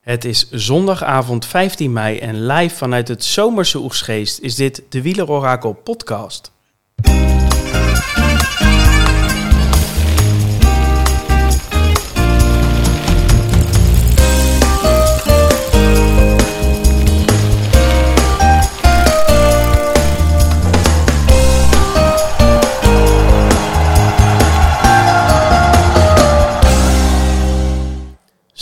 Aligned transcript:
Het 0.00 0.24
is 0.24 0.50
zondagavond 0.50 1.46
15 1.46 1.92
mei 1.92 2.18
en 2.18 2.46
live 2.46 2.76
vanuit 2.76 3.08
het 3.08 3.24
zomerse 3.24 3.78
Oegsgeest 3.78 4.38
is 4.38 4.54
dit 4.54 4.82
de 4.88 5.02
Wielerorakel 5.02 5.72
podcast. 5.72 6.52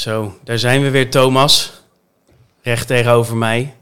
Zo, 0.09 0.35
daar 0.45 0.59
zijn 0.59 0.83
we 0.83 0.91
weer, 0.91 1.11
Thomas. 1.11 1.73
Recht 2.63 2.87
tegenover 2.87 3.37
mij. 3.37 3.75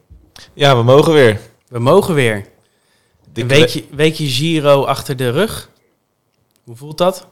Ja, 0.52 0.76
we 0.76 0.82
mogen 0.82 1.12
weer. 1.12 1.40
We 1.68 1.78
mogen 1.78 2.14
weer. 2.14 2.46
Een 3.34 3.48
weekje, 3.48 3.84
weekje 3.90 4.26
Giro 4.28 4.84
achter 4.84 5.16
de 5.16 5.30
rug. 5.30 5.68
Hoe 6.64 6.76
voelt 6.76 6.98
dat? 6.98 7.26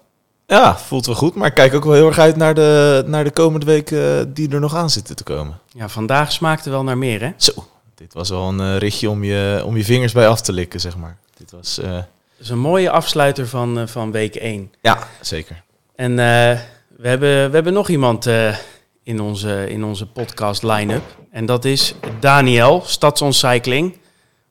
Ja, 0.46 0.78
voelt 0.78 1.06
wel 1.06 1.14
goed. 1.14 1.34
Maar 1.34 1.48
ik 1.48 1.54
kijk 1.54 1.74
ook 1.74 1.84
wel 1.84 1.92
heel 1.92 2.06
erg 2.06 2.18
uit 2.18 2.36
naar 2.36 2.54
de, 2.54 3.02
naar 3.06 3.24
de 3.24 3.30
komende 3.30 3.66
weken 3.66 4.34
die 4.34 4.50
er 4.50 4.60
nog 4.60 4.74
aan 4.74 4.90
zitten 4.90 5.16
te 5.16 5.24
komen. 5.24 5.58
Ja, 5.72 5.88
vandaag 5.88 6.32
smaakte 6.32 6.70
wel 6.70 6.84
naar 6.84 6.98
meer, 6.98 7.20
hè? 7.20 7.32
Zo, 7.36 7.52
dit 7.94 8.12
was 8.12 8.28
wel 8.28 8.48
een 8.48 8.60
eh, 8.60 8.76
ritje 8.76 9.10
om 9.10 9.24
je, 9.24 9.62
om 9.64 9.76
je 9.76 9.84
vingers 9.84 10.12
bij 10.12 10.28
af 10.28 10.40
te 10.40 10.52
likken, 10.52 10.80
zeg 10.80 10.96
maar. 10.96 11.16
Dit 11.36 11.50
was, 11.50 11.78
eh, 11.78 11.92
Dat 11.92 12.06
is 12.38 12.48
een 12.48 12.58
mooie 12.58 12.90
afsluiter 12.90 13.48
van, 13.48 13.78
eh, 13.78 13.86
van 13.86 14.12
week 14.12 14.34
1. 14.34 14.72
ja, 14.80 14.98
zeker. 15.20 15.62
En 15.94 16.10
eh, 16.18 16.58
we, 16.96 17.08
hebben, 17.08 17.48
we 17.48 17.54
hebben 17.54 17.72
nog 17.72 17.88
iemand 17.88 18.26
eh, 18.26 18.56
in, 19.04 19.20
onze, 19.20 19.68
in 19.68 19.84
onze 19.84 20.06
podcast 20.06 20.62
line-up. 20.62 21.02
En 21.30 21.46
dat 21.46 21.64
is 21.64 21.94
Daniel, 22.20 22.82
Stadsontcycling. 22.84 23.96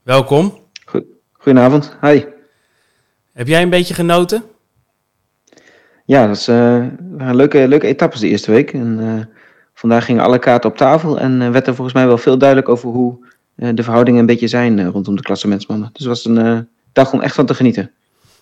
Welkom. 0.03 0.59
Goed- 0.85 1.05
Goedenavond, 1.31 1.97
hi. 2.01 2.23
Heb 3.33 3.47
jij 3.47 3.61
een 3.61 3.69
beetje 3.69 3.93
genoten? 3.93 4.43
Ja, 6.05 6.27
dat 6.27 6.35
is, 6.35 6.47
eh, 6.47 6.85
waren 7.17 7.35
leuke, 7.35 7.67
leuke 7.67 7.87
etappes 7.87 8.19
de 8.19 8.27
eerste 8.27 8.51
week. 8.51 8.73
En, 8.73 8.99
eh, 8.99 9.35
vandaag 9.73 10.05
gingen 10.05 10.23
alle 10.23 10.39
kaarten 10.39 10.69
op 10.69 10.77
tafel 10.77 11.19
en 11.19 11.41
eh, 11.41 11.49
werd 11.49 11.67
er 11.67 11.75
volgens 11.75 11.95
mij 11.95 12.07
wel 12.07 12.17
veel 12.17 12.37
duidelijk 12.37 12.69
over 12.69 12.89
hoe 12.89 13.31
de 13.55 13.83
verhoudingen 13.83 14.19
een 14.19 14.25
beetje 14.25 14.47
zijn 14.47 14.91
rondom 14.91 15.15
de 15.15 15.21
klassementsmannen. 15.21 15.89
Dus 15.93 16.05
het 16.05 16.07
was 16.07 16.25
een 16.25 16.69
dag 16.93 17.13
om 17.13 17.21
echt 17.21 17.35
van 17.35 17.45
te 17.45 17.53
genieten. 17.53 17.91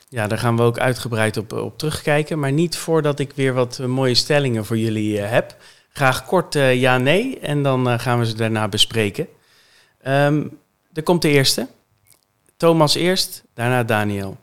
Ja, 0.09 0.27
daar 0.27 0.37
gaan 0.37 0.57
we 0.57 0.61
ook 0.63 0.79
uitgebreid 0.79 1.37
op, 1.37 1.53
op 1.53 1.77
terugkijken. 1.77 2.39
Maar 2.39 2.51
niet 2.51 2.77
voordat 2.77 3.19
ik 3.19 3.31
weer 3.35 3.53
wat 3.53 3.79
mooie 3.87 4.13
stellingen 4.15 4.65
voor 4.65 4.77
jullie 4.77 5.19
heb. 5.19 5.55
Graag 5.93 6.25
kort 6.25 6.55
eh, 6.55 6.75
ja-nee 6.75 7.39
en 7.39 7.63
dan 7.63 7.89
eh, 7.89 7.99
gaan 7.99 8.19
we 8.19 8.25
ze 8.25 8.35
daarna 8.35 8.67
bespreken. 8.67 9.27
Ehm 10.01 10.47
er 10.93 11.03
komt 11.03 11.21
de 11.21 11.29
eerste. 11.29 11.67
Thomas 12.57 12.95
eerst, 12.95 13.43
daarna 13.53 13.83
Daniel. 13.83 14.37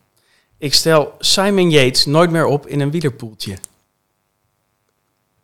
Ik 0.59 0.75
stel 0.75 1.15
Simon 1.19 1.71
Yates 1.71 2.07
nooit 2.07 2.31
meer 2.31 2.45
op 2.45 2.67
in 2.67 2.81
een 2.81 2.91
wielerpoeltje. 2.91 3.59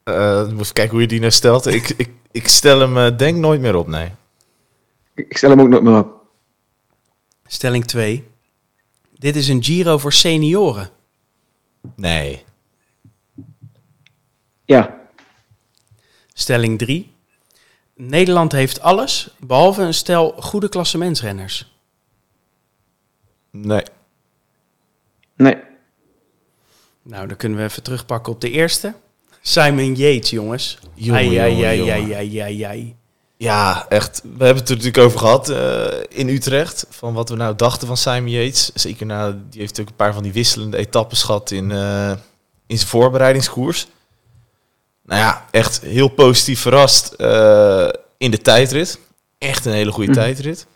Eh 0.02 0.48
moet 0.48 0.60
even 0.60 0.72
kijken 0.72 0.92
hoe 0.92 1.00
je 1.00 1.06
die 1.06 1.20
nou 1.20 1.32
stelt. 1.32 1.66
ik, 1.66 1.88
ik, 1.96 2.10
ik 2.30 2.48
stel 2.48 2.80
hem 2.80 3.16
denk 3.16 3.36
nooit 3.36 3.60
meer 3.60 3.74
op, 3.74 3.86
nee. 3.86 4.10
Ik 5.14 5.28
ik 5.28 5.36
stel 5.36 5.50
hem 5.50 5.60
ook 5.60 5.68
nooit 5.68 5.82
meer 5.82 5.98
op. 5.98 6.26
Stelling 7.46 7.84
2. 7.84 8.24
Dit 9.18 9.36
is 9.36 9.48
een 9.48 9.64
Giro 9.64 9.98
voor 9.98 10.12
senioren. 10.12 10.90
Nee. 11.96 12.44
Ja, 14.64 15.03
Stelling 16.34 16.78
3. 16.78 17.12
Nederland 17.96 18.52
heeft 18.52 18.80
alles, 18.80 19.34
behalve 19.38 19.82
een 19.82 19.94
stel 19.94 20.34
goede 20.38 20.68
klassementsrenners. 20.68 21.72
Nee. 23.50 23.82
nee. 25.36 25.56
Nou, 27.02 27.26
dan 27.26 27.36
kunnen 27.36 27.58
we 27.58 27.64
even 27.64 27.82
terugpakken 27.82 28.32
op 28.32 28.40
de 28.40 28.50
eerste. 28.50 28.94
Simon 29.40 29.94
Yates, 29.94 30.30
jongens. 30.30 30.78
Jongen, 30.94 31.20
ai, 31.20 31.36
ai, 31.36 31.50
jongen, 31.52 31.66
ai, 31.66 31.78
jongen. 31.78 31.94
ai, 31.94 32.14
ai, 32.14 32.40
ai, 32.40 32.62
ai. 32.62 32.96
Ja, 33.36 33.86
echt. 33.88 34.22
We 34.22 34.44
hebben 34.44 34.62
het 34.62 34.68
er 34.68 34.76
natuurlijk 34.76 35.04
over 35.04 35.18
gehad 35.18 35.48
eh, 35.48 35.86
in 36.08 36.28
Utrecht. 36.28 36.86
Van 36.88 37.14
wat 37.14 37.28
we 37.28 37.36
nou 37.36 37.56
dachten 37.56 37.86
van 37.86 37.96
Simon 37.96 38.30
Yates. 38.30 38.72
Zeker 38.74 39.06
na, 39.06 39.30
die 39.30 39.60
heeft 39.60 39.76
natuurlijk 39.76 39.90
een 39.90 39.96
paar 39.96 40.14
van 40.14 40.22
die 40.22 40.32
wisselende 40.32 40.76
etappes 40.76 41.22
gehad 41.22 41.50
in, 41.50 41.70
eh, 41.70 42.10
in 42.66 42.76
zijn 42.76 42.88
voorbereidingskoers. 42.88 43.86
Nou 45.04 45.20
ja, 45.20 45.44
echt 45.50 45.80
heel 45.80 46.08
positief 46.08 46.60
verrast 46.60 47.12
eh, 47.12 47.88
in 48.18 48.30
de 48.30 48.38
tijdrit. 48.42 48.98
Echt 49.38 49.64
een 49.64 49.72
hele 49.72 49.92
goede 49.92 50.10
Mhm. 50.10 50.20
tijdrit. 50.20 50.66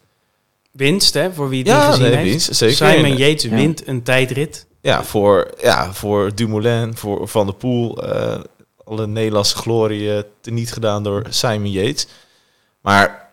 Winst, 0.73 1.15
hè, 1.15 1.33
voor 1.33 1.49
wie 1.49 1.59
het 1.59 1.69
Ja, 1.69 1.77
niet 1.87 1.87
gezien 1.95 2.03
nee, 2.11 2.17
heeft. 2.17 2.31
winst, 2.31 2.55
zeker. 2.55 2.77
Simon 2.77 3.17
Yates 3.17 3.43
ja. 3.43 3.51
wint 3.51 3.87
een 3.87 4.03
tijdrit. 4.03 4.67
Ja, 4.81 5.05
voor, 5.05 5.51
ja, 5.61 5.93
voor 5.93 6.35
Dumoulin, 6.35 6.97
voor 6.97 7.29
Van 7.29 7.47
der 7.47 7.55
Poel. 7.55 8.03
eh, 8.03 8.41
alle 8.85 9.07
Nederlandse 9.07 9.57
glorie 9.57 10.15
eh, 10.17 10.23
teniet 10.41 10.73
gedaan 10.73 11.03
door 11.03 11.27
Simon 11.29 11.71
Yates. 11.71 12.07
Maar 12.81 13.31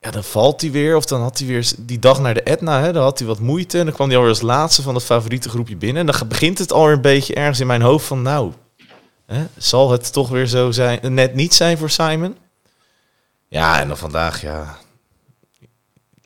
ja, 0.00 0.10
dan 0.10 0.24
valt 0.24 0.60
hij 0.60 0.70
weer. 0.70 0.96
Of 0.96 1.04
dan 1.04 1.20
had 1.20 1.38
hij 1.38 1.46
weer 1.48 1.72
die 1.78 1.98
dag 1.98 2.20
naar 2.20 2.34
de 2.34 2.42
Etna. 2.42 2.80
Hè, 2.80 2.92
dan 2.92 3.02
had 3.02 3.18
hij 3.18 3.28
wat 3.28 3.38
moeite. 3.40 3.78
En 3.78 3.84
dan 3.84 3.94
kwam 3.94 4.06
hij 4.08 4.16
alweer 4.16 4.32
als 4.32 4.40
laatste 4.40 4.82
van 4.82 4.94
het 4.94 5.04
favoriete 5.04 5.48
groepje 5.48 5.76
binnen. 5.76 6.06
En 6.08 6.12
dan 6.18 6.28
begint 6.28 6.58
het 6.58 6.72
alweer 6.72 6.94
een 6.94 7.00
beetje 7.00 7.34
ergens 7.34 7.60
in 7.60 7.66
mijn 7.66 7.82
hoofd 7.82 8.06
van... 8.06 8.22
Nou, 8.22 8.52
hè, 9.28 9.44
zal 9.56 9.90
het 9.90 10.12
toch 10.12 10.28
weer 10.28 10.46
zo 10.46 10.70
zijn, 10.70 11.14
net 11.14 11.34
niet 11.34 11.54
zijn 11.54 11.78
voor 11.78 11.90
Simon? 11.90 12.36
Ja, 13.48 13.80
en 13.80 13.88
dan 13.88 13.96
vandaag, 13.96 14.40
ja... 14.42 14.76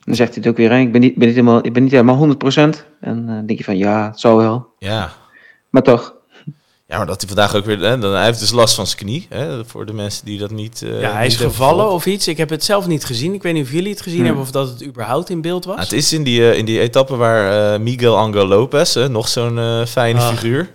Dan 0.04 0.14
zegt 0.14 0.34
hij 0.34 0.38
het 0.42 0.50
ook 0.52 0.56
weer, 0.56 0.70
hè. 0.70 0.78
ik 0.78 0.92
ben 0.92 1.00
niet, 1.00 1.14
ben 1.14 1.26
niet, 1.26 1.36
helemaal, 1.36 1.66
ik 1.66 1.72
ben 1.72 1.82
niet 1.82 1.92
helemaal 1.92 2.28
100%. 2.28 2.34
En 2.34 2.76
eh, 3.00 3.34
dan 3.34 3.46
denk 3.46 3.58
je 3.58 3.64
van, 3.64 3.76
ja, 3.76 4.06
het 4.10 4.20
zal 4.20 4.36
wel. 4.36 4.66
Ja, 4.78 5.12
Maar 5.70 5.82
toch, 5.82 6.14
Ja, 6.86 6.96
maar 6.98 7.06
dat 7.06 7.20
hij 7.20 7.28
vandaag 7.28 7.54
ook 7.54 7.64
weer... 7.64 7.78
Hè, 7.78 7.98
dan, 7.98 8.12
hij 8.12 8.24
heeft 8.24 8.40
dus 8.40 8.50
last 8.50 8.74
van 8.74 8.86
zijn 8.86 8.98
knie. 8.98 9.26
Hè, 9.28 9.64
voor 9.64 9.86
de 9.86 9.92
mensen 9.92 10.24
die 10.24 10.38
dat 10.38 10.50
niet... 10.50 10.82
eh, 10.82 11.00
ja, 11.00 11.12
hij 11.12 11.26
is 11.26 11.36
gevallen 11.36 11.90
of 11.90 12.06
iets. 12.06 12.28
Ik 12.28 12.36
heb 12.36 12.50
het 12.50 12.64
zelf 12.64 12.86
niet 12.86 13.04
gezien. 13.04 13.34
Ik 13.34 13.42
weet 13.42 13.52
niet 13.54 13.64
of 13.64 13.72
jullie 13.72 13.90
het 13.90 14.00
gezien 14.00 14.16
Hmm. 14.18 14.26
hebben 14.26 14.42
of 14.44 14.50
dat 14.50 14.68
het 14.68 14.84
überhaupt 14.84 15.30
in 15.30 15.40
beeld 15.40 15.64
was. 15.64 15.74
Nou, 15.76 15.88
het 15.88 15.96
is 15.98 16.12
in 16.12 16.22
die, 16.22 16.50
eh, 16.50 16.58
in 16.58 16.64
die 16.64 16.80
etappe 16.80 17.16
waar 17.16 17.72
eh, 17.74 17.80
Miguel 17.80 18.16
Angel 18.18 18.46
Lopez, 18.46 18.94
hè, 18.94 19.08
nog 19.08 19.28
zo'n 19.28 19.58
eh, 19.58 19.84
fijne 19.86 20.20
figuur, 20.20 20.70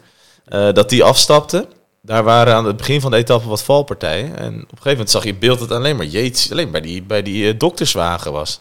eh, 0.45 0.73
dat 0.73 0.89
die 0.89 1.03
afstapte. 1.03 1.67
Daar 2.07 2.23
waren 2.23 2.53
aan 2.55 2.65
het 2.65 2.77
begin 2.77 3.01
van 3.01 3.11
de 3.11 3.17
etappe 3.17 3.47
wat 3.47 3.63
valpartijen. 3.63 4.37
En 4.37 4.53
op 4.53 4.61
een 4.61 4.67
gegeven 4.67 4.91
moment 4.91 5.09
zag 5.09 5.23
je 5.23 5.35
beeld 5.35 5.59
dat 5.59 5.71
alleen 5.71 5.95
maar 5.95 6.05
Yates 6.05 6.51
alleen 6.51 6.71
bij 6.71 6.81
die, 6.81 7.03
bij 7.03 7.21
die 7.21 7.51
eh, 7.51 7.59
dokterswagen 7.59 8.31
was. 8.31 8.59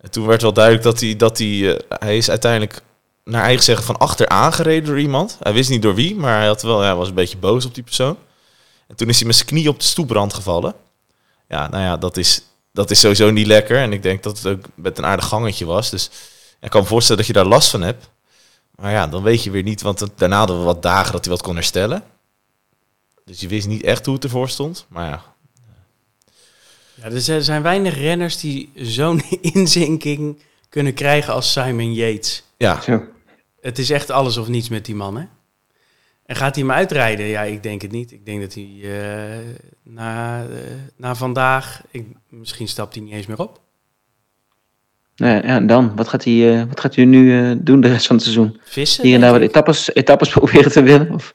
En 0.00 0.10
toen 0.10 0.26
werd 0.26 0.42
wel 0.42 0.52
duidelijk 0.52 0.84
dat 0.84 1.00
hij, 1.00 1.16
dat 1.16 1.38
hij, 1.38 1.76
eh, 1.76 1.98
hij 1.98 2.16
is 2.16 2.30
uiteindelijk 2.30 2.82
naar 3.24 3.42
eigen 3.42 3.64
zeggen 3.64 3.84
van 3.84 3.96
achter 3.96 4.28
aangereden 4.28 4.84
door 4.84 5.00
iemand. 5.00 5.36
Hij 5.42 5.52
wist 5.52 5.70
niet 5.70 5.82
door 5.82 5.94
wie, 5.94 6.14
maar 6.14 6.36
hij, 6.38 6.46
had 6.46 6.62
wel, 6.62 6.84
ja, 6.84 6.96
was 6.96 7.08
een 7.08 7.14
beetje 7.14 7.36
boos 7.36 7.64
op 7.64 7.74
die 7.74 7.82
persoon. 7.82 8.16
En 8.88 8.96
toen 8.96 9.08
is 9.08 9.16
hij 9.16 9.26
met 9.26 9.36
zijn 9.36 9.48
knie 9.48 9.68
op 9.68 9.78
de 9.78 9.86
stoeprand 9.86 10.34
gevallen. 10.34 10.74
Ja, 11.48 11.68
nou 11.68 11.82
ja, 11.82 11.96
dat 11.96 12.16
is, 12.16 12.42
dat 12.72 12.90
is 12.90 13.00
sowieso 13.00 13.30
niet 13.30 13.46
lekker. 13.46 13.78
En 13.78 13.92
ik 13.92 14.02
denk 14.02 14.22
dat 14.22 14.38
het 14.38 14.46
ook 14.46 14.64
met 14.74 14.98
een 14.98 15.06
aardig 15.06 15.26
gangetje 15.26 15.64
was. 15.64 15.90
Dus 15.90 16.10
ik 16.60 16.70
kan 16.70 16.80
me 16.80 16.86
voorstellen 16.86 17.18
dat 17.18 17.26
je 17.26 17.38
daar 17.40 17.46
last 17.46 17.70
van 17.70 17.82
hebt. 17.82 18.10
Maar 18.74 18.92
ja, 18.92 19.06
dan 19.06 19.22
weet 19.22 19.42
je 19.42 19.50
weer 19.50 19.62
niet, 19.62 19.82
want 19.82 20.06
daarna 20.16 20.38
hadden 20.38 20.58
we 20.58 20.64
wat 20.64 20.82
dagen 20.82 21.12
dat 21.12 21.24
hij 21.24 21.34
wat 21.34 21.42
kon 21.42 21.54
herstellen. 21.54 22.02
Dus 23.26 23.40
je 23.40 23.48
wist 23.48 23.68
niet 23.68 23.82
echt 23.82 24.06
hoe 24.06 24.14
het 24.14 24.24
ervoor 24.24 24.48
stond. 24.48 24.86
Maar 24.88 25.06
ja, 25.08 25.22
Ja, 26.94 27.04
er 27.04 27.20
zijn- 27.20 27.38
er 27.38 27.44
zijn 27.44 27.62
weinig 27.62 27.94
renners 27.98 28.40
die 28.40 28.70
zo'n 28.74 29.22
inzinking 29.54 30.38
kunnen 30.68 30.94
krijgen 30.94 31.32
als 31.34 31.52
Simon 31.52 31.94
Yates. 31.94 32.42
ja, 32.56 32.80
zo. 32.80 33.02
Het 33.60 33.78
is 33.78 33.90
echt 33.90 34.10
alles 34.10 34.36
of 34.36 34.48
niets 34.48 34.68
met 34.68 34.84
die 34.84 34.94
man, 34.94 35.16
hè? 35.16 35.24
En 36.26 36.36
gaat 36.36 36.54
hij 36.54 36.64
hem 36.64 36.72
uitrijden? 36.72 37.26
Ja, 37.26 37.42
ik 37.42 37.62
denk 37.62 37.82
het 37.82 37.90
niet. 37.90 38.12
Ik 38.12 38.24
denk 38.26 38.40
dat 38.40 38.54
hij 38.54 38.70
eh, 38.82 39.38
na, 39.82 40.42
eh, 40.42 40.48
na 40.96 41.14
vandaag... 41.14 41.82
Ik, 41.90 42.06
misschien 42.28 42.68
stapt 42.68 42.94
hij 42.94 43.02
niet 43.04 43.12
eens 43.12 43.26
meer 43.26 43.38
op. 43.38 43.60
Nou 45.16 45.34
ja, 45.34 45.42
en 45.42 45.66
dan, 45.66 45.96
wat 45.96 46.08
gaat 46.08 46.24
hij, 46.24 46.60
eh, 46.60 46.66
wat 46.68 46.80
gaat 46.80 46.94
hij 46.94 47.04
nu 47.04 47.40
eh, 47.50 47.56
doen 47.58 47.80
de 47.80 47.88
rest 47.88 48.06
van 48.06 48.16
het 48.16 48.24
seizoen? 48.24 48.60
Vissen? 48.64 49.04
Hier 49.04 49.14
en 49.14 49.20
daar 49.20 49.32
wat 49.32 49.40
etappes, 49.40 49.94
etappes 49.94 50.28
proberen 50.38 50.72
te 50.72 50.82
winnen? 50.82 51.10
Of? 51.10 51.34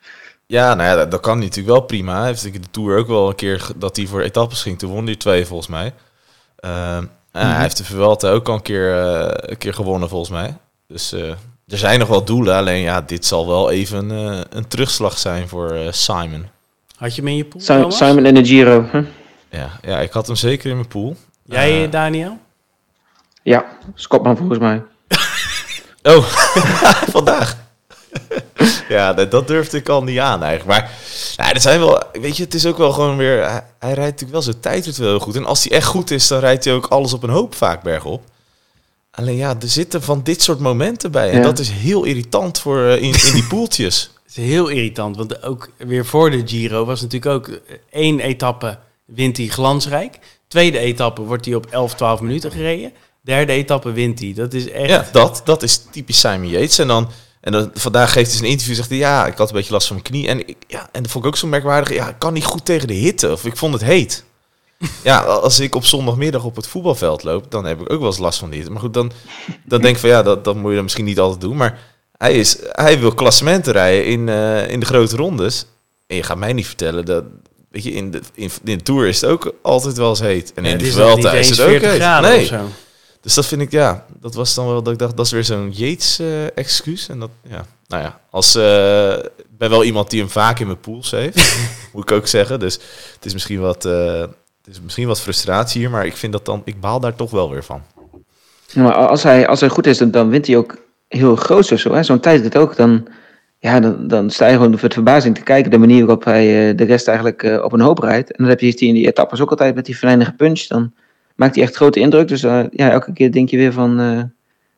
Ja, 0.52 0.74
nou 0.74 0.90
ja, 0.90 0.96
dat, 0.96 1.12
dat 1.12 1.20
kan 1.20 1.40
natuurlijk 1.40 1.68
wel 1.68 1.82
prima. 1.82 2.18
Hij 2.18 2.28
heeft 2.28 2.54
de 2.54 2.60
Tour 2.72 2.98
ook 2.98 3.08
wel 3.08 3.30
een 3.30 3.36
keer 3.36 3.68
dat 3.76 3.96
hij 3.96 4.06
voor 4.08 4.22
etappes 4.22 4.62
ging. 4.62 4.80
Toen 4.80 4.92
won 4.92 5.06
hij 5.06 5.16
twee 5.16 5.46
volgens 5.46 5.70
mij. 5.70 5.94
Ehm, 6.56 6.74
ja, 6.74 7.08
Mhm. 7.32 7.48
Hij 7.52 7.62
heeft 7.62 7.78
de 7.78 7.84
Vuelta 7.84 8.30
ook 8.30 8.48
al 8.50 8.54
een 8.56 8.62
keer, 8.62 8.98
eh, 9.00 9.50
een 9.50 9.58
keer 9.58 9.74
gewonnen 9.74 10.10
volgens 10.10 10.30
mij. 10.30 10.58
Dus 10.88 11.14
eh, 11.14 11.30
er 11.68 11.78
zijn 11.78 12.00
nog 12.00 12.08
wel 12.08 12.24
doelen. 12.24 12.56
Alleen 12.56 12.82
ja, 12.82 13.02
dit 13.02 13.26
zal 13.26 13.48
wel 13.48 13.72
even 13.72 14.12
eh, 14.12 14.40
een 14.50 14.68
terugslag 14.68 15.18
zijn 15.18 15.48
voor 15.48 15.72
eh, 15.72 15.92
Simon. 15.92 16.46
Had 16.98 17.16
je 17.16 17.22
hem 17.22 17.30
in 17.30 17.38
je 17.38 17.46
pool, 17.46 17.62
Simon? 17.62 17.92
Simon 17.92 18.26
en 18.26 18.34
de 18.34 18.46
Giro. 18.46 18.86
Huh? 18.92 19.06
Ja, 19.50 19.70
ja, 19.82 20.00
ik 20.00 20.12
had 20.12 20.28
hem 20.28 20.36
zeker 20.36 20.70
in 20.70 20.76
mijn 20.76 20.88
pool. 20.88 21.16
Jij, 21.46 21.90
Daniel? 21.90 22.38
Ja, 23.44 23.66
Skopman 23.96 24.38
volgens 24.38 24.60
mij. 24.60 24.84
Oh, 26.04 26.24
vandaag. 27.18 27.58
ja, 28.90 29.14
dat, 29.14 29.32
dat 29.32 29.48
durfde 29.48 29.78
ik 29.78 29.90
al 29.90 30.04
niet 30.04 30.20
aan 30.20 30.44
eigenlijk. 30.44 30.80
Maar 30.80 30.92
ja, 31.38 31.54
er 31.54 31.62
zijn 31.62 31.80
wel, 31.80 32.04
weet 32.12 32.38
je, 32.38 32.44
het 32.44 32.54
is 32.54 32.66
ook 32.66 32.78
wel 32.78 32.92
gewoon 32.92 33.18
weer. 33.18 33.50
Hij, 33.50 33.64
hij 33.80 33.94
rijdt 33.94 34.00
natuurlijk 34.00 34.32
wel 34.32 34.42
zijn 34.42 34.60
tijd 34.60 34.98
wel 34.98 35.08
heel 35.10 35.20
goed. 35.20 35.36
En 35.36 35.46
als 35.46 35.64
hij 35.64 35.78
echt 35.78 35.88
goed 35.88 36.12
is, 36.12 36.28
dan 36.28 36.40
rijdt 36.40 36.66
hij 36.66 36.74
ook 36.74 36.86
alles 36.86 37.14
op 37.14 37.24
een 37.24 37.30
hoop 37.30 37.56
vaak 37.56 37.84
bergop. 37.84 38.24
Alleen 39.12 39.36
ja, 39.36 39.56
er 39.62 39.70
zitten 39.70 40.02
van 40.04 40.24
dit 40.24 40.42
soort 40.42 40.60
momenten 40.60 41.12
bij. 41.12 41.30
En 41.30 41.38
Ja. 41.38 41.44
dat 41.44 41.60
is 41.60 41.70
heel 41.70 42.04
irritant 42.04 42.60
voor 42.60 42.86
eh, 42.86 42.96
in, 42.96 43.14
in 43.26 43.34
die 43.34 43.48
poeltjes. 43.48 44.12
Het 44.24 44.38
is 44.38 44.46
heel 44.46 44.68
irritant, 44.68 45.18
want 45.18 45.44
ook 45.44 45.70
weer 45.78 46.06
voor 46.06 46.32
de 46.32 46.42
Giro 46.46 46.86
was 46.86 47.02
natuurlijk 47.02 47.32
ook 47.32 47.48
eh, 47.48 47.76
één 47.90 48.20
etappe 48.20 48.78
wint 49.06 49.38
hij 49.38 49.48
glansrijk. 49.48 50.20
Tweede 50.48 50.78
etappe 50.78 51.22
wordt 51.22 51.46
hij 51.46 51.56
op 51.56 51.66
11, 51.66 51.96
12 51.96 52.22
minuten 52.22 52.52
gereden. 52.52 52.94
Derde 53.22 53.52
etappe 53.52 53.92
wint 53.92 54.20
hij. 54.20 54.34
Dat 54.36 54.54
is 54.54 54.70
echt... 54.70 54.90
Ja, 54.90 55.08
dat, 55.12 55.42
dat 55.46 55.64
is 55.64 55.82
typisch 55.92 56.20
Simon 56.20 56.48
Yates. 56.48 56.80
En 56.80 56.88
dan, 56.88 57.10
en 57.42 57.52
dan 57.52 57.72
vandaag 57.74 58.12
geeft 58.12 58.32
hij 58.32 58.42
een 58.42 58.50
interview 58.50 58.76
zegt 58.76 58.90
hij, 58.90 58.98
ja, 58.98 59.28
ik 59.28 59.38
had 59.38 59.50
een 59.50 59.56
beetje 59.56 59.74
last 59.74 59.88
van 59.88 59.96
mijn 59.96 60.08
knie. 60.08 60.28
En, 60.28 60.48
ik, 60.48 60.58
ja, 60.68 60.90
en 60.92 61.02
dat 61.02 61.12
vond 61.12 61.24
ik 61.26 61.32
ook 61.32 61.38
zo 61.38 61.48
merkwaardig. 61.48 61.94
Ja, 61.94 62.10
ik 62.10 62.20
kan 62.20 62.34
niet 62.34 62.46
goed 62.46 62.66
tegen 62.66 62.88
de 62.88 62.94
hitte. 62.94 63.32
Of 63.32 63.46
ik 63.46 63.58
vond 63.58 63.74
het 63.74 63.84
heet. 63.84 64.24
Ja, 65.04 65.20
als 65.20 65.60
ik 65.60 65.76
op 65.76 65.86
zondagmiddag 65.86 66.44
op 66.44 66.56
het 66.56 66.68
voetbalveld 66.68 67.24
loop, 67.24 67.52
dan 67.52 67.66
heb 67.66 67.82
ik 67.82 67.92
ook 67.92 68.00
wel 68.00 68.08
eens 68.08 68.18
last 68.18 68.40
van 68.40 68.50
die 68.50 68.58
hitte. 68.58 68.72
Maar 68.72 68.82
goed, 68.82 68.94
dan, 68.94 69.12
dan 69.66 69.82
denk 69.82 69.96
ik 69.96 70.02
van 70.02 70.10
ja, 70.10 70.24
dat, 70.24 70.44
dat 70.44 70.56
moet 70.56 70.70
je 70.70 70.74
dan 70.76 70.84
misschien 70.84 71.06
niet 71.06 71.20
altijd 71.20 71.42
doen. 71.42 71.58
Maar 71.58 71.80
hij, 72.18 72.34
is, 72.34 72.58
hij 72.72 73.00
wil 73.00 73.14
klassementen 73.14 73.74
rijden 73.74 74.06
in, 74.06 74.30
eh, 74.30 74.70
in 74.70 74.80
de 74.80 74.86
grote 74.86 75.16
rondes. 75.16 75.66
En 76.08 76.16
je 76.16 76.24
gaat 76.24 76.38
mij 76.38 76.54
niet 76.54 76.68
vertellen 76.68 77.06
dat, 77.06 77.24
weet 77.70 77.84
je, 77.84 77.92
in 77.92 78.12
de, 78.12 78.22
in, 78.34 78.52
in 78.64 78.78
de 78.78 78.84
Tour 78.84 79.08
is 79.08 79.22
het 79.22 79.30
ook 79.30 79.54
altijd 79.62 79.98
wel 79.98 80.10
eens 80.10 80.20
heet. 80.20 80.54
En 80.54 80.66
in 80.66 80.78
de 80.78 80.92
Vuelta 80.92 81.32
is 81.32 81.50
het 81.50 81.62
ook 81.62 81.68
40 81.68 81.92
heet. 81.92 82.50
Nee. 82.50 82.60
Dus 83.22 83.34
dat 83.34 83.46
vind 83.46 83.62
ik, 83.62 83.72
ja, 83.72 84.06
dat 84.20 84.34
was 84.34 84.56
dan 84.56 84.66
wel 84.66 84.84
dat 84.84 84.94
ik 84.94 85.00
dacht, 85.00 85.18
dat 85.18 85.26
is 85.26 85.32
weer 85.32 85.44
zo'n 85.44 85.72
Yates-excuus. 85.72 87.10
en 87.10 87.20
dat, 87.20 87.30
ja, 87.50 87.66
nou 87.88 88.04
ja, 88.04 88.20
als, 88.30 88.56
eh, 88.56 89.18
ik 89.38 89.58
ben 89.58 89.70
wel 89.70 89.84
iemand 89.84 90.10
die 90.10 90.20
hem 90.20 90.30
vaak 90.30 90.60
in 90.60 90.68
mijn 90.68 90.80
pools 90.80 91.12
heeft, 91.12 91.58
moet 91.94 92.10
ik 92.10 92.16
ook 92.16 92.28
zeggen. 92.28 92.60
Dus 92.60 92.74
het 93.14 93.26
is 93.26 93.34
misschien 93.34 93.60
wat, 93.60 93.86
eh, 93.86 94.20
het 94.20 94.68
is 94.68 94.82
misschien 94.82 95.08
wat 95.08 95.22
frustratie 95.22 95.82
hier, 95.82 95.90
maar 95.90 96.06
ik 96.06 96.16
vind 96.16 96.34
dat 96.34 96.46
dan, 96.46 96.62
ik 96.66 96.80
baal 96.80 97.00
daar 97.00 97.16
toch 97.16 97.32
wel 97.32 97.50
weer 97.50 97.64
van. 97.64 97.82
Ja, 98.68 98.84
maar 98.84 98.94
als 98.94 99.24
hij, 99.24 99.48
als 99.48 99.60
hij 99.60 99.70
goed 99.70 99.88
is, 99.88 99.98
dan, 99.98 100.12
dan 100.12 100.30
wint 100.30 100.48
hij 100.48 100.58
ook 100.58 100.78
heel 101.08 101.36
groot 101.36 101.72
of 101.72 101.80
zo. 101.80 101.94
hè. 101.94 102.04
Zo'n 102.04 102.20
tijd 102.20 102.44
dit 102.44 102.58
ook. 102.58 102.76
Dan, 102.76 103.08
ja, 103.60 103.80
dan, 103.80 104.08
dan 104.08 104.30
sta 104.30 104.48
je 104.48 104.54
gewoon 104.54 104.70
met 104.82 104.94
verbazing 104.94 105.36
te 105.36 105.44
kijken. 105.44 105.72
De 105.72 105.78
manier 105.78 106.06
waarop 106.06 106.24
hij 106.24 106.70
eh, 106.70 106.78
de 106.78 106.84
rest 106.84 107.08
eigenlijk 107.08 107.44
eh, 107.44 107.64
op 107.64 107.74
een 107.74 107.82
hoop 107.82 108.00
rijdt. 108.00 108.30
En 108.30 108.38
dan 108.38 108.48
heb 108.48 108.60
je 108.60 108.66
heeft 108.66 108.80
hij 108.80 108.88
in 108.88 108.94
die 108.94 109.08
etappes 109.08 109.42
ook 109.42 109.50
altijd 109.50 109.76
met 109.76 109.86
die 109.86 109.98
venijnige 109.98 110.34
punch. 110.34 110.68
Dan 110.68 110.94
maakt 111.42 111.56
hij 111.56 111.64
echt 111.64 111.76
grote 111.76 112.00
indruk. 112.00 112.28
Dus 112.28 112.44
eh, 112.44 112.64
ja, 112.72 112.92
elke 112.92 113.14
keer 113.14 113.32
denk 113.32 113.50
je 113.50 113.58
weer 113.58 113.74
van... 113.74 114.00
eh, 114.00 114.22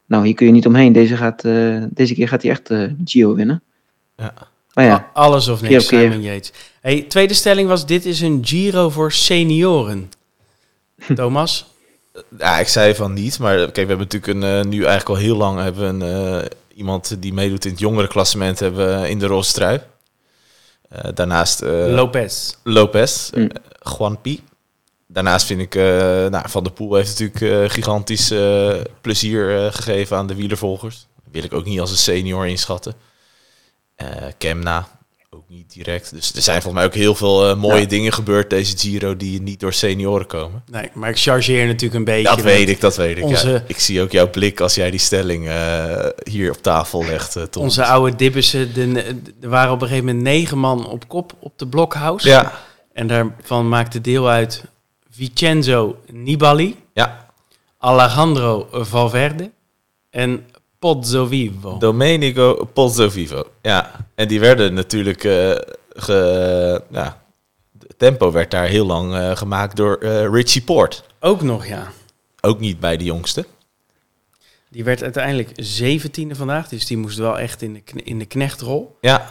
nou, 0.06 0.26
hier 0.26 0.34
kun 0.34 0.46
je 0.46 0.52
niet 0.52 0.66
omheen. 0.66 0.94
Deze, 0.94 1.18
gaat, 1.18 1.44
eh, 1.46 1.84
deze 1.90 2.14
keer 2.14 2.28
gaat 2.28 2.42
hij 2.42 2.52
echt 2.52 2.70
eh 2.70 2.84
Giro 3.06 3.36
winnen. 3.36 3.62
Ja. 4.18 4.34
Maar 4.74 4.86
ja, 4.86 4.94
A- 4.94 5.10
Alles 5.14 5.48
of 5.48 5.62
niks, 5.62 5.88
keer. 5.88 6.00
Simon 6.12 6.22
Yates. 6.22 6.52
Hey, 6.82 7.02
tweede 7.02 7.34
stelling 7.34 7.68
was, 7.68 7.86
dit 7.86 8.06
is 8.06 8.22
een 8.22 8.40
Giro 8.46 8.90
voor 8.90 9.12
senioren. 9.12 10.12
Thomas? 11.16 11.66
Ja, 12.38 12.60
ik 12.60 12.68
zei 12.68 12.96
van 12.96 13.14
niet, 13.14 13.40
maar 13.40 13.56
kijk, 13.58 13.74
we 13.76 13.94
hebben 13.94 14.08
natuurlijk 14.12 14.34
een, 14.34 14.70
nu 14.70 14.78
eigenlijk 14.78 15.10
al 15.10 15.16
heel 15.16 15.38
lang 15.38 15.60
hebben 15.60 15.98
we 16.00 16.06
een, 16.06 16.42
eh, 16.42 16.50
iemand 16.76 17.16
die 17.22 17.34
meedoet 17.34 17.66
in 17.66 17.72
het 17.72 17.80
jongere 17.80 18.08
klassement 18.08 18.60
hebben 18.60 19.02
we 19.02 19.10
in 19.10 19.20
de 19.20 19.26
roze 19.26 19.54
trui. 19.54 19.80
Eh, 20.90 21.12
daarnaast 21.14 21.62
eh, 21.62 21.70
Lopez. 21.88 22.54
Lopez, 22.64 23.30
Mm. 23.32 23.48
eh, 23.48 23.94
Juan 23.98 24.22
Pi. 24.22 24.42
Daarnaast 25.14 25.46
vind 25.46 25.62
ik, 25.62 25.76
eh, 25.76 25.84
nou, 26.28 26.50
Van 26.50 26.64
der 26.64 26.72
Poel 26.74 26.96
heeft 26.96 27.20
natuurlijk 27.20 27.42
eh, 27.64 27.70
gigantisch 27.74 28.32
eh, 28.32 28.74
plezier 29.02 29.72
gegeven 29.74 30.18
aan 30.18 30.28
de 30.28 30.36
wielervolgers. 30.36 31.08
Dat 31.24 31.34
wil 31.34 31.44
ik 31.44 31.54
ook 31.54 31.66
niet 31.66 31.80
als 31.80 31.92
een 31.92 31.98
senior 31.98 32.48
inschatten. 32.48 32.94
Kemna, 34.38 34.88
ook 35.30 35.44
niet 35.48 35.74
direct. 35.74 36.12
Dus 36.14 36.34
er 36.36 36.42
zijn 36.42 36.62
volgens 36.62 36.84
mij 36.84 36.92
ook 36.92 36.98
heel 36.98 37.16
veel 37.16 37.56
mooie 37.58 37.82
Ja. 37.82 37.88
dingen 37.88 38.14
gebeurd 38.14 38.50
deze 38.50 38.78
Giro 38.78 39.18
die 39.18 39.42
niet 39.42 39.60
door 39.60 39.74
senioren 39.74 40.26
komen. 40.28 40.64
Nee, 40.72 40.90
maar 40.94 41.10
ik 41.10 41.20
chargeer 41.20 41.66
natuurlijk 41.66 41.94
een 41.94 42.04
beetje. 42.04 42.36
Dat 42.36 42.42
weet 42.42 42.70
ik, 42.70 42.82
dat 42.82 42.96
weet 42.96 43.18
ik. 43.18 43.24
onze- 43.24 43.50
ja. 43.50 43.64
Ik 43.68 43.80
zie 43.80 44.02
ook 44.02 44.12
jouw 44.12 44.30
blik 44.30 44.60
als 44.60 44.76
jij 44.76 44.92
die 44.92 45.00
stelling 45.00 45.50
hier 46.24 46.52
op 46.52 46.62
tafel 46.62 47.06
legt. 47.06 47.58
Onze 47.58 47.86
oude 47.86 48.16
dibbissen, 48.16 48.74
de, 48.74 49.16
er 49.42 49.50
waren 49.50 49.72
op 49.72 49.82
een 49.82 49.88
gegeven 49.88 50.06
moment 50.08 50.24
negen 50.24 50.58
man 50.58 50.88
op 50.88 51.08
kop 51.08 51.34
op 51.40 51.58
de 51.60 51.68
Blockhouse. 51.68 52.28
Ja, 52.28 52.52
En 52.94 53.08
daarvan 53.08 53.70
maakte 53.70 54.02
deel 54.02 54.30
uit 54.30 54.64
Vincenzo 55.16 55.98
Nibali, 56.12 56.76
ja. 56.94 57.28
Alejandro 57.78 58.68
Valverde 58.72 59.52
en 60.10 60.46
Pozzo 60.80 61.26
Vivo. 61.26 61.78
Domenico 61.78 62.70
Pozzovivo. 62.74 63.48
Ja, 63.62 64.08
en 64.16 64.28
die 64.28 64.40
werden 64.40 64.74
natuurlijk... 64.74 65.22
ge, 65.96 66.82
ja, 66.92 67.22
tempo 67.98 68.32
werd 68.32 68.52
daar 68.52 68.68
heel 68.68 68.86
lang 68.86 69.16
eh, 69.16 69.36
gemaakt 69.36 69.76
door 69.76 69.98
eh, 69.98 70.30
Richie 70.32 70.62
Port. 70.62 71.04
Ook 71.20 71.42
nog, 71.42 71.66
ja. 71.66 71.92
Ook 72.42 72.60
niet 72.60 72.80
bij 72.80 72.98
de 72.98 73.04
jongste. 73.04 73.46
Die 74.70 74.84
werd 74.84 75.04
uiteindelijk 75.04 75.52
zeventiende 75.56 76.36
vandaag, 76.36 76.68
dus 76.68 76.86
die 76.86 76.98
moest 76.98 77.18
wel 77.18 77.40
echt 77.40 77.62
in 77.62 77.74
de, 77.74 78.04
in 78.04 78.20
de 78.20 78.26
knechtrol. 78.26 78.98
Ja, 79.02 79.28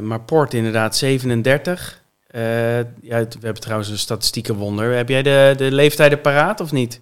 maar 0.00 0.20
Port 0.20 0.54
inderdaad 0.54 0.96
37. 0.96 2.02
Eh, 2.36 2.78
ja, 2.78 3.18
we 3.20 3.26
hebben 3.40 3.60
trouwens 3.62 3.88
een 3.90 3.98
statistieke 3.98 4.54
wonder. 4.54 4.92
Heb 4.96 5.08
jij 5.08 5.22
de, 5.22 5.54
de 5.56 5.72
leeftijden 5.72 6.20
paraat 6.20 6.60
of 6.60 6.72
niet? 6.72 7.00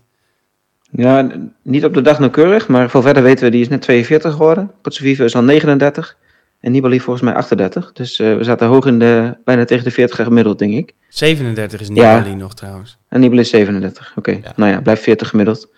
ja, 0.90 1.30
niet 1.62 1.84
op 1.84 1.94
de 1.94 2.00
dag 2.02 2.18
nauwkeurig. 2.18 2.68
Maar 2.68 2.90
voor 2.90 3.02
verder 3.02 3.22
weten 3.22 3.44
we, 3.44 3.50
die 3.50 3.60
is 3.60 3.68
net 3.68 3.82
42 3.82 4.32
geworden. 4.32 4.70
Pozzovivo 4.82 5.24
is 5.24 5.34
al 5.36 5.42
39. 5.42 6.16
En 6.60 6.72
Nibali 6.72 7.00
volgens 7.00 7.24
mij 7.24 7.34
38. 7.34 7.92
Dus 7.92 8.18
eh, 8.18 8.36
we 8.36 8.44
zaten 8.44 8.66
hoog 8.66 8.86
in 8.86 8.98
de, 8.98 9.36
bijna 9.44 9.64
tegen 9.64 9.84
de 9.84 9.90
40 9.90 10.24
gemiddeld, 10.24 10.58
denk 10.58 10.72
ik. 10.74 10.92
37 11.08 11.80
is 11.80 11.88
Ja. 11.92 11.92
Nibali 12.16 12.34
nog 12.34 12.54
trouwens. 12.54 12.98
En 13.08 13.20
Nibali 13.20 13.40
is 13.40 13.48
37. 13.50 14.12
Oké, 14.16 14.30
Ja. 14.30 14.52
nou 14.56 14.70
ja, 14.70 14.80
blijft 14.80 15.02
40 15.02 15.28
gemiddeld. 15.28 15.68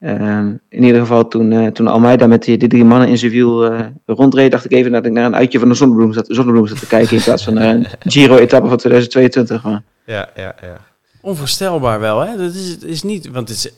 Ehm, 0.00 0.52
in 0.68 0.84
ieder 0.84 1.00
geval, 1.00 1.28
toen, 1.28 1.52
eh 1.52 1.66
toen 1.66 1.86
Almeida 1.86 2.26
met 2.26 2.42
die, 2.42 2.56
die 2.58 2.68
drie 2.68 2.84
mannen 2.84 3.08
in 3.08 3.18
zijn 3.18 3.30
wiel 3.30 3.64
eh, 3.72 3.86
rondreed, 4.06 4.50
dacht 4.50 4.64
ik 4.64 4.72
even 4.72 4.92
dat 4.92 5.06
ik 5.06 5.12
naar 5.12 5.24
een 5.24 5.34
uitje 5.36 5.58
van 5.58 5.68
de 5.68 5.74
zonnebloem 5.74 6.12
zat, 6.12 6.26
zonnebloem 6.28 6.66
zat 6.66 6.78
te 6.78 6.86
kijken. 6.86 7.16
In 7.16 7.22
plaats 7.22 7.44
van 7.44 7.54
naar 7.54 7.74
een 7.74 7.86
Giro-etappe 8.12 8.68
van 8.68 8.76
2022. 8.76 9.62
Maar, 9.62 9.82
ja, 10.06 10.28
ja, 10.36 10.54
ja. 10.62 10.80
Onvoorstelbaar 11.20 12.00
wel, 12.00 12.20
hè? 12.20 12.36
Dat 12.36 12.54
is, 12.54 12.68
het 12.68 12.84
is 12.84 13.02
niet, 13.02 13.28
want 13.30 13.48
het 13.48 13.58
is, 13.58 13.70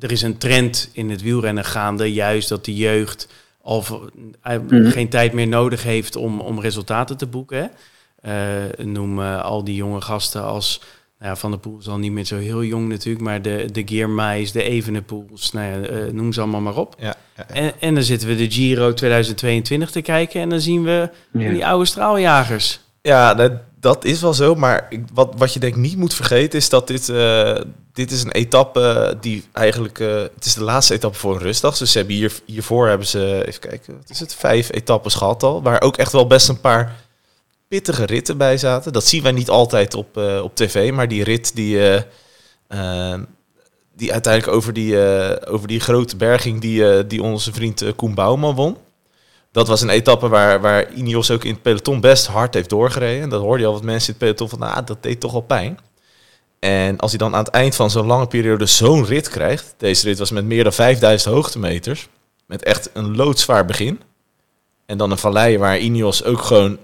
er 0.00 0.12
is 0.12 0.22
een 0.22 0.38
trend 0.38 0.90
in 0.92 1.10
het 1.10 1.22
wielrennen 1.22 1.64
gaande, 1.64 2.12
juist 2.12 2.48
dat 2.48 2.64
de 2.64 2.74
jeugd 2.74 3.28
al 3.62 3.84
eh, 4.42 4.58
Mhm. 4.68 4.90
geen 4.90 5.08
tijd 5.08 5.32
meer 5.32 5.48
nodig 5.48 5.82
heeft 5.82 6.16
om, 6.16 6.40
om 6.40 6.60
resultaten 6.60 7.16
te 7.16 7.26
boeken. 7.26 7.58
Hè? 7.58 7.66
Eh, 8.22 8.86
noem 8.86 9.20
eh, 9.20 9.42
al 9.44 9.64
die 9.64 9.74
jonge 9.74 10.00
gasten 10.00 10.44
als 10.44 10.82
ja, 11.20 11.36
Van 11.36 11.50
der 11.50 11.60
Poel 11.60 11.78
is 11.78 11.88
al 11.88 11.98
niet 11.98 12.12
meer 12.12 12.24
zo 12.24 12.36
heel 12.36 12.64
jong 12.64 12.88
natuurlijk, 12.88 13.24
maar 13.24 13.42
de, 13.42 13.68
de 13.72 13.82
Geermeis, 13.86 14.52
de 14.52 14.62
Evenepoels, 14.62 15.52
nou 15.52 15.66
ja, 15.82 15.88
eh, 15.88 16.12
noem 16.12 16.32
ze 16.32 16.40
allemaal 16.40 16.60
maar 16.60 16.76
op. 16.76 16.94
ja, 16.98 17.14
ja. 17.36 17.46
En, 17.48 17.72
en 17.80 17.94
dan 17.94 18.02
zitten 18.02 18.28
we 18.28 18.36
de 18.36 18.50
Giro 18.50 18.94
2022 18.94 19.90
te 19.90 20.00
kijken 20.02 20.40
en 20.40 20.48
dan 20.48 20.60
zien 20.60 20.82
we 20.84 21.08
ja. 21.32 21.50
die 21.50 21.66
oude 21.66 21.84
straaljagers. 21.86 22.80
Ja, 23.02 23.34
dat, 23.34 23.52
dat 23.80 24.04
is 24.04 24.20
wel 24.20 24.34
zo. 24.34 24.54
Maar 24.54 24.86
ik- 24.88 25.04
wat, 25.14 25.34
wat 25.36 25.52
je 25.54 25.60
denk 25.60 25.74
ik 25.74 25.80
niet 25.80 25.96
moet 25.96 26.14
vergeten 26.14 26.58
is 26.58 26.68
dat 26.68 26.86
dit, 26.86 27.08
eh, 27.08 27.56
dit 27.92 28.10
is 28.10 28.22
een 28.22 28.30
etappe 28.32 29.16
die 29.20 29.44
eigenlijk... 29.52 29.98
eh, 29.98 30.14
het 30.34 30.44
is 30.44 30.54
de 30.54 30.62
laatste 30.64 30.94
etappe 30.94 31.18
voor 31.18 31.34
een 31.34 31.42
rustdag. 31.42 31.78
Dus 31.78 31.92
ze 31.92 31.98
hebben 31.98 32.16
hier, 32.16 32.32
hiervoor 32.44 32.88
hebben 32.88 33.06
ze, 33.06 33.44
even 33.46 33.60
kijken, 33.60 33.96
wat 33.96 34.10
is 34.10 34.20
het, 34.20 34.34
vijf 34.34 34.72
etappes 34.72 35.14
gehad 35.14 35.42
al. 35.42 35.62
Waar 35.62 35.80
ook 35.82 35.96
echt 35.96 36.12
wel 36.12 36.26
best 36.26 36.48
een 36.48 36.60
paar 36.60 36.96
pittige 37.70 38.06
ritten 38.06 38.36
bij 38.36 38.58
zaten. 38.58 38.92
Dat 38.92 39.04
zien 39.04 39.22
wij 39.22 39.32
niet 39.32 39.50
altijd 39.50 39.94
op, 39.94 40.16
eh, 40.16 40.40
op 40.42 40.54
tv. 40.54 40.92
Maar 40.92 41.08
die 41.08 41.24
rit 41.24 41.54
die, 41.54 42.02
eh, 42.68 43.14
die 43.96 44.12
uiteindelijk 44.12 44.56
over 44.56 44.72
die, 44.72 44.98
over 45.46 45.68
die 45.68 45.80
grote 45.80 46.16
berging 46.16 46.60
die, 46.60 47.06
die 47.06 47.22
onze 47.22 47.52
vriend 47.52 47.84
Koen 47.96 48.14
Bouwman 48.14 48.54
won. 48.54 48.76
Dat 49.52 49.68
was 49.68 49.80
een 49.80 49.88
etappe 49.88 50.28
waar, 50.28 50.60
waar 50.60 50.92
Ineos 50.92 51.30
ook 51.30 51.44
in 51.44 51.52
het 51.52 51.62
peloton 51.62 52.00
best 52.00 52.26
hard 52.26 52.54
heeft 52.54 52.68
doorgereden. 52.68 53.22
En 53.22 53.28
dat 53.28 53.40
hoorde 53.40 53.60
je 53.60 53.66
al 53.66 53.72
wat 53.72 53.82
mensen 53.82 54.08
in 54.08 54.14
het 54.14 54.22
peloton 54.22 54.48
van, 54.48 54.68
nou, 54.68 54.84
dat 54.84 55.02
deed 55.02 55.20
toch 55.20 55.32
wel 55.32 55.40
pijn. 55.40 55.78
En 56.58 56.98
als 56.98 57.10
hij 57.10 57.18
dan 57.18 57.34
aan 57.34 57.44
het 57.44 57.52
eind 57.52 57.74
van 57.74 57.90
zo'n 57.90 58.06
lange 58.06 58.26
periode 58.26 58.66
zo'n 58.66 59.04
rit 59.04 59.28
krijgt. 59.28 59.74
Deze 59.76 60.06
rit 60.06 60.18
was 60.18 60.30
met 60.30 60.44
meer 60.44 60.62
dan 60.62 60.72
5000 60.72 61.34
hoogtemeters. 61.34 62.08
Met 62.46 62.62
echt 62.62 62.90
een 62.92 63.16
loodzwaar 63.16 63.64
begin. 63.64 64.00
En 64.86 64.98
dan 64.98 65.10
een 65.10 65.18
vallei 65.18 65.58
waar 65.58 65.78
Ineos 65.78 66.24
ook 66.24 66.42
gewoon 66.42 66.78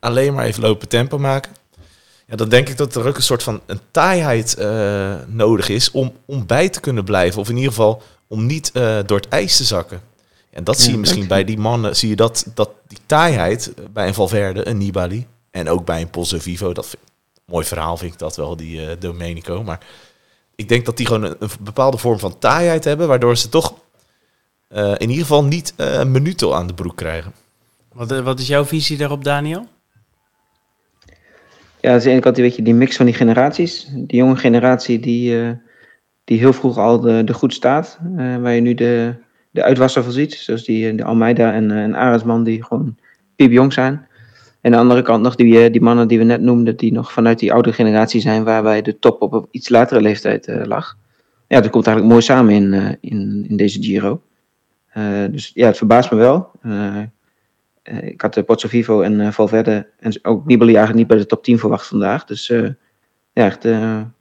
alleen 0.00 0.34
maar 0.34 0.44
even 0.44 0.62
lopen 0.62 0.88
tempo 0.88 1.18
maken. 1.18 1.52
Ja, 2.26 2.36
dan 2.36 2.48
denk 2.48 2.68
ik 2.68 2.76
dat 2.76 2.94
er 2.94 3.06
ook 3.06 3.16
een 3.16 3.22
soort 3.22 3.42
van 3.42 3.60
een 3.66 3.80
taaiheid 3.90 4.54
eh, 4.54 5.14
nodig 5.26 5.68
is 5.68 5.90
om, 5.90 6.12
om 6.24 6.46
bij 6.46 6.68
te 6.68 6.80
kunnen 6.80 7.04
blijven. 7.04 7.40
Of 7.40 7.48
in 7.48 7.54
ieder 7.56 7.70
geval 7.70 8.02
om 8.26 8.46
niet 8.46 8.70
eh, 8.72 8.98
door 9.06 9.18
het 9.18 9.28
ijs 9.28 9.56
te 9.56 9.64
zakken. 9.64 10.00
En 10.50 10.64
dat 10.64 10.78
zie 10.80 10.92
je 10.92 10.98
misschien 10.98 11.26
bij 11.26 11.44
die 11.44 11.58
mannen, 11.58 11.96
zie 11.96 12.08
je 12.08 12.16
dat, 12.16 12.46
dat 12.54 12.70
die 12.86 12.98
taaiheid 13.06 13.74
eh, 13.74 13.84
bij 13.92 14.06
een 14.06 14.14
Valverde, 14.14 14.68
een 14.68 14.78
Nibali 14.78 15.26
en 15.50 15.68
ook 15.68 15.84
bij 15.84 16.00
een 16.00 16.10
Pozzo 16.10 16.38
Vivo. 16.38 16.72
Dat 16.72 16.86
vind- 16.86 17.02
mooi 17.44 17.66
verhaal 17.66 17.96
vind 17.96 18.12
ik 18.12 18.18
dat 18.18 18.36
wel, 18.36 18.56
die 18.56 18.86
eh, 18.86 18.96
Domenico. 18.98 19.62
Maar 19.62 19.80
ik 20.54 20.68
denk 20.68 20.84
dat 20.86 20.96
die 20.96 21.06
gewoon 21.06 21.22
een, 21.22 21.36
een 21.38 21.50
bepaalde 21.60 21.98
vorm 21.98 22.18
van 22.18 22.38
taaiheid 22.38 22.84
hebben, 22.84 23.08
waardoor 23.08 23.36
ze 23.36 23.48
toch 23.48 23.74
eh, 24.68 24.90
in 24.90 25.00
ieder 25.10 25.16
geval 25.26 25.44
niet 25.44 25.72
eh, 25.76 25.92
een 25.92 26.10
minuto 26.10 26.52
aan 26.52 26.66
de 26.66 26.74
broek 26.74 26.96
krijgen. 26.96 27.32
Wat, 27.92 28.20
wat 28.20 28.38
is 28.40 28.46
jouw 28.46 28.64
visie 28.64 28.96
daarop, 28.96 29.24
Daniel? 29.24 29.66
Ja, 31.80 31.92
aan 31.92 31.98
de 31.98 32.10
ene 32.10 32.20
kant 32.20 32.34
die, 32.34 32.44
weet 32.44 32.56
je, 32.56 32.62
die 32.62 32.74
mix 32.74 32.96
van 32.96 33.06
die 33.06 33.14
generaties. 33.14 33.88
Die 33.94 34.18
jonge 34.18 34.36
generatie 34.36 35.00
die, 35.00 35.36
uh, 35.36 35.50
die 36.24 36.38
heel 36.38 36.52
vroeg 36.52 36.78
al 36.78 37.00
de, 37.00 37.24
de 37.24 37.34
goed 37.34 37.54
staat. 37.54 37.98
Uh, 38.16 38.36
waar 38.36 38.52
je 38.52 38.60
nu 38.60 38.74
de, 38.74 39.14
de 39.50 39.62
uitwasser 39.62 40.02
van 40.02 40.12
ziet. 40.12 40.34
Zoals 40.34 40.64
die 40.64 40.94
de 40.94 41.04
Almeida 41.04 41.52
en, 41.52 41.70
en 41.70 41.96
Arendsman 41.96 42.44
die 42.44 42.64
gewoon 42.64 42.96
piepjong 43.36 43.72
zijn. 43.72 43.92
En 44.60 44.70
aan 44.70 44.70
de 44.70 44.76
andere 44.76 45.02
kant 45.02 45.22
nog 45.22 45.34
die, 45.34 45.70
die 45.70 45.80
mannen 45.80 46.08
die 46.08 46.18
we 46.18 46.24
net 46.24 46.40
noemden. 46.40 46.76
Die 46.76 46.92
nog 46.92 47.12
vanuit 47.12 47.38
die 47.38 47.52
oude 47.52 47.72
generatie 47.72 48.20
zijn. 48.20 48.44
Waarbij 48.44 48.82
de 48.82 48.98
top 48.98 49.22
op 49.22 49.48
iets 49.50 49.68
latere 49.68 50.00
leeftijd 50.00 50.50
lag. 50.64 50.96
Ja, 51.46 51.60
dat 51.60 51.70
komt 51.70 51.86
eigenlijk 51.86 52.14
mooi 52.14 52.26
samen 52.26 52.54
in, 52.54 52.98
in, 53.00 53.46
in 53.48 53.56
deze 53.56 53.82
Giro. 53.82 54.22
dus 55.30 55.50
ja, 55.54 55.66
het 55.66 55.76
verbaast 55.76 56.10
me 56.10 56.16
wel. 56.16 56.50
Uh, 57.84 58.02
ik 58.02 58.20
had 58.20 58.36
uh, 58.36 58.44
Pozzo 58.44 58.68
Vivo 58.68 59.00
en 59.00 59.20
uh, 59.20 59.30
Valverde 59.30 59.86
en 59.98 60.18
ook 60.22 60.46
Nibali 60.46 60.74
eigenlijk 60.74 60.98
niet 60.98 61.06
bij 61.06 61.16
de 61.16 61.26
top 61.26 61.44
10 61.44 61.58
verwacht 61.58 61.86
vandaag. 61.86 62.24
Dus 62.24 62.46
ja, 63.32 63.44
echt 63.44 63.68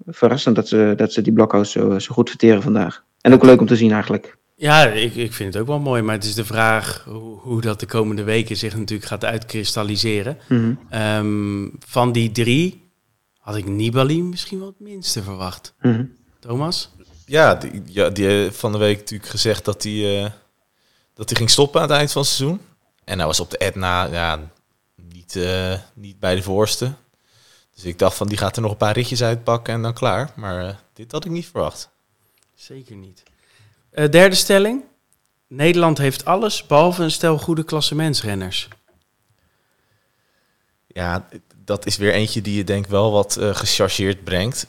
verrassend 0.07 0.55
dat 0.55 0.67
ze, 0.67 0.93
dat 0.97 1.13
ze 1.13 1.21
die 1.21 1.33
blokhouse 1.33 1.79
zo, 1.79 1.99
zo 1.99 2.13
goed 2.13 2.29
verteren 2.29 2.61
vandaag. 2.61 3.03
En 3.21 3.33
ook 3.33 3.43
leuk 3.43 3.59
om 3.59 3.67
te 3.67 3.75
zien 3.75 3.91
eigenlijk. 3.91 4.37
Ja, 4.55 4.85
ik, 4.85 5.15
ik 5.15 5.33
vind 5.33 5.53
het 5.53 5.61
ook 5.61 5.67
wel 5.67 5.79
mooi. 5.79 6.01
Maar 6.01 6.15
het 6.15 6.23
is 6.23 6.35
de 6.35 6.45
vraag 6.45 7.03
hoe, 7.07 7.39
hoe 7.39 7.61
dat 7.61 7.79
de 7.79 7.85
komende 7.85 8.23
weken 8.23 8.57
zich 8.57 8.77
natuurlijk 8.77 9.09
gaat 9.09 9.25
uitkristalliseren. 9.25 10.37
Mm 10.47 10.77
-hmm. 10.89 11.01
um, 11.01 11.71
van 11.79 12.11
die 12.11 12.31
drie 12.31 12.91
had 13.39 13.55
ik 13.55 13.67
Nibali 13.67 14.23
misschien 14.23 14.59
wel 14.59 14.67
het 14.67 14.79
minste 14.79 15.23
verwacht. 15.23 15.73
Mm 15.81 15.93
-hmm. 15.93 16.11
Thomas? 16.39 16.91
Ja, 17.25 17.55
die, 17.55 17.81
ja, 17.85 18.09
die 18.09 18.51
van 18.51 18.71
de 18.71 18.77
week 18.77 18.97
natuurlijk 18.97 19.29
gezegd 19.29 19.65
dat 19.65 19.83
hij 19.83 20.31
dat 21.19 21.29
hij 21.29 21.37
ging 21.37 21.49
stoppen 21.49 21.81
aan 21.81 21.87
het 21.87 21.97
eind 21.97 22.11
van 22.11 22.21
het 22.21 22.31
seizoen. 22.31 22.59
En 23.09 23.17
hij 23.17 23.27
was 23.27 23.39
op 23.39 23.51
de 23.51 23.57
Etna 23.57 24.05
ja, 24.05 24.39
niet, 24.95 25.35
uh, 25.35 25.73
niet 25.93 26.19
bij 26.19 26.35
de 26.35 26.41
voorste. 26.41 26.93
Dus 27.75 27.83
ik 27.83 27.99
dacht 27.99 28.17
van 28.17 28.27
die 28.27 28.37
gaat 28.37 28.55
er 28.55 28.61
nog 28.61 28.71
een 28.71 28.77
paar 28.77 28.93
ritjes 28.93 29.23
uitpakken 29.23 29.73
en 29.73 29.81
dan 29.81 29.93
klaar. 29.93 30.31
Maar 30.35 30.65
uh, 30.65 30.73
dit 30.93 31.11
had 31.11 31.25
ik 31.25 31.31
niet 31.31 31.45
verwacht. 31.45 31.89
Zeker 32.55 32.95
niet. 32.95 33.23
Uh, 33.93 34.09
derde 34.09 34.35
stelling. 34.35 34.83
Nederland 35.47 35.97
heeft 35.97 36.25
alles 36.25 36.65
behalve 36.65 37.03
een 37.03 37.11
stel 37.11 37.37
goede 37.37 37.63
klassementsrenners. 37.63 38.67
Ja, 40.87 41.27
dat 41.65 41.85
is 41.85 41.97
weer 41.97 42.13
eentje 42.13 42.41
die 42.41 42.55
je 42.55 42.63
denk 42.63 42.87
wel 42.87 43.11
wat 43.11 43.37
uh, 43.39 43.55
gechargeerd 43.55 44.23
brengt. 44.23 44.65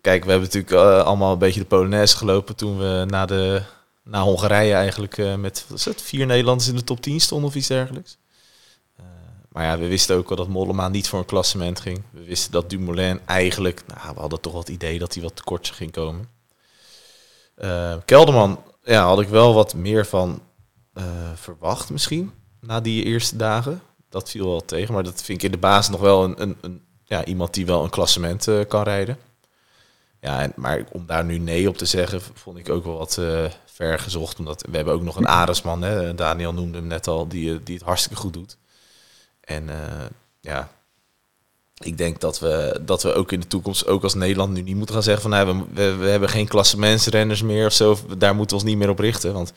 kijk, 0.00 0.24
we 0.24 0.30
hebben 0.30 0.48
natuurlijk 0.52 0.72
allemaal 1.04 1.32
een 1.32 1.38
beetje 1.38 1.60
de 1.60 1.66
Polonaise 1.66 2.16
gelopen 2.16 2.56
toen 2.56 2.78
we 2.78 3.04
na 3.08 3.26
de 3.26 3.62
na 4.06 4.22
Hongarije 4.22 4.74
eigenlijk 4.74 5.16
uh, 5.16 5.34
met 5.34 5.66
is 5.74 5.84
het, 5.84 6.02
vier 6.02 6.26
Nederlanders 6.26 6.68
in 6.68 6.76
de 6.76 6.84
top 6.84 7.00
10 7.00 7.20
stonden 7.20 7.48
of 7.48 7.54
iets 7.54 7.66
dergelijks. 7.66 8.18
Uh, 9.00 9.06
maar 9.48 9.64
ja, 9.64 9.78
we 9.78 9.86
wisten 9.86 10.16
ook 10.16 10.30
al 10.30 10.36
dat 10.36 10.48
Mollema 10.48 10.88
niet 10.88 11.08
voor 11.08 11.18
een 11.18 11.24
klassement 11.24 11.80
ging. 11.80 12.02
We 12.10 12.24
wisten 12.24 12.52
dat 12.52 12.70
Dumoulin 12.70 13.20
eigenlijk, 13.24 13.82
nou, 13.86 14.14
we 14.14 14.20
hadden 14.20 14.40
toch 14.40 14.52
wel 14.52 14.60
het 14.60 14.70
idee 14.70 14.98
dat 14.98 15.14
hij 15.14 15.22
wat 15.22 15.36
tekort 15.36 15.68
ging 15.68 15.92
komen. 15.92 16.28
Uh, 17.58 17.96
Kelderman, 18.04 18.62
ja, 18.82 19.06
had 19.06 19.20
ik 19.20 19.28
wel 19.28 19.54
wat 19.54 19.74
meer 19.74 20.06
van 20.06 20.40
verwacht 21.34 21.90
misschien, 21.90 22.32
na 22.60 22.80
die 22.80 23.04
eerste 23.04 23.36
dagen. 23.36 23.82
Dat 24.08 24.30
viel 24.30 24.46
wel 24.46 24.64
tegen, 24.64 24.94
maar 24.94 25.02
dat 25.02 25.22
vind 25.22 25.38
ik 25.38 25.44
in 25.44 25.50
de 25.50 25.58
basis 25.58 25.90
nog 25.90 26.00
wel 26.00 26.24
een, 26.24 26.42
een, 26.42 26.56
een 26.60 26.82
ja, 27.04 27.24
iemand 27.24 27.54
die 27.54 27.66
wel 27.66 27.84
een 27.84 27.90
klassement 27.90 28.48
kan 28.68 28.82
rijden. 28.82 29.18
Ja, 30.26 30.52
maar 30.56 30.84
om 30.90 31.06
daar 31.06 31.24
nu 31.24 31.38
nee 31.38 31.68
op 31.68 31.76
te 31.76 31.84
zeggen, 31.84 32.20
vond 32.34 32.58
ik 32.58 32.68
ook 32.68 32.84
wel 32.84 32.96
wat 32.96 33.16
uh, 33.20 33.44
ver 33.64 33.98
gezocht. 33.98 34.38
Omdat 34.38 34.64
we 34.70 34.76
hebben 34.76 34.94
ook 34.94 35.02
nog 35.02 35.16
een 35.16 35.26
Aresman, 35.28 35.82
hè, 35.82 36.14
Daniel 36.14 36.52
noemde 36.52 36.78
hem 36.78 36.86
net 36.86 37.06
al, 37.06 37.28
die, 37.28 37.62
die 37.62 37.74
het 37.74 37.84
hartstikke 37.84 38.16
goed 38.16 38.32
doet. 38.32 38.56
En 39.40 39.70
ja, 40.40 40.70
ik 41.78 41.98
denk 41.98 42.20
dat 42.20 42.38
we, 42.38 42.80
dat 42.82 43.02
we 43.02 43.14
ook 43.14 43.32
in 43.32 43.40
de 43.40 43.46
toekomst, 43.46 43.86
ook 43.86 44.02
als 44.02 44.14
Nederland, 44.14 44.52
nu 44.52 44.62
niet 44.62 44.76
moeten 44.76 44.94
gaan 44.94 45.04
zeggen 45.04 45.22
van 45.22 45.30
nou, 45.30 45.46
we, 45.46 45.64
we, 45.74 45.96
we 45.96 46.08
hebben 46.08 46.28
geen 46.28 46.48
klassementsrenners 46.48 47.42
meer 47.42 47.66
of 47.66 47.72
zo. 47.72 47.98
Daar 48.18 48.34
moeten 48.34 48.56
we 48.56 48.62
ons 48.62 48.70
niet 48.72 48.80
meer 48.80 48.90
op 48.90 48.98
richten. 48.98 49.32
Want 49.32 49.52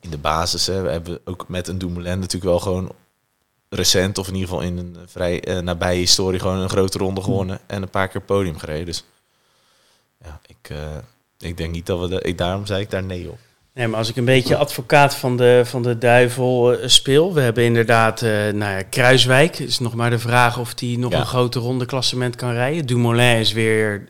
in 0.00 0.10
de 0.10 0.18
basis 0.18 0.66
hè, 0.66 1.02
we 1.02 1.20
ook 1.24 1.48
met 1.48 1.68
een 1.68 1.78
Dumoulin 1.78 2.18
natuurlijk 2.18 2.44
wel 2.44 2.60
gewoon 2.60 2.92
recent, 3.68 4.18
of 4.18 4.28
in 4.28 4.34
ieder 4.34 4.48
geval 4.48 4.64
in 4.64 4.78
een 4.78 4.96
vrij 5.06 5.48
uh, 5.48 5.58
nabije 5.58 5.98
historie, 5.98 6.40
gewoon 6.40 6.58
een 6.58 6.68
grote 6.68 6.98
ronde 6.98 7.22
gewonnen 7.22 7.60
en 7.66 7.82
een 7.82 7.90
paar 7.90 8.08
keer 8.08 8.20
podium 8.20 8.58
gereden. 8.58 8.86
Dus 8.86 9.04
ja, 10.24 10.40
ik, 10.46 10.70
uh, 10.70 10.78
ik 11.38 11.56
denk 11.56 11.72
niet 11.72 11.86
dat 11.86 12.00
we 12.00 12.08
de, 12.08 12.20
ik, 12.20 12.38
daarom 12.38 12.66
zei 12.66 12.80
ik 12.80 12.90
daar 12.90 13.02
nee 13.02 13.30
op. 13.30 13.38
Nee, 13.74 13.88
maar 13.88 13.98
als 13.98 14.08
ik 14.08 14.16
een 14.16 14.24
beetje 14.24 14.56
advocaat 14.56 15.14
van 15.14 15.36
de, 15.36 15.62
van 15.64 15.82
de 15.82 15.98
duivel 15.98 16.72
uh, 16.72 16.88
speel. 16.88 17.34
We 17.34 17.40
hebben 17.40 17.64
inderdaad, 17.64 18.20
nou 18.20 18.58
ja, 18.58 18.82
Kruiswijk. 18.82 19.58
is 19.58 19.78
nog 19.78 19.94
maar 19.94 20.10
de 20.10 20.18
vraag 20.18 20.58
of 20.58 20.74
die 20.74 20.98
nog 20.98 21.12
ja. 21.12 21.20
een 21.20 21.26
grote 21.26 21.58
ronde 21.58 21.86
klassement 21.86 22.36
kan 22.36 22.52
rijden. 22.52 22.86
Dumoulin 22.86 23.38
is 23.38 23.52
weer 23.52 24.08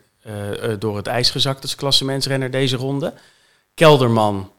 door 0.78 0.96
het 0.96 1.06
ijs 1.06 1.30
gezakt 1.30 1.62
als 1.62 1.74
klassementsrenner 1.74 2.50
deze 2.50 2.76
ronde. 2.76 3.14
Kelderman, 3.74 4.50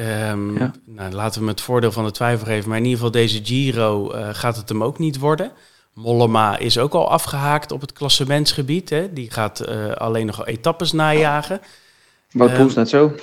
Um, 0.00 0.58
ja. 0.58 0.72
nou, 0.84 1.12
laten 1.12 1.32
we 1.32 1.38
hem 1.38 1.48
het 1.48 1.60
voordeel 1.60 1.92
van 1.92 2.04
de 2.04 2.10
twijfel 2.10 2.46
geven. 2.46 2.68
Maar 2.68 2.78
in 2.78 2.84
ieder 2.84 2.98
geval 2.98 3.12
deze 3.12 3.40
Giro 3.44 4.14
uh, 4.14 4.28
gaat 4.32 4.56
het 4.56 4.68
hem 4.68 4.84
ook 4.84 4.98
niet 4.98 5.18
worden. 5.18 5.52
Mollema 5.94 6.58
is 6.58 6.78
ook 6.78 6.94
al 6.94 7.10
afgehaakt 7.10 7.72
op 7.72 7.80
het 7.80 7.92
klassementsgebied. 7.92 8.90
Hè. 8.90 9.12
Die 9.12 9.30
gaat 9.30 9.68
uh, 9.68 9.92
alleen 9.92 10.26
nog 10.26 10.46
etappes 10.46 10.92
najagen. 10.92 11.60
Wout 12.30 12.54
Poels 12.54 12.72
um, 12.72 12.78
net 12.78 12.88
zo. 12.88 13.14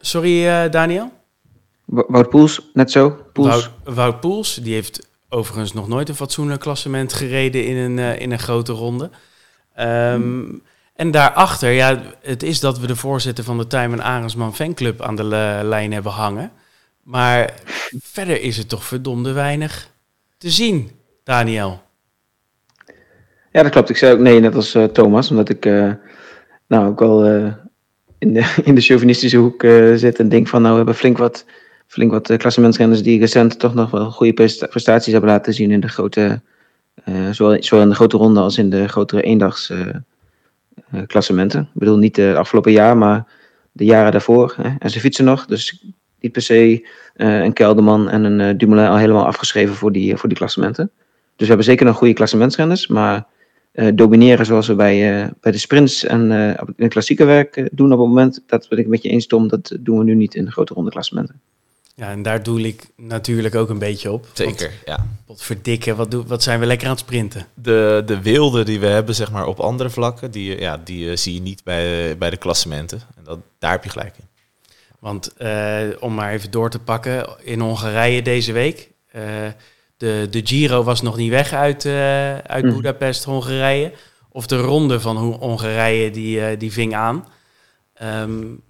Sorry 0.00 0.46
uh, 0.46 0.70
Daniel? 0.70 1.12
Wout 1.84 2.28
Poels 2.28 2.70
net 2.72 2.90
zo. 2.90 3.16
Poels. 3.32 3.48
Wout, 3.48 3.70
Wout 3.96 4.20
Poels, 4.20 4.54
die 4.54 4.74
heeft 4.74 5.08
overigens 5.28 5.72
nog 5.72 5.88
nooit 5.88 6.08
een 6.08 6.14
fatsoenlijk 6.14 6.60
klassement 6.60 7.12
gereden 7.12 7.66
in 7.66 7.76
een, 7.76 8.18
in 8.18 8.32
een 8.32 8.38
grote 8.38 8.72
ronde. 8.72 9.10
Um, 9.78 10.22
hmm. 10.22 10.62
En 10.94 11.10
daarachter, 11.10 11.70
ja, 11.70 12.02
het 12.22 12.42
is 12.42 12.60
dat 12.60 12.78
we 12.78 12.86
de 12.86 12.96
voorzitter 12.96 13.44
van 13.44 13.58
de 13.58 13.66
Tijmen 13.66 14.02
Arendsman 14.02 14.54
fanclub 14.54 15.02
aan 15.02 15.16
de 15.16 15.24
lijn 15.62 15.92
hebben 15.92 16.12
hangen. 16.12 16.50
Maar 17.02 17.54
verder 18.02 18.40
is 18.40 18.56
het 18.56 18.68
toch 18.68 18.84
verdomde 18.84 19.32
weinig 19.32 19.90
te 20.38 20.50
zien, 20.50 20.90
Daniel. 21.24 21.82
Ja, 23.52 23.62
dat 23.62 23.72
klopt. 23.72 23.90
Ik 23.90 23.96
zei 23.96 24.12
ook 24.12 24.18
nee, 24.18 24.40
net 24.40 24.54
als 24.54 24.74
uh, 24.74 24.84
Thomas, 24.84 25.30
omdat 25.30 25.48
ik 25.48 25.66
uh, 25.66 25.92
nou 26.66 26.88
ook 26.88 27.02
uh, 27.02 27.52
in, 28.18 28.32
de, 28.32 28.54
in 28.64 28.74
de 28.74 28.80
chauvinistische 28.80 29.36
hoek 29.36 29.62
zit 29.94 30.18
en 30.18 30.28
denk 30.28 30.48
van 30.48 30.60
nou 30.60 30.70
we 30.70 30.76
hebben 30.76 30.94
flink 30.94 31.18
wat, 31.18 31.44
flink 31.86 32.10
wat 32.10 32.36
klassementsrenners 32.36 33.02
die 33.02 33.20
recent 33.20 33.58
toch 33.58 33.74
nog 33.74 33.90
wel 33.90 34.10
goede 34.10 34.32
prestaties 34.68 35.12
hebben 35.12 35.30
laten 35.30 35.54
zien 35.54 35.70
in 35.70 35.80
de 35.80 35.88
grote, 35.88 36.40
zowel, 37.30 37.62
zowel 37.62 37.84
in 37.84 37.90
de 37.90 37.94
grote 37.94 38.16
ronde 38.16 38.40
als 38.40 38.58
in 38.58 38.70
de 38.70 38.88
grotere 38.88 39.22
eendags 39.22 39.72
klassementen. 41.06 41.60
Ik 41.60 41.68
bedoel 41.80 41.98
niet 41.98 42.14
de 42.14 42.34
afgelopen 42.36 42.72
jaar, 42.72 42.96
maar 42.96 43.26
de 43.72 43.84
jaren 43.84 44.12
daarvoor. 44.12 44.54
Hè. 44.56 44.74
En 44.78 44.90
ze 44.90 45.00
fietsen 45.00 45.24
nog, 45.24 45.46
dus 45.46 45.84
niet 46.20 46.32
per 46.32 46.42
se 46.42 46.88
uh, 47.16 47.42
een 47.42 47.52
Kelderman 47.52 48.08
en 48.08 48.24
een 48.24 48.40
uh, 48.40 48.58
Dumoulin 48.58 48.88
al 48.88 48.96
helemaal 48.96 49.26
afgeschreven 49.26 49.74
voor 49.74 49.92
die, 49.92 50.16
voor 50.16 50.28
die 50.28 50.38
klassementen. 50.38 50.90
Dus 51.36 51.36
we 51.36 51.46
hebben 51.46 51.64
zeker 51.64 51.86
nog 51.86 51.96
goede 51.96 52.12
klassementsrenners, 52.12 52.86
maar 52.86 53.26
domineren 53.94 54.46
zoals 54.46 54.66
we 54.66 54.74
bij, 54.74 55.30
bij 55.40 55.52
de 55.52 55.58
sprints 55.58 56.04
en 56.04 56.30
in 56.30 56.74
het 56.76 56.92
klassieke 56.92 57.24
werk 57.24 57.68
doen 57.72 57.92
op 57.92 57.98
het 57.98 58.08
moment, 58.08 58.42
dat 58.46 58.66
ben 58.68 58.78
ik 58.78 58.86
met 58.86 59.02
je 59.02 59.08
eens 59.08 59.26
Tom, 59.26 59.48
dat 59.48 59.76
doen 59.80 59.98
we 59.98 60.04
nu 60.04 60.14
niet 60.14 60.34
in 60.34 60.44
de 60.44 60.50
grote 60.50 60.74
ronde 60.74 60.90
klassementen. 60.90 61.40
Ja, 61.96 62.10
en 62.10 62.22
daar 62.22 62.42
doe 62.42 62.60
ik 62.60 62.86
natuurlijk 62.96 63.54
ook 63.54 63.68
een 63.68 63.78
beetje 63.78 64.12
op. 64.12 64.26
Zeker, 64.32 64.72
ja. 64.84 65.06
Wat 65.26 65.42
verdikken, 65.42 65.96
wat, 65.96 66.10
doen, 66.10 66.26
wat 66.26 66.42
zijn 66.42 66.60
we 66.60 66.66
lekker 66.66 66.86
aan 66.86 66.92
het 66.92 67.02
sprinten? 67.02 67.46
De, 67.54 68.02
de 68.06 68.22
wilde 68.22 68.64
die 68.64 68.80
we 68.80 68.86
hebben, 68.86 69.14
zeg 69.14 69.30
maar, 69.30 69.46
op 69.46 69.60
andere 69.60 69.90
vlakken, 69.90 70.30
die, 70.30 70.60
ja, 70.60 70.80
die 70.84 71.06
uh, 71.06 71.16
zie 71.16 71.34
je 71.34 71.40
niet 71.40 71.64
bij, 71.64 72.18
bij 72.18 72.30
de 72.30 72.36
klassementen. 72.36 73.00
En 73.16 73.24
dat, 73.24 73.38
daar 73.58 73.70
heb 73.70 73.84
je 73.84 73.90
gelijk 73.90 74.14
in. 74.18 74.28
Want 74.98 75.34
uh, 75.38 75.80
om 76.00 76.14
maar 76.14 76.32
even 76.32 76.50
door 76.50 76.70
te 76.70 76.78
pakken, 76.78 77.26
in 77.42 77.60
Hongarije 77.60 78.22
deze 78.22 78.52
week. 78.52 78.90
Uh, 79.12 79.22
de, 79.96 80.26
de 80.30 80.40
Giro 80.44 80.82
was 80.82 81.02
nog 81.02 81.16
niet 81.16 81.30
weg 81.30 81.52
uit, 81.52 81.86
uit 82.46 82.64
mm. 82.64 82.74
Budapest, 82.74 83.24
Hongarije. 83.24 83.92
Of 84.28 84.46
de 84.46 84.56
ronde 84.56 85.00
van 85.00 85.16
Hongarije, 85.16 86.10
die, 86.10 86.56
die 86.56 86.72
ving 86.72 86.94
aan. 86.94 87.26
Um, 88.02 88.62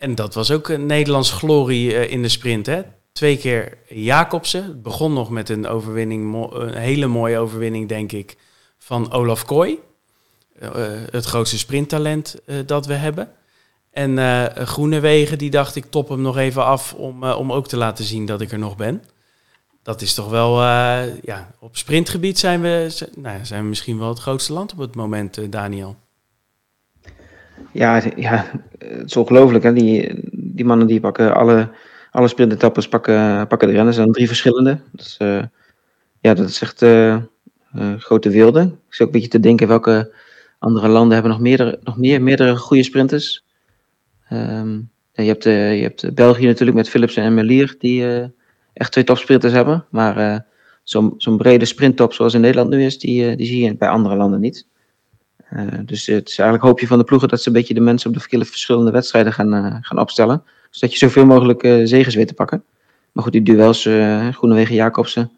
en 0.00 0.14
dat 0.14 0.34
was 0.34 0.50
ook 0.50 0.68
een 0.68 0.86
Nederlands 0.86 1.30
glorie 1.30 1.92
uh, 1.92 2.10
in 2.10 2.22
de 2.22 2.28
sprint. 2.28 2.66
Hè? 2.66 2.82
Twee 3.12 3.36
keer 3.36 3.78
Jacobsen. 3.88 4.64
Het 4.64 4.82
begon 4.82 5.12
nog 5.12 5.30
met 5.30 5.48
een 5.48 5.66
overwinning, 5.66 6.52
een 6.52 6.74
hele 6.74 7.06
mooie 7.06 7.38
overwinning, 7.38 7.88
denk 7.88 8.12
ik, 8.12 8.36
van 8.78 9.12
Olaf 9.12 9.44
Kooi. 9.44 9.78
Uh, 10.62 10.68
het 11.10 11.24
grootste 11.24 11.58
sprinttalent 11.58 12.36
dat 12.66 12.86
we 12.86 12.94
hebben. 12.94 13.32
En 13.90 14.18
Groenewegen, 14.66 15.38
die 15.38 15.50
dacht 15.50 15.76
ik 15.76 15.84
top 15.90 16.08
hem 16.08 16.20
nog 16.20 16.36
even 16.36 16.64
af 16.64 16.94
om, 16.94 17.24
om 17.24 17.52
ook 17.52 17.68
te 17.68 17.76
laten 17.76 18.04
zien 18.04 18.26
dat 18.26 18.40
ik 18.40 18.52
er 18.52 18.58
nog 18.58 18.76
ben. 18.76 19.04
Dat 19.82 20.02
is 20.02 20.14
toch 20.14 20.28
wel, 20.28 20.62
ja, 21.22 21.50
op 21.58 21.76
sprintgebied 21.76 22.38
zijn 22.38 22.60
we, 22.60 23.06
nou, 23.16 23.44
zijn 23.44 23.62
we 23.62 23.68
misschien 23.68 23.98
wel 23.98 24.08
het 24.08 24.18
grootste 24.18 24.52
land 24.52 24.72
op 24.72 24.78
het 24.78 24.94
moment, 24.94 25.52
Daniel. 25.52 25.96
Ja, 27.72 28.02
ja, 28.16 28.46
het 28.78 29.06
is 29.06 29.16
ongelooflijk. 29.16 29.74
Die, 29.74 30.14
die 30.32 30.64
mannen 30.64 30.86
die 30.86 31.00
pakken 31.00 31.34
alle, 31.34 31.68
alle 32.10 32.28
sprintetappes 32.28 32.88
pakken, 32.88 33.46
pakken 33.46 33.68
de 33.68 33.74
renners. 33.74 33.96
Er 33.96 34.02
zijn 34.02 34.14
drie 34.14 34.26
verschillende. 34.26 34.80
Dus, 34.92 35.16
ja, 36.20 36.34
dat 36.34 36.48
is 36.48 36.60
echt 36.62 36.84
grote 37.98 38.30
wilde. 38.30 38.60
Ik 38.60 38.94
zit 38.94 39.00
ook 39.00 39.06
een 39.06 39.12
beetje 39.12 39.28
te 39.28 39.40
denken 39.40 39.68
welke 39.68 40.14
andere 40.58 40.88
landen 40.88 41.12
hebben 41.12 41.32
nog, 41.32 41.40
meerdere, 41.40 41.78
nog 41.82 41.96
meer, 41.96 42.22
meerdere 42.22 42.56
goede 42.56 42.82
sprinters. 42.82 43.44
Um, 44.32 44.90
je, 45.12 45.22
hebt, 45.22 45.46
uh, 45.46 45.76
je 45.76 45.82
hebt 45.82 46.14
België 46.14 46.46
natuurlijk 46.46 46.76
met 46.76 46.88
Philipsen 46.88 47.22
en 47.22 47.34
Melier, 47.34 47.74
die 47.78 48.02
uh, 48.02 48.24
echt 48.72 48.92
twee 48.92 49.04
topsprinters 49.04 49.52
hebben. 49.52 49.84
Maar 49.90 50.18
uh, 50.18 50.38
zo'n 50.82 51.14
zo'n 51.16 51.36
brede 51.36 51.64
sprinttop 51.64 52.12
zoals 52.12 52.34
in 52.34 52.40
Nederland 52.40 52.70
nu 52.70 52.84
is, 52.84 52.98
die, 52.98 53.36
die 53.36 53.46
zie 53.46 53.64
je 53.64 53.76
bij 53.76 53.88
andere 53.88 54.16
landen 54.16 54.40
niet. 54.40 54.66
Dus 55.84 56.06
het 56.06 56.28
is 56.28 56.38
eigenlijk 56.38 56.68
hoopje 56.68 56.86
van 56.86 56.98
de 56.98 57.04
ploegen 57.04 57.28
dat 57.28 57.42
ze 57.42 57.48
een 57.48 57.54
beetje 57.54 57.74
de 57.74 57.80
mensen 57.80 58.10
op 58.10 58.16
de 58.30 58.44
verschillende 58.44 58.90
wedstrijden 58.90 59.32
gaan, 59.32 59.78
gaan 59.82 59.98
opstellen. 59.98 60.42
Zodat 60.70 60.92
je 60.92 60.98
zoveel 60.98 61.26
mogelijk 61.26 61.62
zegens 61.84 62.14
weet 62.14 62.28
te 62.28 62.34
pakken. 62.34 62.64
Maar 63.12 63.22
goed, 63.24 63.32
die 63.32 63.42
duels, 63.42 63.88
Groenewegen-Jacobsen, 64.30 65.30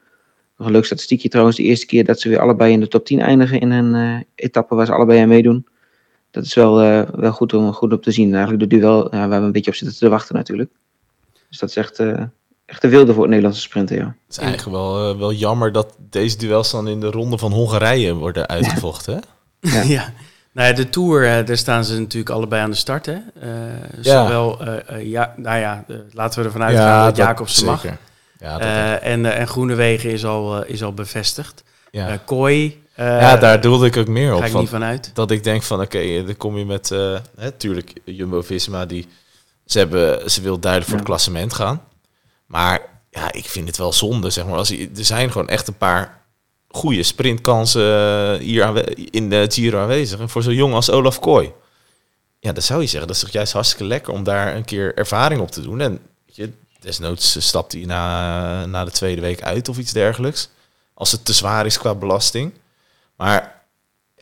nog 0.57 0.67
een 0.67 0.73
leuk 0.73 0.85
statistiekje 0.85 1.29
trouwens. 1.29 1.57
De 1.57 1.63
eerste 1.63 1.87
keer 1.87 2.05
dat 2.05 2.21
ze 2.21 2.29
weer 2.29 2.41
allebei 2.41 2.73
in 2.73 2.81
de 2.81 2.89
top 2.89 3.05
10 3.05 3.21
eindigen 3.21 3.61
in 3.61 3.71
een 3.71 4.25
etappe 4.35 4.75
waar 4.75 4.87
ze 4.87 4.93
allebei 4.93 5.21
aan 5.21 5.29
meedoen. 5.29 5.67
Dat 6.31 6.45
is 6.45 6.55
wel, 6.55 6.75
wel 7.17 7.33
goed, 7.33 7.55
om, 7.55 7.73
goed 7.73 7.93
om 7.93 8.01
te 8.01 8.11
zien. 8.11 8.33
Eigenlijk 8.33 8.71
de 8.71 8.77
duel 8.77 9.15
ja, 9.15 9.29
waar 9.29 9.41
we 9.41 9.47
een 9.47 9.53
beetje 9.53 9.71
op 9.71 9.77
zitten 9.77 9.99
te 9.99 10.09
wachten 10.09 10.35
natuurlijk. 10.35 10.71
Dus 11.53 11.61
dat 11.61 11.69
is 11.69 11.77
echt, 11.77 12.01
uh, 12.01 12.23
echt 12.65 12.85
een 12.85 12.91
wilde 12.91 13.13
voor 13.13 13.21
het 13.21 13.29
Nederlandse 13.29 13.63
sprinten, 13.63 13.97
ja. 13.97 14.05
Het 14.05 14.31
is 14.31 14.39
eigenlijk 14.39 14.77
wel, 14.77 15.19
wel 15.19 15.33
jammer 15.33 15.73
dat 15.73 15.97
deze 16.11 16.37
duels 16.37 16.71
dan 16.71 16.89
in 16.89 17.01
de 17.01 17.11
ronde 17.11 17.39
van 17.39 17.53
Hongarije 17.53 18.15
worden 18.15 18.49
uitgevochten, 18.49 19.15
hè? 19.15 19.21
Ja. 19.71 19.83
ja. 19.97 20.13
Nou 20.53 20.69
ja, 20.69 20.75
de 20.75 20.91
Tour, 20.91 21.45
daar 21.45 21.57
staan 21.57 21.85
ze 21.85 22.01
natuurlijk 22.01 22.31
allebei 22.31 22.63
aan 22.63 22.71
de 22.71 22.77
start, 22.77 23.07
hè? 23.07 23.17
zowel, 24.01 24.59
ja, 24.99 25.35
nou 25.37 25.59
ja, 25.59 25.85
laten 26.13 26.41
we 26.41 26.47
ervan 26.47 26.63
uitgaan 26.63 26.87
ja, 26.87 27.05
dat 27.05 27.17
Jacobsen 27.17 27.67
mag. 27.67 27.85
Ja, 28.39 28.61
uh, 28.61 29.07
en, 29.07 29.25
uh, 29.25 29.39
en 29.39 29.49
Groenewegen 29.49 30.11
is 30.11 30.25
al, 30.25 30.63
uh, 30.63 30.71
is 30.71 30.83
al 30.83 30.93
bevestigd. 30.93 31.65
Ja. 31.91 32.21
Kooi. 32.25 32.83
ja, 32.97 33.37
daar 33.37 33.61
doelde 33.61 33.87
ik 33.87 33.97
ook 33.97 34.07
meer 34.07 34.35
op. 34.35 34.41
Ga 34.41 34.47
ik 34.47 34.53
van, 34.53 34.61
niet 34.61 34.71
vanuit. 34.71 35.11
Dat 35.15 35.31
ik 35.31 35.45
denk 35.45 35.63
van, 35.63 35.81
oké, 35.81 35.97
okay, 35.97 36.25
dan 36.25 36.37
kom 36.37 36.59
je 36.59 36.65
met, 36.65 36.95
natuurlijk, 37.37 37.93
Jumbo-Visma, 38.05 38.87
die, 38.87 39.09
ze, 39.67 39.79
hebben, 39.79 40.31
ze 40.31 40.41
wil 40.41 40.59
duidelijk 40.59 40.91
voor 40.91 41.01
het 41.01 41.09
klassement 41.09 41.55
gaan. 41.55 41.83
Maar 42.47 42.81
ja, 43.11 43.33
ik 43.33 43.45
vind 43.45 43.67
het 43.67 43.77
wel 43.77 43.93
zonde, 43.93 44.31
zeg 44.31 44.47
maar. 44.47 44.57
Als 44.57 44.69
je, 44.69 44.91
er 44.97 45.05
zijn 45.05 45.33
gewoon 45.33 45.49
echt 45.49 45.69
een 45.69 45.77
paar 45.77 46.22
goede 46.73 47.03
sprintkansen 47.03 48.39
hier 48.39 48.85
in 49.11 49.31
de 49.31 49.47
Giro 49.49 49.81
aanwezig. 49.81 50.21
En 50.21 50.29
voor 50.29 50.43
zo 50.43 50.53
jong 50.53 50.75
als 50.75 50.91
Olaf 50.91 51.19
Kooi. 51.19 51.53
Ja, 52.39 52.53
dan 52.53 52.63
zou 52.63 52.81
je 52.81 52.87
zeggen, 52.87 53.07
dat 53.07 53.17
is 53.17 53.23
toch 53.23 53.33
juist 53.33 53.53
hartstikke 53.53 53.85
lekker 53.85 54.13
om 54.13 54.25
daar 54.25 54.57
een 54.57 54.65
keer 54.65 54.95
ervaring 54.95 55.41
op 55.41 55.51
te 55.51 55.61
doen. 55.61 55.81
En 55.81 55.99
je, 56.27 56.53
Desnoods 56.81 57.47
stapt 57.47 57.73
hij 57.73 57.85
na, 57.85 58.67
na 58.67 58.85
de 58.85 58.91
tweede 58.91 59.21
week 59.21 59.43
uit 59.43 59.69
of 59.69 59.79
iets 59.79 59.93
dergelijks. 59.93 60.49
Als 60.95 61.13
het 61.13 61.25
te 61.25 61.33
zwaar 61.33 61.67
is 61.67 61.79
qua 61.79 61.95
belasting. 61.95 62.53
Maar 63.17 63.62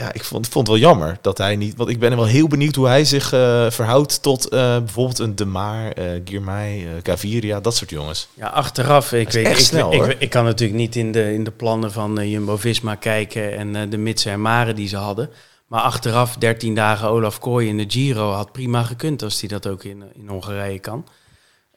ja, 0.00 0.12
ik 0.12 0.24
vond, 0.24 0.48
vond 0.48 0.68
het 0.68 0.78
wel 0.78 0.88
jammer 0.88 1.18
dat 1.20 1.38
hij 1.38 1.56
niet. 1.56 1.76
Want 1.76 1.88
ik 1.88 1.98
ben 1.98 2.16
wel 2.16 2.26
heel 2.26 2.48
benieuwd 2.48 2.74
hoe 2.74 2.86
hij 2.86 3.04
zich 3.04 3.32
uh, 3.34 3.70
verhoudt 3.70 4.22
tot 4.22 4.44
uh, 4.44 4.78
bijvoorbeeld 4.78 5.18
een 5.18 5.36
De 5.36 5.44
Maar, 5.44 5.98
uh, 5.98 6.20
Girmay, 6.24 6.86
Gaviria, 7.02 7.60
dat 7.60 7.76
soort 7.76 7.90
jongens. 7.90 8.28
Ja, 8.34 8.46
achteraf. 8.46 9.12
Ik, 9.12 9.30
weet, 9.30 9.46
ik, 9.46 9.56
snel, 9.56 9.92
ik, 9.92 10.16
ik, 10.18 10.30
kan 10.30 10.44
natuurlijk 10.44 10.78
niet 10.78 10.96
in 10.96 11.12
de, 11.12 11.32
in 11.32 11.44
de 11.44 11.50
plannen 11.50 11.92
van 11.92 12.28
Jumbo 12.28 12.56
Visma 12.56 12.94
kijken 12.94 13.56
en 13.56 13.90
de 13.90 13.96
Mitsen 13.96 14.32
en 14.32 14.40
Maren 14.40 14.76
die 14.76 14.88
ze 14.88 14.96
hadden. 14.96 15.30
Maar 15.66 15.80
achteraf, 15.80 16.36
13 16.36 16.74
dagen 16.74 17.08
Olaf 17.08 17.38
Kooi 17.38 17.68
in 17.68 17.76
de 17.76 17.84
Giro 17.88 18.30
had 18.30 18.52
prima 18.52 18.82
gekund 18.82 19.22
als 19.22 19.40
hij 19.40 19.48
dat 19.48 19.66
ook 19.66 19.84
in, 19.84 20.02
in 20.14 20.28
Hongarije 20.28 20.78
kan. 20.78 21.06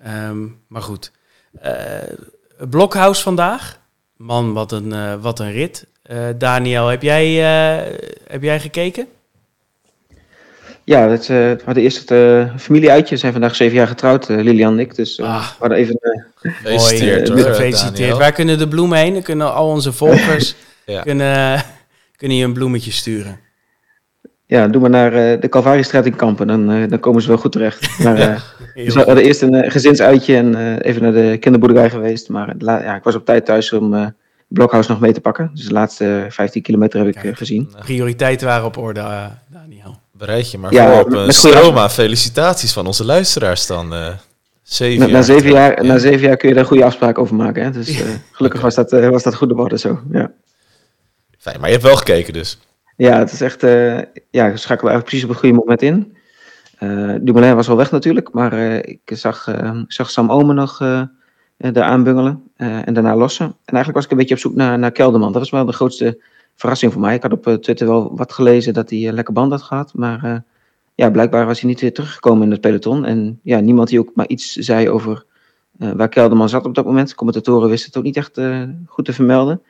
Um, 0.08 0.62
maar 0.68 0.82
goed. 0.82 1.12
Blokhuis 2.70 3.22
vandaag. 3.22 3.80
Man, 4.18 4.54
wat 4.54 4.72
een, 4.72 5.22
wat 5.22 5.40
een 5.40 5.52
rit. 5.52 5.88
Uh, 6.12 6.18
Daniel, 6.38 6.88
heb 6.88 7.02
jij, 7.02 7.34
heb 8.28 8.44
jij 8.44 8.60
gekeken? 8.60 9.08
Ja, 10.84 11.10
het, 11.10 11.28
we 11.28 11.62
hadden 11.66 11.84
eerst 11.84 12.10
het 12.10 12.50
familieuitje. 12.62 13.14
We 13.14 13.20
zijn 13.20 13.32
vandaag 13.32 13.56
zeven 13.56 13.76
jaar 13.76 13.88
getrouwd, 13.88 14.30
Lilian 14.30 14.74
en 14.74 14.80
ik. 14.80 14.96
Dus 14.96 15.22
ah, 15.22 15.48
we 15.48 15.56
hadden 15.60 15.78
even... 15.78 16.24
Gefeliciteerd 16.36 17.28
hoor, 17.28 17.38
Gefeliciteerd. 17.38 18.18
Waar 18.18 18.32
kunnen 18.32 18.58
de 18.58 18.68
bloemen 18.68 18.98
heen? 18.98 19.14
Dan 19.14 19.22
kunnen 19.22 19.54
al 19.54 19.68
onze 19.70 19.92
volgers 19.92 20.56
ja. 20.86 21.02
kunnen, 21.02 21.64
kunnen 22.16 22.38
je 22.38 22.46
een 22.46 22.54
bloemetje 22.54 22.92
sturen. 22.92 23.40
Ja, 24.46 24.68
doe 24.68 24.82
maar 24.82 24.90
naar 24.90 25.14
uh, 25.14 25.42
de 25.42 25.50
Calvariestraat 25.50 26.06
in 26.06 26.16
Kampen, 26.16 26.48
dan, 26.48 26.72
uh, 26.72 26.90
dan 26.90 27.00
komen 27.00 27.22
ze 27.22 27.28
wel 27.28 27.38
goed 27.38 27.52
terecht. 27.52 28.00
Maar, 28.04 28.20
uh, 28.20 28.40
dus 28.86 28.94
we 28.94 29.04
hadden 29.04 29.24
eerst 29.24 29.42
een 29.42 29.72
gezinsuitje 29.72 30.36
en 30.36 30.78
even 30.82 31.02
naar 31.02 31.14
de 31.14 31.38
kinderboerderij 31.40 31.90
geweest. 31.90 32.30
Maar 32.30 32.54
ja, 32.58 32.96
ik 32.96 33.04
was 33.04 33.16
op 33.16 33.26
tijd 33.26 33.46
thuis 33.46 33.74
om 33.74 34.14
Blokhuis 34.54 34.88
nog 34.88 35.00
mee 35.00 35.14
te 35.14 35.22
pakken. 35.22 35.52
Dus 35.54 35.66
de 35.66 35.74
laatste 35.74 36.26
15 36.30 36.62
kilometer 36.62 37.00
heb 37.00 37.08
ik 37.08 37.22
Kijk, 37.22 37.38
gezien. 37.38 37.74
Prioriteiten 37.80 38.48
waren 38.48 38.66
op 38.66 38.78
orde, 38.78 39.30
Daniel. 39.48 40.00
Bereid 40.12 40.52
je 40.52 40.58
maar 40.58 40.74
ja, 40.74 40.94
voor 40.94 41.24
op 41.24 41.32
Stroma. 41.32 41.90
Felicitaties 41.90 42.74
van 42.74 42.86
onze 42.86 43.06
luisteraars 43.06 43.68
dan. 43.68 43.94
zeven 44.64 45.00
na, 45.00 45.06
jaar 45.06 45.14
na, 45.14 45.22
zeven 45.22 45.52
jaar, 45.52 45.86
na 45.86 45.98
zeven 45.98 46.28
jaar 46.28 46.38
kun 46.38 46.50
je 46.50 46.56
daar 46.56 46.66
goede 46.66 46.86
afspraken 46.86 47.22
over 47.22 47.36
maken. 47.36 47.64
Hè? 47.64 47.72
Dus 47.72 48.02
gelukkig 48.32 48.62
was, 48.62 48.76
dat, 48.76 48.92
was 48.92 49.24
dat 49.24 49.36
goed 49.36 49.50
de 49.50 49.56
worden 49.56 49.80
zo. 49.80 50.00
Ja. 50.12 50.32
Fijn, 51.38 51.60
maar 51.60 51.68
je 51.68 51.76
hebt 51.76 51.88
wel 51.88 51.98
gekeken 51.98 52.34
dus. 52.34 52.60
Ja, 52.96 53.20
het 53.20 53.32
is 53.32 53.42
echt, 53.42 53.64
uh, 53.64 53.98
ja, 54.30 54.52
we 54.52 54.58
schakelen 54.58 54.92
eigenlijk 54.92 55.04
precies 55.04 55.24
op 55.24 55.30
het 55.30 55.40
goede 55.40 55.56
moment 55.56 55.82
in. 55.82 56.18
Uh, 56.80 57.16
Dumoulin 57.22 57.56
was 57.56 57.70
al 57.70 57.78
weg 57.78 57.92
natuurlijk, 57.92 58.34
maar 58.34 58.54
uh, 58.54 58.76
ik 58.76 59.00
zag, 59.06 59.48
zag 59.88 60.10
Sam 60.10 60.32
Omen 60.32 60.56
nog 60.56 60.80
daar 61.72 61.84
aanbungelen 61.84 62.44
en 62.56 62.94
daarna 62.94 63.16
lossen. 63.16 63.46
En 63.46 63.74
eigenlijk 63.74 63.96
was 63.96 64.06
ik 64.06 64.12
een 64.12 64.18
beetje 64.18 64.34
op 64.34 64.40
zoek 64.40 64.56
naar, 64.56 64.80
naar 64.80 64.92
Kelderman. 64.92 65.32
Dat 65.32 65.42
was 65.42 65.50
wel 65.50 65.66
de 65.66 65.74
grootste 65.74 66.22
verrassing 66.56 66.92
voor 66.92 67.02
mij. 67.02 67.16
Ik 67.16 67.24
had 67.24 67.32
op 67.32 67.44
Twitter 67.62 67.88
wel 67.88 68.16
wat 68.16 68.34
gelezen 68.34 68.74
dat 68.74 68.90
hij 68.90 69.12
lekker 69.12 69.34
band 69.34 69.52
had 69.52 69.62
gehad, 69.62 69.94
maar 69.94 70.44
ja, 70.96 71.10
blijkbaar 71.10 71.46
was 71.46 71.60
hij 71.60 71.70
niet 71.70 71.82
weer 71.82 71.94
teruggekomen 71.94 72.44
in 72.44 72.52
het 72.52 72.62
peloton. 72.62 73.06
En 73.06 73.40
ja, 73.44 73.60
niemand 73.60 73.88
die 73.90 74.00
ook 74.00 74.12
maar 74.14 74.28
iets 74.28 74.52
zei 74.52 74.90
over 74.90 75.26
waar 75.78 76.10
Kelderman 76.10 76.50
zat 76.50 76.66
op 76.66 76.76
dat 76.76 76.86
moment. 76.86 77.16
Commentatoren 77.16 77.70
wisten 77.70 77.88
het 77.88 77.98
ook 77.98 78.04
niet 78.04 78.18
echt 78.18 78.40
goed 78.86 79.06
te 79.06 79.14
vermelden. 79.14 79.62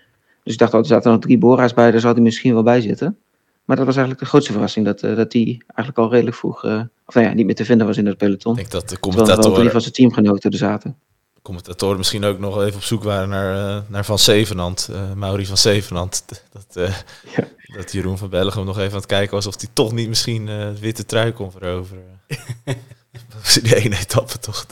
Dus 0.44 0.54
ik 0.54 0.60
dacht, 0.60 0.74
oh, 0.74 0.80
er 0.80 0.86
zaten 0.86 1.12
nog 1.12 1.20
drie 1.20 1.38
Bora's 1.38 1.74
bij, 1.74 1.92
daar 1.92 2.00
zou 2.00 2.14
hij 2.14 2.24
misschien 2.24 2.54
wel 2.54 2.64
bij 2.64 2.82
zitten. 2.82 3.18
Maar 3.66 3.76
dat 3.76 3.86
was 3.86 3.96
eigenlijk 3.96 4.26
de 4.26 4.30
grootste 4.30 4.52
verrassing, 4.52 4.86
dat, 4.86 5.04
uh, 5.04 5.16
dat 5.16 5.32
die 5.32 5.64
eigenlijk 5.68 5.98
al 5.98 6.12
redelijk 6.12 6.36
vroeg, 6.36 6.64
of 7.06 7.14
nou 7.14 7.28
ja, 7.28 7.34
niet 7.34 7.46
meer 7.46 7.56
te 7.56 7.66
vinden 7.66 7.88
was 7.88 7.98
in 7.98 8.06
het 8.06 8.18
peloton. 8.18 8.52
Ik 8.52 8.58
denk 8.58 8.72
dat 8.72 8.90
de 8.90 9.00
commentatoren... 9.00 9.54
drie 9.54 9.70
van 9.70 9.82
zijn 9.82 9.94
teamgenoten 9.94 10.52
er 10.52 10.58
zaten. 10.58 10.96
Commentatoren 11.44 11.98
misschien 11.98 12.24
ook 12.24 12.40
nog 12.40 12.62
even 12.62 12.76
op 12.76 12.84
zoek 12.84 13.04
waren 13.04 13.30
naar, 13.30 13.76
uh, 13.76 13.82
naar 13.88 14.06
Van 14.06 14.20
Zevenand, 14.20 14.90
Mauri 15.16 15.46
van 15.46 15.58
Zevenand. 15.58 16.24
Dat, 16.54 16.92
ja. 17.36 17.48
dat 17.76 17.92
Jeroen 17.92 18.18
van 18.18 18.30
Bellegem 18.30 18.66
nog 18.66 18.78
even 18.78 18.92
aan 18.92 18.98
het 18.98 19.06
kijken 19.06 19.36
was 19.36 19.48
of 19.48 19.60
hij 19.60 19.70
toch 19.74 19.92
niet 19.92 20.08
misschien 20.08 20.48
het 20.48 20.80
witte 20.80 21.06
trui 21.06 21.32
kon 21.32 21.52
veroveren. 21.52 22.22
die 23.62 23.76
ene 23.76 23.98
etappe 23.98 24.40
toch. 24.40 24.66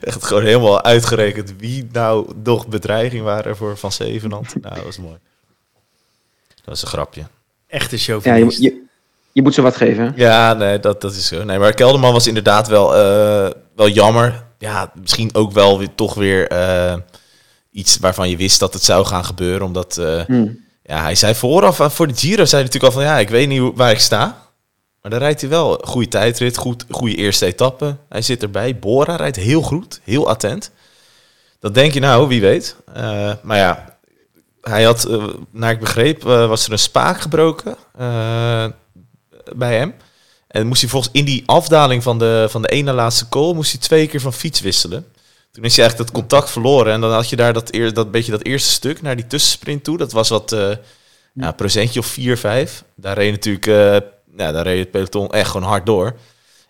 Echt 0.00 0.24
gewoon 0.24 0.42
helemaal 0.42 0.82
uitgerekend 0.82 1.54
wie 1.58 1.88
nou 1.92 2.32
nog 2.42 2.68
bedreiging 2.68 3.22
waren 3.22 3.56
voor 3.56 3.76
Van 3.76 3.92
Zevenand. 3.92 4.54
Nou, 4.62 4.74
dat 4.74 4.84
was 4.84 4.98
mooi. 4.98 5.18
Dat 6.54 6.64
was 6.64 6.82
een 6.82 6.88
grapje. 6.88 7.26
Echte 7.66 7.98
show. 7.98 8.24
Ja, 8.24 8.34
je, 8.34 8.62
je, 8.62 8.82
je, 9.32 9.42
moet 9.42 9.54
ze 9.54 9.62
wat 9.62 9.76
geven. 9.76 10.12
Ja, 10.16 10.54
nee, 10.54 10.80
dat, 10.80 11.00
dat 11.00 11.12
is 11.12 11.26
zo. 11.26 11.44
Nee, 11.44 11.58
maar 11.58 11.74
Kelderman 11.74 12.12
was 12.12 12.26
inderdaad 12.26 12.68
wel, 12.68 12.96
uh, 12.96 13.50
wel 13.74 13.88
jammer. 13.88 14.46
Ja, 14.58 14.92
misschien 14.94 15.34
ook 15.34 15.52
wel 15.52 15.78
weer 15.78 15.94
toch 15.94 16.14
weer 16.14 16.52
uh, 16.52 16.96
iets 17.70 17.98
waarvan 17.98 18.30
je 18.30 18.36
wist 18.36 18.60
dat 18.60 18.74
het 18.74 18.82
zou 18.82 19.06
gaan 19.06 19.24
gebeuren. 19.24 19.66
Omdat 19.66 19.96
uh, 20.00 20.20
hmm. 20.20 20.64
ja, 20.82 21.02
hij 21.02 21.14
zei 21.14 21.34
vooraf 21.34 21.94
voor 21.94 22.06
de 22.06 22.16
Giro, 22.16 22.44
zei 22.44 22.62
hij 22.62 22.62
natuurlijk 22.62 22.94
al 22.94 23.00
van 23.00 23.10
ja, 23.10 23.18
ik 23.18 23.28
weet 23.28 23.48
niet 23.48 23.72
waar 23.74 23.90
ik 23.90 23.98
sta. 23.98 24.46
Maar 25.02 25.10
dan 25.10 25.20
rijdt 25.20 25.40
hij 25.40 25.50
wel 25.50 25.80
goede 25.84 26.08
tijdrit, 26.08 26.56
goed, 26.56 26.84
goede 26.90 27.14
eerste 27.14 27.46
etappe. 27.46 27.96
Hij 28.08 28.22
zit 28.22 28.42
erbij. 28.42 28.78
Bora 28.78 29.16
rijdt 29.16 29.36
heel 29.36 29.62
goed, 29.62 30.00
heel 30.04 30.28
attent. 30.28 30.70
Dat 31.60 31.74
denk 31.74 31.92
je 31.92 32.00
nou, 32.00 32.28
wie 32.28 32.40
weet. 32.40 32.76
Uh, 32.96 33.32
maar 33.42 33.56
ja, 33.56 33.98
hij 34.60 34.82
had, 34.82 35.08
naar 35.50 35.72
ik 35.72 35.80
begreep, 35.80 36.22
was 36.22 36.66
er 36.66 36.72
een 36.72 36.78
spaak 36.78 37.20
gebroken 37.20 37.76
bij 39.56 39.76
hem. 39.76 39.94
En 40.48 40.66
moest 40.66 40.80
hij 40.80 40.90
volgens 40.90 41.12
in 41.12 41.24
die 41.24 41.42
afdaling 41.46 42.02
van 42.02 42.18
de, 42.18 42.46
van 42.50 42.62
de 42.62 42.68
ene 42.68 42.92
laatste 42.92 43.28
call, 43.28 43.54
moest 43.54 43.72
hij 43.72 43.80
twee 43.80 44.06
keer 44.06 44.20
van 44.20 44.32
fiets 44.32 44.60
wisselen. 44.60 45.06
Toen 45.50 45.64
is 45.64 45.76
hij 45.76 45.84
eigenlijk 45.84 46.12
dat 46.12 46.22
contact 46.22 46.50
verloren. 46.50 46.92
En 46.92 47.00
dan 47.00 47.12
had 47.12 47.28
je 47.28 47.36
daar 47.36 47.52
dat, 47.52 47.74
eer, 47.74 47.94
dat 47.94 48.10
beetje 48.10 48.30
dat 48.30 48.44
eerste 48.44 48.70
stuk 48.70 49.02
naar 49.02 49.16
die 49.16 49.26
tussensprint 49.26 49.84
toe. 49.84 49.98
Dat 49.98 50.12
was 50.12 50.28
wat 50.28 50.56
ja, 51.34 51.52
procentje 51.52 52.00
of 52.00 52.06
4, 52.06 52.38
5. 52.38 52.84
Daar 52.94 53.14
reed 53.14 53.30
natuurlijk 53.30 53.66
ja, 54.38 54.52
daar 54.52 54.64
reed 54.64 54.78
het 54.78 54.90
peloton 54.90 55.30
echt 55.30 55.50
gewoon 55.50 55.68
hard 55.68 55.86
door. 55.86 56.16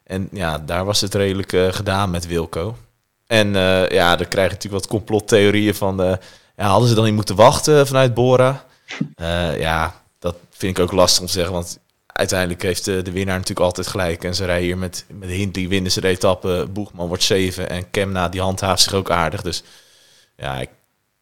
En 0.05 0.29
ja, 0.33 0.59
daar 0.59 0.85
was 0.85 1.01
het 1.01 1.15
redelijk 1.15 1.53
uh, 1.53 1.73
gedaan 1.73 2.11
met 2.11 2.27
Wilco. 2.27 2.77
En 3.27 3.47
uh, 3.47 3.89
ja, 3.89 4.17
dan 4.17 4.29
krijg 4.29 4.47
je 4.47 4.55
natuurlijk 4.55 4.83
wat 4.83 4.87
complottheorieën 4.87 5.75
van... 5.75 6.01
Uh, 6.01 6.13
ja, 6.57 6.67
hadden 6.67 6.89
ze 6.89 6.95
dan 6.95 7.05
niet 7.05 7.15
moeten 7.15 7.37
wachten 7.37 7.87
vanuit 7.87 8.15
Bora? 8.15 8.65
ja, 9.59 10.03
dat 10.19 10.37
vind 10.51 10.79
ik 10.79 10.85
ook 10.85 10.93
lastig 10.93 11.21
om 11.21 11.27
te 11.27 11.33
zeggen. 11.33 11.53
Want 11.53 11.79
uiteindelijk 12.19 12.63
heeft 12.63 12.85
de, 12.85 13.03
de 13.03 13.11
winnaar 13.11 13.37
natuurlijk 13.37 13.67
altijd 13.67 13.87
gelijk. 13.87 14.25
En 14.25 14.35
ze 14.35 14.45
rijden 14.45 14.67
hier 14.67 14.79
met, 14.79 15.05
met 15.09 15.29
Hindley, 15.29 15.69
winnen 15.69 15.93
ze 15.93 16.01
de 16.01 16.09
etappe. 16.09 16.67
Boegman 16.71 17.09
wordt 17.09 17.23
zeven 17.23 17.69
en 17.71 17.91
Kemna, 17.91 18.29
die 18.29 18.41
handhaaft 18.41 18.83
zich 18.83 18.95
ook 18.95 19.11
aardig. 19.11 19.43
Dus 19.43 19.63
ja, 20.37 20.61
ik, 20.61 20.69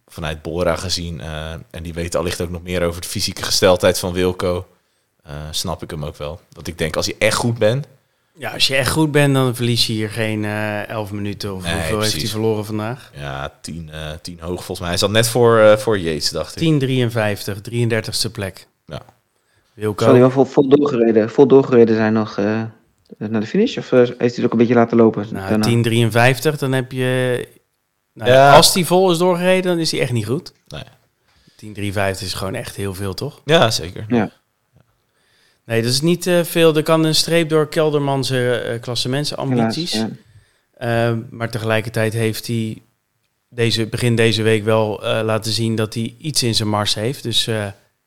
vanuit 0.07 0.43
Bora 0.43 0.77
gezien, 0.77 1.21
eh, 1.21 1.53
en 1.71 1.83
die 1.83 1.95
weet 1.95 2.15
allicht 2.17 2.41
ook 2.41 2.51
nog 2.51 2.63
meer 2.63 2.83
over 2.83 3.01
de 3.01 3.09
fysieke 3.09 3.43
gesteldheid 3.43 3.99
van 3.99 4.13
Wilco, 4.13 4.67
eh, 5.23 5.33
snap 5.51 5.83
ik 5.83 5.91
hem 5.91 6.05
ook 6.05 6.17
wel. 6.17 6.41
Dat 6.53 6.67
ik 6.67 6.79
denk, 6.79 6.97
als 6.97 7.07
hij 7.07 7.15
echt 7.19 7.37
goed 7.37 7.59
bent, 7.59 7.87
Ja, 8.39 8.51
als 8.51 8.67
je 8.67 8.77
echt 8.77 8.91
goed 8.91 9.13
bent, 9.13 9.35
dan 9.35 9.55
verlies 9.55 9.87
je 9.87 9.93
hier 9.93 10.11
geen 10.11 10.45
eh 10.45 10.89
11 10.89 11.11
minuten. 11.11 11.55
Of 11.55 11.63
Nee, 11.63 11.75
hoeveel 11.75 12.01
heeft 12.01 12.17
hij 12.17 12.27
verloren 12.27 12.65
vandaag? 12.65 13.11
ja, 13.15 13.53
tien, 13.61 13.91
eh, 13.91 14.11
tien 14.23 14.39
hoog 14.41 14.57
volgens 14.57 14.79
mij. 14.79 14.89
Hij 14.89 14.99
zat 14.99 15.11
net 15.11 15.29
voor, 15.29 15.59
eh, 15.59 15.77
voor 15.77 15.99
Yates, 15.99 16.31
dacht 16.31 16.53
ik. 16.57 16.59
10,53, 16.59 17.61
33ste 17.61 18.31
plek. 18.31 18.67
Ja. 18.87 19.03
Wilco. 19.77 20.05
Zal 20.05 20.13
hij 20.13 20.21
wel 20.21 20.31
vol, 20.31 20.45
vol, 20.45 20.69
doorgereden, 20.69 21.31
vol 21.31 21.47
doorgereden 21.47 21.97
zijn 21.97 22.13
nog 22.13 22.39
eh, 22.39 22.63
naar 23.19 23.41
de 23.41 23.47
finish? 23.47 23.77
Of 23.77 23.93
eh, 23.93 23.99
heeft 23.99 24.17
hij 24.19 24.29
het 24.29 24.45
ook 24.45 24.53
een 24.53 24.59
beetje 24.59 24.75
laten 24.75 24.97
lopen? 24.97 25.27
Nou, 25.31 25.59
daarna? 25.59 26.51
10,53, 26.53 26.59
dan 26.59 26.73
heb 26.73 26.93
je... 26.93 27.49
Nou, 28.13 28.31
Ja. 28.31 28.55
Als 28.55 28.73
die 28.73 28.87
vol 28.87 29.11
is 29.11 29.19
doorgereden, 29.19 29.63
dan 29.63 29.79
is 29.79 29.91
hij 29.91 30.01
echt 30.01 30.13
niet 30.13 30.27
goed. 30.27 30.53
Nee. 30.69 31.93
10,53 31.93 32.23
is 32.23 32.35
gewoon 32.35 32.55
echt 32.55 32.77
heel 32.77 32.95
veel, 32.95 33.15
toch? 33.15 33.41
Ja, 33.45 33.71
zeker. 33.71 34.05
Ja. 34.09 34.31
Nee, 35.65 35.83
dat 35.83 35.91
is 35.91 36.01
niet 36.01 36.27
eh, 36.27 36.43
veel. 36.43 36.77
Er 36.77 36.83
kan 36.83 37.05
een 37.05 37.15
streep 37.15 37.49
door 37.49 37.69
Kelderman 37.69 38.25
zijn 38.25 38.63
eh 38.63 38.81
klassementsambities. 38.81 40.05
Ja. 40.79 41.19
Maar 41.31 41.51
tegelijkertijd 41.51 42.13
heeft 42.13 42.47
hij 42.47 42.83
deze, 43.49 43.87
begin 43.87 44.17
deze 44.17 44.43
week 44.43 44.65
wel 44.65 45.05
eh, 45.05 45.25
laten 45.25 45.53
zien 45.53 45.75
dat 45.75 45.95
hij 45.95 46.15
iets 46.19 46.43
in 46.43 46.55
zijn 46.55 46.69
mars 46.69 46.95
heeft. 46.95 47.23
Dus 47.23 47.51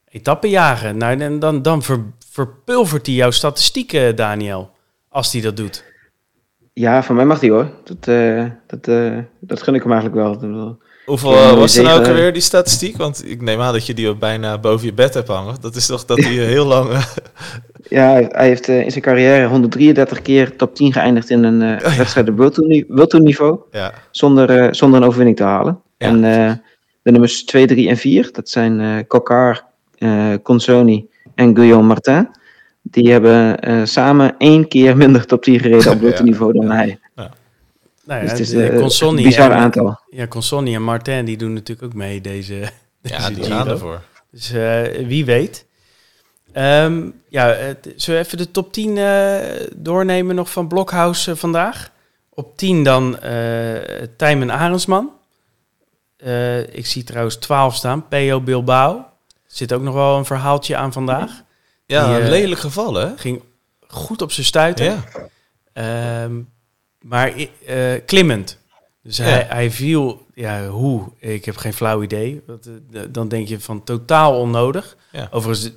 eh 0.10 0.19
etappen 0.19 0.50
jagen. 0.50 0.98
Nou, 0.98 1.19
en 1.19 1.39
dan, 1.39 1.62
dan 1.62 1.84
ver, 1.84 2.00
verpulvert 2.32 3.06
hij 3.06 3.15
jouw 3.15 3.32
statistieken, 3.32 4.15
Daniel. 4.15 4.72
Als 5.10 5.32
hij 5.32 5.41
dat 5.41 5.58
doet. 5.58 5.84
Ja, 6.74 7.04
van 7.04 7.15
mij 7.15 7.26
mag 7.26 7.39
die 7.39 7.52
hoor. 7.52 7.72
Dat, 7.84 8.08
eh, 8.08 8.45
dat, 8.67 8.88
eh, 8.88 9.17
dat 9.39 9.63
gun 9.63 9.76
ik 9.76 9.84
hem 9.84 9.91
eigenlijk 9.91 10.22
wel. 10.22 10.38
Bedoel, 10.38 10.78
Hoeveel 11.06 11.34
eh, 11.34 11.54
was 11.54 11.76
er 11.78 11.84
nou 11.84 12.00
ook 12.00 12.08
alweer 12.08 12.34
die 12.34 12.41
statistiek? 12.41 12.98
Want 12.98 13.30
ik 13.30 13.41
neem 13.41 13.62
aan 13.62 13.74
dat 13.74 13.86
je 13.86 13.93
die 13.93 14.15
bijna 14.15 14.58
boven 14.58 14.86
je 14.86 14.93
bed 14.93 15.13
hebt 15.13 15.28
hangen. 15.28 15.56
Dat 15.62 15.76
is 15.76 15.86
toch 15.86 16.06
dat 16.06 16.17
hij 16.17 16.34
heel 16.34 16.65
lang... 16.65 16.89
Ja, 17.89 18.12
hij- 18.12 18.30
heeft 18.32 18.67
in 18.67 18.91
zijn 18.91 19.04
carrière 19.04 19.48
133 19.48 20.22
keer 20.22 20.56
top 20.56 20.76
10 20.76 20.93
geëindigd 20.93 21.30
in 21.30 21.43
een 21.43 21.62
eh, 21.62 21.98
wedstrijd 21.98 22.30
op 22.30 22.38
World 22.38 23.67
ja. 23.72 23.93
Zonder, 24.12 24.50
eh, 24.50 24.67
zonder 24.72 25.02
een 25.02 25.06
overwinning 25.08 25.38
te 25.38 25.43
halen. 25.43 25.82
Ja. 25.98 26.08
En 26.08 26.24
eh, 26.24 26.54
de 27.02 27.12
nummers 27.12 27.45
2, 27.45 27.67
3 27.67 27.89
en 27.89 27.98
4, 27.98 28.30
dat 28.32 28.50
zijn 28.50 28.80
eh 28.80 29.08
Kokar, 29.08 29.65
eh 29.99 30.33
Consoni 30.43 31.07
en 31.35 31.55
Guillaume 31.55 31.88
Martin. 31.88 32.29
Die 32.81 33.12
hebben 33.12 33.59
eh, 33.59 33.81
samen 33.85 34.35
één 34.38 34.67
keer 34.67 34.97
minder 34.97 35.25
top 35.25 35.43
10 35.43 35.59
gereden 35.59 35.91
op 35.91 36.01
Ja. 36.17 36.23
niveau 36.23 36.53
dan 36.53 36.71
hij. 36.71 36.99
Nou 37.15 37.29
Dus 38.21 38.29
ja, 38.29 38.35
het 38.38 38.39
is 38.39 38.53
eh, 38.53 39.07
een 39.07 39.15
bizar 39.15 39.51
en- 39.51 39.57
aantal. 39.57 39.99
Ja, 40.09 40.27
Consonni 40.27 40.75
en 40.75 40.83
Martin 40.83 41.25
die 41.25 41.38
doen 41.38 41.53
natuurlijk 41.53 41.88
ook 41.88 41.93
mee 41.99 42.21
deze, 42.21 42.53
deze 43.01 43.15
ja, 43.21 43.29
die 43.29 43.43
gaan 43.43 43.67
ervoor. 43.67 44.01
Dus 44.31 44.51
eh, 44.51 45.05
wie 45.07 45.25
weet. 45.25 45.65
Ehm, 46.51 47.09
ja, 47.27 47.47
het- 47.47 47.93
zullen 47.95 48.19
we 48.19 48.25
even 48.25 48.38
de 48.38 48.51
top 48.51 48.73
10 48.73 48.97
eh, 48.97 49.38
doornemen 49.75 50.35
nog 50.35 50.51
van 50.51 50.67
Blokhuis 50.67 51.27
eh, 51.27 51.35
vandaag? 51.35 51.91
Op 52.29 52.57
10 52.57 52.83
dan 52.83 53.19
eh 53.19 53.73
Tijmen 54.17 54.51
Arendsman. 54.51 55.09
Eh, 56.17 56.59
ik 56.59 56.85
zie 56.85 57.03
trouwens 57.03 57.35
12 57.35 57.75
staan. 57.75 58.07
P.O. 58.07 58.41
Bilbao. 58.41 59.05
Zit 59.51 59.73
ook 59.73 59.81
nog 59.81 59.93
wel 59.93 60.17
een 60.17 60.25
verhaaltje 60.25 60.75
aan 60.75 60.93
vandaag. 60.93 61.43
Ja, 61.85 62.05
Die, 62.05 62.15
een 62.15 62.21
eh, 62.21 62.29
lelijk 62.29 62.62
geval, 62.62 62.93
hè? 62.93 63.17
Ging 63.17 63.41
goed 63.88 64.21
op 64.21 64.31
zijn 64.31 64.45
stuiter. 64.45 64.85
Ja. 64.85 65.03
Ehm, 65.73 66.41
maar 67.01 67.33
eh, 67.65 67.77
klimmend. 68.05 68.57
Dus 69.03 69.17
Ja. 69.17 69.23
hij, 69.23 69.45
hij 69.49 69.71
viel, 69.71 70.25
ja, 70.33 70.67
hoe? 70.67 71.12
Ik 71.19 71.45
heb 71.45 71.57
geen 71.57 71.73
flauw 71.73 72.01
idee. 72.03 72.41
Want, 72.47 72.69
eh, 72.91 73.01
dan 73.09 73.27
denk 73.27 73.47
je 73.47 73.59
van 73.59 73.83
totaal 73.83 74.39
onnodig. 74.39 74.97
Ja. 75.12 75.27
Overigens, 75.31 75.71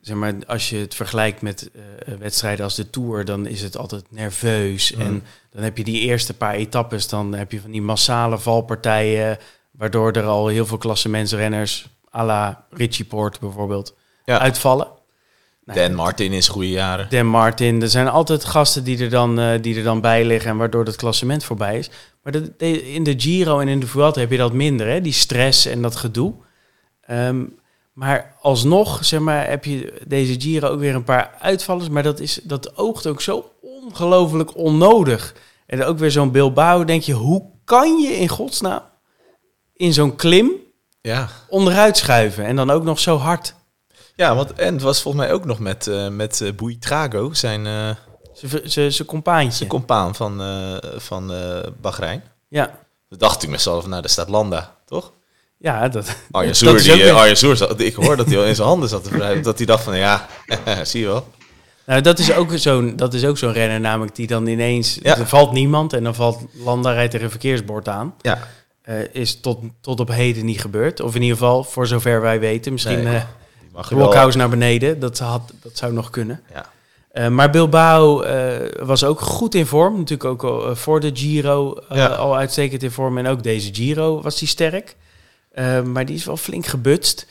zeg 0.00 0.16
maar, 0.16 0.34
als 0.46 0.70
je 0.70 0.76
het 0.76 0.94
vergelijkt 0.94 1.42
met 1.42 1.70
wedstrijden 2.18 2.64
als 2.64 2.74
de 2.74 2.90
Tour, 2.90 3.24
dan 3.24 3.46
is 3.46 3.62
het 3.62 3.76
altijd 3.76 4.04
nerveus. 4.10 4.92
Mm. 4.94 5.00
En 5.00 5.22
dan 5.50 5.62
heb 5.62 5.76
je 5.76 5.84
die 5.84 6.00
eerste 6.00 6.34
paar 6.34 6.54
etappes, 6.54 7.08
dan 7.08 7.34
heb 7.34 7.52
je 7.52 7.60
van 7.60 7.70
die 7.70 7.82
massale 7.82 8.38
valpartijen, 8.38 9.38
waardoor 9.70 10.12
er 10.12 10.24
al 10.24 10.46
heel 10.46 10.66
veel 10.66 10.78
klassementsrenners, 10.78 11.88
à 12.16 12.24
la 12.24 12.66
Richie 12.70 13.04
Poort 13.04 13.40
bijvoorbeeld, 13.40 13.94
Ja. 14.24 14.38
uitvallen. 14.38 14.88
Nou, 15.64 15.78
Dan 15.78 15.94
Martin 15.94 16.32
in 16.32 16.42
zijn 16.42 16.54
goede 16.54 16.70
jaren. 16.70 17.06
Dan 17.10 17.26
Martin. 17.26 17.82
Er 17.82 17.88
zijn 17.88 18.08
altijd 18.08 18.44
gasten 18.44 18.84
die 18.84 18.98
er 18.98 19.10
dan, 19.10 19.38
eh, 19.38 19.62
die 19.62 19.76
er 19.76 19.82
dan 19.82 20.00
bij 20.00 20.24
liggen 20.24 20.50
en 20.50 20.56
waardoor 20.56 20.84
het 20.84 20.96
klassement 20.96 21.44
voorbij 21.44 21.78
is. 21.78 21.90
Maar 22.22 22.32
de, 22.32 22.52
de- 22.56 22.92
in 22.92 23.02
de 23.02 23.14
Giro 23.16 23.58
en 23.58 23.68
in 23.68 23.80
de 23.80 23.86
Vuelta 23.86 24.20
heb 24.20 24.30
je 24.30 24.36
dat 24.36 24.52
minder, 24.52 24.86
hè? 24.86 25.00
die 25.00 25.12
stress 25.12 25.66
en 25.66 25.82
dat 25.82 25.96
gedoe. 25.96 26.34
Ehm, 27.00 27.44
maar 27.92 28.34
alsnog, 28.40 29.04
zeg 29.04 29.20
maar, 29.20 29.48
heb 29.48 29.64
je 29.64 30.02
deze 30.06 30.40
Giro 30.40 30.68
ook 30.68 30.78
weer 30.80 30.94
een 30.94 31.04
paar 31.04 31.34
uitvallers. 31.40 31.88
Maar 31.88 32.02
dat, 32.02 32.20
is, 32.20 32.40
dat 32.42 32.76
oogt 32.76 33.06
ook 33.06 33.20
zo 33.20 33.50
ongelooflijk 33.60 34.56
onnodig. 34.56 35.34
En 35.66 35.84
ook 35.84 35.98
weer 35.98 36.10
zo'n 36.10 36.30
Bilbao, 36.30 36.84
denk 36.84 37.02
je, 37.02 37.12
hoe 37.12 37.44
kan 37.64 37.96
je 37.98 38.10
in 38.12 38.28
godsnaam 38.28 38.80
in 39.74 39.92
zo'n 39.92 40.16
klim 40.16 40.50
Ja. 41.08 41.28
onderuit 41.48 41.96
schuiven? 41.96 42.44
En 42.44 42.56
dan 42.56 42.70
ook 42.70 42.84
nog 42.84 42.98
zo 42.98 43.16
hard. 43.16 43.54
Ja, 44.16 44.34
want 44.34 44.52
en 44.52 44.72
het 44.74 44.82
was 44.82 45.02
volgens 45.02 45.24
mij 45.24 45.32
ook 45.32 45.44
nog 45.44 45.58
met, 45.58 45.86
eh 45.86 46.08
met 46.08 46.40
eh 46.40 46.52
Buitrago, 46.52 47.32
zijn, 47.32 47.66
eh 47.66 47.90
Zijn 48.66 49.06
compaantje. 49.06 49.56
zijn 49.56 49.68
compaan 49.68 50.14
van, 50.14 50.40
eh 50.42 50.76
van 50.96 51.32
Bahrein. 51.80 52.22
ja. 52.48 52.70
Met 53.48 53.60
z'n 53.60 53.68
allen 53.68 53.80
van, 53.80 53.90
nou, 53.90 54.02
daar 54.02 54.10
staat 54.10 54.28
Landa, 54.28 54.74
toch? 54.86 55.12
Ja, 55.58 55.88
dat, 55.88 56.16
Arjen 56.30 56.48
dat 56.52 56.56
Soer, 56.56 56.82
die, 56.82 57.02
weer- 57.02 57.12
Arjen 57.14 57.36
Soer 57.36 57.56
zat- 57.56 57.80
ik 57.80 57.94
hoor 57.94 58.16
dat 58.16 58.26
hij 58.26 58.38
al 58.38 58.44
in 58.44 58.54
zijn 58.54 58.68
handen 58.74 58.88
zat 58.88 59.04
te 59.04 59.10
wrijven. 59.10 59.42
Dat 59.42 59.56
hij 59.56 59.66
dacht 59.66 59.84
van, 59.84 59.96
ja, 59.96 60.26
zie 60.82 61.00
je 61.00 61.06
wel. 61.06 61.28
Nou, 61.86 62.00
dat 62.00 62.18
is 62.18 62.32
ook 62.34 62.50
zo'n 62.54 62.96
dat 62.96 63.14
is 63.14 63.24
ook 63.24 63.38
zo'n 63.38 63.52
renner 63.52 63.80
namelijk 63.80 64.14
die 64.16 64.26
dan 64.26 64.46
ineens 64.46 64.98
Ja. 65.02 65.16
er 65.18 65.26
valt 65.26 65.52
niemand 65.52 65.92
en 65.92 66.04
dan 66.04 66.14
valt 66.14 66.40
Landa 66.52 66.92
rijdt 66.92 67.14
er 67.14 67.22
een 67.22 67.30
verkeersbord 67.30 67.88
aan. 67.88 68.14
Ja, 68.20 68.38
Eh, 68.84 69.14
is 69.14 69.40
tot, 69.40 69.58
tot 69.80 70.00
op 70.00 70.08
heden 70.08 70.44
niet 70.44 70.60
gebeurd. 70.60 71.00
Of 71.00 71.14
in 71.14 71.22
ieder 71.22 71.36
geval, 71.36 71.64
voor 71.64 71.86
zover 71.86 72.20
wij 72.20 72.40
weten, 72.40 72.72
misschien 72.72 73.02
Nee. 73.02 73.22
Blokhuis 73.88 74.34
naar 74.34 74.48
beneden. 74.48 75.00
Dat, 75.00 75.18
had, 75.18 75.52
dat 75.62 75.76
zou 75.76 75.92
nog 75.92 76.10
kunnen. 76.10 76.40
Ja. 76.52 76.66
Eh, 77.10 77.28
maar 77.28 77.50
Bilbao 77.50 78.24
was 78.84 79.04
ook 79.04 79.20
goed 79.20 79.54
in 79.54 79.66
vorm. 79.66 79.96
Natuurlijk 79.96 80.24
ook 80.24 80.44
al, 80.44 80.76
voor 80.76 81.00
de 81.00 81.10
Giro 81.14 81.76
Ja. 81.88 82.06
al 82.06 82.36
uitstekend 82.36 82.82
in 82.82 82.90
vorm. 82.90 83.18
En 83.18 83.26
ook 83.26 83.42
deze 83.42 83.74
Giro 83.74 84.22
was 84.22 84.38
hij 84.38 84.48
sterk. 84.48 84.96
Maar 85.84 86.04
die 86.04 86.16
is 86.16 86.24
wel 86.24 86.36
flink 86.36 86.66
gebutst. 86.66 87.26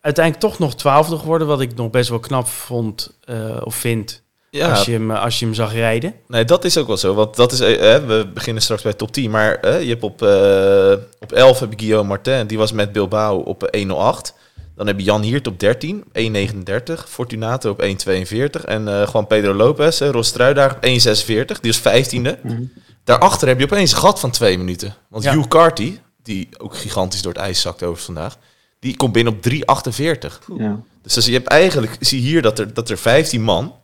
Uiteindelijk 0.00 0.44
toch 0.44 0.58
nog 0.58 0.74
twaalfde 0.74 1.18
geworden. 1.18 1.46
Wat 1.46 1.60
ik 1.60 1.74
nog 1.74 1.90
best 1.90 2.08
wel 2.08 2.18
knap 2.18 2.46
vond 2.46 3.18
of 3.62 3.74
vind. 3.74 4.22
Ja, 4.50 4.70
Als, 4.70 4.84
je 4.84 4.92
hem, 4.92 5.10
eh, 5.10 5.22
als 5.22 5.38
je 5.38 5.44
hem 5.44 5.54
zag 5.54 5.72
rijden. 5.72 6.14
nee, 6.26 6.44
dat 6.44 6.64
is 6.64 6.76
ook 6.78 6.86
wel 6.86 6.96
zo. 6.96 7.14
Want 7.14 7.36
dat 7.36 7.52
is, 7.52 7.60
eh, 7.60 7.94
eh, 7.94 8.04
we 8.06 8.30
beginnen 8.34 8.62
straks 8.62 8.82
bij 8.82 8.92
top 8.92 9.12
10. 9.12 9.30
Maar 9.30 9.54
eh, 9.54 9.82
je 9.82 9.88
hebt 9.88 10.02
op, 10.02 10.22
eh, 10.22 10.92
op 11.20 11.32
11 11.32 11.60
heb 11.60 11.70
je 11.72 11.78
Guillaume 11.78 12.08
Martin. 12.08 12.46
Die 12.46 12.58
was 12.58 12.72
met 12.72 12.92
Bilbao 12.92 13.38
op 13.38 13.62
eh, 13.64 13.80
1.08. 13.80 14.34
Dan 14.76 14.86
heb 14.86 14.98
je 14.98 15.04
Jan 15.04 15.22
Hiert 15.22 15.46
op 15.46 15.60
13, 15.60 16.04
1.39. 16.12 17.08
Fortunato 17.08 17.70
op 17.70 17.82
1.42. 17.82 18.64
En 18.64 18.88
eh 18.88 19.06
gewoon 19.06 19.26
Pedro 19.26 19.54
Lopez, 19.54 20.00
uh, 20.00 20.08
Rostruidaar 20.10 20.70
op 20.70 20.84
1.46. 20.84 21.60
Die 21.60 21.70
is 21.70 21.78
15e. 21.80 22.38
Mhm. 22.42 22.62
Daarachter 23.04 23.48
heb 23.48 23.58
je 23.58 23.64
opeens 23.64 23.92
een 23.92 23.98
gat 23.98 24.20
van 24.20 24.30
twee 24.30 24.58
minuten. 24.58 24.94
Want 25.08 25.24
Ja. 25.24 25.32
Hugh 25.32 25.48
Carty, 25.48 25.98
die 26.22 26.48
ook 26.58 26.76
gigantisch 26.76 27.22
door 27.22 27.32
het 27.32 27.40
ijs 27.42 27.60
zakt 27.60 27.82
over 27.82 28.02
vandaag, 28.02 28.36
die 28.80 28.96
komt 28.96 29.12
binnen 29.12 29.32
op 29.32 29.42
3,48. 29.42 30.38
Ja. 30.58 30.80
Dus, 31.02 31.14
dus 31.14 31.26
je 31.26 31.32
hebt 31.32 31.46
eigenlijk, 31.48 31.96
zie 32.00 32.20
hier 32.20 32.42
dat 32.42 32.58
er, 32.58 32.74
dat 32.74 32.90
er 32.90 32.98
15 32.98 33.42
man, 33.42 33.74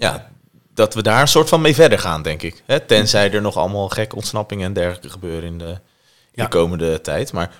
ja, 0.00 0.30
dat 0.74 0.94
we 0.94 1.02
daar 1.02 1.20
een 1.20 1.28
soort 1.28 1.48
van 1.48 1.60
mee 1.60 1.74
verder 1.74 1.98
gaan, 1.98 2.22
denk 2.22 2.42
ik. 2.42 2.62
Hè, 2.66 2.80
tenzij 2.80 3.32
er 3.32 3.40
nog 3.42 3.56
allemaal 3.56 3.88
gekke 3.88 4.16
ontsnappingen 4.16 4.66
en 4.66 4.72
dergelijke 4.72 5.08
gebeuren 5.10 5.42
in 5.48 5.58
de, 5.58 5.64
in 5.68 5.78
Ja. 6.32 6.42
de 6.44 6.48
komende 6.50 7.00
tijd. 7.00 7.32
Maar, 7.32 7.50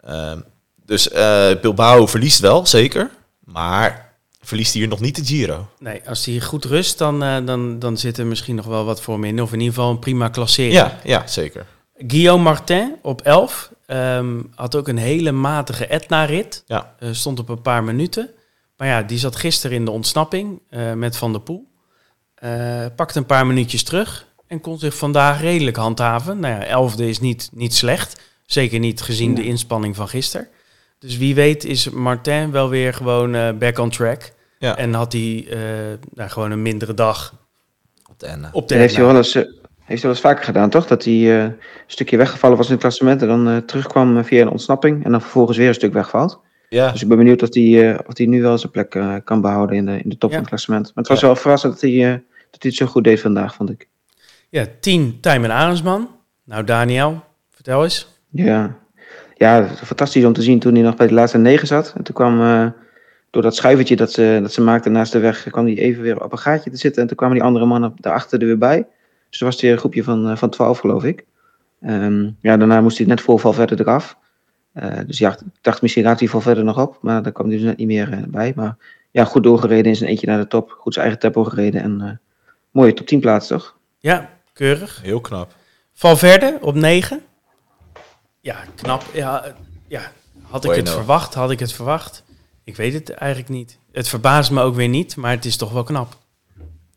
ehm, 0.00 0.40
dus 0.86 1.08
eh, 1.10 1.46
Bilbao 1.60 2.06
verliest 2.06 2.40
wel, 2.40 2.66
zeker. 2.66 3.10
Maar 3.44 4.12
verliest 4.40 4.72
hier 4.74 4.88
nog 4.88 5.00
niet 5.00 5.16
de 5.16 5.24
Giro. 5.24 5.68
Nee, 5.78 6.00
als 6.08 6.24
hij 6.26 6.40
goed 6.40 6.64
rust, 6.64 6.98
dan, 6.98 7.22
eh, 7.22 7.36
dan, 7.46 7.78
dan 7.78 7.96
zit 7.98 8.18
er 8.18 8.26
misschien 8.26 8.54
nog 8.54 8.66
wel 8.66 8.84
wat 8.84 9.00
voor 9.00 9.14
hem 9.14 9.24
in. 9.24 9.42
Of 9.42 9.52
in 9.52 9.58
ieder 9.60 9.74
geval 9.74 9.90
een 9.90 9.98
prima 9.98 10.28
klassering. 10.28 10.74
Ja, 10.74 10.98
ja, 11.04 11.26
zeker. 11.26 11.66
Guillaume 12.06 12.42
Martin 12.42 12.96
op 13.02 13.20
11 13.22 13.70
ehm, 13.86 14.40
had 14.54 14.74
ook 14.74 14.88
een 14.88 14.96
hele 14.98 15.32
matige 15.32 15.86
Etna-rit. 15.86 16.62
Ja. 16.66 16.94
Eh, 16.98 17.08
stond 17.12 17.38
op 17.38 17.48
een 17.48 17.62
paar 17.62 17.84
minuten. 17.84 18.30
Maar 18.76 18.88
ja, 18.88 19.02
die 19.02 19.18
zat 19.18 19.36
gisteren 19.36 19.76
in 19.76 19.84
de 19.84 19.90
ontsnapping 19.90 20.60
met 20.94 21.16
Van 21.16 21.32
der 21.32 21.40
Poel. 21.40 21.72
Eh, 22.44 22.86
pakte 22.96 23.18
een 23.18 23.26
paar 23.26 23.46
minuutjes 23.46 23.82
terug 23.82 24.26
en 24.46 24.60
kon 24.60 24.78
zich 24.78 24.96
vandaag 24.96 25.40
redelijk 25.40 25.76
handhaven. 25.76 26.40
Nou 26.40 26.54
ja, 26.54 26.64
elfde 26.64 27.08
is 27.08 27.20
niet, 27.20 27.50
niet 27.52 27.74
slecht. 27.74 28.22
Zeker 28.46 28.78
niet 28.78 29.00
gezien 29.02 29.34
de 29.34 29.44
inspanning 29.44 29.96
van 29.96 30.08
gisteren. 30.08 30.48
Dus 30.98 31.16
wie 31.16 31.34
weet 31.34 31.64
is 31.64 31.90
Martin 31.90 32.50
wel 32.50 32.68
weer 32.68 32.94
gewoon 32.94 33.34
eh, 33.34 33.52
back 33.58 33.78
on 33.78 33.90
track. 33.90 34.32
Ja. 34.58 34.76
En 34.76 34.94
had 34.94 35.12
hij 35.12 35.46
eh, 35.50 35.58
nou, 36.14 36.30
gewoon 36.30 36.50
een 36.50 36.62
mindere 36.62 36.94
dag 36.94 37.34
Op 38.08 38.18
de 38.18 38.48
op 38.52 38.68
heeft 38.68 38.96
hij 38.96 39.04
wel 39.04 39.16
eens, 39.16 39.34
heeft 39.34 39.48
hij 39.86 39.98
wel 40.00 40.10
eens 40.10 40.20
vaker 40.20 40.44
gedaan, 40.44 40.70
toch? 40.70 40.86
Dat 40.86 41.04
hij 41.04 41.14
eh, 41.14 41.42
een 41.42 41.56
stukje 41.86 42.16
weggevallen 42.16 42.56
was 42.56 42.66
in 42.66 42.72
het 42.72 42.80
klassement 42.80 43.22
en 43.22 43.28
dan 43.28 43.64
terugkwam 43.64 44.24
via 44.24 44.40
een 44.40 44.48
ontsnapping 44.48 45.04
en 45.04 45.10
dan 45.10 45.20
vervolgens 45.20 45.56
weer 45.56 45.68
een 45.68 45.74
stuk 45.74 45.92
wegvalt. 45.92 46.40
Ja, 46.68 46.90
Dus 46.92 47.02
ik 47.02 47.08
ben 47.08 47.18
benieuwd 47.18 47.42
of 47.42 47.54
hij, 47.54 47.92
eh, 47.92 47.98
of 48.06 48.16
hij 48.16 48.26
nu 48.26 48.42
wel 48.42 48.58
zijn 48.58 48.72
plek 48.72 48.94
eh, 48.94 49.14
kan 49.24 49.40
behouden 49.40 49.76
in 49.76 49.86
de, 49.86 49.98
in 50.02 50.08
de 50.08 50.18
top 50.18 50.30
Ja. 50.30 50.36
van 50.36 50.38
het 50.38 50.48
klassement. 50.48 50.84
Maar 50.84 50.92
het 50.94 51.08
was 51.08 51.20
Ja. 51.20 51.26
wel 51.26 51.36
verrassend 51.36 51.72
dat 51.72 51.80
hij, 51.82 52.12
eh, 52.12 52.18
dat 52.54 52.62
hij 52.62 52.70
het 52.70 52.74
zo 52.74 52.86
goed 52.86 53.04
deed 53.04 53.20
vandaag, 53.20 53.54
vond 53.54 53.70
ik. 53.70 53.88
Ja, 54.48 54.66
10 54.80 55.20
Tijmen 55.20 55.50
Arendsman. 55.50 56.08
Nou, 56.44 56.64
Daniel, 56.64 57.24
vertel 57.50 57.82
eens. 57.82 58.08
Ja. 58.30 58.76
ja, 59.34 59.66
fantastisch 59.66 60.24
om 60.24 60.32
te 60.32 60.42
zien 60.42 60.58
toen 60.58 60.74
hij 60.74 60.82
nog 60.82 60.96
bij 60.96 61.06
de 61.06 61.14
laatste 61.14 61.38
negen 61.38 61.66
zat. 61.66 61.92
En 61.96 62.02
toen 62.02 62.14
kwam, 62.14 62.40
eh, 62.40 62.66
door 63.30 63.42
dat 63.42 63.56
schuivertje 63.56 63.96
dat 63.96 64.12
ze, 64.12 64.38
dat 64.42 64.52
ze 64.52 64.60
maakten 64.60 64.92
naast 64.92 65.12
de 65.12 65.18
weg, 65.18 65.50
kwam 65.50 65.64
hij 65.64 65.76
even 65.76 66.02
weer 66.02 66.24
op 66.24 66.32
een 66.32 66.38
gaatje 66.38 66.70
te 66.70 66.76
zitten. 66.76 67.02
En 67.02 67.08
toen 67.08 67.16
kwamen 67.16 67.36
die 67.36 67.44
andere 67.44 67.66
mannen 67.66 67.92
daarachter 67.96 68.40
er 68.40 68.46
weer 68.46 68.58
bij. 68.58 68.86
Dus 69.30 69.40
er 69.40 69.46
was 69.46 69.60
weer 69.60 69.72
een 69.72 69.78
groepje 69.78 70.04
van, 70.04 70.28
eh, 70.28 70.36
van 70.36 70.50
12, 70.50 70.78
geloof 70.78 71.04
ik. 71.04 71.24
Ehm, 71.80 72.30
ja, 72.40 72.56
daarna 72.56 72.80
moest 72.80 72.98
hij 72.98 73.06
net 73.06 73.20
vol 73.20 73.38
val 73.38 73.52
verder 73.52 73.80
eraf. 73.80 74.16
Eh, 74.72 74.98
dus 75.06 75.18
ja, 75.18 75.30
ik 75.32 75.38
dacht 75.60 75.82
misschien 75.82 76.04
raakt 76.04 76.20
hij 76.20 76.28
vol 76.28 76.40
verder 76.40 76.64
nog 76.64 76.78
op. 76.80 76.98
Maar 77.00 77.22
daar 77.22 77.32
kwam 77.32 77.46
hij 77.46 77.56
dus 77.56 77.66
net 77.66 77.76
niet 77.76 77.86
meer 77.86 78.24
bij. 78.28 78.52
Maar 78.56 78.76
ja, 79.10 79.24
goed 79.24 79.42
doorgereden 79.42 79.84
in 79.84 79.96
zijn 79.96 80.10
eentje 80.10 80.26
naar 80.26 80.38
de 80.38 80.46
top. 80.46 80.70
Goed 80.70 80.94
zijn 80.94 81.06
eigen 81.06 81.22
tempo 81.22 81.44
gereden. 81.44 81.82
En 81.82 82.20
mooie 82.74 82.94
top 82.94 83.06
10 83.06 83.20
plaats, 83.20 83.46
toch? 83.46 83.76
Ja, 83.98 84.38
keurig. 84.52 85.00
heel 85.02 85.20
knap. 85.20 85.54
Valverde 85.92 86.58
op 86.60 86.74
9. 86.74 87.22
Ja, 88.40 88.64
knap. 88.74 89.02
Ja, 89.12 89.54
ja. 89.88 90.12
had 90.42 90.64
ik 90.64 90.74
het 90.74 90.90
verwacht? 90.90 91.34
Had 91.34 91.50
ik 91.50 91.58
het 91.58 91.72
verwacht? 91.72 92.22
Ik 92.64 92.76
weet 92.76 92.92
het 92.92 93.10
eigenlijk 93.10 93.50
niet. 93.50 93.78
Het 93.92 94.08
verbaast 94.08 94.50
me 94.50 94.62
ook 94.62 94.74
weer 94.74 94.88
niet, 94.88 95.16
maar 95.16 95.30
het 95.30 95.44
is 95.44 95.56
toch 95.56 95.72
wel 95.72 95.82
knap. 95.82 96.16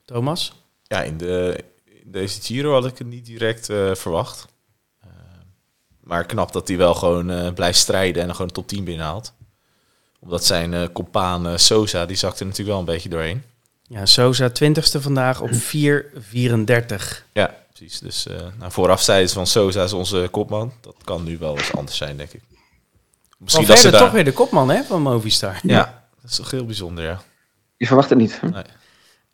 Thomas? 0.06 0.63
Ja, 0.84 1.04
in, 1.04 1.18
de, 1.18 1.63
in 1.86 2.12
deze 2.12 2.42
Giro 2.42 2.74
had 2.74 2.86
ik 2.86 2.98
het 2.98 3.08
niet 3.08 3.26
direct 3.26 3.70
eh, 3.70 3.96
verwacht. 3.96 4.46
Eh, 5.02 5.10
maar 6.00 6.26
knap 6.26 6.52
dat 6.52 6.68
hij 6.68 6.78
wel 6.78 6.94
gewoon 6.94 7.30
eh, 7.30 7.54
blijft 7.54 7.80
strijden 7.80 8.24
en 8.24 8.36
gewoon 8.36 8.52
top 8.52 8.68
10 8.68 8.84
binnenhaalt. 8.84 9.34
Omdat 10.20 10.46
zijn 10.46 10.74
eh 10.74 10.88
compaan 10.94 11.60
Sosa, 11.60 12.06
die 12.06 12.16
zakte 12.16 12.40
er 12.40 12.46
natuurlijk 12.46 12.78
wel 12.78 12.80
een 12.80 12.94
beetje 12.94 13.10
doorheen. 13.10 13.44
Ja, 13.88 14.06
Sosa 14.06 14.50
20ste 14.50 15.00
vandaag 15.02 15.41
op 15.41 15.50
4.34. 15.76 17.23
Ja, 17.34 17.56
precies. 17.73 18.00
Dus 18.00 18.28
eh 18.28 18.36
nou, 18.60 18.71
vooraf 18.71 19.02
zeiden 19.02 19.30
ze 19.30 19.36
van 19.36 19.47
Sosa 19.47 19.84
is 19.84 19.93
onze 19.93 20.28
kopman. 20.32 20.73
Dat 20.82 20.95
kan 21.04 21.23
nu 21.23 21.38
wel 21.38 21.58
eens 21.58 21.73
anders 21.73 21.97
zijn, 21.97 22.17
denk 22.17 22.32
ik. 22.32 22.41
Misschien 23.38 23.65
dat 23.67 23.80
ze 23.80 23.89
daar... 23.89 24.00
toch 24.02 24.12
weer 24.12 24.23
de 24.23 24.32
kopman 24.34 24.69
hè, 24.69 24.84
van 24.84 25.02
Movistar. 25.02 25.60
Ja, 25.63 26.04
dat 26.21 26.32
is 26.32 26.38
toch 26.38 26.52
heel 26.52 26.65
bijzonder, 26.65 27.04
ja. 27.04 27.21
Je 27.78 27.86
verwacht 27.86 28.10
het 28.10 28.17
niet. 28.17 28.39
hè? 28.41 28.62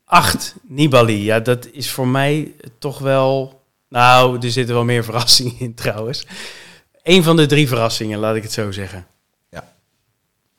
8, 0.05 0.55
Nibali. 0.61 1.23
Ja, 1.23 1.39
dat 1.39 1.67
is 1.71 1.91
voor 1.91 2.07
mij 2.07 2.53
toch 2.79 2.99
wel... 2.99 3.61
Nou, 3.89 4.39
er 4.41 4.51
zitten 4.51 4.75
wel 4.75 4.83
meer 4.83 5.03
verrassingen 5.09 5.59
in 5.59 5.73
trouwens. 5.73 6.25
Eén 7.03 7.23
van 7.23 7.35
de 7.35 7.45
drie 7.45 7.67
verrassingen, 7.67 8.19
laat 8.19 8.35
ik 8.35 8.43
het 8.43 8.51
zo 8.51 8.71
zeggen. 8.71 9.07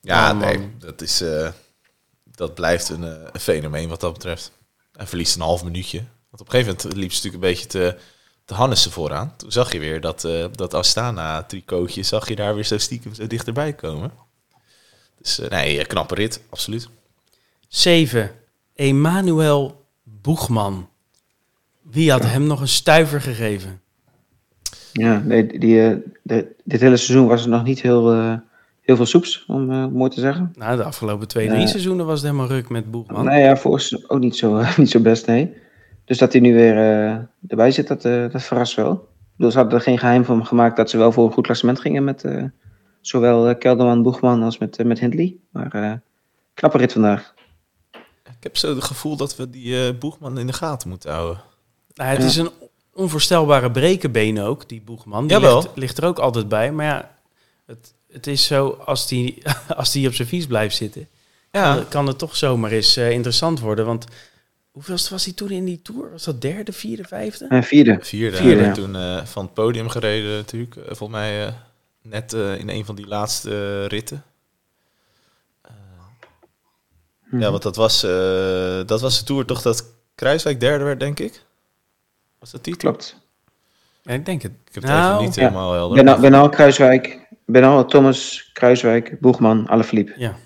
Ja, 0.01 0.31
Oh, 0.31 0.39
man. 0.39 0.47
nee, 0.49 0.71
dat, 0.79 1.01
is, 1.03 1.21
eh, 1.21 1.49
dat 2.35 2.55
blijft 2.55 2.89
een, 2.89 3.05
eh, 3.05 3.29
een 3.33 3.41
fenomeen 3.41 3.89
wat 3.89 4.01
dat 4.01 4.13
betreft. 4.13 4.53
Hij 4.93 5.07
verliest 5.07 5.35
een 5.35 5.43
half 5.43 5.65
minuutje. 5.65 5.99
Want 5.99 6.41
op 6.41 6.47
een 6.47 6.61
gegeven 6.61 6.77
moment 6.77 6.97
liep 6.97 7.13
ze 7.13 7.17
natuurlijk 7.17 7.45
een 7.45 7.51
beetje 7.51 7.67
te, 7.67 7.99
te 8.45 8.55
Hannessen 8.55 8.91
vooraan. 8.91 9.35
Toen 9.37 9.53
zag 9.53 9.73
je 9.73 9.79
weer 9.79 10.01
dat, 10.01 10.25
eh 10.25 10.45
dat 10.53 10.75
Astana-tricootje, 10.75 12.03
zag 12.03 12.29
je 12.29 12.37
daar 12.37 12.55
weer 12.55 12.65
zo 12.65 12.79
stiekem 12.79 13.15
zo 13.15 13.27
dichterbij 13.27 13.73
komen. 13.73 14.13
Dus 15.19 15.39
eh, 15.39 15.51
nee, 15.51 15.87
knappe 15.87 16.15
rit, 16.15 16.41
absoluut. 16.49 16.89
7, 17.69 18.31
Emanuel 18.75 19.85
Boegman. 20.03 20.89
Wie 21.83 22.11
had 22.11 22.23
hem 22.23 22.47
nog 22.47 22.61
een 22.61 22.69
stuiver 22.69 23.21
gegeven? 23.21 23.81
Ja, 24.93 25.19
nee, 25.19 25.59
die, 25.59 25.89
eh, 25.89 25.97
de, 26.23 26.55
dit 26.65 26.81
hele 26.81 26.97
seizoen 26.97 27.29
was 27.29 27.41
het 27.41 27.51
nog 27.51 27.65
niet 27.65 27.81
heel, 27.81 28.13
eh, 28.13 28.35
heel 28.85 28.97
veel 28.97 29.07
soeps, 29.07 29.45
om 29.47 29.71
eh, 29.71 29.87
mooi 29.87 30.11
te 30.11 30.21
zeggen. 30.21 30.53
Nou, 30.57 30.77
de 30.77 30.85
afgelopen 30.85 31.29
twee, 31.29 31.49
drie 31.49 31.61
Ja. 31.61 31.67
seizoenen 31.67 32.07
was 32.07 32.21
het 32.21 32.31
helemaal 32.31 32.51
ruk 32.51 32.69
met 32.69 32.91
Boegman. 32.91 33.25
Nou 33.25 33.39
ja, 33.39 33.57
voor 33.57 33.71
ons 33.71 34.09
ook 34.09 34.21
niet 34.21 34.37
zo, 34.37 34.63
niet 34.77 34.91
zo 34.91 35.01
best, 35.01 35.27
nee. 35.27 35.53
Dus 36.05 36.19
dat 36.19 36.33
hij 36.33 36.41
nu 36.41 36.55
weer 36.55 36.77
eh, 36.77 37.17
erbij 37.49 37.71
zit, 37.71 37.89
dat, 37.89 38.05
eh, 38.05 38.31
dat 38.31 38.43
verrast 38.43 38.75
wel. 38.75 38.93
Ik 38.93 39.01
bedoel, 39.37 39.53
ze 39.53 39.59
hadden 39.59 39.79
er 39.79 39.85
geen 39.85 39.99
geheim 39.99 40.25
van 40.25 40.47
gemaakt 40.47 40.77
dat 40.77 40.91
ze 40.91 40.97
wel 40.99 41.13
voor 41.13 41.27
een 41.27 41.33
goed 41.33 41.45
klassement 41.45 41.81
gingen 41.81 42.05
met 42.05 42.25
eh, 42.25 42.45
zowel 43.01 43.57
Kelderman, 43.57 44.03
Boegman 44.03 44.43
als 44.43 44.59
met, 44.59 44.85
met 44.85 44.99
Hindley. 44.99 45.37
Maar 45.51 45.73
eh, 45.73 45.93
knappe 46.55 46.79
rit 46.79 46.93
vandaag. 46.93 47.35
Ik 48.25 48.51
heb 48.51 48.57
zo 48.57 48.75
het 48.75 48.85
gevoel 48.85 49.17
dat 49.17 49.37
we 49.37 49.51
die 49.51 49.87
eh, 49.87 49.99
Boegman 49.99 50.39
in 50.39 50.47
de 50.47 50.53
gaten 50.53 50.89
moeten 50.89 51.13
houden. 51.13 51.41
Nou, 51.95 52.11
het 52.11 52.21
Ja. 52.21 52.25
is 52.27 52.37
een 52.37 52.51
onvoorstelbare 52.95 53.71
brekenbeen 53.71 54.41
ook, 54.41 54.69
die 54.69 54.83
Boegman. 54.83 55.27
Die 55.27 55.37
Jawel. 55.37 55.57
ligt, 55.61 55.71
ligt 55.77 55.99
er 55.99 56.05
ook 56.05 56.19
altijd 56.19 56.49
bij. 56.49 56.73
Maar 56.73 56.87
ja, 56.87 57.11
het, 57.67 57.94
het 58.15 58.27
is 58.27 58.45
zo, 58.45 58.69
als 58.69 59.09
die, 59.09 59.43
als 59.77 59.93
die 59.93 60.09
op 60.09 60.15
zijn 60.15 60.29
fiets 60.29 60.47
blijft 60.47 60.77
zitten, 60.77 61.09
dan 61.51 61.89
kan 61.89 62.07
het 62.07 62.19
toch 62.19 62.37
zomaar 62.37 62.71
eens 62.71 62.97
eh, 62.97 63.11
interessant 63.11 63.61
worden. 63.61 63.87
Want 63.87 64.07
hoeveelste 64.71 65.11
was 65.11 65.25
hij 65.25 65.35
toen 65.35 65.51
in 65.51 65.65
die 65.65 65.83
Tour? 65.83 66.11
Was 66.11 66.25
dat 66.25 66.41
derde, 66.41 66.73
vierde, 66.73 67.05
vijfde? 67.05 67.47
En 67.49 67.63
vierde. 67.65 67.99
Vierde, 68.01 68.37
Vierde, 68.37 68.63
hebben 68.63 68.67
ja. 68.67 68.73
toen 68.73 68.97
eh, 68.97 69.25
van 69.25 69.45
het 69.45 69.55
podium 69.55 69.89
gereden 69.89 70.37
natuurlijk. 70.37 70.77
Eh, 70.77 70.83
volgens 70.85 71.11
mij 71.11 71.47
eh, 71.47 71.53
net 72.03 72.33
eh, 72.33 72.59
in 72.59 72.69
een 72.69 72.85
van 72.85 72.95
die 72.95 73.07
laatste 73.07 73.85
ritten. 73.85 74.25
Mhm. 77.25 77.43
Ja, 77.43 77.51
want 77.51 77.63
dat 77.63 77.77
was, 77.77 78.03
eh, 78.03 78.81
dat 78.87 79.01
was 79.01 79.19
de 79.19 79.25
Tour 79.25 79.45
toch 79.45 79.63
dat 79.63 79.85
Kruiswijk 80.15 80.61
derde 80.61 80.85
werd, 80.85 81.01
denk 81.01 81.21
ik? 81.21 81.43
Was 82.39 82.51
dat 82.51 82.65
die? 82.65 82.77
Klopt. 82.77 83.17
Ja, 84.03 84.13
ik 84.13 84.27
denk 84.27 84.43
het. 84.43 84.53
Ik 84.65 84.75
heb 84.75 84.83
het 84.83 84.93
Nou, 84.93 85.13
even 85.13 85.25
niet 85.25 85.35
ja. 85.35 85.41
helemaal 85.41 85.73
helder. 85.73 85.97
Benal, 85.97 86.19
Benal 86.21 86.49
Kruiswijk, 86.49 87.24
Benal, 87.47 87.85
Thomas, 87.85 88.51
Kruiswijk, 88.53 89.21
Boegman, 89.21 89.69
Alaphilippe. 89.69 90.13
Ja. 90.17 90.37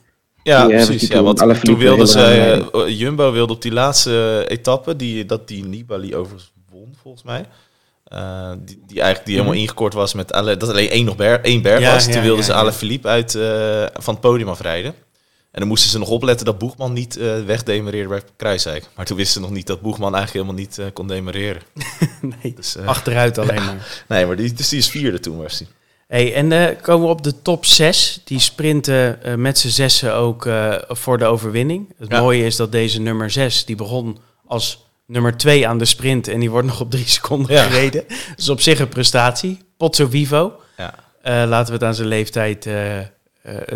Ja, 0.43 0.67
Die, 0.67 0.75
eh, 0.75 0.85
precies. 0.85 1.01
die 1.01 1.11
Ja, 1.11 1.15
toen 1.17 1.25
want 1.25 1.65
toen 1.65 1.79
wilden 1.79 2.09
ze, 2.09 2.21
erg 2.21 2.71
eh, 2.71 2.99
Jumbo 2.99 3.33
wilde 3.33 3.53
op 3.53 3.63
die 3.63 3.73
laatste 3.73 4.45
eh, 4.49 4.57
etappe, 4.57 4.97
die, 4.97 5.25
dat 5.25 5.49
die 5.49 5.65
Nibali 5.65 6.17
overigens 6.17 6.53
won, 6.71 6.95
volgens 7.03 7.23
mij. 7.23 7.45
Eh, 8.05 8.51
die, 8.59 8.83
die 8.87 8.97
eigenlijk 9.01 9.27
die 9.27 9.35
helemaal 9.37 9.59
ingekort 9.61 9.95
was 9.95 10.15
met 10.15 10.33
alle, 10.33 10.57
dat 10.57 10.69
alleen 10.69 10.89
één, 10.89 11.05
nog 11.05 11.17
ber, 11.17 11.41
één 11.41 11.63
berg 11.63 11.81
Ja, 11.81 11.93
was. 11.93 12.05
Toen 12.05 12.13
ja, 12.13 12.23
wilden 12.23 12.45
ze 12.45 12.53
ja. 12.53 12.59
alle 12.59 12.73
Philippe 12.73 13.09
uit 13.09 13.35
eh, 13.35 13.85
van 13.93 14.15
het 14.15 14.23
podium 14.23 14.49
afrijden. 14.49 14.95
En 15.51 15.59
dan 15.61 15.69
moesten 15.69 15.91
ze 15.91 15.99
nog 15.99 16.09
opletten 16.09 16.47
dat 16.47 16.59
Boegman 16.59 16.93
niet 16.93 17.17
eh 17.17 17.41
wegdemereerde 17.47 18.09
bij 18.09 18.23
Kruiswijk. 18.37 18.89
Maar 18.97 19.07
toen 19.07 19.17
wisten 19.17 19.35
ze 19.35 19.47
nog 19.47 19.57
niet 19.57 19.67
dat 19.67 19.81
Boegman 19.81 20.15
eigenlijk 20.15 20.45
helemaal 20.45 20.65
niet 20.65 20.79
eh, 20.79 20.87
kon 20.93 21.07
demereren. 21.07 21.63
nee, 22.43 22.55
Dus, 22.55 22.77
eh, 22.77 22.87
achteruit 22.87 23.39
alleen 23.39 23.65
maar. 23.75 24.05
nee, 24.09 24.27
maar 24.27 24.37
die, 24.37 24.53
dus 24.53 24.69
die 24.69 24.79
is 24.79 24.89
vierde 24.89 25.21
toen 25.21 25.37
was 25.43 25.59
hij. 25.59 25.69
Hey, 26.09 26.35
en 26.35 26.53
eh, 26.53 26.83
komen 26.83 27.07
we 27.07 27.13
op 27.13 27.23
de 27.23 27.43
top 27.43 27.65
6. 27.65 28.21
Die 28.25 28.39
sprinten 28.39 29.23
eh, 29.23 29.35
met 29.35 29.59
z'n 29.59 29.69
zessen 29.69 30.15
ook 30.15 30.47
eh, 30.47 30.75
voor 30.89 31.19
de 31.19 31.25
overwinning. 31.25 31.95
Het 31.99 32.11
Ja. 32.11 32.21
mooie 32.21 32.45
is 32.45 32.57
dat 32.57 32.73
deze 32.73 33.01
nummer 33.01 33.31
6, 33.31 33.65
die 33.65 33.77
begon 33.77 34.19
als 34.47 34.87
nummer 35.07 35.37
2 35.37 35.69
aan 35.69 35.79
de 35.79 35.85
sprint. 35.85 36.29
En 36.29 36.41
die 36.41 36.51
wordt 36.51 36.67
nog 36.67 36.81
op 36.81 36.91
drie 36.91 37.09
seconden 37.19 37.53
Ja. 37.57 37.63
gereden. 37.63 38.05
Dus 38.37 38.49
op 38.49 38.61
zich 38.61 38.79
een 38.79 38.89
prestatie. 38.89 39.59
Pozzo 39.77 40.07
Vivo. 40.07 40.53
Ja. 40.77 40.95
Laten 41.47 41.67
we 41.67 41.73
het 41.73 41.83
aan 41.83 41.95
zijn 41.95 42.09
leeftijd 42.09 42.69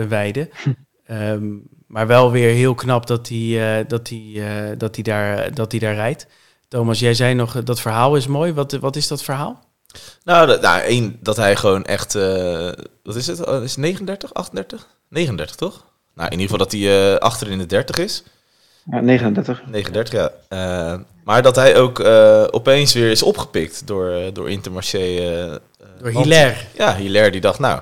wijden. 0.09 0.49
Ehm, 1.07 1.45
maar 1.87 2.07
wel 2.07 2.31
weer 2.31 2.55
heel 2.55 2.75
knap 2.75 3.07
dat 3.07 3.29
hij, 3.29 3.85
dat 3.87 4.09
hij, 4.09 4.33
eh, 4.37 4.79
dat 4.79 4.95
hij, 4.95 5.05
daar, 5.05 5.55
dat 5.55 5.71
hij 5.71 5.81
daar 5.81 5.95
rijdt. 5.95 6.27
Thomas, 6.69 6.99
jij 6.99 7.15
zei 7.15 7.35
nog, 7.35 7.63
dat 7.63 7.81
verhaal 7.81 8.17
is 8.17 8.27
mooi. 8.27 8.53
Wat, 8.53 8.73
wat 8.73 8.97
is 8.97 9.09
dat 9.09 9.23
verhaal? 9.23 9.65
Nou, 10.25 10.47
dat, 10.47 10.61
nou 10.61 10.81
één, 10.81 11.19
dat 11.21 11.37
hij 11.37 11.57
gewoon 11.57 11.85
echt... 11.85 12.15
eh, 12.15 12.71
wat 13.03 13.17
is 13.17 13.27
het? 13.27 13.47
Oh, 13.47 13.63
is 13.63 13.71
het 13.71 13.79
39, 13.81 14.35
38? 14.35 14.87
39, 15.09 15.57
toch? 15.57 15.85
Nou, 16.15 16.31
in 16.31 16.39
ieder 16.41 16.51
geval 16.51 16.59
dat 16.69 16.73
hij 16.81 17.13
eh, 17.13 17.19
achter 17.19 17.51
in 17.51 17.59
de 17.59 17.67
30 17.67 17.97
is. 17.97 18.23
Ja, 18.91 19.01
39. 19.01 19.63
39, 19.67 20.13
ja. 20.15 20.31
Eh, 20.49 21.01
maar 21.25 21.43
dat 21.43 21.57
hij 21.57 21.77
ook 21.77 22.01
eh, 22.01 22.45
opeens 22.51 22.93
weer 22.93 23.11
is 23.11 23.23
opgepikt 23.23 23.87
door, 23.87 24.33
door 24.33 24.51
Intermarché. 24.51 24.99
eh, 24.99 25.43
eh, 25.55 25.61
Door 25.99 26.13
want- 26.13 26.25
Hilaire. 26.25 26.57
Ja, 26.77 26.97
Hilaire 26.97 27.31
die 27.31 27.41
dacht, 27.41 27.59
nou, 27.59 27.81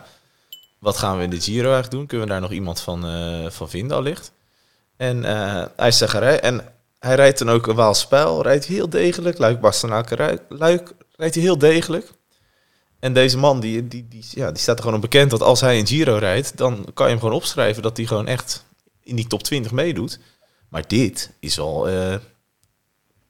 wat 0.79 0.97
gaan 0.97 1.17
we 1.19 1.23
in 1.25 1.31
de 1.31 1.41
Giro 1.41 1.63
eigenlijk 1.63 1.91
doen? 1.91 2.07
Kunnen 2.07 2.27
we 2.27 2.33
daar 2.33 2.41
nog 2.43 2.51
iemand 2.53 2.81
van, 2.81 3.05
eh, 3.07 3.51
van 3.51 3.71
vinden 3.71 3.97
allicht? 3.97 4.33
En 4.97 5.25
eh, 5.25 5.65
hij 5.77 5.89
is. 5.89 6.41
En 6.41 6.61
hij 6.99 7.15
rijdt 7.15 7.39
dan 7.39 7.51
ook 7.51 7.67
een 7.67 7.75
Waalspijl. 7.75 8.43
Rijdt 8.43 8.65
heel 8.65 8.89
degelijk. 8.89 9.39
Luik 9.39 9.61
Bastenaken 9.61 10.41
Luik, 10.49 10.93
Rijdt 11.21 11.35
hij 11.35 11.45
heel 11.45 11.59
degelijk. 11.59 12.13
En 12.99 13.13
deze 13.13 13.39
man, 13.39 13.61
die, 13.61 13.89
die, 13.89 14.09
die, 14.09 14.25
ja, 14.31 14.51
die 14.51 14.63
staat 14.63 14.77
er 14.77 14.83
gewoon 14.83 14.97
op 14.97 15.03
bekend 15.03 15.31
dat 15.31 15.43
als 15.43 15.61
hij 15.61 15.79
een 15.79 15.87
Giro 15.87 16.17
rijdt, 16.17 16.57
dan 16.57 16.87
kan 16.95 17.07
je 17.07 17.13
hem 17.13 17.21
gewoon 17.21 17.35
opschrijven 17.35 17.83
dat 17.83 17.97
hij 17.97 18.07
gewoon 18.07 18.27
echt 18.27 18.65
in 19.03 19.17
die 19.17 19.27
top 19.27 19.43
20 19.43 19.73
meedoet. 19.73 20.19
Maar 20.69 20.85
dit 20.87 21.31
is 21.41 21.59
al 21.59 21.89
eh, 21.89 22.15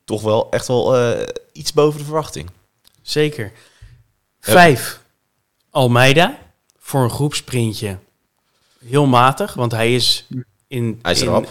toch 0.05 0.23
wel 0.23 0.51
echt 0.51 0.67
wel 0.67 0.97
eh, 0.97 1.27
iets 1.53 1.73
boven 1.73 1.99
de 1.99 2.05
verwachting. 2.05 2.51
Zeker. 3.03 3.53
Vijf. 4.41 5.01
Almeida 5.71 6.39
voor 6.79 7.03
een 7.03 7.11
groepsprintje. 7.11 7.99
Heel 8.85 9.07
matig, 9.07 9.55
want 9.55 9.73
hij 9.73 9.95
is 9.95 10.27
in, 10.67 10.99
Hij 11.03 11.13
is 11.13 11.23
in, 11.23 11.47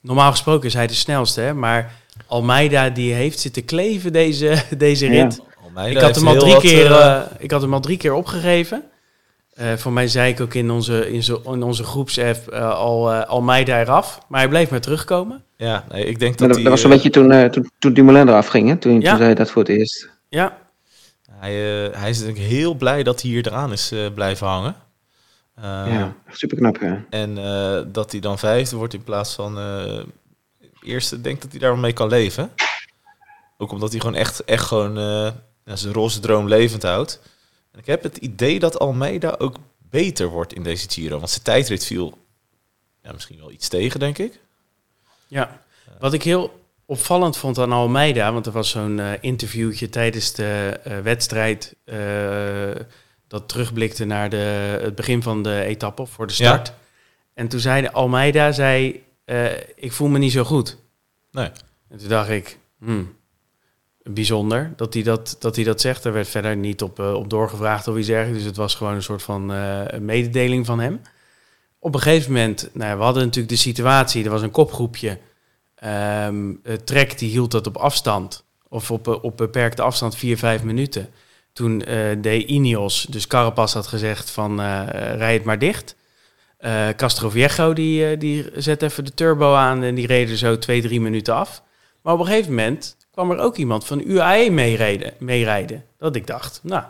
normaal 0.00 0.30
gesproken 0.30 0.68
is 0.68 0.74
hij 0.74 0.86
de 0.86 0.94
snelste, 0.94 1.40
hè? 1.40 1.54
maar 1.54 1.92
Almeida 2.26 2.90
die 2.90 3.12
heeft 3.12 3.38
zitten 3.38 3.64
kleven 3.64 4.12
deze, 4.12 4.64
deze 4.76 5.06
rit. 5.06 5.40
Ik 5.86 5.98
had, 6.00 6.14
hem 6.16 6.28
al 6.28 6.36
drie 6.38 6.58
keer, 6.58 6.92
eh, 6.92 7.14
eh, 7.16 7.22
ik 7.38 7.50
had 7.50 7.62
hem 7.62 7.74
al 7.74 7.80
drie 7.80 7.96
keer 7.96 8.12
opgegeven. 8.12 8.82
Eh, 9.54 9.72
voor 9.72 9.92
mij 9.92 10.08
zei 10.08 10.32
ik 10.32 10.40
ook 10.40 10.54
in 10.54 10.70
onze, 10.70 11.12
in 11.12 11.22
zo, 11.22 11.42
in 11.46 11.62
onze 11.62 11.84
groepsapp 11.84 12.48
eh, 12.48 12.70
al 12.70 13.12
eh, 13.12 13.22
Almeida 13.28 13.80
eraf. 13.80 14.20
Maar 14.28 14.40
hij 14.40 14.48
bleef 14.48 14.70
maar 14.70 14.80
terugkomen. 14.80 15.44
ja, 15.56 15.84
nee, 15.92 16.04
ik 16.04 16.18
denk 16.18 16.38
dat 16.38 16.46
dat, 16.48 16.56
hij... 16.56 16.64
dat 16.64 16.72
was 16.72 16.82
eh, 16.84 16.90
beetje 16.90 17.10
toen, 17.10 17.32
eh, 17.32 17.44
toen, 17.44 17.70
toen 17.78 17.92
Dumoulin 17.92 18.28
eraf 18.28 18.46
ging, 18.46 18.68
hè? 18.68 18.76
Toen, 18.76 18.92
Ja. 18.92 18.98
toen 19.08 19.16
zei 19.16 19.22
hij 19.24 19.34
dat 19.34 19.50
voor 19.50 19.62
het 19.62 19.70
eerst. 19.70 20.10
Ja, 20.28 20.56
Hij, 21.30 21.52
hij 21.92 22.10
is 22.10 22.24
denk 22.24 22.36
ik 22.36 22.42
heel 22.42 22.74
blij 22.74 23.02
dat 23.02 23.22
hij 23.22 23.30
hier 23.30 23.46
eraan 23.46 23.72
is 23.72 23.92
eh, 23.92 23.98
blijven 24.14 24.46
hangen. 24.46 24.76
Eh, 25.54 25.62
ja, 25.86 26.14
super 26.30 26.56
knap, 26.56 26.76
ja. 26.80 27.04
En 27.10 27.38
eh, 27.38 27.80
dat 27.86 28.10
hij 28.10 28.20
dan 28.20 28.38
vijfde 28.38 28.76
wordt 28.76 28.94
in 28.94 29.02
plaats 29.04 29.34
van 29.34 29.58
eh 29.58 30.00
eerste. 30.82 31.16
Ik 31.16 31.24
denk 31.24 31.42
dat 31.42 31.50
hij 31.50 31.60
daar 31.60 31.70
wel 31.70 31.80
mee 31.80 31.92
kan 31.92 32.08
leven. 32.08 32.50
Ook 33.58 33.72
omdat 33.72 33.90
hij 33.90 34.00
gewoon 34.00 34.14
echt, 34.16 34.44
echt 34.44 34.64
gewoon 34.66 34.98
eh, 34.98 35.30
ja, 35.64 35.76
zijn 35.76 35.92
roze 35.92 36.20
droom 36.20 36.48
levend 36.48 36.82
houdt. 36.82 37.20
En 37.70 37.78
ik 37.78 37.86
heb 37.86 38.02
het 38.02 38.16
idee 38.16 38.58
dat 38.58 38.78
Almeida 38.78 39.34
ook 39.38 39.56
beter 39.78 40.28
wordt 40.28 40.52
in 40.52 40.62
deze 40.62 40.90
Giro. 40.90 41.18
Want 41.18 41.30
zijn 41.30 41.42
tijdrit 41.42 41.84
viel 41.84 42.18
ja, 43.02 43.12
misschien 43.12 43.38
wel 43.38 43.50
iets 43.50 43.68
tegen, 43.68 44.00
denk 44.00 44.18
ik. 44.18 44.40
ja. 45.28 45.62
Wat 45.98 46.12
ik 46.12 46.22
heel 46.22 46.64
opvallend 46.86 47.36
vond 47.36 47.58
aan 47.58 47.72
Almeida, 47.72 48.32
want 48.32 48.46
er 48.46 48.52
was 48.52 48.70
zo'n 48.70 49.00
eh, 49.00 49.12
interviewtje 49.20 49.88
tijdens 49.88 50.32
de 50.32 50.80
eh, 50.84 50.98
wedstrijd 50.98 51.74
eh, 51.84 52.70
dat 53.28 53.48
terugblikte 53.48 54.04
naar 54.04 54.30
de, 54.30 54.36
het 54.82 54.94
begin 54.94 55.22
van 55.22 55.42
de 55.42 55.60
etappe 55.60 56.06
voor 56.06 56.26
de 56.26 56.32
start. 56.32 56.72
En 57.34 57.48
toen 57.48 57.60
zei 57.60 57.82
de 57.82 57.92
Almeida, 57.92 58.52
zei, 58.52 59.04
ik 59.74 59.92
voel 59.92 60.08
me 60.08 60.18
niet 60.18 60.32
zo 60.32 60.44
goed. 60.44 60.76
Nee. 61.30 61.50
En 61.88 61.98
toen 61.98 62.08
dacht 62.08 62.28
ik, 62.28 62.58
hmm, 62.78 63.16
bijzonder 64.04 64.72
dat 64.76 64.94
hij 64.94 65.02
dat, 65.02 65.36
dat 65.38 65.54
dat 65.54 65.80
zegt. 65.80 66.04
Er 66.04 66.12
werd 66.12 66.28
verder 66.28 66.56
niet 66.56 66.82
op, 66.82 66.98
eh, 66.98 67.14
op 67.14 67.30
doorgevraagd 67.30 67.88
of 67.88 67.96
iets 67.96 68.06
dergelijks. 68.06 68.38
Dus 68.38 68.48
het 68.48 68.56
was 68.56 68.74
gewoon 68.74 68.94
een 68.94 69.02
soort 69.02 69.22
van 69.22 69.52
eh, 69.52 69.98
mededeling 69.98 70.66
van 70.66 70.80
hem. 70.80 71.00
Op 71.78 71.94
een 71.94 72.00
gegeven 72.00 72.32
moment, 72.32 72.70
nou 72.72 72.90
ja, 72.90 72.96
we 72.96 73.02
hadden 73.02 73.22
natuurlijk 73.22 73.54
de 73.54 73.60
situatie, 73.60 74.24
er 74.24 74.30
was 74.30 74.42
een 74.42 74.50
kopgroepje. 74.50 75.18
Het 76.62 76.86
Trek 76.86 77.18
die 77.18 77.30
hield 77.30 77.50
dat 77.50 77.66
op 77.66 77.76
afstand, 77.76 78.44
of 78.68 78.90
op, 78.90 79.08
eh, 79.08 79.24
op 79.24 79.36
beperkte 79.36 79.82
afstand, 79.82 80.16
4, 80.16 80.38
5 80.38 80.62
minuten. 80.62 81.08
Toen 81.52 81.78
de 82.20 82.44
Ineos, 82.46 83.06
dus 83.10 83.26
Carapaz 83.26 83.74
had 83.74 83.86
gezegd 83.86 84.30
van 84.30 84.60
rij 85.16 85.32
het 85.32 85.44
maar 85.44 85.58
dicht. 85.58 85.96
Castro 86.96 87.30
Viejo 87.30 87.72
die, 87.72 88.16
die 88.16 88.50
zet 88.54 88.82
even 88.82 89.04
de 89.04 89.14
turbo 89.14 89.54
aan 89.54 89.82
en 89.82 89.94
die 89.94 90.06
reden 90.06 90.36
zo 90.36 90.58
2, 90.58 90.82
3 90.82 91.00
minuten 91.00 91.34
af. 91.34 91.62
Maar 92.02 92.14
op 92.14 92.20
een 92.20 92.26
gegeven 92.26 92.54
moment 92.54 92.96
kwam 93.14 93.30
er 93.30 93.38
ook 93.38 93.56
iemand 93.56 93.84
van 93.86 94.02
UAE 94.06 94.50
meerijden, 94.50 95.12
meerijden. 95.18 95.84
Dat 95.98 96.16
ik 96.16 96.26
dacht, 96.26 96.60
nou, 96.62 96.82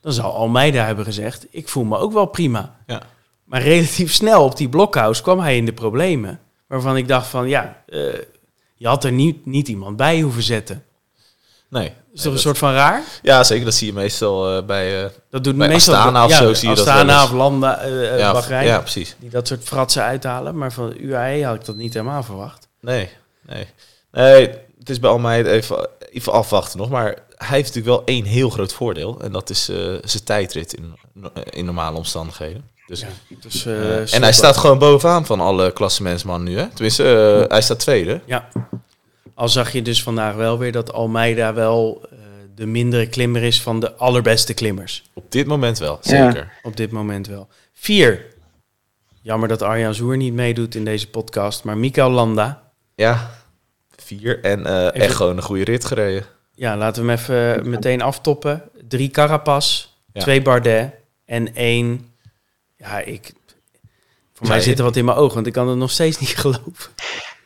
dan 0.00 0.12
zal 0.12 0.34
Almeida 0.34 0.84
hebben 0.84 1.04
gezegd, 1.04 1.46
ik 1.50 1.68
voel 1.68 1.84
me 1.84 1.96
ook 1.98 2.12
wel 2.12 2.26
prima. 2.26 2.76
Ja. 2.86 3.02
Maar 3.44 3.62
relatief 3.62 4.12
snel 4.12 4.44
op 4.44 4.56
die 4.56 4.68
blokhuis 4.68 5.20
kwam 5.22 5.40
hij 5.40 5.56
in 5.56 5.64
de 5.66 5.72
problemen. 5.72 6.40
Waarvan 6.66 6.96
ik 6.96 7.08
dacht 7.08 7.26
van, 7.26 7.48
ja, 7.48 7.82
eh, 7.86 8.00
je 8.74 8.86
had 8.86 9.04
er 9.04 9.12
niet, 9.12 9.46
niet 9.46 9.68
iemand 9.68 9.96
bij 9.96 10.20
hoeven 10.20 10.42
zetten. 10.42 10.84
Nee. 11.68 11.92
Is 12.12 12.22
toch 12.22 12.32
een 12.32 12.38
soort 12.38 12.58
van 12.58 12.72
raar? 12.72 13.02
Ja, 13.22 13.44
zeker. 13.44 13.64
Dat 13.64 13.74
zie 13.74 13.86
je 13.86 13.92
meestal 13.92 14.56
eh, 14.56 14.64
bij... 14.64 15.04
eh, 15.04 15.10
Dat 15.30 15.44
doet 15.44 15.56
Bij 15.56 15.68
meestal 15.68 15.94
Astana 15.94 16.24
of 16.24 16.30
ja, 16.30 16.36
zo 16.36 16.54
zie 16.54 16.68
je 16.68 16.74
dat 16.74 16.86
Astana 16.86 17.22
of 17.24 17.32
Landa, 17.32 17.78
eh, 17.78 18.18
ja, 18.18 18.32
Bahrein, 18.32 18.66
ja, 18.66 18.78
precies. 18.80 19.16
die 19.18 19.30
dat 19.30 19.48
soort 19.48 19.62
fratsen 19.64 20.02
uithalen. 20.02 20.58
Maar 20.58 20.72
van 20.72 20.94
UAE 21.00 21.44
had 21.44 21.54
ik 21.54 21.64
dat 21.64 21.76
niet 21.76 21.92
helemaal 21.94 22.22
verwacht. 22.22 22.68
Nee, 22.80 23.08
nee. 23.46 23.66
Nee, 24.12 24.50
het 24.84 24.92
is 24.92 25.00
bij 25.00 25.10
Almeida 25.10 25.50
even, 25.50 25.88
even 26.10 26.32
afwachten 26.32 26.78
nog. 26.78 26.88
Maar 26.90 27.06
hij 27.36 27.56
heeft 27.56 27.74
natuurlijk 27.74 27.96
wel 27.96 28.04
één 28.04 28.24
heel 28.24 28.50
groot 28.50 28.72
voordeel. 28.72 29.20
En 29.20 29.32
dat 29.32 29.50
is 29.50 29.68
eh, 29.68 29.76
zijn 30.04 30.24
tijdrit 30.24 30.72
in, 30.74 30.94
in 31.50 31.64
normale 31.64 31.96
omstandigheden. 31.96 32.64
Dus, 32.86 33.00
Ja, 33.00 33.06
dus, 33.40 33.66
eh, 33.66 33.96
eh, 34.02 34.14
en 34.14 34.22
hij 34.22 34.32
staat 34.32 34.56
gewoon 34.56 34.78
bovenaan 34.78 35.26
van 35.26 35.40
alle 35.40 35.72
klassementsmannen 35.72 36.52
nu. 36.52 36.58
Hè? 36.58 36.66
Tenminste, 36.68 37.38
eh, 37.44 37.50
hij 37.50 37.62
staat 37.62 37.78
tweede. 37.78 38.20
Ja. 38.24 38.48
Al 39.34 39.48
zag 39.48 39.72
je 39.72 39.82
dus 39.82 40.02
vandaag 40.02 40.34
wel 40.34 40.58
weer 40.58 40.72
dat 40.72 40.92
Almeida 40.92 41.54
wel 41.54 42.02
eh, 42.10 42.18
de 42.54 42.66
mindere 42.66 43.06
klimmer 43.08 43.42
is 43.42 43.62
van 43.62 43.80
de 43.80 43.94
allerbeste 43.94 44.54
klimmers. 44.54 45.02
Op 45.14 45.24
dit 45.32 45.46
moment 45.46 45.78
wel, 45.78 45.98
Ja. 46.02 46.32
zeker. 46.32 46.52
Op 46.62 46.76
dit 46.76 46.90
moment 46.90 47.26
wel. 47.26 47.48
Vier. 47.72 48.26
Jammer 49.22 49.48
dat 49.48 49.62
Arjan 49.62 49.94
Zoer 49.94 50.16
niet 50.16 50.32
meedoet 50.32 50.74
in 50.74 50.84
deze 50.84 51.08
podcast. 51.10 51.64
Maar 51.64 51.78
Mikael 51.78 52.10
Landa. 52.10 52.62
Ja, 52.94 53.30
vier. 54.04 54.44
En 54.44 54.66
eh, 54.66 54.84
echt 54.86 54.94
Even- 54.94 55.16
gewoon 55.16 55.36
een 55.36 55.42
goede 55.42 55.64
rit 55.64 55.84
gereden. 55.84 56.24
Ja, 56.54 56.76
laten 56.76 57.04
we 57.06 57.10
hem 57.10 57.18
even 57.18 57.68
meteen 57.70 58.02
aftoppen. 58.02 58.62
Drie 58.88 59.10
Carapaz, 59.10 59.86
Ja. 60.12 60.20
twee 60.20 60.42
Bardet 60.42 60.90
en 61.24 61.54
één... 61.54 62.06
Ja, 62.76 62.98
ik... 63.00 63.32
Voor 64.34 64.46
mij 64.48 64.60
zit 64.60 64.78
er 64.78 64.84
wat 64.84 64.96
in 64.96 65.04
mijn 65.04 65.16
ogen, 65.16 65.34
want 65.34 65.46
ik 65.46 65.52
kan 65.52 65.68
het 65.68 65.78
nog 65.78 65.90
steeds 65.90 66.18
niet 66.18 66.36
geloven. 66.44 66.92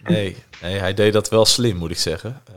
Nee, 0.04 0.36
nee, 0.62 0.78
hij 0.78 0.94
deed 0.94 1.12
dat 1.12 1.28
wel 1.28 1.44
slim, 1.44 1.76
moet 1.76 1.90
ik 1.90 1.98
zeggen. 1.98 2.42
Eh, 2.48 2.54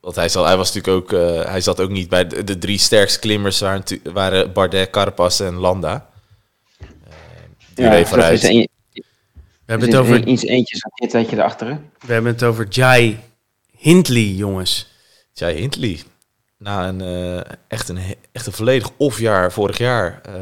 want 0.00 0.16
hij, 0.16 0.28
zat, 0.28 0.46
hij 0.46 0.56
was 0.56 0.72
natuurlijk 0.72 1.12
ook, 1.12 1.20
eh, 1.20 1.50
hij 1.50 1.60
zat 1.60 1.80
ook 1.80 1.90
niet 1.90 2.08
bij 2.08 2.26
de, 2.26 2.44
de 2.44 2.58
drie 2.58 2.78
sterkste 2.78 3.18
klimmers 3.18 3.60
waren, 3.60 3.84
waren 4.12 4.52
Bardet, 4.52 4.90
Carapaz 4.90 5.40
en 5.40 5.54
Landa. 5.54 6.08
Eh, 6.78 6.86
die 7.74 7.84
Ja, 7.84 7.90
dat 8.00 8.42
een, 8.42 8.68
We 8.94 9.02
hebben 9.66 9.88
het 9.88 9.96
over, 9.98 10.26
iets 10.26 10.44
eentje 10.44 10.76
zat 10.76 10.92
hier 10.94 11.06
een 11.06 11.12
tijdje 11.12 11.36
erachter, 11.36 11.80
we 12.06 12.12
hebben 12.12 12.32
het 12.32 12.42
over 12.42 12.66
Jai 12.68 13.18
Hindley, 13.80 14.22
jongens. 14.34 14.88
Jai 15.32 15.54
Hindley. 15.56 16.00
Na 16.58 16.88
een, 16.88 17.00
eh, 17.00 17.52
echt, 17.68 17.88
een, 17.88 17.98
echt 18.32 18.46
een 18.46 18.52
volledig 18.52 18.90
off-jaar 18.96 19.52
vorig 19.52 19.78
jaar. 19.78 20.20
eh, 20.22 20.34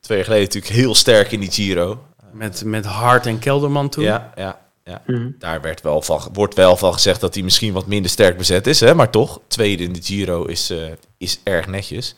twee 0.00 0.16
jaar 0.18 0.26
geleden 0.26 0.46
natuurlijk 0.46 0.72
heel 0.72 0.94
sterk 0.94 1.32
in 1.32 1.40
die 1.40 1.50
Giro. 1.50 2.04
Met, 2.32 2.64
met 2.64 2.84
Hart 2.84 3.26
en 3.26 3.38
Kelderman 3.38 3.88
toen. 3.88 4.04
Ja, 4.04 4.32
ja, 4.36 4.60
ja. 4.84 5.02
Mhm. 5.06 5.30
Daar 5.38 5.60
werd 5.60 5.80
wel 5.80 6.02
van, 6.02 6.20
wordt 6.32 6.54
wel 6.54 6.76
van 6.76 6.92
gezegd 6.92 7.20
dat 7.20 7.34
hij 7.34 7.42
misschien 7.42 7.72
wat 7.72 7.86
minder 7.86 8.10
sterk 8.10 8.36
bezet 8.36 8.66
is. 8.66 8.80
Hè? 8.80 8.94
Maar 8.94 9.10
toch, 9.10 9.40
tweede 9.48 9.82
in 9.82 9.92
de 9.92 10.02
Giro 10.02 10.44
is, 10.44 10.70
eh, 10.70 10.78
is 11.18 11.40
erg 11.44 11.66
netjes. 11.66 12.14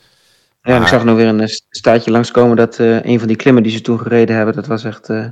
Ja, 0.61 0.81
ik 0.81 0.87
zag 0.87 1.03
nog 1.03 1.15
weer 1.15 1.27
een 1.27 1.41
eh, 1.41 1.55
staatje 1.69 2.11
langskomen 2.11 2.55
dat 2.55 2.79
eh, 2.79 3.03
een 3.05 3.19
van 3.19 3.27
die 3.27 3.37
klimmen 3.37 3.63
die 3.63 3.71
ze 3.71 3.81
toen 3.81 3.99
gereden 3.99 4.35
hebben, 4.35 4.55
dat 4.55 4.67
was 4.67 4.83
echt 4.83 5.09
eh, 5.09 5.25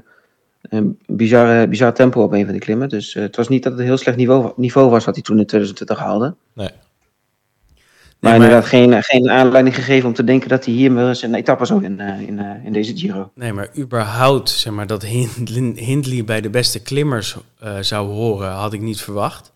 een 0.61 0.99
bizarre, 1.05 1.67
bizar 1.67 1.93
tempo 1.93 2.23
op 2.23 2.31
een 2.31 2.43
van 2.43 2.51
die 2.51 2.61
klimmen. 2.61 2.89
Dus 2.89 3.15
eh, 3.15 3.21
het 3.21 3.35
was 3.35 3.47
niet 3.47 3.63
dat 3.63 3.71
het 3.71 3.81
een 3.81 3.87
heel 3.87 3.97
slecht 3.97 4.17
niveau, 4.17 4.51
niveau 4.55 4.89
was 4.89 5.05
wat 5.05 5.15
hij 5.15 5.23
toen 5.23 5.39
in 5.39 5.45
2020 5.45 6.05
haalde. 6.05 6.35
Nee. 6.53 6.69
Maar, 8.19 8.31
maar- 8.31 8.41
inderdaad 8.41 8.65
geen, 8.69 9.03
geen 9.03 9.29
aanleiding 9.29 9.75
gegeven 9.75 10.07
om 10.07 10.13
te 10.15 10.23
denken 10.23 10.49
dat 10.49 10.65
hij 10.65 10.73
hier 10.73 10.93
wel 10.93 11.07
eens 11.07 11.21
een 11.21 11.35
etappe 11.35 11.65
zou 11.65 11.83
in, 11.83 11.99
eh, 11.99 12.21
in, 12.21 12.39
eh, 12.39 12.65
in 12.65 12.73
deze 12.73 12.97
Giro. 12.97 13.31
Nee, 13.35 13.53
maar 13.53 13.69
überhaupt, 13.77 14.49
zeg 14.49 14.73
maar, 14.73 14.87
dat 14.87 15.03
Hindley, 15.75 16.23
bij 16.23 16.41
de 16.41 16.49
beste 16.49 16.81
klimmers 16.81 17.37
eh, 17.59 17.77
zou 17.79 18.09
horen, 18.09 18.51
had 18.51 18.73
ik 18.73 18.81
niet 18.81 19.01
verwacht. 19.01 19.51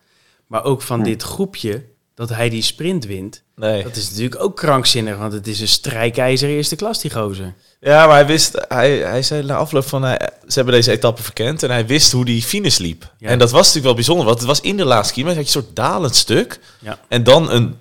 Maar 0.46 0.64
ook 0.64 0.82
van 0.82 1.00
Nee. 1.00 1.10
dit 1.12 1.22
groepje, 1.22 1.82
dat 2.16 2.28
hij 2.28 2.48
die 2.48 2.62
sprint 2.62 3.04
wint, 3.04 3.42
Nee. 3.56 3.82
dat 3.82 3.96
is 3.96 4.08
natuurlijk 4.10 4.42
ook 4.42 4.56
krankzinnig, 4.56 5.16
want 5.16 5.32
het 5.32 5.46
is 5.46 5.60
een 5.60 5.68
strijkijzer 5.68 6.48
eerste 6.48 6.76
klas, 6.76 7.00
die 7.00 7.10
gozer. 7.10 7.54
Ja, 7.80 8.06
maar 8.06 8.14
hij 8.14 8.26
wist, 8.26 8.64
hij, 8.68 8.96
hij 8.98 9.22
zei 9.22 9.42
na 9.42 9.56
afloop 9.56 9.86
van, 9.86 10.02
hij, 10.02 10.30
ze 10.46 10.52
hebben 10.54 10.74
deze 10.74 10.90
etappe 10.90 11.22
verkend 11.22 11.62
en 11.62 11.70
hij 11.70 11.86
wist 11.86 12.12
hoe 12.12 12.24
die 12.24 12.42
finish 12.42 12.78
liep. 12.78 13.12
Ja. 13.18 13.28
En 13.28 13.38
dat 13.38 13.50
was 13.50 13.58
natuurlijk 13.60 13.84
wel 13.84 13.94
bijzonder, 13.94 14.24
want 14.26 14.38
het 14.38 14.46
was 14.46 14.60
in 14.60 14.76
de 14.76 14.84
laatste 14.84 15.12
kilometer, 15.14 15.42
had 15.42 15.52
je 15.52 15.58
een 15.58 15.64
soort 15.64 15.76
dalend 15.76 16.14
stuk 16.16 16.60
Ja. 16.80 16.98
en 17.08 17.24
dan 17.24 17.50
een 17.50 17.76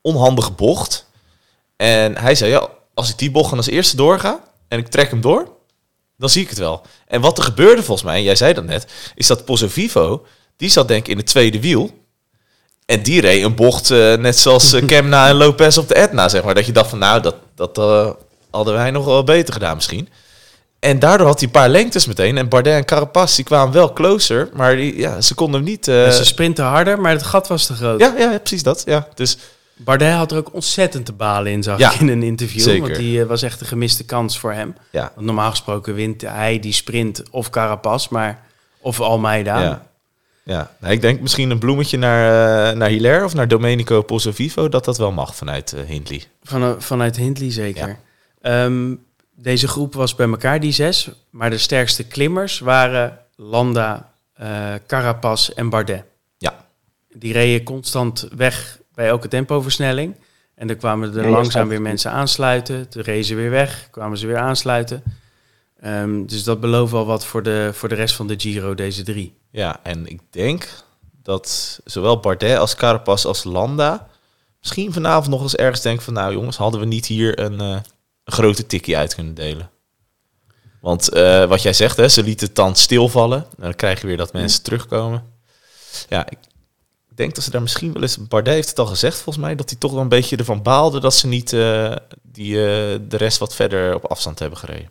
onhandige 0.00 0.50
bocht. 0.52 1.06
En 1.76 2.16
hij 2.16 2.34
zei, 2.34 2.50
ja, 2.50 2.68
als 2.94 3.10
ik 3.10 3.18
die 3.18 3.30
bocht 3.30 3.48
dan 3.48 3.58
als 3.58 3.68
eerste 3.68 3.96
doorga 3.96 4.40
en 4.68 4.78
ik 4.78 4.88
trek 4.88 5.10
hem 5.10 5.20
door, 5.20 5.52
dan 6.16 6.28
zie 6.28 6.42
ik 6.42 6.48
het 6.48 6.58
wel. 6.58 6.82
En 7.06 7.20
wat 7.20 7.38
er 7.38 7.44
gebeurde 7.44 7.82
volgens 7.82 8.06
mij, 8.06 8.16
en 8.16 8.22
jij 8.22 8.36
zei 8.36 8.52
dat 8.54 8.64
net, 8.64 8.86
is 9.14 9.26
dat 9.26 9.44
Pozzo 9.44 9.68
Vivo, 9.68 10.26
die 10.56 10.68
zat 10.70 10.88
denk 10.88 11.00
ik 11.04 11.10
in 11.10 11.16
het 11.16 11.26
tweede 11.26 11.60
wiel. 11.60 12.06
En 12.88 13.02
die 13.02 13.20
reed 13.20 13.44
een 13.44 13.54
bocht 13.54 13.90
eh, 13.90 14.14
net 14.14 14.38
zoals 14.38 14.72
eh, 14.72 14.86
Kemna 14.90 15.28
en 15.28 15.34
Lopez 15.34 15.76
op 15.76 15.88
de 15.88 15.94
Etna, 15.94 16.28
zeg 16.28 16.42
maar. 16.44 16.54
Dat 16.54 16.66
je 16.66 16.72
dacht 16.72 16.90
van, 16.90 16.98
nou, 16.98 17.20
dat, 17.22 17.34
dat 17.54 17.78
eh, 17.78 18.10
hadden 18.50 18.74
wij 18.74 18.90
nog 18.90 19.04
wel 19.04 19.24
beter 19.24 19.52
gedaan 19.52 19.74
misschien. 19.74 20.08
En 20.80 20.98
daardoor 20.98 21.26
had 21.26 21.38
hij 21.38 21.46
een 21.46 21.52
paar 21.52 21.68
lengtes 21.68 22.06
meteen. 22.06 22.38
En 22.38 22.48
Bardet 22.48 22.74
en 22.74 22.84
Carapaz, 22.84 23.36
die 23.36 23.44
kwamen 23.44 23.72
wel 23.74 23.92
closer. 23.92 24.48
Maar 24.52 24.76
die, 24.76 24.96
ja, 24.98 25.20
ze 25.20 25.34
konden 25.34 25.60
hem 25.60 25.68
niet... 25.70 25.88
eh, 25.88 26.10
ze 26.10 26.24
sprinten 26.24 26.64
harder, 26.64 27.00
maar 27.00 27.12
het 27.12 27.22
gat 27.22 27.48
was 27.48 27.66
te 27.66 27.74
groot. 27.74 28.00
ja, 28.00 28.14
ja, 28.18 28.30
ja, 28.30 28.38
precies 28.38 28.62
dat. 28.62 28.82
Ja, 28.86 29.08
dus 29.14 29.38
Bardet 29.76 30.12
had 30.14 30.32
er 30.32 30.38
ook 30.38 30.54
ontzettend 30.54 31.06
te 31.06 31.12
balen 31.12 31.52
in, 31.52 31.62
zag 31.62 31.78
Ja, 31.78 31.92
ik 31.92 32.00
in 32.00 32.08
een 32.08 32.22
interview. 32.22 32.60
zeker. 32.62 32.80
Want 32.82 32.96
die 32.96 33.20
eh, 33.20 33.26
was 33.26 33.42
echt 33.42 33.60
een 33.60 33.66
gemiste 33.66 34.04
kans 34.04 34.38
voor 34.38 34.52
hem. 34.52 34.74
ja, 34.90 35.12
Want 35.14 35.26
normaal 35.26 35.50
gesproken 35.50 35.94
wint 35.94 36.22
hij 36.22 36.58
die 36.60 36.72
sprint 36.72 37.22
of 37.30 37.50
Carapaz, 37.50 38.08
maar 38.08 38.42
of 38.80 39.00
Almeida. 39.00 39.86
Ja. 40.48 40.70
Nou, 40.80 40.92
ik 40.92 41.00
denk 41.00 41.20
misschien 41.20 41.50
een 41.50 41.58
bloemetje 41.58 41.98
naar, 41.98 42.24
uh, 42.72 42.78
naar 42.78 42.88
Hilaire 42.88 43.24
of 43.24 43.34
naar 43.34 43.48
Domenico 43.48 44.02
Pozzovivo... 44.02 44.68
dat 44.68 44.84
dat 44.84 44.98
wel 44.98 45.12
mag 45.12 45.36
vanuit 45.36 45.74
uh, 45.76 45.80
Hindley. 45.80 46.22
Van, 46.42 46.82
vanuit 46.82 47.16
Hindley 47.16 47.50
zeker. 47.50 47.98
Ja. 48.42 48.64
Um, 48.64 49.06
deze 49.34 49.68
groep 49.68 49.94
was 49.94 50.14
bij 50.14 50.28
elkaar, 50.28 50.60
die 50.60 50.72
zes. 50.72 51.10
Maar 51.30 51.50
de 51.50 51.58
sterkste 51.58 52.04
klimmers 52.04 52.58
waren 52.58 53.18
Landa, 53.36 54.12
eh 54.34 54.74
Carapaz 54.86 55.48
en 55.48 55.68
Bardet. 55.68 56.04
Ja. 56.38 56.64
Die 57.12 57.32
reden 57.32 57.62
constant 57.62 58.28
weg 58.36 58.78
bij 58.94 59.06
elke 59.06 59.28
tempoversnelling. 59.28 60.14
En 60.54 60.66
dan 60.66 60.76
kwamen 60.76 61.16
er 61.16 61.24
Ja, 61.24 61.30
langzaam 61.30 61.68
weer 61.68 61.82
mensen 61.82 62.10
aansluiten. 62.10 62.88
Toen 62.88 63.02
reden 63.02 63.24
ze 63.24 63.34
weer 63.34 63.50
weg, 63.50 63.88
kwamen 63.90 64.18
ze 64.18 64.26
weer 64.26 64.38
aansluiten. 64.38 65.02
Ehm, 65.80 66.26
dus 66.26 66.44
dat 66.44 66.60
belooft 66.60 66.92
wel 66.92 67.06
wat 67.06 67.26
voor 67.26 67.42
de, 67.42 67.70
voor 67.72 67.88
de 67.88 67.94
rest 67.94 68.14
van 68.14 68.26
de 68.26 68.34
Giro, 68.38 68.74
deze 68.74 69.02
drie. 69.02 69.37
Ja, 69.50 69.80
en 69.82 70.06
ik 70.06 70.20
denk 70.30 70.84
dat 71.22 71.80
zowel 71.84 72.20
Bardet 72.20 72.58
als 72.58 72.74
Carapaz 72.74 73.24
als 73.24 73.44
Landa 73.44 74.08
misschien 74.58 74.92
vanavond 74.92 75.28
nog 75.28 75.42
eens 75.42 75.56
ergens 75.56 75.80
denken 75.80 76.04
van... 76.04 76.12
nou 76.12 76.32
jongens, 76.32 76.56
hadden 76.56 76.80
we 76.80 76.86
niet 76.86 77.06
hier 77.06 77.38
een, 77.38 77.60
eh, 77.60 77.80
een 78.24 78.32
grote 78.32 78.66
tikkie 78.66 78.96
uit 78.96 79.14
kunnen 79.14 79.34
delen? 79.34 79.70
Want 80.80 81.08
eh, 81.08 81.44
wat 81.44 81.62
jij 81.62 81.72
zegt, 81.72 81.96
hè, 81.96 82.08
ze 82.08 82.22
lieten 82.22 82.46
het 82.46 82.56
dan 82.56 82.76
stilvallen. 82.76 83.38
En 83.38 83.62
dan 83.62 83.74
krijg 83.74 84.00
je 84.00 84.06
weer 84.06 84.16
dat 84.16 84.32
mensen 84.32 84.62
terugkomen. 84.62 85.24
Ja, 86.08 86.30
ik 86.30 86.38
denk 87.14 87.34
dat 87.34 87.44
ze 87.44 87.50
daar 87.50 87.62
misschien 87.62 87.92
wel 87.92 88.02
eens... 88.02 88.28
Bardet 88.28 88.54
heeft 88.54 88.68
het 88.68 88.78
al 88.78 88.86
gezegd 88.86 89.16
volgens 89.16 89.44
mij... 89.44 89.54
dat 89.54 89.70
hij 89.70 89.78
toch 89.78 89.92
wel 89.92 90.00
een 90.00 90.08
beetje 90.08 90.36
ervan 90.36 90.62
baalde... 90.62 91.00
dat 91.00 91.14
ze 91.14 91.26
niet 91.26 91.52
eh, 91.52 91.96
die, 92.22 92.54
de 93.06 93.16
rest 93.16 93.38
wat 93.38 93.54
verder 93.54 93.94
op 93.94 94.04
afstand 94.04 94.38
hebben 94.38 94.58
gereden. 94.58 94.90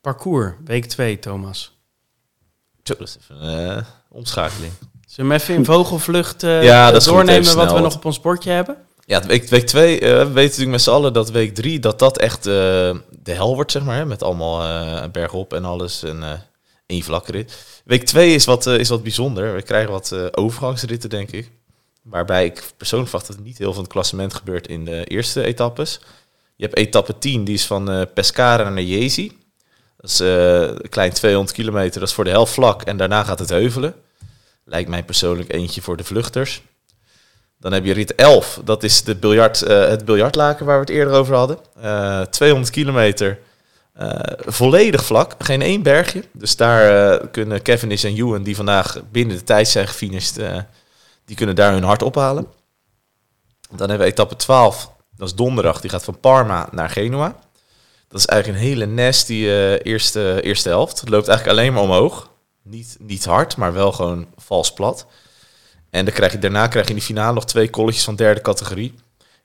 Parcours, 0.00 0.54
week 0.64 0.84
2, 0.84 1.18
Thomas. 1.18 1.81
Zo, 2.92 2.98
dat 2.98 3.08
is 3.08 3.16
even 3.20 3.48
een 3.48 3.76
eh, 3.76 3.84
omschakeling. 4.08 4.72
Zullen 5.06 5.30
we 5.30 5.36
even 5.36 5.54
in 5.54 5.64
vogelvlucht 5.64 6.42
eh, 6.42 6.62
Ja, 6.62 6.90
dat 6.90 7.04
doornemen 7.04 7.56
wat 7.56 7.72
we 7.72 7.80
nog 7.80 7.94
op 7.94 8.04
ons 8.04 8.20
bordje 8.20 8.50
hebben? 8.50 8.76
Ja, 9.04 9.26
week, 9.26 9.48
week 9.48 9.66
twee, 9.66 10.00
eh, 10.00 10.08
we 10.08 10.16
weten 10.16 10.42
natuurlijk 10.42 10.70
met 10.70 10.82
z'n 10.82 10.90
allen 10.90 11.12
dat 11.12 11.30
week 11.30 11.54
drie, 11.54 11.78
dat 11.78 11.98
dat 11.98 12.18
echt 12.18 12.44
de 12.44 13.02
hel 13.22 13.54
wordt, 13.54 13.72
zeg 13.72 13.84
maar. 13.84 13.96
Hè, 13.96 14.06
met 14.06 14.22
allemaal 14.22 14.62
eh 14.62 15.10
bergop 15.10 15.52
en 15.52 15.64
alles 15.64 16.02
en 16.02 16.42
één 16.86 17.02
vlakke 17.02 17.32
rit. 17.32 17.64
Week 17.84 18.04
twee 18.04 18.34
is 18.34 18.44
wat, 18.44 18.66
is 18.66 18.88
wat 18.88 19.02
bijzonder. 19.02 19.54
We 19.54 19.62
krijgen 19.62 19.90
wat 19.90 20.36
overgangsritten, 20.36 21.10
denk 21.10 21.30
ik. 21.30 21.50
Waarbij 22.02 22.44
ik 22.44 22.62
persoonlijk 22.76 23.10
verwacht 23.10 23.32
dat 23.32 23.44
niet 23.44 23.58
heel 23.58 23.66
veel 23.66 23.74
van 23.74 23.82
het 23.82 23.92
klassement 23.92 24.34
gebeurt 24.34 24.66
in 24.66 24.84
de 24.84 25.04
eerste 25.04 25.44
etappes. 25.44 26.00
Je 26.56 26.64
hebt 26.64 26.76
etappe 26.76 27.18
10, 27.18 27.44
die 27.44 27.54
is 27.54 27.66
van 27.66 28.06
Pescara 28.14 28.68
naar 28.68 28.82
Jesi. 28.82 29.41
Dat 30.02 30.10
is 30.10 30.20
eh, 30.20 30.60
een 30.60 30.88
klein 30.88 31.12
200 31.12 31.56
kilometer, 31.56 32.00
dat 32.00 32.08
is 32.08 32.14
voor 32.14 32.24
de 32.24 32.30
helft 32.30 32.52
vlak. 32.52 32.82
En 32.82 32.96
daarna 32.96 33.24
gaat 33.24 33.38
het 33.38 33.48
heuvelen. 33.48 33.94
Lijkt 34.64 34.88
mij 34.88 35.02
persoonlijk 35.02 35.52
eentje 35.52 35.82
voor 35.82 35.96
de 35.96 36.04
vluchters. 36.04 36.62
Dan 37.58 37.72
heb 37.72 37.84
je 37.84 37.92
rit 37.92 38.14
11, 38.14 38.60
dat 38.64 38.82
is 38.82 39.02
de 39.02 39.16
biljart, 39.16 39.62
eh, 39.62 39.88
het 39.88 40.04
biljartlaken 40.04 40.66
waar 40.66 40.74
we 40.74 40.80
het 40.80 40.90
eerder 40.90 41.14
over 41.14 41.34
hadden. 41.34 41.58
Eh 41.80 42.20
200 42.20 42.72
kilometer, 42.72 43.38
eh, 43.92 44.20
volledig 44.38 45.04
vlak, 45.04 45.34
geen 45.38 45.62
één 45.62 45.82
bergje. 45.82 46.24
Dus 46.32 46.56
daar 46.56 47.28
kunnen 47.28 47.62
Cavendish 47.62 48.04
en 48.04 48.16
Ewan, 48.16 48.42
die 48.42 48.56
vandaag 48.56 49.00
binnen 49.10 49.36
de 49.36 49.44
tijd 49.44 49.68
zijn 49.68 49.88
gefinished, 49.88 50.36
die 51.24 51.36
kunnen 51.36 51.54
daar 51.54 51.72
hun 51.72 51.84
hart 51.84 52.02
ophalen. 52.02 52.46
Dan 53.68 53.88
hebben 53.88 54.06
we 54.06 54.12
etappe 54.12 54.36
12, 54.36 54.90
dat 55.16 55.28
is 55.28 55.34
donderdag, 55.34 55.80
die 55.80 55.90
gaat 55.90 56.04
van 56.04 56.20
Parma 56.20 56.68
naar 56.70 56.90
Genua. 56.90 57.36
Dat 58.12 58.20
is 58.20 58.26
eigenlijk 58.26 58.62
een 58.62 58.68
hele 58.68 58.86
nasty 58.86 59.32
eh, 59.32 59.72
eerste, 59.86 60.40
eerste 60.42 60.68
helft. 60.68 61.00
Het 61.00 61.08
loopt 61.08 61.28
eigenlijk 61.28 61.58
alleen 61.58 61.72
maar 61.72 61.82
omhoog. 61.82 62.30
Niet, 62.62 62.96
niet 63.00 63.24
hard, 63.24 63.56
maar 63.56 63.72
wel 63.72 63.92
gewoon 63.92 64.26
vals 64.36 64.72
plat. 64.72 65.06
En 65.90 66.04
dan 66.04 66.14
krijg 66.14 66.32
je, 66.32 66.38
daarna 66.38 66.66
krijg 66.66 66.84
je 66.84 66.90
in 66.92 66.98
die 66.98 67.06
finale 67.06 67.34
nog 67.34 67.44
twee 67.44 67.70
kolletjes 67.70 68.04
van 68.04 68.16
derde 68.16 68.40
categorie. 68.40 68.94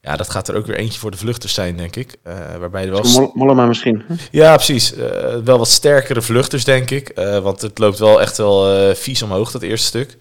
Ja, 0.02 0.16
dat 0.16 0.30
gaat 0.30 0.48
er 0.48 0.56
ook 0.56 0.66
weer 0.66 0.76
eentje 0.78 1.00
voor 1.00 1.12
de 1.12 1.18
vluchters 1.18 1.54
zijn, 1.54 1.78
denk 1.78 1.96
ik. 1.96 2.16
Eh, 2.24 2.56
waarbij 2.56 2.84
er 2.86 2.92
wel... 2.92 3.04
Mol- 3.04 3.32
Mollema 3.34 3.66
misschien. 3.66 4.04
Ja, 4.32 4.56
precies. 4.56 4.94
Eh, 4.94 5.36
wel 5.44 5.58
wat 5.58 5.68
sterkere 5.68 6.22
vluchters, 6.22 6.64
denk 6.64 6.90
ik. 6.92 7.12
Want 7.42 7.62
het 7.62 7.78
loopt 7.80 8.00
wel 8.00 8.22
echt 8.22 8.38
wel 8.38 8.96
vies 8.96 9.22
omhoog, 9.22 9.52
dat 9.52 9.62
eerste 9.62 9.88
stuk. 9.88 10.18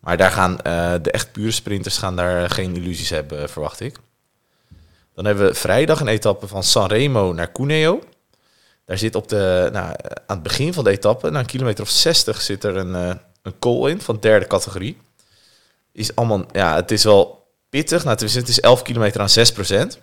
Maar 0.00 0.16
daar 0.16 0.30
gaan 0.30 0.56
de 1.02 1.10
echt 1.10 1.32
pure 1.32 1.50
sprinters 1.50 1.98
gaan 1.98 2.16
daar 2.16 2.50
geen 2.50 2.76
illusies 2.76 3.10
hebben, 3.10 3.48
verwacht 3.48 3.80
ik. 3.80 3.96
Dan 5.16 5.24
hebben 5.24 5.46
we 5.46 5.54
vrijdag 5.54 6.00
een 6.00 6.08
etappe 6.08 6.46
van 6.46 6.62
Sanremo 6.62 7.32
naar 7.32 7.52
Cuneo. 7.52 8.00
Daar 8.84 8.98
zit 8.98 9.14
op 9.14 9.28
de, 9.28 9.68
nou, 9.72 9.86
aan 10.26 10.36
het 10.36 10.42
begin 10.42 10.72
van 10.72 10.84
de 10.84 10.90
etappe, 10.90 11.30
na 11.30 11.38
een 11.38 11.46
kilometer 11.46 11.84
of 11.84 11.90
60, 11.90 12.40
zit 12.40 12.64
er 12.64 12.76
een, 12.76 12.94
eh 12.94 13.14
een 13.46 13.58
call 13.58 13.90
in 13.90 14.00
van 14.00 14.16
derde 14.20 14.46
categorie. 14.46 14.98
Is 15.92 16.16
allemaal, 16.16 16.44
ja, 16.52 16.74
het 16.74 16.90
is 16.90 17.04
wel 17.04 17.46
pittig. 17.68 18.04
Nou, 18.04 18.16
het 18.24 18.48
is 18.48 18.60
11 18.60 18.82
kilometer 18.82 19.20
aan 19.20 19.28
6 19.28 19.52
procent. 19.52 20.00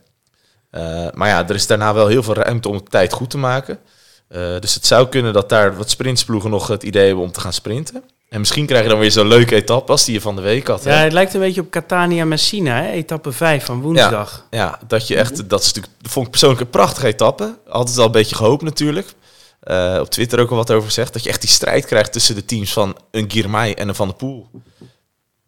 Eh, 0.69 1.07
maar 1.13 1.27
ja, 1.27 1.47
er 1.47 1.55
is 1.55 1.67
daarna 1.67 1.93
wel 1.93 2.07
heel 2.07 2.23
veel 2.23 2.33
ruimte 2.33 2.69
om 2.69 2.77
de 2.77 2.83
tijd 2.83 3.13
goed 3.13 3.29
te 3.29 3.37
maken. 3.37 3.79
Eh, 4.27 4.59
dus 4.59 4.73
het 4.73 4.85
zou 4.85 5.09
kunnen 5.09 5.33
dat 5.33 5.49
daar 5.49 5.77
wat 5.77 5.89
sprintsploegen 5.89 6.49
nog 6.49 6.67
het 6.67 6.83
idee 6.83 7.05
hebben 7.05 7.23
om 7.23 7.31
te 7.31 7.39
gaan 7.39 7.53
sprinten. 7.53 8.03
En 8.33 8.39
misschien 8.39 8.65
krijg 8.65 8.83
je 8.83 8.89
dan 8.89 8.99
weer 8.99 9.11
zo'n 9.11 9.27
leuke 9.27 9.55
etappe 9.55 9.91
als 9.91 10.05
die 10.05 10.13
je 10.13 10.21
van 10.21 10.35
de 10.35 10.41
week 10.41 10.67
had. 10.67 10.83
hè? 10.83 10.93
Ja, 10.93 11.03
het 11.03 11.13
lijkt 11.13 11.33
een 11.33 11.39
beetje 11.39 11.61
op 11.61 11.69
Catania 11.69 12.25
Messina, 12.25 12.81
hè? 12.81 12.91
etappe 12.91 13.31
5 13.31 13.65
van 13.65 13.81
woensdag. 13.81 14.47
Ja, 14.49 14.79
dat 14.87 15.07
je 15.07 15.15
echt, 15.15 15.49
dat 15.49 15.59
is 15.59 15.65
natuurlijk, 15.65 15.93
dat 16.01 16.11
vond 16.11 16.25
ik 16.25 16.31
persoonlijk 16.31 16.61
een 16.61 16.69
prachtige 16.69 17.07
etappe. 17.07 17.57
Altijd 17.69 17.97
al 17.97 18.05
een 18.05 18.11
beetje 18.11 18.35
gehoopt 18.35 18.63
natuurlijk. 18.63 19.13
Eh, 19.59 19.97
op 19.99 20.09
Twitter 20.09 20.39
ook 20.39 20.49
al 20.49 20.55
wat 20.55 20.71
over 20.71 20.87
gezegd. 20.87 21.13
Dat 21.13 21.23
je 21.23 21.29
echt 21.29 21.41
die 21.41 21.49
strijd 21.49 21.85
krijgt 21.85 22.11
tussen 22.11 22.35
de 22.35 22.45
teams 22.45 22.73
van 22.73 22.97
een 23.11 23.31
Girmay 23.31 23.73
en 23.73 23.87
een 23.87 23.95
Van 23.95 24.07
der 24.07 24.17
Poel. 24.17 24.49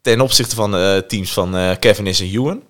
Ten 0.01 0.21
opzichte 0.21 0.55
van 0.55 0.71
de 0.71 1.03
teams 1.07 1.33
van 1.33 1.57
eh 1.57 1.71
Cavendish 1.79 2.19
en 2.21 2.31
Ewan. 2.31 2.63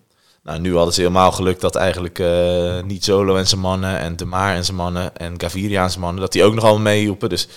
Nou, 0.44 0.60
nu 0.60 0.76
hadden 0.76 0.94
ze 0.94 1.02
helemaal 1.02 1.32
geluk 1.32 1.60
dat 1.60 1.76
eigenlijk 1.76 2.20
eh, 2.20 2.82
niet 2.84 3.04
Solo 3.04 3.36
en 3.36 3.48
zijn 3.48 3.62
mannen 3.62 4.00
en 4.00 4.16
De 4.16 4.26
Maar 4.26 4.56
en 4.56 4.66
zijn 4.66 4.78
mannen 4.78 5.18
en 5.18 5.34
Gaviria 5.42 5.84
en 5.84 5.90
zijn 5.90 6.02
mannen, 6.02 6.22
dat 6.22 6.32
die 6.32 6.44
ook 6.44 6.54
nog 6.54 6.64
allemaal 6.64 6.82
meehielpen. 6.82 7.30
Dus 7.30 7.48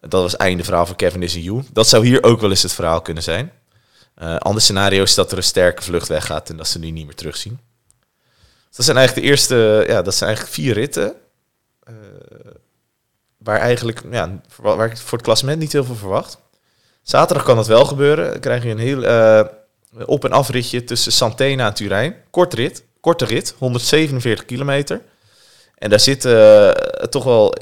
dat 0.00 0.22
was 0.22 0.36
einde 0.36 0.64
verhaal 0.64 0.86
voor 0.86 0.96
Cavendish 0.96 1.34
en 1.34 1.42
Ewan. 1.42 1.66
Dat 1.72 1.88
zou 1.88 2.06
hier 2.06 2.22
ook 2.22 2.40
wel 2.40 2.50
eens 2.50 2.62
het 2.62 2.72
verhaal 2.72 3.00
kunnen 3.02 3.22
zijn. 3.22 3.52
Eh 4.14 4.36
ander 4.36 4.62
scenario 4.62 5.02
is 5.02 5.14
dat 5.14 5.30
er 5.32 5.36
een 5.36 5.42
sterke 5.42 5.82
vlucht 5.82 6.08
weggaat 6.08 6.50
en 6.50 6.56
dat 6.56 6.68
ze 6.68 6.80
die 6.80 6.92
niet 6.92 7.04
meer 7.06 7.14
terugzien. 7.14 7.58
Dus 8.68 8.76
dat 8.76 8.84
zijn 8.84 8.96
eigenlijk 8.96 9.26
de 9.26 9.32
eerste, 9.32 9.84
ja, 9.88 10.02
dat 10.02 10.14
zijn 10.14 10.28
eigenlijk 10.28 10.58
vier 10.58 10.74
ritten. 10.74 11.14
eh, 11.84 11.94
waar 13.38 13.58
eigenlijk, 13.60 14.02
ja, 14.10 14.40
waar 14.56 14.90
ik 14.90 14.96
voor 14.96 15.18
het 15.18 15.26
klassement 15.26 15.58
niet 15.58 15.72
heel 15.72 15.84
veel 15.84 15.94
verwacht. 15.94 16.38
Zaterdag 17.02 17.44
kan 17.44 17.56
dat 17.56 17.66
wel 17.66 17.84
gebeuren. 17.84 18.30
Dan 18.30 18.40
krijg 18.40 18.62
je 18.62 18.68
een 18.70 18.78
heel 18.78 19.02
eh, 19.04 19.44
op- 20.06 20.24
en 20.24 20.32
afritje 20.32 20.84
tussen 20.84 21.12
Santena 21.12 21.66
en 21.66 21.74
Turijn. 21.74 22.16
Kort 22.30 22.54
rit, 22.54 22.84
korte 23.00 23.24
rit, 23.24 23.54
147 23.58 24.44
kilometer. 24.44 25.02
En 25.78 25.90
daar 25.90 26.00
zitten 26.00 26.74
toch 27.10 27.24
wel 27.24 27.54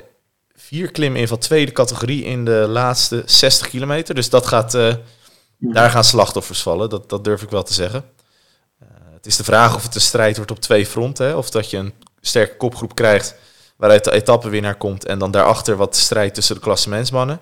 vier 0.66 0.90
klimmen 0.90 1.20
in 1.20 1.28
van 1.28 1.38
tweede 1.38 1.72
categorie 1.72 2.24
in 2.24 2.44
de 2.44 2.66
laatste 2.68 3.22
60 3.26 3.68
kilometer. 3.68 4.14
Dus 4.14 4.30
dat 4.30 4.46
gaat, 4.46 4.74
eh, 4.74 4.94
daar 5.58 5.90
gaan 5.90 6.04
slachtoffers 6.04 6.62
vallen, 6.62 6.88
dat, 6.88 7.08
dat 7.08 7.24
durf 7.24 7.42
ik 7.42 7.50
wel 7.50 7.62
te 7.62 7.74
zeggen. 7.74 8.04
Eh, 8.78 8.88
het 9.14 9.26
is 9.26 9.36
de 9.36 9.44
vraag 9.44 9.74
of 9.74 9.82
het 9.82 9.94
een 9.94 10.00
strijd 10.00 10.36
wordt 10.36 10.50
op 10.50 10.60
twee 10.60 10.86
fronten. 10.86 11.26
Hè? 11.26 11.34
Of 11.34 11.50
dat 11.50 11.70
je 11.70 11.76
een 11.76 11.92
sterke 12.20 12.56
kopgroep 12.56 12.94
krijgt 12.94 13.34
waaruit 13.76 14.04
de 14.04 14.12
etappenwinnaar 14.12 14.76
komt. 14.76 15.06
En 15.06 15.18
dan 15.18 15.30
daarachter 15.30 15.76
wat 15.76 15.96
strijd 15.96 16.34
tussen 16.34 16.54
de 16.54 16.60
klassementsmannen. 16.60 17.40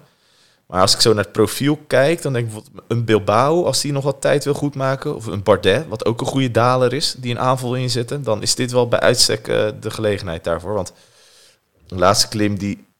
Maar 0.66 0.80
als 0.80 0.94
ik 0.94 1.00
zo 1.00 1.12
naar 1.12 1.24
het 1.24 1.32
profiel 1.32 1.78
kijk, 1.86 2.22
dan 2.22 2.32
denk 2.32 2.46
ik 2.46 2.52
bijvoorbeeld 2.52 2.84
een 2.88 3.04
Bilbao, 3.04 3.64
als 3.64 3.80
die 3.80 3.92
nog 3.92 4.04
wat 4.04 4.20
tijd 4.20 4.44
wil 4.44 4.54
goedmaken. 4.54 5.14
Of 5.14 5.26
een 5.26 5.42
Bardet, 5.42 5.88
wat 5.88 6.04
ook 6.04 6.20
een 6.20 6.26
goede 6.26 6.50
daler 6.50 6.92
is, 6.92 7.14
die 7.18 7.30
een 7.30 7.40
aanval 7.40 7.74
inzetten. 7.74 8.22
Dan 8.22 8.42
is 8.42 8.54
dit 8.54 8.72
wel 8.72 8.88
bij 8.88 9.00
uitstek 9.00 9.48
eh, 9.48 9.68
de 9.80 9.90
gelegenheid 9.90 10.44
daarvoor. 10.44 10.74
Want 10.74 10.92
de 11.86 11.94
laatste 11.94 12.28
klim 12.28 12.58
die, 12.58 12.90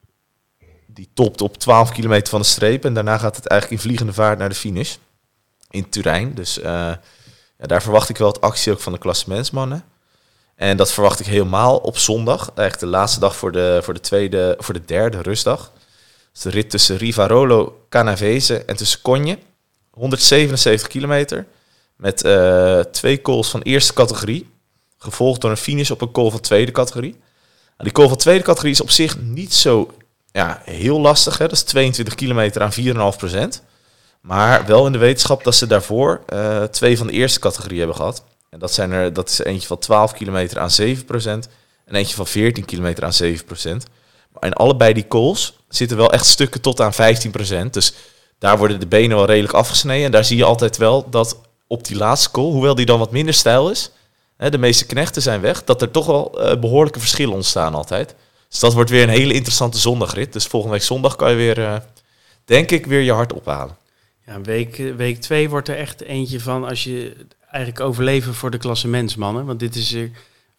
die 0.95 1.09
topt 1.14 1.40
op 1.40 1.59
12 1.59 1.93
kilometer 1.93 2.28
van 2.28 2.40
de 2.40 2.47
streep. 2.47 2.84
En 2.84 2.95
daarna 2.95 3.18
gaat 3.18 3.36
het 3.36 3.47
eigenlijk 3.47 3.80
in 3.80 3.86
vliegende 3.88 4.12
vaart 4.12 4.38
naar 4.38 4.49
de 4.49 4.55
finish. 4.55 4.97
In 5.70 5.88
Turijn. 5.88 6.34
Dus 6.34 6.61
eh, 6.61 6.93
daar 7.57 7.82
verwacht 7.82 8.09
ik 8.09 8.16
wel 8.16 8.28
het 8.28 8.40
actie 8.40 8.72
ook 8.72 8.80
van 8.80 8.93
de 8.93 8.99
klassementsmannen. 8.99 9.84
En 10.55 10.76
dat 10.76 10.93
verwacht 10.93 11.20
ik 11.20 11.26
helemaal 11.26 11.76
op 11.76 11.99
zondag. 11.99 12.40
Eigenlijk 12.55 12.78
de 12.78 12.99
laatste 12.99 13.20
dag 13.20 13.36
voor 13.36 13.53
de, 13.53 13.80
voor 13.82 13.95
de, 13.95 14.01
tweede, 14.01 14.57
voor 14.59 14.74
de 14.74 14.84
derde 14.84 15.22
rustdag. 15.22 15.72
Dus 16.32 16.43
de 16.43 16.51
rit 16.51 16.70
tussen 16.70 16.97
Rivarolo, 16.97 17.84
Canavese 17.88 18.64
en 18.64 18.76
tussen 18.76 19.01
Conje. 19.03 19.38
177 19.90 20.88
kilometer. 20.88 21.47
Met 21.97 22.24
eh, 22.24 22.80
twee 22.80 23.22
calls 23.22 23.51
van 23.51 23.62
eerste 23.62 23.93
categorie. 23.93 24.51
Gevolgd 24.99 25.40
door 25.40 25.51
een 25.51 25.57
finish 25.57 25.90
op 25.90 26.01
een 26.01 26.12
call 26.12 26.30
van 26.30 26.40
tweede 26.40 26.72
categorie. 26.72 27.12
Nou, 27.12 27.84
die 27.84 27.93
call 27.93 28.09
van 28.09 28.16
tweede 28.16 28.45
categorie 28.45 28.72
is 28.72 28.80
op 28.80 28.90
zich 28.90 29.20
niet 29.20 29.55
zo 29.55 29.95
ja, 30.32 30.62
heel 30.64 31.00
lastig. 31.00 31.38
Hè? 31.38 31.44
Dat 31.44 31.56
is 31.56 31.62
22 31.62 32.14
kilometer 32.14 32.62
aan 32.62 33.12
4,5 33.12 33.18
procent. 33.18 33.62
Maar 34.20 34.66
wel 34.66 34.86
in 34.86 34.92
de 34.92 34.98
wetenschap 34.98 35.44
dat 35.44 35.54
ze 35.54 35.66
daarvoor 35.66 36.22
eh, 36.26 36.62
twee 36.62 36.98
van 36.98 37.06
de 37.06 37.12
eerste 37.12 37.40
categorie 37.40 37.78
hebben 37.78 37.96
gehad. 37.96 38.24
En 38.50 38.58
dat, 38.58 38.72
zijn 38.72 38.92
er, 38.92 39.12
dat 39.12 39.28
is 39.28 39.38
eentje 39.38 39.66
van 39.66 39.78
12 39.78 40.12
kilometer 40.12 40.58
aan 40.58 40.70
7 40.70 41.04
procent. 41.04 41.48
En 41.84 41.94
eentje 41.94 42.14
van 42.16 42.26
14 42.26 42.64
kilometer 42.64 43.04
aan 43.04 43.12
7 43.12 43.44
procent. 43.44 43.84
Maar 44.32 44.44
in 44.44 44.52
allebei 44.52 44.92
die 44.92 45.08
calls 45.08 45.56
zitten 45.68 45.96
wel 45.96 46.12
echt 46.12 46.26
stukken 46.26 46.60
tot 46.60 46.80
aan 46.80 46.92
15 46.92 47.30
procent. 47.30 47.74
Dus 47.74 47.94
daar 48.38 48.58
worden 48.58 48.80
de 48.80 48.86
benen 48.86 49.16
wel 49.16 49.26
redelijk 49.26 49.54
afgesneden. 49.54 50.04
En 50.04 50.10
daar 50.12 50.24
zie 50.24 50.36
je 50.36 50.44
altijd 50.44 50.76
wel 50.76 51.10
dat 51.10 51.40
op 51.66 51.84
die 51.84 51.96
laatste 51.96 52.30
call, 52.30 52.44
hoewel 52.50 52.74
die 52.74 52.86
dan 52.86 52.98
wat 52.98 53.10
minder 53.10 53.34
stijl 53.34 53.70
is, 53.70 53.90
de 54.36 54.58
meeste 54.58 54.86
knechten 54.86 55.22
zijn 55.22 55.40
weg, 55.40 55.64
dat 55.64 55.82
er 55.82 55.90
toch 55.90 56.06
wel 56.06 56.40
eh, 56.40 56.58
behoorlijke 56.60 56.98
verschillen 56.98 57.34
ontstaan 57.34 57.74
altijd. 57.74 58.14
Dus 58.53 58.61
dat 58.61 58.72
wordt 58.72 58.90
weer 58.90 59.03
een 59.03 59.09
hele 59.09 59.32
interessante 59.34 59.78
zondagrit. 59.78 60.32
Dus 60.32 60.46
volgende 60.46 60.74
week 60.76 60.84
zondag 60.84 61.16
kan 61.16 61.30
je 61.30 61.36
weer 61.36 61.64
eh, 61.64 61.76
denk 62.44 62.70
ik, 62.70 62.86
weer 62.86 63.00
je 63.00 63.12
hart 63.12 63.32
ophalen. 63.32 63.76
Ja, 64.26 64.40
week, 64.40 64.76
week 64.96 65.20
twee 65.20 65.48
wordt 65.48 65.68
er 65.68 65.76
echt 65.76 66.00
eentje 66.03 66.40
van 66.40 66.64
als 66.68 66.84
je 66.84 67.16
eigenlijk 67.50 67.84
overleven 67.84 68.34
voor 68.34 68.50
de 68.50 68.59
klasse 68.59 68.88
mensmannen. 68.88 69.44
Want 69.46 69.61
dit 69.61 69.74
is 69.76 69.92
er 69.92 70.11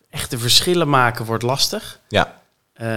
echte 0.10 0.38
verschillen 0.40 0.90
maken 0.90 1.26
wordt 1.26 1.44
lastig. 1.44 2.00
Ja. 2.08 2.42
Eh, 2.74 2.88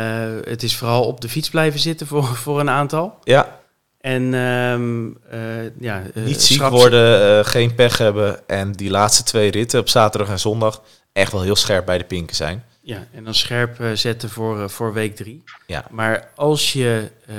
het 0.44 0.62
is 0.62 0.76
vooral 0.76 1.04
op 1.04 1.20
de 1.20 1.28
fiets 1.28 1.50
blijven 1.50 1.80
zitten 1.80 2.06
voor, 2.06 2.24
voor 2.44 2.60
een 2.60 2.70
aantal. 2.70 3.18
Ja, 3.24 3.60
En 4.00 4.34
ehm, 4.34 5.06
eh, 5.30 5.70
ja, 5.80 6.02
niet 6.14 6.42
ziek 6.42 6.56
schraps- 6.56 6.76
worden, 6.80 7.44
geen 7.44 7.74
pech 7.74 7.98
hebben. 7.98 8.48
En 8.48 8.72
die 8.72 8.90
laatste 8.90 9.22
twee 9.22 9.50
ritten 9.50 9.80
op 9.80 9.88
zaterdag 9.88 10.30
en 10.30 10.40
zondag 10.40 10.82
echt 11.12 11.32
wel 11.32 11.42
heel 11.42 11.56
scherp 11.56 11.86
bij 11.86 11.98
de 11.98 12.04
pinken 12.04 12.36
zijn. 12.36 12.64
Ja, 12.86 13.06
en 13.12 13.24
dan 13.24 13.34
scherp 13.34 13.80
eh, 13.80 13.92
zetten 13.92 14.30
voor, 14.30 14.60
eh, 14.62 14.68
voor 14.68 14.92
week 14.92 15.16
drie. 15.16 15.42
Ja. 15.66 15.84
Maar 15.90 16.30
als 16.34 16.72
je 16.72 17.10
eh, 17.26 17.34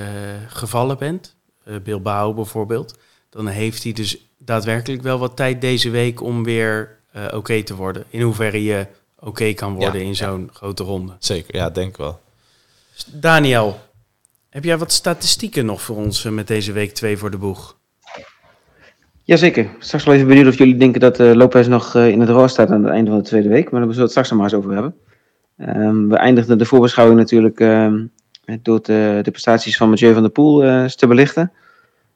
gevallen 0.47 0.97
bent, 0.97 1.35
eh, 1.63 1.75
Bilbao 1.83 2.33
bijvoorbeeld, 2.33 2.97
dan 3.29 3.47
heeft 3.47 3.83
hij 3.83 3.93
dus 3.93 4.17
daadwerkelijk 4.37 5.01
wel 5.01 5.19
wat 5.19 5.35
tijd 5.35 5.61
deze 5.61 5.89
week 5.89 6.21
om 6.21 6.43
weer 6.43 6.97
eh, 7.11 7.25
oké 7.33 7.63
te 7.63 7.75
worden. 7.75 8.03
In 8.09 8.21
hoeverre 8.21 8.63
je 8.63 8.87
oké 9.19 9.53
kan 9.53 9.73
worden 9.73 9.99
Ja, 9.99 10.05
in 10.05 10.07
ja. 10.07 10.13
zo'n 10.13 10.49
grote 10.53 10.83
ronde. 10.83 11.13
Zeker, 11.19 11.55
ja, 11.55 11.69
denk 11.69 11.89
ik 11.89 11.97
wel. 11.97 12.19
Daniel, 13.07 13.79
heb 14.49 14.63
jij 14.63 14.77
wat 14.77 14.91
statistieken 14.91 15.65
nog 15.65 15.81
voor 15.81 15.95
ons 15.95 16.23
met 16.23 16.47
deze 16.47 16.71
week 16.71 16.93
2 16.93 17.17
voor 17.17 17.31
de 17.31 17.37
boeg? 17.37 17.75
Jazeker. 19.23 19.69
Straks 19.79 20.03
wel 20.03 20.13
even 20.15 20.27
benieuwd 20.27 20.47
of 20.47 20.57
jullie 20.57 20.77
denken 20.77 20.99
dat 20.99 21.19
eh 21.19 21.33
Lopez 21.33 21.67
nog 21.67 21.95
eh, 21.95 22.07
in 22.07 22.19
het 22.19 22.29
roos 22.29 22.51
staat 22.51 22.69
aan 22.69 22.83
het 22.83 22.93
einde 22.93 23.09
van 23.09 23.19
de 23.19 23.25
tweede 23.25 23.49
week. 23.49 23.71
Maar 23.71 23.81
daar 23.81 23.93
zullen 23.93 23.95
we 23.95 24.01
het 24.01 24.09
straks 24.11 24.29
nog 24.29 24.39
maar 24.39 24.49
eens 24.49 24.57
over 24.57 24.73
hebben. 24.73 24.95
Ehm, 25.57 26.07
we 26.07 26.15
eindigden 26.15 26.57
de 26.57 26.65
voorbeschouwing 26.65 27.19
natuurlijk 27.19 27.59
ehm, 27.59 28.05
door 28.61 28.81
de, 28.81 29.19
de 29.23 29.31
prestaties 29.31 29.77
van 29.77 29.89
Mathieu 29.89 30.13
van 30.13 30.21
der 30.21 30.31
Poel 30.31 30.63
eh, 30.63 30.85
te 30.85 31.07
belichten. 31.07 31.51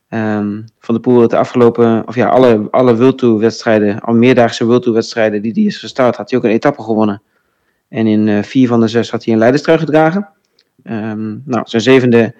Ehm, 0.09 0.61
van 0.79 0.93
der 0.95 0.99
Poel 0.99 1.19
had 1.19 1.29
de 1.29 1.37
afgelopen, 1.37 2.07
of 2.07 2.15
ja, 2.15 2.27
alle, 2.27 2.67
alle 2.71 2.97
World 2.97 4.01
al 4.01 4.13
meerdaagse 4.13 4.65
World 4.65 4.81
Tour 4.81 4.95
wedstrijden 4.97 5.41
die 5.41 5.51
hij 5.51 5.63
is 5.63 5.77
gestart, 5.77 6.15
had 6.15 6.29
hij 6.29 6.39
ook 6.39 6.45
een 6.45 6.51
etappe 6.51 6.81
gewonnen. 6.81 7.21
En 7.87 8.07
in 8.07 8.27
eh, 8.27 8.43
vier 8.43 8.67
van 8.67 8.79
de 8.79 8.87
zes 8.87 9.11
had 9.11 9.23
hij 9.23 9.33
een 9.33 9.39
leiderstrui 9.39 9.77
gedragen. 9.77 10.29
Nou, 10.83 11.61
zijn 11.63 11.81
zevende 11.81 12.33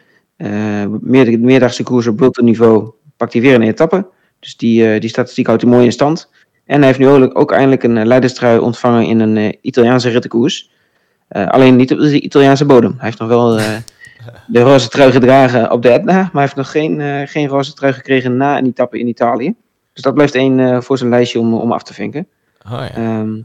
meer, 1.01 1.39
meerdaagse 1.39 1.83
koers 1.83 2.07
op 2.07 2.19
World 2.19 2.41
niveau 2.41 2.91
pakt 3.17 3.33
hij 3.33 3.41
weer 3.41 3.55
een 3.55 3.61
etappe. 3.61 4.07
Dus 4.39 4.57
die, 4.57 4.99
die 4.99 5.09
statistiek 5.09 5.45
houdt 5.45 5.61
hij 5.61 5.71
mooi 5.71 5.85
in 5.85 5.91
stand. 5.91 6.29
En 6.65 6.77
hij 6.77 6.87
heeft 6.87 6.99
nu 6.99 7.07
ook, 7.07 7.39
ook 7.39 7.51
eindelijk 7.51 7.83
een 7.83 8.07
leiderstrui 8.07 8.59
ontvangen 8.59 9.05
in 9.05 9.19
een 9.19 9.57
Italiaanse 9.61 10.09
rittenkoers. 10.09 10.71
Eh, 11.31 11.47
alleen 11.47 11.75
niet 11.75 11.91
op 11.91 11.99
de 11.99 12.21
Italiaanse 12.21 12.65
bodem. 12.65 12.91
Hij 12.91 13.05
heeft 13.05 13.19
nog 13.19 13.27
wel 13.27 13.57
eh, 13.57 13.77
de 14.47 14.61
roze 14.61 14.89
trui 14.89 15.11
gedragen 15.11 15.71
op 15.71 15.81
de 15.81 15.89
Etna, 15.89 16.13
maar 16.13 16.29
hij 16.31 16.41
heeft 16.41 16.55
nog 16.55 16.71
geen, 16.71 17.01
eh, 17.01 17.27
geen 17.27 17.47
roze 17.47 17.73
trui 17.73 17.93
gekregen 17.93 18.37
na 18.37 18.57
een 18.57 18.65
etappe 18.65 18.99
in 18.99 19.07
Italië. 19.07 19.55
Dus 19.93 20.03
dat 20.03 20.13
blijft 20.13 20.35
één 20.35 20.83
voor 20.83 20.97
zijn 20.97 21.09
lijstje 21.09 21.39
om, 21.39 21.53
om 21.53 21.71
af 21.71 21.83
te 21.83 21.93
vinken. 21.93 22.27
Oh, 22.65 22.71
ja. 22.71 22.91
Ehm, 22.93 23.41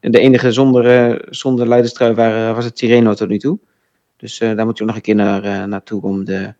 de 0.00 0.18
enige 0.18 0.52
zonder, 0.52 1.20
zonder 1.30 1.68
leiderstrui 1.68 2.14
waren, 2.14 2.54
was 2.54 2.64
het 2.64 2.76
Tirreno 2.76 3.14
tot 3.14 3.28
nu 3.28 3.38
toe. 3.38 3.58
Dus 4.16 4.38
daar 4.38 4.64
moet 4.64 4.78
je 4.78 4.84
nog 4.84 4.94
een 4.94 5.00
keer 5.00 5.14
naar, 5.14 5.68
naartoe 5.68 6.02
om 6.02 6.24
de, 6.24 6.54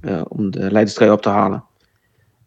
eh, 0.00 0.22
om 0.28 0.50
de 0.50 0.70
leiderstrui 0.70 1.10
op 1.10 1.22
te 1.22 1.28
halen. 1.28 1.64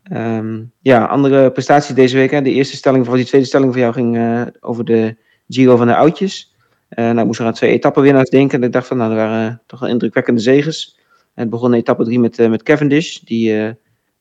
Ehm, 0.03 0.61
ja, 0.81 1.05
andere 1.05 1.51
prestaties 1.51 1.95
deze 1.95 2.17
week. 2.17 2.31
Hè. 2.31 2.41
De 2.41 2.51
eerste 2.53 2.75
stelling, 2.75 3.07
of 3.07 3.15
die 3.15 3.25
tweede 3.25 3.47
stelling 3.47 3.71
van 3.71 3.81
jou 3.81 3.93
ging 3.93 4.19
over 4.59 4.85
de 4.85 5.15
Giro 5.47 5.75
van 5.75 5.87
de 5.87 5.95
oudjes. 5.95 6.48
Eh, 6.89 7.05
nou, 7.05 7.19
ik 7.19 7.25
moest 7.25 7.39
er 7.39 7.45
aan 7.45 7.53
twee 7.53 7.71
etappenwinnaars 7.71 8.29
denken. 8.29 8.63
Ik 8.63 8.71
dacht 8.71 8.87
van, 8.87 8.97
nou, 8.97 9.09
dat 9.09 9.19
waren 9.19 9.61
toch 9.65 9.79
wel 9.79 9.89
indrukwekkende 9.89 10.41
zegens. 10.41 10.97
Het 11.33 11.49
begon 11.49 11.73
in 11.73 11.79
etappe 11.79 12.03
drie 12.03 12.19
met, 12.19 12.39
eh, 12.39 12.49
met 12.49 12.63
Cavendish, 12.63 13.17
die 13.17 13.57
eh, 13.57 13.71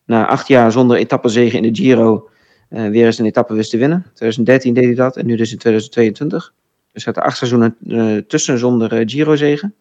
na 0.05 0.27
acht 0.27 0.49
jaar 0.49 0.73
zonder 0.73 0.97
etappenzegen 0.97 1.63
in 1.63 1.73
de 1.73 1.83
Giro 1.83 2.29
eh, 2.69 2.89
weer 2.89 3.07
eens 3.07 3.19
een 3.19 3.27
etappe 3.27 3.55
wist 3.55 3.71
te 3.71 3.79
winnen. 3.79 4.03
2013 4.15 4.75
deed 4.75 4.85
hij 4.85 4.95
dat 4.95 5.17
en 5.17 5.27
nu 5.27 5.37
dus 5.37 5.53
in 5.53 5.59
2022. 5.59 6.53
Dus 6.93 7.05
hij 7.05 7.15
acht 7.15 7.37
seizoenen 7.37 7.77
eh, 7.89 8.17
tussen 8.17 8.59
zonder 8.59 8.93
eh, 8.93 9.03
Giro-zegen. 9.07 9.75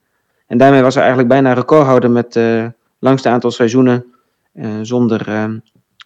En 0.48 0.58
daarmee 0.58 0.82
was 0.82 0.94
hij 0.94 1.04
eigenlijk 1.04 1.34
bijna 1.34 1.54
recordhouder 1.54 2.12
met 2.12 2.36
eh 2.36 2.66
langste 3.00 3.30
aantal 3.30 3.52
seizoenen 3.52 4.06
eh, 4.54 4.80
zonder, 4.82 5.28
eh, 5.28 5.44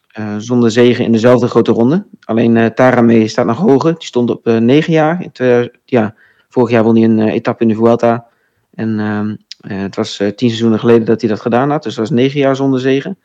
eh, 0.07 0.35
zonder 0.37 0.71
zegen 0.71 1.05
in 1.05 1.11
dezelfde 1.11 1.47
grote 1.47 1.71
ronde. 1.71 2.05
Alleen 2.23 2.57
eh 2.57 2.65
Tarame 2.65 3.27
staat 3.27 3.45
nog 3.45 3.57
hoger. 3.57 3.93
Die 3.93 4.07
stond 4.07 4.29
op 4.29 4.47
eh, 4.47 4.57
negen 4.57 4.93
jaar. 4.93 5.23
In 5.23 5.31
2000 5.31 5.77
ja, 5.85 6.15
vorig 6.51 6.69
jaar 6.69 6.83
won 6.83 6.95
hij 6.95 7.03
een 7.03 7.19
eh, 7.19 7.33
etappe 7.33 7.63
in 7.63 7.69
de 7.69 7.75
Vuelta. 7.75 8.25
En 8.73 8.99
ehm, 8.99 9.35
eh, 9.61 9.81
het 9.81 9.95
was 9.95 10.19
eh, 10.19 10.27
tien 10.27 10.47
seizoenen 10.47 10.79
geleden 10.79 11.05
dat 11.05 11.21
hij 11.21 11.29
dat 11.29 11.41
gedaan 11.41 11.69
had. 11.69 11.83
Dus 11.83 11.95
dat 11.95 12.09
was 12.09 12.17
negen 12.17 12.39
jaar 12.39 12.55
zonder 12.55 12.79
zegen. 12.79 13.17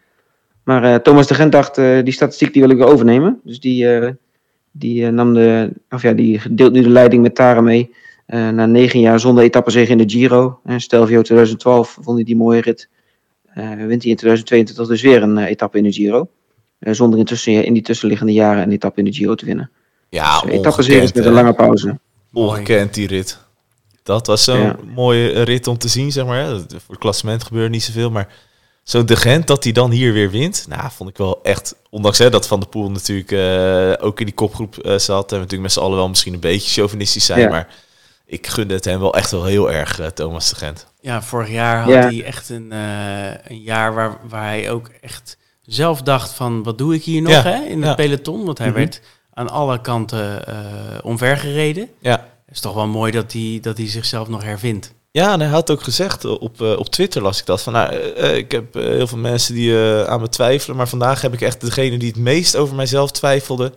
Maar 0.64 1.02
Thomas 1.02 1.26
de 1.26 1.34
Gent 1.34 1.52
dacht, 1.52 1.74
die 1.74 2.12
statistiek 2.12 2.52
die 2.52 2.62
wil 2.62 2.70
ik 2.70 2.76
weer 2.76 2.86
overnemen. 2.86 3.40
Dus 3.44 3.60
die, 3.60 3.86
die, 4.70 5.10
nam 5.10 5.34
de, 5.34 5.72
of 5.90 6.02
ja, 6.02 6.12
die 6.12 6.40
deelt 6.50 6.72
nu 6.72 6.82
de 6.82 6.88
leiding 6.88 7.22
met 7.22 7.34
Tara 7.34 7.60
mee. 7.60 7.94
na 8.26 8.66
negen 8.66 9.00
jaar 9.00 9.20
zonder 9.20 9.44
etappezege 9.44 9.90
in 9.90 9.98
de 9.98 10.08
Giro. 10.08 10.60
En 10.64 10.80
Stelvio 10.80 11.22
2012 11.22 11.98
vond 12.00 12.16
hij 12.16 12.24
die 12.24 12.36
mooie 12.36 12.60
rit. 12.60 12.88
Wint 13.54 14.02
hij 14.02 14.10
in 14.10 14.16
2022 14.16 14.86
dus 14.86 15.02
weer 15.02 15.22
een 15.22 15.38
etappe 15.38 15.78
in 15.78 15.84
de 15.84 15.92
Giro. 15.92 16.28
Zonder 16.80 17.18
intussen 17.18 17.64
in 17.64 17.72
die 17.72 17.82
tussenliggende 17.82 18.32
jaren 18.32 18.62
een 18.62 18.72
etappe 18.72 18.98
in 18.98 19.04
de 19.04 19.12
Giro 19.12 19.34
te 19.34 19.44
winnen. 19.44 19.70
ja 20.08 20.40
Dus 20.40 20.50
etappezeges 20.50 20.96
ongekend, 20.96 21.14
met 21.14 21.24
een 21.24 21.32
lange 21.32 21.54
pauze. 21.54 21.98
Ongekend 22.32 22.94
die 22.94 23.06
rit. 23.06 23.38
Dat 24.02 24.26
was 24.26 24.44
zo'n 24.44 24.60
Ja. 24.60 24.76
mooie 24.94 25.42
rit 25.42 25.66
om 25.66 25.78
te 25.78 25.88
zien, 25.88 26.12
zeg 26.12 26.24
maar. 26.26 26.48
Dat- 26.48 26.64
Voor 26.68 26.80
het 26.94 26.98
klassement 26.98 27.44
gebeurde 27.44 27.68
niet 27.70 27.82
zoveel, 27.82 28.10
maar 28.10 28.28
zo'n 28.82 29.06
de 29.06 29.16
Gent 29.16 29.46
dat 29.46 29.64
hij 29.64 29.72
dan 29.72 29.90
hier 29.90 30.12
weer 30.12 30.30
wint, 30.30 30.64
nou, 30.68 30.90
vond 30.90 31.10
ik 31.10 31.16
wel 31.16 31.40
echt, 31.42 31.74
ondanks 31.90 32.18
hè, 32.18 32.30
dat 32.30 32.46
Van 32.46 32.60
der 32.60 32.68
Poel 32.68 32.90
natuurlijk 32.90 33.32
eh, 33.32 34.06
ook 34.06 34.20
in 34.20 34.26
die 34.26 34.34
kopgroep 34.34 34.78
eh, 34.78 34.98
zat, 34.98 35.22
en 35.24 35.34
we 35.36 35.42
natuurlijk 35.42 35.62
met 35.62 35.72
z'n 35.72 35.80
allen 35.80 35.96
wel 35.96 36.08
misschien 36.08 36.34
een 36.34 36.40
beetje 36.40 36.70
chauvinistisch 36.72 37.24
zijn, 37.24 37.40
Ja. 37.40 37.48
maar 37.48 37.68
ik 38.26 38.46
gunde 38.46 38.74
het 38.74 38.84
hem 38.84 39.00
wel 39.00 39.14
echt 39.14 39.30
wel 39.30 39.44
heel 39.44 39.72
erg, 39.72 40.00
eh, 40.00 40.06
Thomas 40.06 40.48
de 40.50 40.56
Gent. 40.56 40.86
Ja, 41.00 41.22
vorig 41.22 41.50
jaar 41.50 41.78
had 41.82 41.92
Ja. 41.92 42.00
hij 42.00 42.24
echt 42.24 42.48
een, 42.48 42.72
eh, 42.72 43.50
een 43.50 43.60
jaar 43.62 43.94
waar, 43.94 44.18
waar 44.28 44.44
hij 44.46 44.70
ook 44.70 44.88
echt 45.00 45.36
zelf 45.62 46.02
dacht 46.02 46.32
van 46.32 46.62
wat 46.62 46.78
doe 46.78 46.94
ik 46.94 47.02
hier 47.04 47.22
nog 47.22 47.32
Ja, 47.32 47.42
hè, 47.42 47.62
in 47.64 47.78
het 47.78 47.88
ja. 47.88 47.94
peloton. 47.94 48.44
Want 48.44 48.58
hij 48.58 48.68
Mhm. 48.68 48.76
werd 48.76 49.00
aan 49.36 49.50
alle 49.50 49.80
kanten 49.80 50.46
eh 50.46 50.54
omvergereden. 51.02 51.88
Ja. 52.00 52.26
Het 52.46 52.54
is 52.54 52.60
toch 52.60 52.74
wel 52.74 52.86
mooi 52.86 53.12
dat 53.12 53.32
hij, 53.32 53.58
dat 53.62 53.76
hij 53.76 53.88
zichzelf 53.88 54.28
nog 54.28 54.42
hervindt. 54.42 54.94
Ja, 55.10 55.32
en 55.32 55.40
hij 55.40 55.48
had 55.48 55.70
ook 55.70 55.82
gezegd 55.82 56.24
op, 56.24 56.60
eh, 56.60 56.78
op 56.78 56.88
Twitter, 56.88 57.22
las 57.22 57.40
ik 57.40 57.46
dat, 57.46 57.62
van 57.62 57.72
nou, 57.72 57.94
eh, 57.94 58.36
ik 58.36 58.52
heb 58.52 58.74
heel 58.74 59.06
veel 59.06 59.18
mensen 59.18 59.54
die 59.54 59.76
aan 60.06 60.20
me 60.20 60.28
twijfelen, 60.28 60.76
maar 60.76 60.88
vandaag 60.88 61.20
heb 61.20 61.32
ik 61.32 61.40
echt 61.40 61.60
degene 61.60 61.98
die 61.98 62.08
het 62.08 62.18
meest 62.18 62.56
over 62.56 62.74
mijzelf 62.74 63.10
twijfelde, 63.10 63.72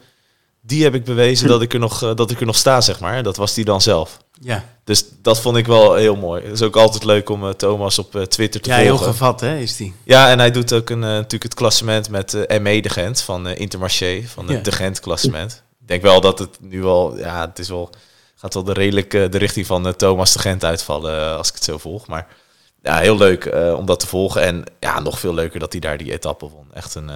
die 0.69 0.83
heb 0.83 0.93
ik 0.95 1.03
bewezen 1.03 1.47
dat, 1.47 1.61
ik 1.61 1.73
er 1.73 1.79
nog, 1.79 2.03
eh, 2.03 2.15
dat 2.15 2.31
ik 2.31 2.39
er 2.39 2.45
nog 2.45 2.55
sta, 2.55 2.81
zeg 2.81 2.99
maar. 2.99 3.23
Dat 3.23 3.37
was 3.37 3.53
die 3.53 3.65
dan 3.65 3.81
zelf. 3.81 4.17
Ja, 4.41 4.63
Dus 4.83 5.05
dat 5.21 5.41
vond 5.41 5.57
ik 5.57 5.67
wel 5.67 5.93
heel 5.95 6.15
mooi. 6.15 6.43
Het 6.43 6.51
is 6.53 6.61
ook 6.61 6.75
altijd 6.75 7.03
leuk 7.03 7.29
om 7.29 7.43
eh, 7.43 7.49
Thomas 7.49 7.99
op 7.99 8.15
eh, 8.15 8.21
Twitter 8.21 8.61
te 8.61 8.69
ja 8.69 8.75
heel 8.75 8.87
volgen. 8.97 9.05
gevat 9.07 9.39
hè, 9.39 9.57
is 9.57 9.75
die. 9.75 9.93
Ja, 10.03 10.29
en 10.29 10.39
hij 10.39 10.51
doet 10.51 10.73
ook 10.73 10.89
een, 10.89 10.99
natuurlijk 10.99 11.43
het 11.43 11.53
klassement 11.53 12.09
met 12.09 12.33
ME 12.61 12.81
de 12.81 12.89
Gent 12.89 13.21
van 13.21 13.47
Intermarché, 13.47 14.23
van 14.27 14.45
Ja. 14.47 14.59
de 14.59 14.71
Gent 14.71 14.99
klassement. 14.99 15.63
Ik 15.81 15.87
denk 15.87 16.01
wel 16.01 16.21
dat 16.21 16.39
het 16.39 16.57
nu 16.61 16.81
wel, 16.81 17.17
ja, 17.17 17.47
het 17.47 17.59
is 17.59 17.69
wel, 17.69 17.89
gaat 18.35 18.53
wel 18.53 18.63
de 18.63 18.73
redelijk 18.73 19.11
de 19.11 19.37
richting 19.37 19.65
van 19.65 19.95
Thomas 19.95 20.33
de 20.33 20.39
Gent 20.39 20.63
uitvallen 20.65 21.37
als 21.37 21.47
ik 21.49 21.53
het 21.53 21.63
zo 21.63 21.77
volg. 21.77 22.07
Maar 22.07 22.27
ja, 22.83 22.97
heel 22.99 23.17
leuk 23.17 23.53
om 23.77 23.85
dat 23.85 23.99
te 23.99 24.07
volgen. 24.07 24.41
En 24.41 24.63
ja, 24.79 24.99
nog 24.99 25.19
veel 25.19 25.33
leuker 25.33 25.59
dat 25.59 25.71
hij 25.71 25.81
daar 25.81 25.97
die 25.97 26.11
etappe 26.11 26.49
won. 26.49 26.67
Echt 26.73 26.95
een, 26.95 27.09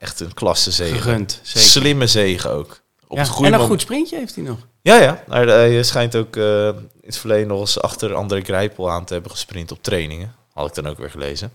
echt 0.00 0.20
een 0.20 0.34
klasse 0.34 0.70
zege. 0.70 0.94
Gegund, 0.94 1.40
zeker. 1.42 1.68
Slimme 1.68 2.06
zegen 2.06 2.50
ook. 2.50 2.80
Op 3.06 3.16
Ja, 3.16 3.22
het 3.22 3.30
goede 3.32 3.46
en 3.46 3.52
een 3.54 3.60
moment- 3.60 3.80
goed 3.80 3.80
sprintje 3.90 4.16
heeft 4.16 4.34
hij 4.34 4.44
nog. 4.44 4.58
ja, 4.82 4.96
ja. 4.96 5.24
Hij 5.28 5.82
schijnt 5.82 6.16
ook 6.16 6.36
eh, 6.36 6.66
in 6.66 6.88
het 7.06 7.16
verleden 7.16 7.48
nog 7.48 7.60
eens 7.60 7.80
achter 7.80 8.14
André 8.14 8.40
Grijpel 8.40 8.90
aan 8.90 9.04
te 9.04 9.12
hebben 9.12 9.30
gesprint 9.30 9.72
op 9.72 9.82
trainingen. 9.82 10.34
Had 10.52 10.68
ik 10.68 10.74
dan 10.74 10.86
ook 10.86 10.98
weer 10.98 11.10
gelezen. 11.10 11.52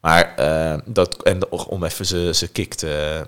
Maar 0.00 0.34
eh, 0.36 0.78
dat, 0.84 1.22
en 1.22 1.50
om 1.50 1.84
even 1.84 2.34
zijn 2.34 2.52
kick 2.52 2.74
te, 2.74 3.26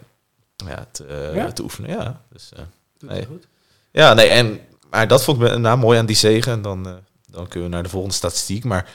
ja, 0.67 0.87
te, 0.93 1.31
Ja? 1.35 1.53
te 1.53 1.63
oefenen. 1.63 1.91
Ja, 1.91 2.21
dus, 2.33 2.51
eh, 2.57 2.63
Doet 2.99 3.11
Nee. 3.11 3.27
goed. 3.27 3.47
ja 3.91 4.15
nee, 4.15 4.29
en, 4.29 4.61
maar 4.91 5.09
dat 5.09 5.25
vond 5.25 5.43
ik 5.43 5.59
nou, 5.59 5.79
mooi 5.79 5.99
aan 5.99 6.07
die 6.07 6.17
zegen. 6.17 6.53
En 6.53 6.63
dan, 6.63 6.83
dan 7.31 7.49
kunnen 7.49 7.69
we 7.69 7.75
naar 7.75 7.85
de 7.85 7.89
volgende 7.89 8.15
statistiek. 8.17 8.65
Maar 8.65 8.91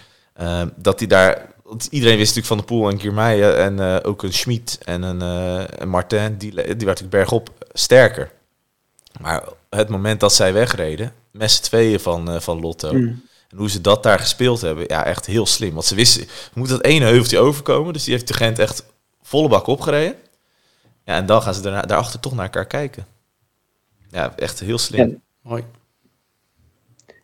dat 0.75 0.99
hij 0.99 1.07
daar... 1.07 1.50
want 1.71 1.87
iedereen 1.89 2.17
wist 2.17 2.35
natuurlijk 2.35 2.47
van 2.47 2.57
de 2.57 2.63
Poel 2.63 2.89
en 2.89 2.99
Girmay 2.99 3.53
en 3.53 3.79
eh, 3.79 3.97
ook 4.03 4.23
een 4.23 4.33
Schmid 4.33 4.79
en 4.83 5.01
een, 5.01 5.21
eh, 5.21 5.63
een 5.79 5.89
Martin. 5.89 6.37
Die, 6.37 6.51
die 6.51 6.63
werd 6.63 6.77
natuurlijk 6.77 7.09
bergop 7.09 7.49
sterker. 7.73 8.31
Maar 9.21 9.43
het 9.69 9.89
moment 9.89 10.19
dat 10.19 10.33
zij 10.33 10.53
wegreden, 10.53 11.13
met 11.31 11.51
z'n 11.51 11.61
tweeën 11.61 11.99
van, 11.99 12.29
eh, 12.29 12.39
van 12.39 12.59
Lotto. 12.59 12.93
Mm. 12.93 13.21
En 13.49 13.57
hoe 13.57 13.69
ze 13.69 13.81
dat 13.81 14.03
daar 14.03 14.19
gespeeld 14.19 14.61
hebben, 14.61 14.83
ja, 14.87 15.05
echt 15.05 15.25
heel 15.25 15.45
slim. 15.45 15.73
Want 15.73 15.85
ze 15.85 15.95
wisten, 15.95 16.25
we 16.25 16.51
moeten 16.53 16.75
dat 16.75 16.85
ene 16.85 17.05
heuveltje 17.05 17.39
overkomen. 17.39 17.93
Dus 17.93 18.03
die 18.03 18.13
heeft 18.13 18.27
de 18.27 18.33
Gent 18.33 18.59
echt 18.59 18.85
volle 19.21 19.47
bak 19.47 19.67
opgereden. 19.67 20.15
Ja, 21.03 21.15
en 21.15 21.25
dan 21.25 21.41
gaan 21.41 21.53
ze 21.53 21.61
daarna, 21.61 21.81
daarachter 21.81 22.19
toch 22.19 22.33
naar 22.35 22.45
elkaar 22.45 22.67
kijken. 22.67 23.05
Ja, 24.09 24.33
echt 24.35 24.59
heel 24.59 24.77
slim. 24.77 25.09
Ja. 25.09 25.15
Mooi. 25.41 25.63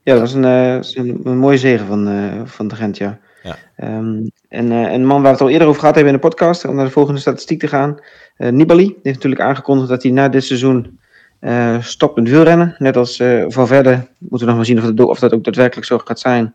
Ja, 0.04 0.14
dat 0.14 0.20
was 0.20 0.34
een, 0.34 0.44
een, 0.44 1.22
een 1.24 1.38
mooie 1.38 1.58
zegen 1.58 1.88
van, 1.88 2.08
eh, 2.08 2.42
van 2.46 2.68
de 2.68 2.76
Gent, 2.76 2.98
ja. 2.98 3.20
Ja. 3.48 3.58
Ehm, 3.76 4.28
en 4.50 4.72
eh, 4.72 4.92
een 4.92 5.06
man 5.06 5.22
waar 5.22 5.32
we 5.32 5.38
het 5.38 5.42
al 5.42 5.50
eerder 5.50 5.68
over 5.68 5.80
gehad 5.80 5.96
hebben 5.96 6.14
in 6.14 6.20
de 6.20 6.28
podcast, 6.28 6.66
om 6.66 6.76
naar 6.76 6.86
de 6.86 6.92
volgende 6.92 7.20
statistiek 7.20 7.60
te 7.60 7.68
gaan. 7.68 8.00
eh 8.38 8.52
Nibali 8.52 8.86
die 8.86 9.00
heeft 9.04 9.16
natuurlijk 9.16 9.42
aangekondigd 9.42 9.90
dat 9.90 10.04
hij 10.04 10.12
na 10.12 10.30
dit 10.30 10.44
seizoen 10.44 11.00
eh, 11.40 11.82
stopt 11.82 12.16
met 12.16 12.30
wielrennen. 12.30 12.76
Net 12.78 12.98
als 12.98 13.24
Valverde. 13.48 14.08
Moeten 14.18 14.40
we 14.40 14.46
nog 14.46 14.56
maar 14.56 14.66
zien 14.66 14.78
of 14.78 14.84
dat, 14.84 15.08
of 15.08 15.20
dat 15.20 15.34
ook 15.34 15.44
daadwerkelijk 15.44 15.88
zo 15.88 15.98
gaat 15.98 16.20
zijn. 16.20 16.54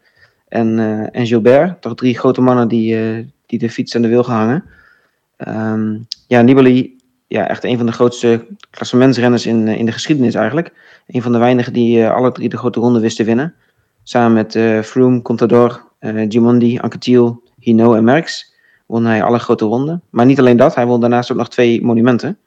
En, 0.49 1.11
Gilbert. 1.13 1.81
Toch 1.81 1.95
drie 1.95 2.19
grote 2.19 2.41
mannen 2.41 2.69
die, 2.69 2.97
die 3.47 3.59
de 3.59 3.71
fiets 3.71 3.97
aan 3.97 4.03
de 4.03 4.09
wiel 4.09 4.25
gaan 4.25 4.39
hangen. 4.39 4.65
Ehm, 5.37 5.99
ja, 6.27 6.43
Nibali, 6.43 6.97
ja, 7.27 7.49
echt 7.49 7.65
een 7.65 7.77
van 7.77 7.87
de 7.87 7.93
grootste 7.93 8.47
klassementsrenners 8.71 9.47
in, 9.47 9.69
in 9.69 9.87
de 9.87 9.93
geschiedenis 9.93 10.35
eigenlijk. 10.35 10.73
Een 11.07 11.23
van 11.23 11.33
de 11.33 11.39
weinigen 11.39 11.73
die 11.73 12.07
alle 12.07 12.33
drie 12.33 12.49
de 12.49 12.57
grote 12.57 12.81
ronden 12.81 13.03
wist 13.03 13.17
te 13.17 13.25
winnen. 13.25 13.55
Samen 14.03 14.33
met 14.33 14.85
Froome, 14.87 15.23
Contador, 15.23 15.92
eh 16.03 16.25
Gimondi, 16.29 16.79
Anquetil, 16.79 17.43
Hino 17.59 17.95
en 17.95 18.05
Merckx 18.05 18.55
won 18.87 19.05
hij 19.05 19.23
alle 19.23 19.39
grote 19.39 19.65
ronden. 19.65 20.03
Maar 20.11 20.27
niet 20.27 20.39
alleen 20.39 20.57
dat, 20.57 20.75
hij 20.75 20.87
won 20.87 21.01
daarnaast 21.01 21.33
ook 21.33 21.39
nog 21.39 21.49
twee 21.49 21.83
monumenten. 21.83 22.39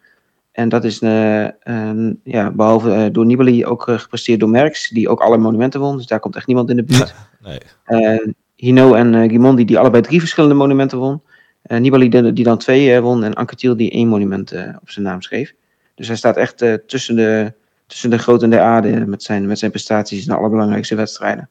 En 0.51 0.70
dat 0.70 0.84
is 0.84 0.99
eh, 0.99 1.47
ja, 2.24 2.51
behalve 2.51 2.93
eh, 2.93 3.06
door 3.12 3.26
Nibali 3.26 3.66
ook 3.66 3.84
gepresteerd 3.84 4.39
door 4.39 4.49
Merckx, 4.49 4.89
die 4.89 5.10
ook 5.10 5.20
alle 5.20 5.38
monumenten 5.38 5.80
won. 5.80 5.97
Dus 5.97 6.08
daar 6.08 6.20
komt 6.20 6.36
echt 6.36 6.47
niemand 6.47 6.70
in 6.70 6.76
de 6.76 6.84
buurt. 6.84 7.16
Nee. 7.43 8.36
Hino 8.56 8.93
en 8.93 9.30
Gimondi 9.30 9.66
die 9.66 9.80
allebei 9.80 10.03
drie 10.03 10.20
verschillende 10.20 10.56
monumenten 10.56 10.97
won. 10.97 11.22
Nibali 11.62 12.10
die, 12.10 12.34
die 12.34 12.43
dan 12.43 12.58
twee 12.58 12.99
won 12.99 13.24
en 13.24 13.34
Anquetil 13.34 13.78
die 13.78 13.91
één 13.91 14.08
monument 14.08 14.51
op 14.82 14.89
zijn 14.89 15.06
naam 15.06 15.22
schreef. 15.22 15.53
Dus 15.95 16.08
hij 16.08 16.16
staat 16.16 16.38
echt 16.38 16.66
tussen, 16.88 17.16
de, 17.16 17.53
tussen 17.88 18.10
de 18.10 18.18
grote 18.18 18.43
en 18.43 18.49
de 18.49 18.60
aarde 18.60 19.06
met 19.06 19.24
zijn, 19.24 19.47
met 19.47 19.60
zijn 19.60 19.72
prestaties 19.72 20.22
in 20.22 20.28
de 20.28 20.38
allerbelangrijkste 20.38 20.95
wedstrijden. 20.95 21.49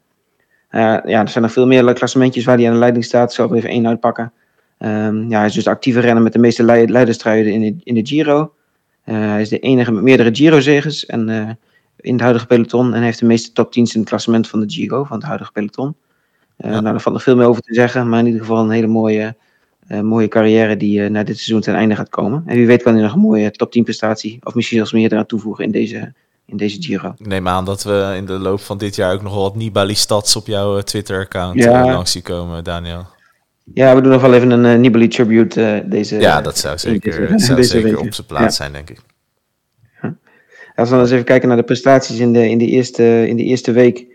Eh, 0.75 0.81
ja, 1.05 1.21
er 1.21 1.29
zijn 1.29 1.45
nog 1.45 1.53
veel 1.53 1.67
meer 1.67 1.93
klassementjes 1.93 2.45
waar 2.45 2.57
hij 2.57 2.67
aan 2.67 2.73
de 2.73 2.79
leiding 2.79 3.05
staat. 3.05 3.29
Ik 3.29 3.35
zal 3.35 3.51
er 3.51 3.57
even 3.57 3.71
één 3.71 3.87
uitpakken. 3.87 4.33
Ehm, 4.79 5.29
ja, 5.29 5.39
hij 5.39 5.47
is 5.47 5.53
dus 5.53 5.65
de 5.65 5.71
actieve 5.71 6.01
renner 6.01 6.23
met 6.23 6.33
de 6.33 6.39
meeste 6.39 6.63
lei- 6.63 6.91
leiderstruiden 6.91 7.53
in 7.53 7.61
de, 7.61 7.75
in 7.83 7.95
de 7.95 8.07
Giro. 8.07 8.53
Eh, 9.05 9.17
hij 9.17 9.41
is 9.41 9.49
de 9.49 9.59
enige 9.59 9.93
met 9.93 10.03
meerdere 10.03 10.35
Giro-zegens 10.35 11.07
en, 11.07 11.29
eh, 11.29 11.51
in 11.97 12.13
het 12.13 12.21
huidige 12.21 12.47
peloton. 12.47 12.95
En 12.95 13.03
heeft 13.03 13.19
de 13.19 13.27
meeste 13.27 13.53
top 13.53 13.73
10's 13.73 13.95
in 13.95 14.01
het 14.01 14.09
klassement 14.09 14.49
van 14.49 14.61
de 14.61 14.71
Giro, 14.73 15.05
van 15.05 15.17
het 15.17 15.27
huidige 15.27 15.53
peloton. 15.53 15.95
Ja. 16.57 16.69
Nou, 16.69 16.83
daar 16.83 17.01
valt 17.01 17.15
nog 17.15 17.25
veel 17.25 17.37
meer 17.37 17.47
over 17.47 17.63
te 17.63 17.75
zeggen. 17.75 18.09
Maar 18.09 18.19
in 18.19 18.27
ieder 18.27 18.41
geval 18.41 18.65
een 18.65 18.71
hele 18.71 18.87
mooie, 18.87 19.37
mooie 20.03 20.29
carrière 20.29 20.77
die 20.77 21.05
eh, 21.05 21.11
na 21.11 21.23
dit 21.23 21.37
seizoen 21.37 21.61
ten 21.61 21.75
einde 21.75 21.97
gaat 21.97 22.09
komen. 22.09 22.43
En 22.47 22.57
wie 22.57 22.67
weet 22.67 22.83
kan 22.83 22.95
hij 22.95 23.03
nog 23.03 23.13
een 23.13 23.21
mooie 23.21 23.51
top 23.51 23.73
10 23.73 23.85
prestatie, 23.85 24.39
of 24.43 24.55
misschien 24.55 24.77
zelfs 24.77 24.93
meer 24.93 25.13
eraan 25.13 25.27
toevoegen 25.27 25.65
in 25.65 25.71
deze, 25.71 26.13
in 26.47 26.57
deze 26.57 26.83
Giro. 26.83 27.15
Ik 27.19 27.27
neem 27.27 27.49
aan 27.49 27.65
dat 27.65 27.83
we 27.83 28.13
in 28.17 28.25
de 28.27 28.33
loop 28.39 28.61
van 28.61 28.79
dit 28.79 28.97
jaar 28.97 29.13
ook 29.13 29.23
nog 29.23 29.33
wel 29.35 29.43
wat 29.43 29.57
Nibali-stats 29.57 30.37
op 30.37 30.47
jouw 30.47 30.77
eh, 30.77 30.83
Twitter-account 30.83 31.59
Ja. 31.63 31.85
eh, 31.85 31.93
langs 31.93 32.13
zien 32.13 32.23
komen, 32.23 32.65
Daniel. 32.65 33.07
Ja, 33.75 33.95
we 33.95 34.01
doen 34.01 34.13
nog 34.13 34.21
wel 34.21 34.35
even 34.35 34.51
een 34.51 34.65
eh, 34.65 34.79
Nibali 34.79 35.09
tribute 35.09 35.85
deze 35.87 36.21
ja, 36.21 36.41
dat 36.41 36.59
zou 36.59 36.79
zeker, 36.79 37.33
zou 37.41 37.57
deze 37.57 37.71
zeker 37.71 37.91
week. 37.91 38.01
op 38.01 38.15
zijn 38.15 38.27
plaats 38.27 38.57
zijn, 38.57 38.73
denk 38.73 38.91
ik. 38.91 39.01
Als 40.77 40.89
we 40.89 40.95
dan 40.95 41.05
eens 41.05 41.13
even 41.13 41.25
kijken 41.25 41.49
naar 41.49 41.57
de 41.57 41.63
prestaties 41.63 42.19
in 42.19 42.33
de, 42.33 42.49
in 42.49 42.59
de, 42.59 42.67
eerste, 42.67 43.29
in 43.29 43.37
de 43.37 43.43
eerste 43.43 43.73
week, 43.73 44.07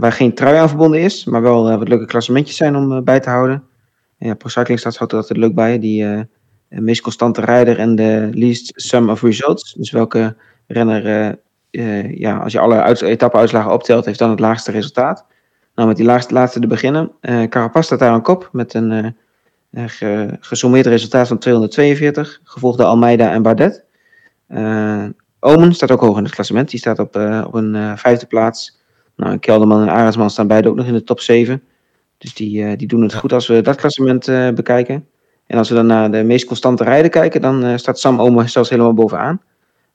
waar 0.00 0.12
geen 0.12 0.34
trui 0.34 0.56
aan 0.56 0.68
verbonden 0.68 1.00
is, 1.00 1.24
maar 1.24 1.42
wel 1.42 1.78
wat 1.78 1.88
leuke 1.88 2.06
klassementjes 2.06 2.56
zijn 2.56 2.76
om 2.76 3.04
bij 3.04 3.20
te 3.20 3.30
houden. 3.30 3.62
Ja, 4.18 4.34
Pro 4.34 4.48
Cycling 4.48 4.78
staat 4.78 4.96
houdt 4.96 5.12
er 5.12 5.18
altijd 5.18 5.38
leuk 5.38 5.54
bij, 5.54 5.78
die 5.78 6.26
meest 6.68 7.00
constante 7.00 7.40
rijder 7.40 7.78
en 7.78 7.96
de 7.96 8.28
least 8.32 8.72
sum 8.74 9.10
of 9.10 9.22
results. 9.22 9.72
Dus 9.74 9.90
welke 9.90 10.36
renner, 10.68 11.06
eh, 11.06 11.28
eh, 11.70 12.18
ja, 12.18 12.36
als 12.36 12.52
je 12.52 12.58
alle 12.58 12.82
uit, 12.82 13.00
etappe-uitslagen 13.00 13.72
optelt, 13.72 14.04
heeft 14.04 14.18
dan 14.18 14.30
het 14.30 14.40
laagste 14.40 14.70
resultaat. 14.70 15.26
Nou, 15.74 15.88
met 15.88 15.96
die 15.96 16.06
laagste, 16.06 16.34
laatste 16.34 16.60
te 16.60 16.66
beginnen. 16.66 17.12
Carapaz 17.48 17.86
staat 17.86 17.98
daar 17.98 18.10
aan 18.10 18.22
kop 18.22 18.48
met 18.52 18.74
een 18.74 19.16
ge- 19.72 20.36
gesommeerd 20.40 20.86
resultaat 20.86 21.28
van 21.28 21.38
242, 21.38 22.40
gevolgd 22.44 22.78
door 22.78 22.86
Almeida 22.86 23.30
en 23.30 23.42
Bardet. 23.42 23.84
Eh, 24.46 25.04
Omen 25.40 25.74
staat 25.74 25.90
ook 25.90 26.00
hoog 26.00 26.16
in 26.16 26.24
het 26.24 26.34
klassement. 26.34 26.70
Die 26.70 26.78
staat 26.78 26.98
op, 26.98 27.16
op 27.46 27.54
een 27.54 27.98
vijfde 27.98 28.26
plaats. 28.26 28.80
Nou, 29.16 29.38
Kelderman 29.38 29.82
en 29.82 29.88
Arendsman 29.88 30.30
staan 30.30 30.46
beide 30.46 30.68
ook 30.68 30.76
nog 30.76 30.86
in 30.86 30.92
de 30.92 31.04
top 31.04 31.20
7. 31.20 31.62
Dus 32.18 32.34
die, 32.34 32.76
die 32.76 32.88
doen 32.88 33.02
het 33.02 33.14
goed 33.14 33.32
als 33.32 33.46
we 33.46 33.60
dat 33.60 33.76
klassement 33.76 34.26
bekijken. 34.54 35.06
En 35.46 35.58
als 35.58 35.68
we 35.68 35.74
dan 35.74 35.86
naar 35.86 36.10
de 36.10 36.22
meest 36.22 36.46
constante 36.46 36.84
rijden 36.84 37.10
kijken, 37.10 37.40
dan 37.40 37.78
staat 37.78 37.98
Sam 37.98 38.20
Omen 38.20 38.48
zelfs 38.50 38.70
helemaal 38.70 38.94
bovenaan. 38.94 39.40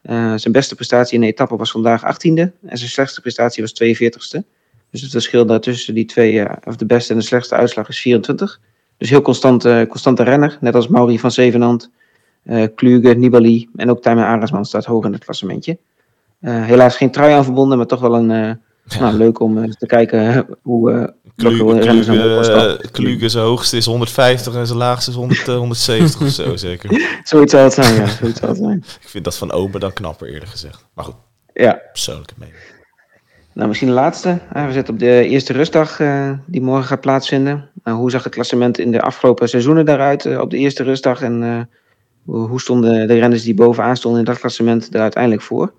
Eh, 0.03 0.33
zijn 0.35 0.53
beste 0.53 0.75
prestatie 0.75 1.15
in 1.15 1.21
de 1.21 1.27
etappe 1.27 1.55
was 1.55 1.71
vandaag 1.71 2.03
18e. 2.03 2.51
En 2.65 2.77
zijn 2.77 2.89
slechtste 2.89 3.21
prestatie 3.21 3.63
was 3.63 3.73
42e. 3.73 4.43
Dus 4.89 5.01
het 5.01 5.11
verschil 5.11 5.45
daartussen 5.45 5.93
die 5.93 6.05
twee, 6.05 6.39
eh, 6.39 6.55
of 6.63 6.75
de 6.75 6.85
beste 6.85 7.13
en 7.13 7.19
de 7.19 7.25
slechtste 7.25 7.55
uitslag, 7.55 7.89
is 7.89 7.99
24. 7.99 8.59
Dus 8.97 9.09
heel 9.09 9.21
constant, 9.21 9.65
eh, 9.65 9.87
constante 9.87 10.23
renner. 10.23 10.57
Net 10.61 10.75
als 10.75 10.87
Mauri 10.87 11.19
van 11.19 11.31
Zevenand, 11.31 11.91
eh 12.43 12.67
Kluge, 12.75 13.13
Nibali 13.13 13.69
en 13.75 13.89
ook 13.89 14.01
Tijmen 14.01 14.25
Arendsman 14.25 14.65
staat 14.65 14.85
hoog 14.85 15.05
in 15.05 15.13
het 15.13 15.23
klassementje. 15.23 15.77
Helaas 16.39 16.97
geen 16.97 17.11
trui 17.11 17.33
aan 17.33 17.43
verbonden, 17.43 17.77
maar 17.77 17.87
toch 17.87 18.01
wel 18.01 18.15
een, 18.15 18.59
Ja. 18.85 18.99
nou, 18.99 19.17
leuk 19.17 19.39
om 19.39 19.63
eh, 19.63 19.69
te 19.69 19.85
kijken 19.85 20.45
hoe 20.61 20.91
eh, 20.91 21.07
Kluge, 21.35 21.79
eh, 22.81 22.91
Kluge 22.91 23.29
zijn 23.29 23.43
hoogste 23.43 23.77
is 23.77 23.85
150 23.85 24.55
en 24.55 24.67
zijn 24.67 24.77
laagste 24.77 25.09
is 25.09 25.15
100, 25.15 25.47
eh, 25.47 25.57
170 25.57 26.21
of 26.21 26.29
zo, 26.29 26.55
zeker. 26.55 26.89
Zoiets 27.23 27.51
zal 27.51 27.63
het 27.63 27.73
zijn, 27.73 27.95
ja. 27.95 28.07
Zoiets 28.07 28.39
zal 28.39 28.49
het 28.49 28.57
zijn. 28.57 28.77
Ik 29.01 29.09
vind 29.09 29.23
dat 29.23 29.37
van 29.37 29.51
Omen 29.51 29.79
dan 29.79 29.93
knapper, 29.93 30.27
eerlijk 30.27 30.51
gezegd. 30.51 30.85
Maar 30.93 31.05
goed, 31.05 31.15
Ja, 31.53 31.81
persoonlijke 31.91 32.33
mening. 32.37 32.57
nou 33.53 33.67
misschien 33.67 33.89
de 33.89 33.93
laatste. 33.93 34.39
We 34.53 34.71
zitten 34.71 34.93
op 34.93 34.99
de 34.99 35.27
eerste 35.27 35.53
rustdag 35.53 35.97
die 36.45 36.61
morgen 36.61 36.85
gaat 36.85 37.01
plaatsvinden. 37.01 37.69
Nou, 37.83 37.97
hoe 37.97 38.11
zag 38.11 38.23
het 38.23 38.33
klassement 38.33 38.79
in 38.79 38.91
de 38.91 39.01
afgelopen 39.01 39.49
seizoenen 39.49 39.85
daaruit 39.85 40.37
op 40.37 40.49
de 40.49 40.57
eerste 40.57 40.83
rustdag? 40.83 41.21
En 41.21 41.69
hoe, 42.25 42.61
stonden 42.61 43.07
de 43.07 43.19
renners 43.19 43.43
die 43.43 43.53
bovenaan 43.53 43.97
stonden 43.97 44.19
in 44.19 44.25
dat 44.25 44.39
klassement 44.39 44.93
er 44.95 45.01
uiteindelijk 45.01 45.41
voor? 45.43 45.73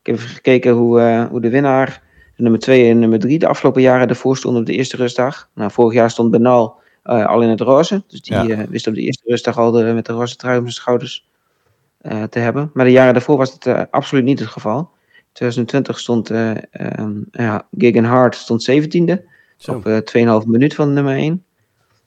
Ik 0.00 0.06
heb 0.06 0.14
even 0.14 0.28
gekeken 0.28 0.72
hoe, 0.72 1.26
hoe 1.30 1.40
de 1.40 1.50
winnaar, 1.50 2.02
de 2.38 2.44
nummer 2.44 2.60
2 2.60 2.90
en 2.90 2.98
nummer 2.98 3.18
3, 3.18 3.38
de 3.38 3.46
afgelopen 3.46 3.82
jaren 3.82 4.08
ervoor 4.08 4.36
stonden 4.36 4.60
op 4.60 4.66
de 4.66 4.72
eerste 4.72 4.96
rustdag. 4.96 5.48
Nou, 5.54 5.70
vorig 5.70 5.94
jaar 5.94 6.10
stond 6.10 6.30
Benal 6.30 6.76
eh, 7.02 7.26
al 7.26 7.42
in 7.42 7.48
het 7.48 7.60
roze. 7.60 8.04
Dus 8.08 8.20
die 8.22 8.34
Ja. 8.34 8.48
eh, 8.48 8.68
wist 8.68 8.86
op 8.86 8.94
de 8.94 9.00
eerste 9.00 9.22
rustdag 9.26 9.58
al 9.58 9.70
de, 9.70 9.82
met 9.82 10.06
de 10.06 10.12
roze 10.12 10.36
trui 10.36 10.56
op 10.56 10.62
zijn 10.62 10.74
schouders 10.74 11.28
eh, 11.98 12.22
te 12.22 12.38
hebben. 12.38 12.70
Maar 12.74 12.84
de 12.84 12.90
jaren 12.90 13.12
daarvoor 13.12 13.36
was 13.36 13.52
het 13.58 13.90
absoluut 13.90 14.24
niet 14.24 14.38
het 14.38 14.48
geval. 14.48 14.90
2020 15.32 15.98
stond 15.98 16.30
eh 16.30 16.50
ehm 16.70 17.12
ja, 17.30 17.66
Gigan 17.78 18.04
Hart 18.04 18.34
stond 18.34 18.70
17e. 18.70 19.14
Zo. 19.56 19.74
Op 19.74 19.86
eh 19.86 20.40
2,5 20.42 20.46
minuut 20.46 20.74
van 20.74 20.92
nummer 20.92 21.16
1. 21.16 21.44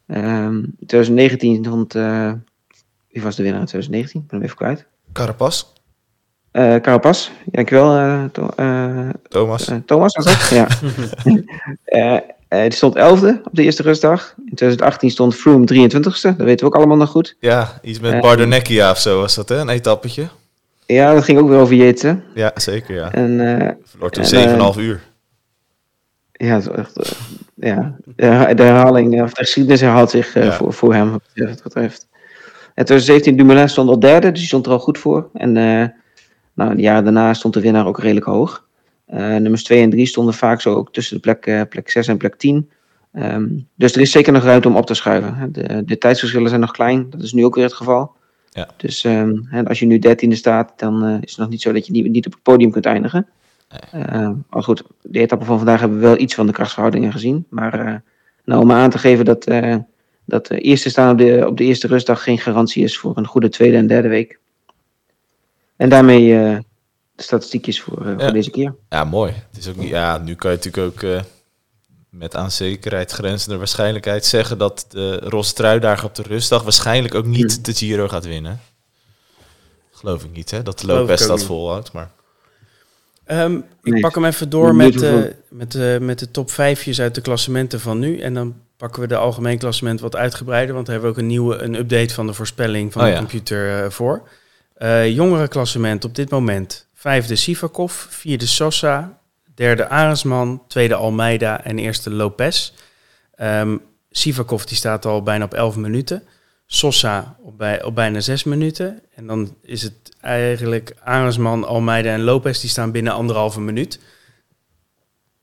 Ehm 0.07 0.63
2019 0.85 1.65
stond. 1.65 1.93
wie 3.09 3.21
was 3.21 3.35
de 3.35 3.43
winnaar 3.43 3.61
in 3.61 3.67
2019? 3.67 4.21
Ik 4.21 4.27
ben 4.27 4.35
hem 4.37 4.45
even 4.45 4.57
kwijt. 4.57 4.85
Carapas, 5.13 5.73
Eh 6.51 6.75
Carapaz, 6.75 7.29
dankjewel 7.45 7.95
eh, 7.97 8.23
To- 8.31 8.49
eh, 8.55 9.09
Thomas. 9.27 9.69
Thomas. 9.85 10.15
Was 10.15 10.25
dat? 10.25 10.49
ja. 10.49 10.67
Die 12.67 12.73
stond 12.73 12.95
11e 12.97 13.43
op 13.43 13.49
de 13.51 13.63
eerste 13.63 13.81
rustdag. 13.83 14.33
In 14.37 14.55
2018 14.55 15.09
stond 15.11 15.35
Froome 15.35 15.65
23e. 15.73 15.89
Dat 15.91 16.35
weten 16.37 16.37
we 16.37 16.65
ook 16.65 16.75
allemaal 16.75 16.97
nog 16.97 17.09
goed. 17.09 17.35
Ja, 17.39 17.79
iets 17.81 17.99
met 17.99 18.21
Bardonecchia 18.21 18.91
of 18.91 18.97
zo 18.99 19.19
was 19.19 19.35
dat, 19.35 19.49
hè? 19.49 19.57
Een 19.59 19.69
etappetje. 19.69 20.27
Ja, 20.85 21.13
dat 21.13 21.23
ging 21.23 21.39
ook 21.39 21.49
weer 21.49 21.59
over 21.59 21.75
hè. 21.75 22.13
Ja, 22.33 22.51
zeker, 22.55 22.95
ja. 22.95 23.11
En 23.11 23.59
eh, 23.59 23.69
Verloor 23.83 24.09
toen 24.09 24.23
en, 24.23 24.73
7,5 24.73 24.79
uur. 24.79 25.01
Ja, 26.31 26.57
is 26.57 26.67
echt, 26.67 27.15
ja. 27.55 27.95
De, 28.05 28.51
de 28.55 28.63
herhaling, 28.63 29.21
of 29.21 29.33
de 29.33 29.43
geschiedenis 29.43 29.81
herhaalt 29.81 30.09
zich 30.09 30.33
Ja. 30.33 30.51
voor, 30.51 30.73
voor 30.73 30.93
hem, 30.93 31.11
wat 31.11 31.21
het 31.33 31.63
betreft. 31.63 32.07
En 32.73 32.85
2017 32.85 33.35
Dumoulin 33.37 33.69
stond 33.69 33.89
al 33.89 33.99
derde, 33.99 34.29
dus 34.29 34.39
die 34.39 34.47
stond 34.47 34.65
er 34.65 34.71
al 34.71 34.79
goed 34.79 34.97
voor. 34.97 35.29
En 35.33 35.57
eh, 35.57 35.87
nou, 36.53 36.75
de 36.75 36.81
jaren 36.81 37.03
daarna 37.03 37.33
stond 37.33 37.53
de 37.53 37.61
winnaar 37.61 37.87
ook 37.87 37.99
redelijk 37.99 38.25
hoog. 38.25 38.69
Eh, 39.05 39.35
nummers 39.35 39.63
2 39.63 39.81
en 39.81 39.89
3 39.89 40.05
stonden 40.05 40.33
vaak 40.33 40.61
zo 40.61 40.75
ook 40.75 40.93
tussen 40.93 41.15
de 41.15 41.21
plek, 41.21 41.45
eh, 41.45 41.61
plek 41.69 41.89
6 41.89 42.07
en 42.07 42.17
plek 42.17 42.35
10. 42.35 42.69
Ehm, 43.13 43.47
dus 43.75 43.95
er 43.95 44.01
is 44.01 44.11
zeker 44.11 44.33
nog 44.33 44.43
ruimte 44.43 44.67
om 44.67 44.75
op 44.75 44.85
te 44.85 44.93
schuiven. 44.93 45.51
De, 45.51 45.83
de 45.85 45.97
tijdsverschillen 45.97 46.49
zijn 46.49 46.61
nog 46.61 46.71
klein, 46.71 47.09
dat 47.09 47.21
is 47.21 47.33
nu 47.33 47.45
ook 47.45 47.55
weer 47.55 47.63
het 47.63 47.73
geval. 47.73 48.11
Ja. 48.49 48.67
Dus 48.77 49.03
ehm, 49.03 49.37
als 49.65 49.79
je 49.79 49.85
nu 49.85 49.99
dertiende 49.99 50.35
staat, 50.35 50.79
dan 50.79 51.05
eh, 51.05 51.13
is 51.21 51.29
het 51.29 51.39
nog 51.39 51.49
niet 51.49 51.61
zo 51.61 51.71
dat 51.71 51.85
je 51.85 51.91
niet, 51.91 52.11
niet 52.11 52.25
op 52.25 52.31
het 52.31 52.43
podium 52.43 52.71
kunt 52.71 52.85
eindigen. 52.85 53.27
Eh, 53.91 54.31
maar 54.49 54.63
goed, 54.63 54.83
de 55.01 55.19
etappe 55.19 55.45
van 55.45 55.57
vandaag 55.57 55.79
hebben 55.79 55.99
we 55.99 56.05
wel 56.05 56.19
iets 56.19 56.35
van 56.35 56.45
de 56.45 56.51
krachtsverhoudingen 56.51 57.11
gezien. 57.11 57.45
Maar 57.49 58.03
nou, 58.45 58.61
om 58.61 58.71
aan 58.71 58.89
te 58.89 58.97
geven 58.97 59.25
dat, 59.25 59.43
dat 60.25 60.47
de 60.47 60.59
eerste 60.59 60.89
staan 60.89 61.11
op 61.11 61.17
de, 61.17 61.43
op 61.47 61.57
de 61.57 61.63
eerste 61.63 61.87
rustdag 61.87 62.23
geen 62.23 62.37
garantie 62.37 62.83
is 62.83 62.97
voor 62.97 63.17
een 63.17 63.27
goede 63.27 63.49
tweede 63.49 63.77
en 63.77 63.87
derde 63.87 64.07
week. 64.07 64.39
En 65.81 65.89
daarmee 65.89 66.37
eh, 66.39 66.57
de 67.15 67.23
statistiekjes 67.23 67.81
voor, 67.81 68.05
eh, 68.05 68.11
Ja. 68.17 68.19
voor 68.23 68.31
deze 68.33 68.49
keer. 68.49 68.75
Ja, 68.89 69.03
mooi. 69.03 69.33
Het 69.51 69.57
is 69.57 69.67
ook 69.69 69.75
niet, 69.75 69.89
ja, 69.89 70.17
nu 70.17 70.35
kan 70.35 70.51
je 70.51 70.57
natuurlijk 70.57 70.93
ook 70.93 71.03
eh, 71.03 71.21
met 72.09 72.35
aan 72.35 72.51
zekerheid 72.51 73.11
grenzende 73.11 73.57
waarschijnlijkheid 73.57 74.25
zeggen 74.25 74.57
dat 74.57 74.85
de 74.89 75.17
roze 75.17 75.53
truidager 75.53 76.05
op 76.05 76.15
de 76.15 76.21
rustdag 76.21 76.63
waarschijnlijk 76.63 77.15
ook 77.15 77.25
niet 77.25 77.53
Hmm. 77.53 77.63
de 77.63 77.73
Giro 77.73 78.07
gaat 78.07 78.25
winnen. 78.25 78.59
Geloof 79.91 80.23
ik 80.23 80.31
niet, 80.31 80.51
hè? 80.51 80.63
Dat 80.63 80.79
de 80.79 80.85
Lopez 80.87 81.21
ook 81.21 81.27
dat 81.27 81.37
niet. 81.37 81.45
volhoudt, 81.45 81.91
maar... 81.91 82.11
Ehm, 83.25 83.55
ik 83.83 83.91
Nee. 83.93 84.01
pak 84.01 84.15
hem 84.15 84.25
even 84.25 84.49
door 84.49 84.75
met, 84.75 85.01
eh, 85.01 85.09
hoeveel- 85.11 85.33
met, 85.49 85.75
eh, 85.75 85.97
met 85.97 86.19
de 86.19 86.31
top 86.31 86.51
vijfjes 86.51 87.01
uit 87.01 87.15
de 87.15 87.21
klassementen 87.21 87.79
van 87.79 87.99
nu. 87.99 88.19
En 88.19 88.33
dan 88.33 88.55
pakken 88.77 89.01
we 89.01 89.07
de 89.07 89.15
algemeen 89.15 89.57
klassement 89.57 89.99
wat 89.99 90.15
uitgebreider. 90.15 90.73
Want 90.73 90.85
daar 90.85 90.95
hebben 90.95 91.13
we 91.13 91.17
ook 91.19 91.23
een 91.23 91.29
nieuwe 91.31 91.57
een 91.61 91.75
update 91.75 92.13
van 92.13 92.27
de 92.27 92.33
voorspelling 92.33 92.91
van 92.91 93.01
Oh 93.01 93.07
de 93.07 93.13
ja. 93.13 93.19
computer 93.19 93.83
eh, 93.83 93.89
voor. 93.89 94.21
Eh 94.81 95.09
jongere 95.09 95.47
klassement 95.47 96.05
op 96.05 96.15
dit 96.15 96.29
moment. 96.29 96.87
Vijfde 96.93 97.35
Sivakov, 97.35 97.93
vierde 98.09 98.45
Sosa, 98.45 99.19
derde 99.55 99.87
Arendsman, 99.87 100.63
tweede 100.67 100.95
Almeida 100.95 101.63
en 101.63 101.79
eerste 101.79 102.09
Lopez. 102.09 102.71
Ehm 103.35 103.77
Sivakov 104.11 104.63
die 104.63 104.77
staat 104.77 105.05
al 105.05 105.23
bijna 105.23 105.45
op 105.45 105.53
11 105.53 105.75
minuten. 105.75 106.23
Sosa 106.65 107.35
op, 107.39 107.57
bij, 107.57 107.83
op 107.83 107.95
bijna 107.95 108.19
6 108.19 108.43
minuten. 108.43 109.01
En 109.15 109.27
dan 109.27 109.55
is 109.61 109.81
het 109.81 110.15
eigenlijk 110.21 110.95
Arendsman, 111.03 111.63
Almeida 111.63 112.13
en 112.13 112.23
Lopez 112.23 112.59
die 112.59 112.69
staan 112.69 112.91
binnen 112.91 113.13
anderhalve 113.13 113.61
minuut. 113.61 113.99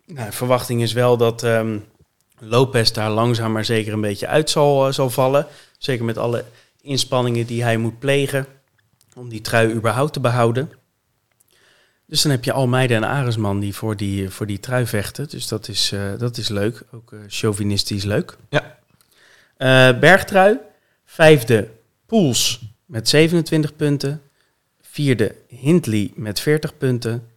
Nou, 0.06 0.32
verwachting 0.32 0.82
is 0.82 0.92
wel 0.92 1.16
dat 1.16 1.42
ehm, 1.42 1.78
Lopez 2.38 2.90
daar 2.90 3.10
langzaam 3.10 3.52
maar 3.52 3.64
zeker 3.64 3.92
een 3.92 4.00
beetje 4.00 4.26
uit 4.26 4.50
zal, 4.50 4.86
eh, 4.86 4.92
zal 4.92 5.10
vallen. 5.10 5.46
Zeker 5.78 6.04
met 6.04 6.18
alle 6.18 6.44
inspanningen 6.80 7.46
die 7.46 7.62
hij 7.62 7.76
moet 7.76 7.98
plegen 7.98 8.46
om 9.18 9.28
die 9.28 9.40
trui 9.40 9.72
überhaupt 9.74 10.12
te 10.12 10.20
behouden. 10.20 10.70
Dus 12.06 12.22
dan 12.22 12.30
heb 12.30 12.44
je 12.44 12.52
Almeida 12.52 12.94
en 12.94 13.04
Arendsman 13.04 13.60
die 13.60 13.74
voor 13.74 13.96
die, 13.96 14.30
voor 14.30 14.46
die 14.46 14.60
trui 14.60 14.86
vechten. 14.86 15.28
Dus 15.28 15.48
dat 15.48 15.68
is, 15.68 15.92
eh, 15.92 16.00
dat 16.18 16.36
is 16.36 16.48
leuk. 16.48 16.82
Ook 16.92 17.12
eh, 17.12 17.18
chauvinistisch 17.26 18.04
leuk. 18.04 18.36
Ja. 18.48 18.78
Eh, 19.56 19.98
bergtrui. 19.98 20.58
Vijfde 21.04 21.70
Poels 22.06 22.60
met 22.86 23.08
27 23.08 23.76
punten. 23.76 24.22
Vierde 24.80 25.34
Hindley 25.48 26.12
met 26.14 26.40
40 26.40 26.76
punten. 26.76 27.28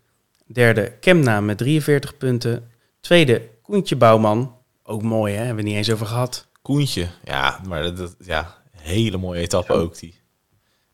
Derde 0.46 0.92
Kemna 1.00 1.42
met 1.42 1.58
43 1.58 2.18
punten. 2.18 2.70
Tweede 3.00 3.50
Koentje 3.62 3.96
Bouwman. 3.96 4.56
Ook 4.84 5.02
mooi 5.02 5.34
hè, 5.36 5.40
hebben 5.44 5.64
we 5.64 5.70
niet 5.70 5.78
eens 5.78 5.92
over 5.92 6.06
gehad. 6.06 6.48
Koentje. 6.62 7.08
Ja, 7.24 7.60
maar 7.68 7.84
dat, 7.84 7.98
dat- 7.98 8.16
ja, 8.20 8.58
hele 8.72 9.18
mooie 9.18 9.42
etappe 9.42 9.74
ook 9.74 10.00
die. 10.00 10.20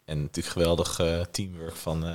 En 0.08 0.22
natuurlijk 0.22 0.53
geweldig 0.53 0.99
eh, 0.99 1.20
teamwork 1.32 1.76
van 1.76 2.05
eh, 2.05 2.12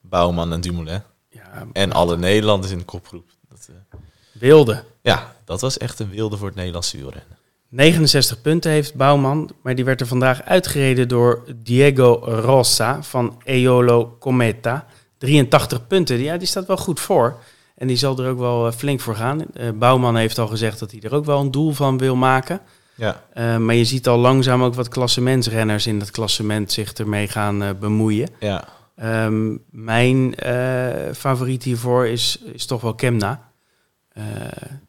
Bouwman 0.00 0.52
en 0.52 0.60
Dumoulin. 0.60 1.02
Ja, 1.28 1.66
En 1.72 1.92
alle 1.92 2.16
Nederlanders 2.16 2.72
in 2.72 2.78
de 2.78 2.84
kopgroep. 2.84 3.30
Dat, 3.48 3.68
eh, 3.70 3.98
wilde. 4.32 4.84
ja, 5.00 5.34
dat 5.44 5.60
was 5.60 5.78
echt 5.78 5.98
een 5.98 6.10
wilde 6.10 6.36
voor 6.36 6.46
het 6.46 6.56
Nederlandse 6.56 6.96
wielrennen. 6.96 7.36
69 7.68 8.40
punten 8.40 8.70
heeft 8.70 8.94
Bouwman, 8.94 9.50
maar 9.62 9.74
die 9.74 9.84
werd 9.84 10.00
er 10.00 10.06
vandaag 10.06 10.42
uitgereden 10.42 11.08
door 11.08 11.44
Diego 11.56 12.12
Rosa 12.24 13.02
van 13.02 13.40
Eolo 13.44 14.16
Cometa. 14.18 14.86
83 15.18 15.86
punten, 15.86 16.18
ja, 16.18 16.36
die 16.36 16.48
staat 16.48 16.66
wel 16.66 16.76
goed 16.76 17.00
voor. 17.00 17.38
En 17.74 17.86
die 17.86 17.96
zal 17.96 18.18
er 18.18 18.30
ook 18.30 18.38
wel 18.38 18.72
flink 18.72 19.00
voor 19.00 19.16
gaan. 19.16 19.44
Bouwman 19.74 20.16
heeft 20.16 20.38
al 20.38 20.48
gezegd 20.48 20.78
dat 20.78 20.90
hij 20.90 21.00
er 21.00 21.14
ook 21.14 21.24
wel 21.24 21.40
een 21.40 21.50
doel 21.50 21.72
van 21.72 21.98
wil 21.98 22.16
maken. 22.16 22.60
Ja, 23.02 23.22
Eh, 23.32 23.56
maar 23.56 23.74
je 23.74 23.84
ziet 23.84 24.08
al 24.08 24.18
langzaam 24.18 24.62
ook 24.62 24.74
wat 24.74 24.88
klassementsrenners 24.88 25.86
in 25.86 25.98
dat 25.98 26.10
klassement 26.10 26.72
zich 26.72 26.92
ermee 26.92 27.28
gaan 27.28 27.62
eh, 27.62 27.70
bemoeien. 27.80 28.28
ja. 28.40 28.64
Ehm, 28.96 29.56
mijn 29.70 30.34
eh, 30.34 31.12
favoriet 31.14 31.62
hiervoor 31.62 32.06
is, 32.06 32.38
is 32.52 32.66
toch 32.66 32.80
wel 32.80 32.94
Kemna. 32.94 33.50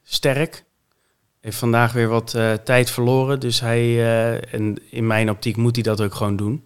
Sterk. 0.02 0.64
Heeft 1.40 1.56
vandaag 1.56 1.92
weer 1.92 2.08
wat 2.08 2.36
tijd 2.64 2.90
verloren. 2.90 3.40
Dus 3.40 3.60
hij, 3.60 4.04
en 4.50 4.76
in 4.90 5.06
mijn 5.06 5.30
optiek 5.30 5.56
moet 5.56 5.74
hij 5.74 5.82
dat 5.84 6.00
ook 6.00 6.14
gewoon 6.14 6.36
doen. 6.36 6.64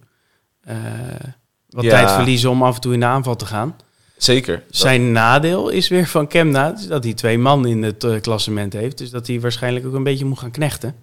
Wat 1.69 1.83
Ja. 1.83 1.89
tijd 1.89 2.11
verliezen 2.11 2.49
om 2.49 2.63
af 2.63 2.75
en 2.75 2.81
toe 2.81 2.93
in 2.93 2.99
de 2.99 3.05
aanval 3.05 3.35
te 3.35 3.45
gaan. 3.45 3.75
zeker. 4.17 4.55
Dat- 4.67 4.75
Zijn 4.75 5.11
nadeel 5.11 5.69
is 5.69 5.87
weer 5.87 6.07
van 6.07 6.27
Kemna 6.27 6.75
dat 6.87 7.03
hij 7.03 7.13
twee 7.13 7.37
man 7.37 7.65
in 7.67 7.83
het 7.83 8.05
klassement 8.21 8.73
heeft. 8.73 8.97
Dus 8.97 9.09
dat 9.09 9.27
hij 9.27 9.39
waarschijnlijk 9.39 9.85
ook 9.85 9.93
een 9.93 10.03
beetje 10.03 10.25
moet 10.25 10.39
gaan 10.39 10.51
knechten. 10.51 10.95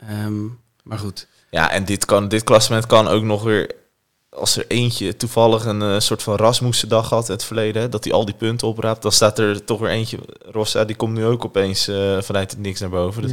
Ehm, 0.00 0.44
maar 0.82 0.98
goed. 0.98 1.26
Ja, 1.50 1.70
en 1.70 1.84
dit, 1.84 2.04
kan, 2.04 2.28
dit 2.28 2.44
klassement 2.44 2.86
kan 2.86 3.08
ook 3.08 3.22
nog 3.22 3.42
weer... 3.42 3.70
Als 4.30 4.56
er 4.56 4.64
eentje 4.68 5.16
toevallig 5.16 5.64
een 5.64 5.82
eh, 5.82 5.98
soort 5.98 6.22
van 6.22 6.36
Rasmussen-dag 6.36 7.08
had 7.10 7.26
in 7.28 7.34
het 7.34 7.44
verleden... 7.44 7.82
hè, 7.82 7.88
dat 7.88 8.04
hij 8.04 8.12
al 8.12 8.24
die 8.24 8.34
punten 8.34 8.68
opraapt, 8.68 9.02
dan 9.02 9.12
staat 9.12 9.38
er 9.38 9.64
toch 9.64 9.80
weer 9.80 9.90
eentje... 9.90 10.18
Rossa, 10.38 10.84
die 10.84 10.96
komt 10.96 11.14
nu 11.14 11.24
ook 11.24 11.44
opeens 11.44 11.88
eh, 11.88 12.20
vanuit 12.20 12.50
het 12.50 12.60
niks 12.60 12.80
naar 12.80 12.88
boven. 12.90 13.22
Het 13.22 13.32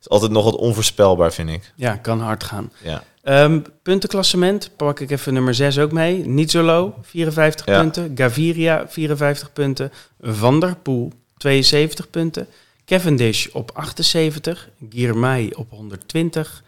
is 0.00 0.08
altijd 0.08 0.30
nog 0.30 0.44
wat 0.44 0.56
onvoorspelbaar, 0.56 1.32
vind 1.32 1.48
ik. 1.50 1.72
Ja, 1.76 1.96
kan 1.96 2.20
hard 2.20 2.44
gaan. 2.44 2.72
Ja, 2.82 3.02
Ehm, 3.22 3.60
puntenklassement 3.82 4.70
pak 4.76 5.00
ik 5.00 5.10
even 5.10 5.34
nummer 5.34 5.54
6 5.54 5.78
ook 5.78 5.92
mee. 5.92 6.26
Nizzolo, 6.26 6.94
54 7.02 7.66
Ja. 7.66 7.80
punten. 7.80 8.12
Gaviria, 8.14 8.84
54 8.88 9.52
punten. 9.52 9.92
Van 10.20 10.60
der 10.60 10.76
Poel, 10.76 11.12
72 11.36 12.10
punten. 12.10 12.46
Cavendish 12.86 13.46
op 13.46 13.70
78. 13.74 14.68
Girmay 14.90 15.52
op 15.56 15.70
120. 15.70 16.64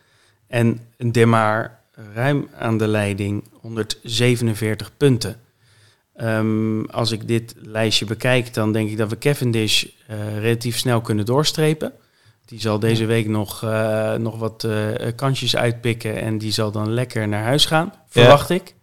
En 0.46 0.80
Demar 0.96 1.78
ruim 2.14 2.48
aan 2.58 2.78
de 2.78 2.86
leiding, 2.86 3.44
147 3.52 4.96
punten. 4.96 5.40
Ehm, 6.14 6.84
als 6.84 7.10
ik 7.10 7.28
dit 7.28 7.54
lijstje 7.62 8.04
bekijk, 8.04 8.54
dan 8.54 8.72
denk 8.72 8.90
ik 8.90 8.96
dat 8.96 9.10
we 9.10 9.18
Cavendish 9.18 9.84
eh, 10.06 10.38
relatief 10.38 10.78
snel 10.78 11.00
kunnen 11.00 11.24
doorstrepen. 11.24 11.92
Die 12.44 12.60
zal 12.60 12.78
deze 12.78 13.04
week 13.04 13.28
nog, 13.28 13.62
eh, 13.62 14.14
nog 14.14 14.38
wat 14.38 14.64
eh, 14.64 14.92
kansjes 15.16 15.56
uitpikken 15.56 16.20
en 16.20 16.38
die 16.38 16.52
zal 16.52 16.70
dan 16.70 16.92
lekker 16.92 17.28
naar 17.28 17.42
huis 17.42 17.64
gaan, 17.64 17.92
verwacht 18.08 18.50
ik. 18.50 18.74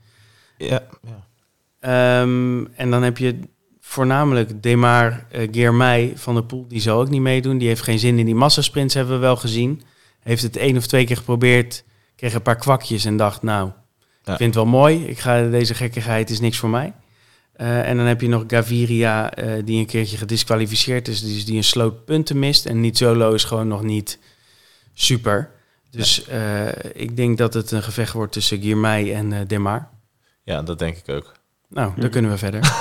ja, 0.58 0.84
ja. 1.02 1.28
Ehm, 1.80 2.66
en 2.76 2.92
dan 2.92 3.04
heb 3.04 3.18
je 3.18 3.40
voornamelijk 3.94 4.64
Demar 4.64 5.26
uh, 5.52 6.12
van 6.16 6.34
der 6.34 6.44
Poel, 6.44 6.66
die 6.68 6.82
zal 6.82 7.00
ook 7.00 7.10
niet 7.10 7.22
meedoen. 7.22 7.58
Die 7.58 7.68
heeft 7.68 7.82
geen 7.82 8.00
zin 8.00 8.20
in 8.20 8.26
die 8.26 8.36
massasprints, 8.36 8.94
hebben 8.94 9.14
we 9.14 9.20
wel 9.20 9.36
gezien. 9.36 9.82
Heeft 10.20 10.44
het 10.44 10.58
één 10.58 10.78
of 10.78 10.88
twee 10.88 11.06
keer 11.06 11.18
geprobeerd, 11.18 11.84
kreeg 12.16 12.34
een 12.34 12.42
paar 12.42 12.56
kwakjes 12.56 13.06
en 13.06 13.18
dacht, 13.18 13.42
nou, 13.42 13.72
Ja. 14.24 14.32
ik 14.32 14.38
vind 14.38 14.56
het 14.56 14.64
wel 14.64 14.74
mooi. 14.74 15.06
Ik 15.06 15.20
ga 15.20 15.50
deze 15.50 15.74
gekkigheid 15.74 16.30
is 16.30 16.40
niks 16.40 16.58
voor 16.58 16.70
mij. 16.70 16.94
Eh, 17.54 17.90
en 17.90 17.98
dan 17.98 18.06
heb 18.06 18.22
je 18.22 18.28
nog 18.28 18.44
Gaviria, 18.48 19.34
eh, 19.34 19.62
die 19.66 19.80
een 19.80 19.86
keertje 19.86 20.18
gedisqualificeerd 20.18 21.08
is, 21.08 21.22
dus 21.22 21.46
die 21.46 21.58
een 21.58 21.64
sloot 21.64 22.06
punten 22.06 22.40
mist. 22.40 22.66
En 22.66 22.80
niet 22.80 22.98
solo 22.98 23.34
is 23.34 23.44
gewoon 23.44 23.68
nog 23.68 23.84
niet 23.84 24.20
super. 24.94 25.50
Dus 25.90 26.26
ik 26.94 27.16
denk 27.16 27.38
dat 27.38 27.54
het 27.54 27.72
een 27.72 27.84
gevecht 27.84 28.14
wordt 28.14 28.32
tussen 28.32 28.62
Girmay 28.62 29.14
en 29.14 29.48
Demar. 29.48 29.90
ja, 30.44 30.62
dat 30.62 30.80
denk 30.80 30.98
ik 30.98 31.10
ook. 31.10 31.34
Nou, 31.74 31.92
dan 31.96 32.10
kunnen 32.10 32.32
we 32.32 32.38
verder. 32.38 32.62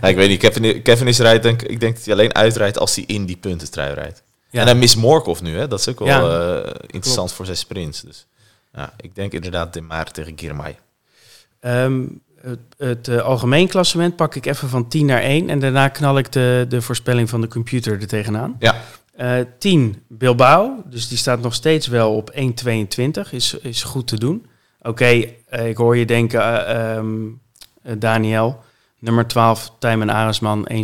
Ja, 0.00 0.08
ik 0.08 0.16
weet 0.16 0.28
niet, 0.28 0.40
Kevin, 0.40 0.82
Kevin 0.82 1.06
is 1.06 1.18
rijdt, 1.18 1.42
denk, 1.42 1.62
ik 1.62 1.80
denk 1.80 1.94
dat 1.94 2.04
hij 2.04 2.14
alleen 2.14 2.34
uitrijdt 2.34 2.78
als 2.78 2.94
hij 2.94 3.04
in 3.06 3.24
die 3.24 3.36
puntentrui 3.36 3.94
rijdt. 3.94 4.22
Ja. 4.50 4.60
En 4.60 4.66
hij 4.66 4.74
mist 4.74 4.96
Morkov 4.96 5.40
nu, 5.40 5.56
hè? 5.56 5.68
dat 5.68 5.78
is 5.78 5.88
ook 5.88 5.98
wel 5.98 6.08
Ja, 6.08 6.62
eh, 6.62 6.74
interessant 6.86 7.32
voor 7.32 7.44
zijn 7.44 7.56
sprints. 7.56 8.00
Dus 8.00 8.26
ja, 8.72 8.92
ik 8.96 9.14
denk 9.14 9.32
inderdaad 9.32 9.72
de 9.72 9.80
Maar 9.80 10.10
tegen 10.10 10.32
Girmay. 10.36 10.78
Ehm, 11.60 12.02
het 12.40 12.58
het 12.78 13.08
eh, 13.08 13.20
algemeen 13.20 13.68
klassement 13.68 14.16
pak 14.16 14.34
ik 14.34 14.46
even 14.46 14.68
van 14.68 14.88
10 14.88 15.06
naar 15.06 15.22
1 15.22 15.48
en 15.48 15.60
daarna 15.60 15.88
knal 15.88 16.18
ik 16.18 16.32
de, 16.32 16.66
de 16.68 16.82
voorspelling 16.82 17.28
van 17.28 17.40
de 17.40 17.48
computer 17.48 18.00
er 18.00 18.06
tegenaan. 18.06 18.56
Ja, 18.58 18.82
Eh 19.16 19.36
10 19.58 20.02
Bilbao, 20.08 20.82
dus 20.86 21.08
die 21.08 21.18
staat 21.18 21.40
nog 21.40 21.54
steeds 21.54 21.86
wel 21.86 22.14
op 22.14 22.32
1,22, 22.34 23.32
is, 23.32 23.54
is 23.54 23.82
goed 23.82 24.06
te 24.06 24.18
doen. 24.18 24.46
Oké, 24.82 25.06
ik 25.50 25.76
hoor 25.76 25.96
je 25.96 26.04
denken, 26.04 26.40
eh, 26.40 26.94
ehm, 26.96 27.26
eh, 27.26 27.32
Daniel, 27.98 28.62
nummer 28.98 29.26
12 29.26 29.72
Tijmen 29.78 30.10
Aresman 30.10 30.68
1,27, 30.72 30.76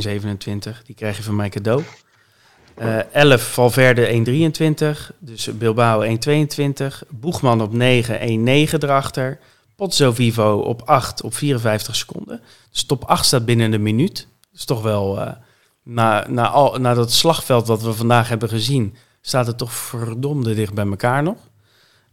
die 0.85 0.95
krijg 0.95 1.17
je 1.17 1.23
van 1.23 1.37
mij 1.37 1.49
cadeau. 1.49 1.85
Eh 2.79 3.15
11 3.15 3.53
Valverde 3.53 4.07
1,23, 5.11 5.17
dus 5.19 5.59
Bilbao 5.59 6.03
1,22. 6.03 7.09
Boegman 7.09 7.61
op 7.61 7.73
9, 7.73 8.69
1,9 8.69 8.73
erachter. 8.79 9.39
Pozzo 9.77 10.13
Vivo 10.13 10.59
op 10.59 10.83
8 10.83 11.23
op 11.23 11.35
54 11.35 11.97
seconden. 11.97 12.41
Dus 12.71 12.85
top 12.85 13.05
8 13.05 13.25
staat 13.25 13.45
binnen 13.45 13.73
een 13.73 13.83
minuut. 13.83 14.29
Dat 14.51 14.61
is 14.61 14.65
toch 14.65 14.83
wel, 14.83 15.21
eh, 15.21 15.33
na, 15.83 16.25
na, 16.29 16.49
al, 16.49 16.79
na 16.79 16.95
dat 16.95 17.13
slagveld 17.13 17.67
wat 17.67 17.83
we 17.83 17.93
vandaag 17.93 18.29
hebben 18.29 18.49
gezien, 18.49 18.97
staat 19.21 19.47
het 19.47 19.59
toch 19.59 19.73
verdomde 19.73 20.55
dicht 20.55 20.75
bij 20.75 20.87
elkaar 20.87 21.23
nog. 21.23 21.37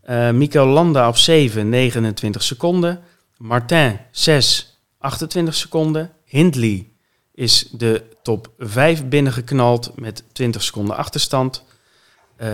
Eh 0.02 0.30
Mikel 0.30 0.66
Landa 0.66 1.08
op 1.08 1.18
7, 1.18 1.70
29 1.70 2.44
seconden. 2.44 3.00
Martin 3.38 4.00
6, 4.12 4.75
28 5.06 5.56
seconden. 5.56 6.12
Hindley 6.24 6.88
is 7.34 7.68
de 7.72 8.04
top 8.24 8.50
5 8.58 9.06
binnengeknald 9.06 9.92
met 9.96 10.24
20 10.32 10.64
seconden 10.64 10.96
achterstand. 10.96 11.64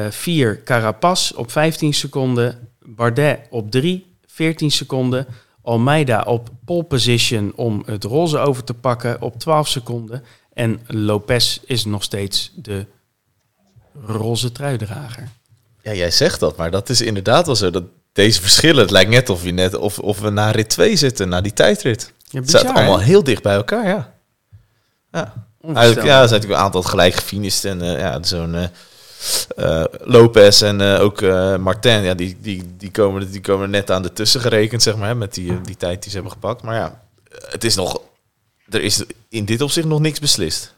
4 0.09 0.63
Carapaz 0.63 1.31
op 1.31 1.51
15 1.51 1.93
seconden. 1.93 2.69
Bardet 2.79 3.39
op 3.49 3.71
3, 3.71 4.15
14 4.25 4.71
seconden. 4.71 5.27
Almeida 5.61 6.21
op 6.21 6.49
pole 6.65 6.83
position 6.83 7.53
om 7.55 7.83
het 7.85 8.03
roze 8.03 8.37
over 8.37 8.63
te 8.63 8.73
pakken 8.73 9.21
op 9.21 9.39
12 9.39 9.67
seconden. 9.67 10.23
En 10.53 10.79
Lopez 10.87 11.59
is 11.65 11.85
nog 11.85 12.03
steeds 12.03 12.51
de 12.55 12.85
roze 14.05 14.51
truidrager. 14.51 15.29
ja, 15.81 15.93
jij 15.93 16.11
zegt 16.11 16.39
dat, 16.39 16.57
maar 16.57 16.71
dat 16.71 16.89
is 16.89 17.01
inderdaad 17.01 17.45
wel 17.45 17.55
zo. 17.55 17.69
Dat 17.69 17.83
deze 18.13 18.41
verschillen, 18.41 18.81
het 18.81 18.91
lijkt 18.91 19.09
net 19.09 19.29
of, 19.29 19.43
je 19.43 19.51
net 19.51 19.75
of, 19.75 19.99
of 19.99 20.19
we 20.19 20.29
na 20.29 20.51
rit 20.51 20.69
2 20.69 20.95
zitten, 20.95 21.29
na 21.29 21.41
die 21.41 21.53
tijdrit. 21.53 22.13
Ja, 22.31 22.39
Het 22.39 22.49
staat 22.49 22.61
bizar, 22.61 22.77
hè? 22.77 22.81
allemaal 22.81 23.05
heel 23.05 23.23
dicht 23.23 23.43
bij 23.43 23.55
elkaar, 23.55 23.87
ja. 23.87 24.13
Ja. 25.11 25.33
Eigenlijk, 25.61 26.07
ja, 26.07 26.21
er 26.21 26.27
zijn 26.27 26.39
natuurlijk 26.39 26.59
een 26.59 26.65
aantal 26.65 26.83
gelijk 26.83 27.13
gefinist. 27.13 27.65
En 27.65 27.81
eh, 27.81 27.99
ja, 27.99 28.23
zo'n 28.23 28.55
eh, 28.55 29.83
Lopez 29.99 30.61
en 30.61 30.81
ook 30.81 31.21
Martin, 31.59 32.01
ja, 32.01 32.13
die, 32.13 32.37
die, 32.41 32.75
die, 32.77 32.91
komen, 32.91 33.31
die 33.31 33.41
komen 33.41 33.69
net 33.69 33.91
aan 33.91 34.01
de 34.01 34.13
tussen 34.13 34.41
gerekend, 34.41 34.83
zeg 34.83 34.95
maar, 34.95 35.07
hè, 35.07 35.15
met 35.15 35.33
die, 35.33 35.61
die 35.61 35.77
tijd 35.77 36.01
die 36.01 36.09
ze 36.09 36.15
hebben 36.15 36.33
gepakt. 36.33 36.61
Maar 36.61 36.75
ja, 36.75 37.01
het 37.49 37.63
is 37.63 37.75
nog, 37.75 38.01
er 38.69 38.81
is 38.81 39.03
in 39.29 39.45
dit 39.45 39.61
opzicht 39.61 39.87
nog 39.87 39.99
niks 39.99 40.19
beslist. 40.19 40.73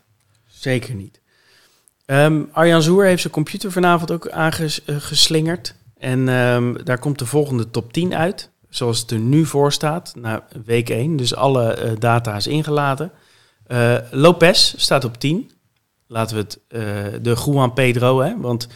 Zeker 0.48 0.94
niet. 0.96 1.20
Ehm, 2.06 2.42
Arjan 2.52 2.82
Zoer 2.82 3.06
heeft 3.06 3.22
zijn 3.22 3.34
computer 3.34 3.72
vanavond 3.72 4.12
ook 4.12 4.30
aangeslingerd. 4.30 5.76
En 5.98 6.30
ehm, 6.30 6.84
daar 6.84 7.00
komt 7.00 7.20
de 7.20 7.26
volgende 7.26 7.70
top 7.72 7.94
10 7.94 8.16
uit. 8.16 8.50
Zoals 8.74 9.00
het 9.00 9.12
er 9.12 9.20
nu 9.20 9.46
voor 9.46 9.72
staat, 9.72 10.14
na 10.16 10.48
week 10.66 10.90
1. 10.90 11.16
Dus 11.16 11.36
alle 11.36 11.74
eh, 11.74 11.92
data 12.00 12.36
is 12.36 12.48
ingeladen. 12.48 13.12
Eh, 13.68 13.98
Lopez 14.12 14.74
staat 14.78 15.06
op 15.06 15.18
10. 15.18 15.52
Laten 16.08 16.36
we 16.36 16.42
het 16.42 16.60
eh, 16.68 16.82
de 17.22 17.36
Juan 17.46 17.74
Pedro, 17.74 18.20
hè? 18.20 18.40
Want 18.40 18.68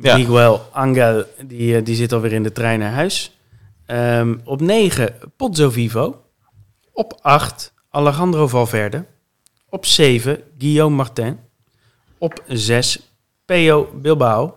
Ja. 0.00 0.16
Miguel 0.16 0.68
Angel, 0.72 1.24
die, 1.46 1.82
die 1.82 1.94
zit 1.94 2.12
alweer 2.12 2.32
in 2.32 2.42
de 2.42 2.52
trein 2.52 2.78
naar 2.78 2.92
huis. 2.92 3.38
Ehm, 3.86 4.36
op 4.44 4.60
9 4.60 5.14
Pozzo 5.36 5.70
Vivo. 5.70 6.24
Op 6.92 7.18
8 7.20 7.72
Alejandro 7.90 8.48
Valverde. 8.48 9.04
Op 9.68 9.86
7 9.86 10.42
Guillaume 10.58 10.96
Martin. 10.96 11.38
Op 12.18 12.42
6 12.46 13.12
Peo 13.44 13.90
Bilbao. 13.94 14.56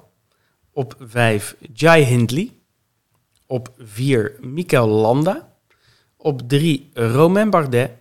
Op 0.73 0.95
5 0.99 1.55
Jai 1.73 2.03
Hindley. 2.03 2.60
Op 3.51 3.69
4 3.77 4.35
Mikel 4.39 4.87
Landa. 4.87 5.53
Op 6.17 6.41
3 6.47 6.89
Romain 6.93 7.49
Bardet. 7.49 7.91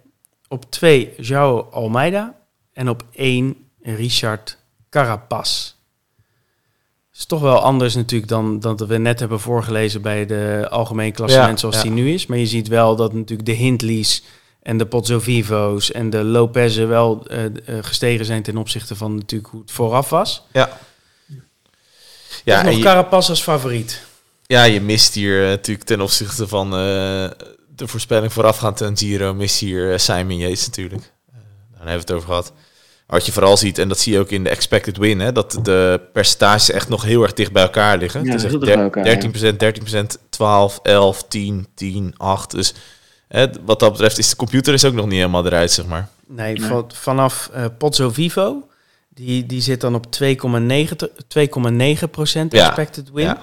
Op 0.48 0.70
2 0.70 1.14
João 1.16 1.70
Almeida. 1.70 2.34
En 2.72 2.88
op 2.88 3.05
1 3.12 3.57
Richard 3.82 4.59
Carapaz. 4.90 5.74
is 7.14 7.26
toch 7.26 7.40
wel 7.40 7.59
anders 7.59 7.94
natuurlijk 7.94 8.30
dan, 8.30 8.61
dan 8.61 8.76
dat 8.76 8.88
we 8.88 8.98
net 8.98 9.20
hebben 9.20 9.40
voorgelezen 9.40 10.03
bij 10.03 10.26
de 10.26 10.66
algemeen 10.70 11.12
klassement 11.12 11.51
Ja, 11.51 11.57
zoals 11.57 11.76
ja. 11.76 11.82
die 11.82 11.90
nu 11.90 12.12
is. 12.12 12.26
Maar 12.26 12.38
je 12.38 12.46
ziet 12.46 12.68
wel 12.68 12.96
dat 12.96 13.12
natuurlijk 13.12 13.48
de 13.48 13.55
Hindleys 13.55 14.22
en 14.62 14.78
de 14.78 14.86
Pozzo 14.86 15.20
Vivo's 15.20 15.92
en 15.92 16.11
de 16.11 16.24
Lopez'en 16.24 16.88
wel 16.88 17.26
eh, 17.26 17.44
eh, 17.44 17.53
gestegen 17.80 18.24
zijn 18.24 18.42
ten 18.42 18.57
opzichte 18.57 18.96
van 18.96 19.14
natuurlijk 19.14 19.51
hoe 19.51 19.61
het 19.61 19.70
vooraf 19.70 20.11
was. 20.11 20.42
Ja. 20.53 20.78
Ja, 22.44 22.62
nog 22.62 22.74
je, 22.74 22.82
Carapaz 22.82 23.28
als 23.28 23.42
favoriet. 23.42 24.09
Ja, 24.51 24.64
je 24.64 24.80
mist 24.80 25.14
hier 25.14 25.42
eh, 25.42 25.48
natuurlijk 25.48 25.86
ten 25.86 26.01
opzichte 26.01 26.48
van 26.48 26.66
eh, 26.66 26.78
de 27.74 27.86
voorspelling 27.86 28.32
voorafgaand 28.32 28.82
aan 28.82 28.96
Giro, 28.96 29.34
mist 29.34 29.59
hier 29.59 29.92
eh, 29.92 29.98
Simon 29.98 30.36
Yates 30.36 30.66
natuurlijk. 30.66 31.03
Eh, 31.03 31.34
daar 31.70 31.88
hebben 31.88 31.92
we 31.94 32.01
het 32.01 32.12
over 32.12 32.28
gehad. 32.28 32.53
Wat 33.07 33.26
je 33.26 33.32
vooral 33.32 33.57
ziet, 33.57 33.78
en 33.78 33.88
dat 33.88 33.98
zie 33.98 34.12
je 34.12 34.18
ook 34.18 34.30
in 34.30 34.44
de 34.44 34.51
expected 34.51 34.96
win, 34.96 35.20
hè, 35.20 35.32
dat 35.32 35.59
de 35.62 36.01
percentages 36.12 36.70
echt 36.70 36.88
nog 36.88 37.03
heel 37.03 37.22
erg 37.22 37.32
dicht 37.32 37.53
bij 37.53 37.62
elkaar 37.62 37.98
liggen. 37.98 38.24
Ja, 38.24 38.30
het 38.30 38.38
is 38.38 38.44
echt 38.44 38.61
dicht 38.61 38.74
bij 38.74 38.82
elkaar, 38.82 39.05
13%, 39.05 39.57
13%, 39.57 40.28
12, 40.30 40.80
11, 40.82 41.24
10, 41.28 41.66
10, 41.74 42.14
8. 42.16 42.51
Dus 42.51 42.74
hè, 43.28 43.46
wat 43.64 43.80
dat 43.80 43.92
betreft 43.92 44.18
is 44.18 44.28
de 44.30 44.36
computer 44.36 44.74
is 44.74 44.84
ook 44.84 44.94
nog 44.94 45.05
niet 45.05 45.14
helemaal 45.14 45.46
eruit, 45.46 45.70
zeg 45.72 45.86
maar. 45.86 46.09
Nee, 46.26 46.59
Nee. 46.59 46.68
van- 46.68 46.90
vanaf 46.94 47.51
eh 47.53 47.64
Pozzo 47.78 48.11
Vivo, 48.11 48.68
die, 49.09 49.46
die 49.46 49.61
zit 49.61 49.80
dan 49.80 49.94
op 49.94 50.07
2,9 50.11 50.96
te- 50.96 51.11
2,9% 51.28 52.53
Ja, 52.53 52.66
expected 52.66 53.11
win. 53.12 53.36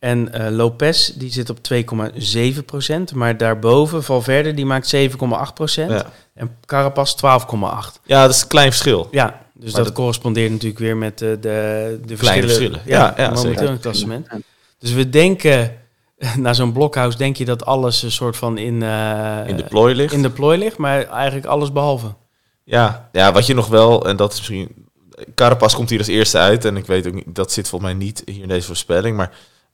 Ja. 0.00 0.08
En 0.08 0.32
eh, 0.32 0.50
Lopez, 0.56 1.06
die 1.08 1.30
zit 1.32 1.50
op 1.50 1.58
2,7%. 1.72 3.14
Maar 3.14 3.36
daarboven, 3.36 4.02
Valverde, 4.04 4.54
die 4.54 4.66
maakt 4.66 4.94
7,8%. 4.96 5.04
Ja. 5.74 6.04
En 6.34 6.56
Carapaz 6.64 7.14
12,8%. 7.14 8.00
ja, 8.04 8.22
dat 8.26 8.34
is 8.34 8.42
een 8.42 8.48
klein 8.48 8.70
verschil. 8.70 9.08
Ja, 9.10 9.40
dus 9.54 9.72
dat, 9.72 9.84
dat- 9.84 9.94
correspondeert 9.94 10.50
natuurlijk 10.50 10.80
weer 10.80 10.96
met 10.96 11.22
eh, 11.22 11.28
de, 11.40 12.00
de 12.06 12.14
Kleine 12.14 12.42
verschillen. 12.46 12.80
Ja, 12.84 13.14
ja, 13.16 13.22
momenteel 13.28 13.50
zeker. 13.50 13.64
in 13.66 13.72
het 13.72 13.80
klassement. 13.80 14.26
Dus 14.78 14.92
we 14.92 15.08
denken, 15.10 15.76
na 16.36 16.52
zo'n 16.54 16.72
blokhuis 16.72 17.16
denk 17.16 17.36
je 17.36 17.44
dat 17.44 17.64
alles 17.64 18.02
een 18.02 18.10
soort 18.12 18.36
van 18.36 18.58
in, 18.58 18.82
eh, 18.82 19.38
In 19.46 19.56
de 19.56 19.64
plooi 19.64 19.94
ligt. 19.94 20.12
in 20.12 20.22
de 20.22 20.30
plooi 20.30 20.58
ligt. 20.58 20.76
Maar 20.76 21.04
eigenlijk 21.08 21.46
alles 21.46 21.72
behalve. 21.72 22.14
Ja, 22.64 23.08
ja, 23.12 23.32
wat 23.32 23.46
je 23.46 23.54
nog 23.54 23.66
wel, 23.66 24.06
en 24.08 24.16
dat 24.16 24.32
is 24.32 24.38
misschien. 24.38 24.86
Carapaz 25.34 25.74
komt 25.74 25.90
hier 25.90 25.98
als 25.98 26.08
eerste 26.08 26.38
uit. 26.38 26.64
En 26.64 26.76
ik 26.76 26.86
weet 26.86 27.06
ook 27.06 27.14
niet, 27.14 27.24
dat 27.26 27.52
zit 27.52 27.68
volgens 27.68 27.90
mij 27.92 28.00
niet 28.00 28.22
hier 28.26 28.42
in 28.42 28.48
deze 28.48 28.66
voorspelling. 28.66 29.16
Maar 29.16 29.30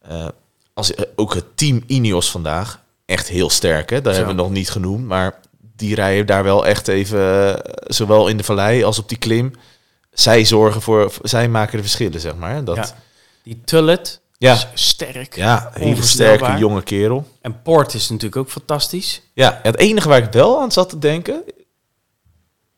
eh, 0.08 0.26
als, 0.74 0.92
ook 1.16 1.34
het 1.34 1.56
team 1.56 1.82
Ineos 1.86 2.30
vandaag, 2.30 2.80
echt 3.06 3.28
heel 3.28 3.50
sterk. 3.50 3.90
Hè? 3.90 4.00
Daar 4.00 4.12
Zo. 4.12 4.18
hebben 4.18 4.36
we 4.36 4.42
nog 4.42 4.52
niet 4.52 4.70
genoemd. 4.70 5.06
Maar 5.06 5.40
die 5.76 5.94
rijden 5.94 6.26
daar 6.26 6.44
wel 6.44 6.66
echt 6.66 6.88
even, 6.88 7.54
eh, 7.64 7.72
zowel 7.86 8.28
in 8.28 8.36
de 8.36 8.44
vallei 8.44 8.84
als 8.84 8.98
op 8.98 9.08
die 9.08 9.18
klim. 9.18 9.52
Zij 10.12 10.44
zorgen 10.44 10.82
voor, 10.82 11.12
zij 11.22 11.48
maken 11.48 11.76
de 11.76 11.82
verschillen, 11.82 12.20
zeg 12.20 12.34
maar. 12.36 12.64
Dat, 12.64 12.76
Ja. 12.76 12.82
ja, 12.82 12.94
Die 13.42 13.60
Tullet 13.64 14.20
ja, 14.38 14.58
sterk. 14.74 15.36
een 15.36 15.82
hele 15.82 16.02
sterke 16.02 16.56
jonge 16.58 16.82
kerel. 16.82 17.28
En 17.40 17.62
Poort 17.62 17.94
is 17.94 18.08
natuurlijk 18.08 18.36
ook 18.36 18.50
fantastisch. 18.50 19.22
Ja, 19.32 19.60
het 19.62 19.76
enige 19.78 20.08
waar 20.08 20.22
ik 20.22 20.32
wel 20.32 20.60
aan 20.60 20.72
zat 20.72 20.88
te 20.88 20.98
denken... 20.98 21.42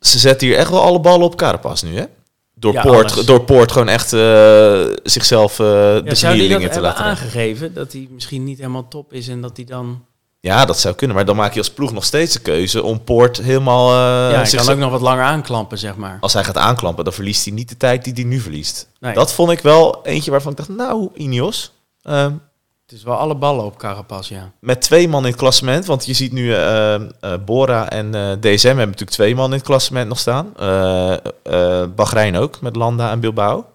Ze 0.01 0.19
zetten 0.19 0.47
hier 0.47 0.57
echt 0.57 0.71
wel 0.71 0.83
alle 0.83 1.01
ballen 1.01 1.27
op 1.27 1.37
Carapaz 1.37 1.83
nu, 1.83 1.97
hè? 1.99 2.05
Door, 2.59 2.73
Ja, 2.73 2.83
Poort, 2.83 3.13
alles. 3.13 3.27
door 3.27 3.41
Poort 3.45 3.73
gewoon 3.73 3.89
echt 3.89 4.13
eh, 4.13 4.85
zichzelf 5.03 5.53
eh 5.53 5.67
de 5.67 6.03
Ja, 6.05 6.15
vernielingen 6.15 6.71
te 6.71 6.81
laten 6.81 7.05
aangegeven? 7.05 7.75
Dat 7.75 7.93
hij 7.93 8.09
misschien 8.11 8.45
niet 8.45 8.59
helemaal 8.59 8.89
top 8.89 9.13
is 9.13 9.29
en 9.29 9.41
dat 9.41 9.57
hij 9.57 9.67
dan... 9.67 10.05
Ja, 10.41 10.65
dat 10.65 10.79
zou 10.79 10.95
kunnen. 10.95 11.17
Maar 11.17 11.25
dan 11.25 11.37
maak 11.37 11.53
je 11.53 11.59
als 11.59 11.71
ploeg 11.71 11.93
nog 11.93 12.05
steeds 12.05 12.33
de 12.33 12.41
keuze 12.41 12.83
om 12.83 13.05
Poort 13.05 13.37
helemaal... 13.37 13.89
eh, 13.91 14.33
ja, 14.33 14.41
hij 14.43 14.51
kan 14.51 14.69
ook 14.69 14.79
nog 14.79 14.91
wat 14.91 15.01
langer 15.01 15.25
aanklampen, 15.25 15.79
zeg 15.79 15.97
maar. 15.97 16.19
Als 16.21 16.33
hij 16.33 16.45
gaat 16.45 16.57
aanklampen, 16.57 17.05
dan 17.05 17.13
verliest 17.13 17.45
hij 17.45 17.55
niet 17.55 17.69
de 17.69 17.77
tijd 17.77 18.05
die 18.05 18.13
hij 18.13 18.25
nu 18.25 18.41
verliest. 18.41 18.89
Nee, 19.01 19.15
Dat 19.15 19.33
vond 19.33 19.51
ik 19.51 19.61
wel 19.61 20.01
eentje 20.05 20.31
waarvan 20.31 20.51
ik 20.53 20.57
dacht, 20.57 20.69
nou, 20.69 21.09
Ineos... 21.15 21.73
ehm, 22.03 22.33
Het 22.87 22.95
is 22.95 23.03
wel 23.03 23.17
alle 23.17 23.35
ballen 23.35 23.65
op 23.65 23.79
Carapaz, 23.79 24.29
ja. 24.29 24.53
met 24.61 24.81
twee 24.81 25.09
man 25.09 25.23
in 25.25 25.31
het 25.31 25.39
klassement. 25.41 25.87
Want 25.87 26.07
je 26.07 26.13
ziet 26.15 26.33
nu 26.33 26.55
eh, 26.55 26.95
eh, 26.95 27.03
Bora 27.45 27.91
en 27.91 28.15
eh, 28.15 28.33
DSM 28.33 28.67
hebben 28.67 28.85
natuurlijk 28.87 29.11
twee 29.11 29.35
man 29.35 29.51
in 29.51 29.57
het 29.57 29.67
klassement 29.67 30.09
nog 30.09 30.19
staan. 30.19 30.57
Eh 30.57 31.13
eh, 31.43 31.89
Bahrein 31.95 32.37
ook, 32.37 32.61
met 32.61 32.77
Landa 32.77 33.11
en 33.11 33.21
Bilbao. 33.21 33.67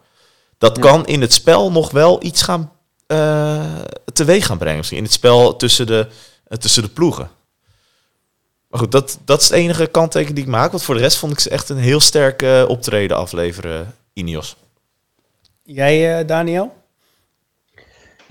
Dat 0.58 0.76
Ja. 0.76 0.82
kan 0.82 1.06
in 1.06 1.22
het 1.22 1.34
spel 1.34 1.72
nog 1.72 1.92
wel 1.92 2.24
iets 2.24 2.42
gaan 2.42 2.72
eh, 3.08 3.66
teweeg 4.14 4.46
gaan 4.46 4.58
brengen. 4.58 4.78
Misschien 4.78 4.98
in 4.98 5.04
het 5.04 5.14
spel 5.14 5.56
tussen 5.56 5.88
de, 5.88 6.08
eh, 6.48 6.58
tussen 6.58 6.84
de 6.84 6.90
ploegen. 6.90 7.30
Maar 8.68 8.80
goed, 8.80 8.92
dat, 8.92 9.20
dat 9.26 9.42
is 9.42 9.48
het 9.50 9.58
enige 9.58 9.88
kanttekening 9.88 10.36
die 10.36 10.46
ik 10.46 10.52
maak. 10.52 10.72
Want 10.72 10.84
voor 10.84 10.96
de 10.96 11.02
rest 11.02 11.18
vond 11.18 11.32
ik 11.32 11.40
ze 11.40 11.50
echt 11.50 11.70
een 11.70 11.78
heel 11.78 12.00
sterk 12.00 12.42
eh, 12.42 12.64
optreden 12.68 13.18
afleveren, 13.18 13.96
Ineos. 14.14 14.56
Jij, 15.64 16.20
eh, 16.20 16.28
Daniel? 16.28 16.74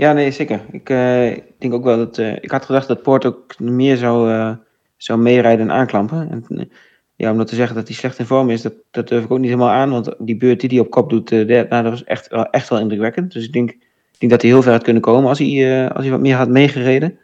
Ja, 0.00 0.12
nee, 0.12 0.30
zeker. 0.30 0.60
Ik 0.70 0.90
eh, 0.90 1.30
ik 1.30 1.44
denk 1.58 1.74
ook 1.74 1.84
wel 1.84 1.96
dat. 1.96 2.18
eh, 2.18 2.32
ik 2.32 2.50
had 2.50 2.64
gedacht 2.64 2.88
dat 2.88 3.02
Poort 3.02 3.24
ook 3.24 3.58
meer 3.58 3.96
zou, 3.96 4.30
eh, 4.32 4.52
zou 4.96 5.18
meerijden 5.20 5.70
en 5.70 5.76
aanklampen. 5.76 6.30
En, 6.30 6.70
ja, 7.16 7.30
om 7.30 7.36
dat 7.38 7.46
te 7.46 7.54
zeggen 7.54 7.76
dat 7.76 7.86
hij 7.86 7.96
slecht 7.96 8.18
in 8.18 8.26
vorm 8.26 8.50
is, 8.50 8.62
dat, 8.62 8.72
dat 8.90 9.08
durf 9.08 9.24
ik 9.24 9.30
ook 9.30 9.38
niet 9.38 9.50
helemaal 9.50 9.70
aan. 9.70 9.90
Want 9.90 10.14
die 10.18 10.36
beurt 10.36 10.60
die 10.60 10.68
hij 10.68 10.78
op 10.78 10.90
kop 10.90 11.10
doet, 11.10 11.30
nou, 11.30 11.68
dat 11.68 11.82
was 11.90 12.04
echt, 12.04 12.28
echt 12.50 12.68
wel 12.68 12.78
indrukwekkend. 12.78 13.32
Dus 13.32 13.44
ik 13.44 13.52
denk, 13.52 13.70
ik 13.70 14.18
denk 14.18 14.32
dat 14.32 14.42
hij 14.42 14.50
heel 14.50 14.62
ver 14.62 14.72
had 14.72 14.82
kunnen 14.82 15.02
komen 15.02 15.28
als 15.28 15.38
hij, 15.38 15.88
als 15.90 16.02
hij 16.02 16.10
wat 16.10 16.20
meer 16.20 16.36
had 16.36 16.48
meegereden. 16.48 17.18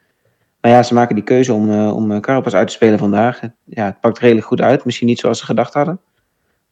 Maar 0.60 0.70
ja, 0.70 0.82
ze 0.82 0.94
maken 0.94 1.14
die 1.14 1.24
keuze 1.24 1.52
om, 1.52 1.70
eh 1.70 1.96
om 1.96 2.20
Carapaz 2.20 2.54
uit 2.54 2.66
te 2.66 2.72
spelen 2.74 2.98
vandaag. 2.98 3.40
Ja, 3.64 3.84
het 3.84 4.00
pakt 4.00 4.18
redelijk 4.18 4.46
goed 4.46 4.60
uit. 4.60 4.84
Misschien 4.84 5.06
niet 5.06 5.18
zoals 5.20 5.38
ze 5.38 5.44
gedacht 5.44 5.74
hadden. 5.74 6.00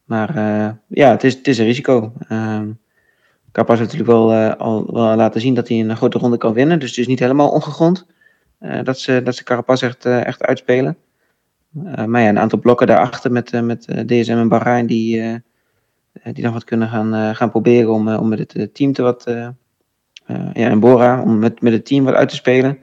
Maar 0.04 0.34
ja, 0.88 1.10
het 1.10 1.24
is, 1.24 1.34
het 1.34 1.48
is 1.48 1.58
een 1.58 1.66
risico. 1.66 2.12
Ehm 2.28 2.70
Carapaz 3.54 3.78
heeft 3.78 3.92
natuurlijk 3.92 4.18
wel, 4.18 4.32
eh, 4.32 4.56
al 4.56 4.86
laten 5.16 5.40
zien 5.40 5.54
dat 5.54 5.68
hij 5.68 5.80
een 5.80 5.96
grote 5.96 6.18
ronde 6.18 6.36
kan 6.36 6.52
winnen. 6.52 6.78
Dus 6.78 6.88
het 6.88 6.98
is 6.98 7.06
niet 7.06 7.18
helemaal 7.18 7.50
ongegrond 7.50 8.06
eh, 8.58 8.82
dat, 8.82 8.98
ze, 8.98 9.22
dat 9.22 9.34
ze 9.34 9.44
Carapaz 9.44 9.82
echt, 9.82 10.04
eh, 10.04 10.26
echt 10.26 10.42
uitspelen. 10.42 10.96
Maar 12.06 12.20
ja, 12.20 12.28
een 12.28 12.38
aantal 12.38 12.58
blokken 12.58 12.86
daarachter 12.86 13.32
met, 13.32 13.62
met 13.62 13.82
DSM 14.06 14.32
en 14.32 14.48
Bahrein 14.48 14.86
die, 14.86 15.42
die 16.22 16.44
nog 16.44 16.52
wat 16.52 16.64
kunnen 16.64 16.88
gaan, 16.88 17.34
gaan 17.34 17.50
proberen 17.50 17.92
om, 17.92 18.14
om 18.14 18.28
met 18.28 18.52
het 18.52 18.74
team 18.74 18.92
te 18.92 19.02
wat... 19.02 19.24
ja, 20.26 20.52
en 20.52 20.80
Bora, 20.80 21.22
om 21.22 21.38
met, 21.38 21.60
met 21.60 21.72
het 21.72 21.86
team 21.86 22.04
wat 22.04 22.14
uit 22.14 22.28
te 22.28 22.34
spelen. 22.34 22.78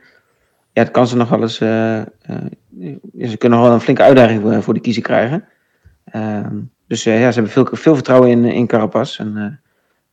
Ja, 0.73 0.81
het 0.81 0.91
kan 0.91 1.07
ze 1.07 1.15
nog 1.15 1.29
wel 1.29 1.41
eens... 1.41 1.55
ze 1.55 3.37
kunnen 3.37 3.59
nog 3.59 3.67
wel 3.67 3.73
een 3.73 3.81
flinke 3.81 4.03
uitdaging 4.03 4.63
voor, 4.63 4.73
de 4.73 4.79
kiezer 4.79 5.03
krijgen. 5.03 5.45
Ehm, 6.05 6.59
dus 6.87 7.03
ja, 7.03 7.31
ze 7.31 7.41
hebben 7.41 7.51
veel, 7.51 7.67
veel 7.71 7.95
vertrouwen 7.95 8.29
in, 8.29 8.45
in 8.45 8.67
Carapaz. 8.67 9.19
En 9.19 9.61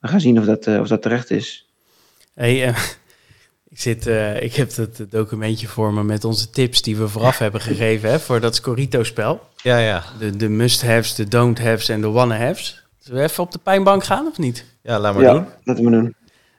we 0.00 0.08
gaan 0.08 0.20
zien 0.20 0.38
of 0.38 0.44
dat, 0.44 0.66
eh, 0.66 0.80
of 0.80 0.88
dat 0.88 1.02
terecht 1.02 1.30
is. 1.30 1.66
Hey, 2.34 2.64
eh, 2.64 2.76
ik, 3.68 3.80
zit, 3.80 4.06
eh, 4.06 4.42
ik 4.42 4.54
heb 4.54 4.76
het 4.76 5.06
documentje 5.10 5.66
voor 5.66 5.92
me 5.92 6.04
met 6.04 6.24
onze 6.24 6.50
tips 6.50 6.82
die 6.82 6.96
we 6.96 7.08
vooraf 7.08 7.38
hebben 7.44 7.60
gegeven 7.60 8.10
hè, 8.10 8.20
voor 8.20 8.40
dat 8.40 8.54
Scorito-spel. 8.54 9.40
Ja, 9.62 9.78
ja. 9.78 10.04
De, 10.18 10.36
de 10.36 10.48
must-haves, 10.48 11.14
de 11.14 11.28
don't-haves 11.28 11.88
en 11.88 12.00
de 12.00 12.08
wanna-haves. 12.08 12.86
Zullen 12.98 13.20
we 13.22 13.28
even 13.28 13.42
op 13.42 13.52
de 13.52 13.58
pijnbank 13.58 14.04
gaan 14.04 14.26
of 14.26 14.38
niet? 14.38 14.64
Ja, 14.82 14.98
laat 14.98 15.14
maar 15.14 15.22
ja, 15.22 15.32
doen. 15.32 15.46
laten 15.64 15.84
we 15.84 15.90
doen. 15.90 16.14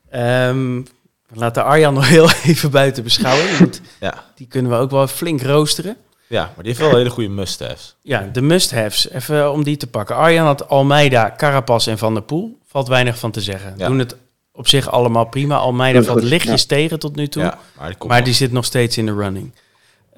Ehm, 0.10 0.82
we 1.28 1.40
laten 1.40 1.64
Arjan 1.64 1.94
nog 1.94 2.08
heel 2.08 2.30
even 2.46 2.72
buiten 2.72 3.04
beschouwen. 3.04 3.60
want 3.60 3.82
Ja. 4.00 4.24
Die 4.36 4.48
kunnen 4.48 4.72
we 4.72 4.78
ook 4.78 4.92
wel 4.92 5.08
flink 5.08 5.42
roosteren. 5.42 5.98
Ja, 6.28 6.44
maar 6.44 6.64
die 6.64 6.66
heeft 6.66 6.80
wel 6.80 6.96
hele 6.96 7.10
goede 7.10 7.30
must-haves. 7.30 7.96
Ja, 8.02 8.30
de 8.34 8.42
must-haves. 8.42 9.10
Even 9.10 9.52
om 9.52 9.64
die 9.64 9.78
te 9.78 9.88
pakken. 9.88 10.16
Arjan 10.16 10.46
had 10.46 10.70
Almeida, 10.70 11.34
Carapaz 11.38 11.88
en 11.88 11.98
Van 11.98 12.14
der 12.14 12.24
Poel. 12.24 12.59
Valt 12.72 12.88
weinig 12.88 13.18
van 13.20 13.32
te 13.32 13.42
zeggen. 13.42 13.74
Ja. 13.78 13.88
Doen 13.88 14.00
het 14.00 14.16
op 14.52 14.68
zich 14.68 14.90
allemaal 14.92 15.26
prima. 15.26 15.56
Almeida 15.58 16.02
valt 16.04 16.24
lichtjes 16.24 16.66
tegen 16.66 17.00
tot 17.00 17.16
nu 17.16 17.28
toe. 17.28 17.44
Ja, 17.44 17.58
maar 17.78 17.90
die 18.00 18.08
maar 18.08 18.28
zit 18.28 18.52
nog 18.52 18.66
steeds 18.66 18.98
in 18.98 19.06
de 19.06 19.14
running. 19.14 19.54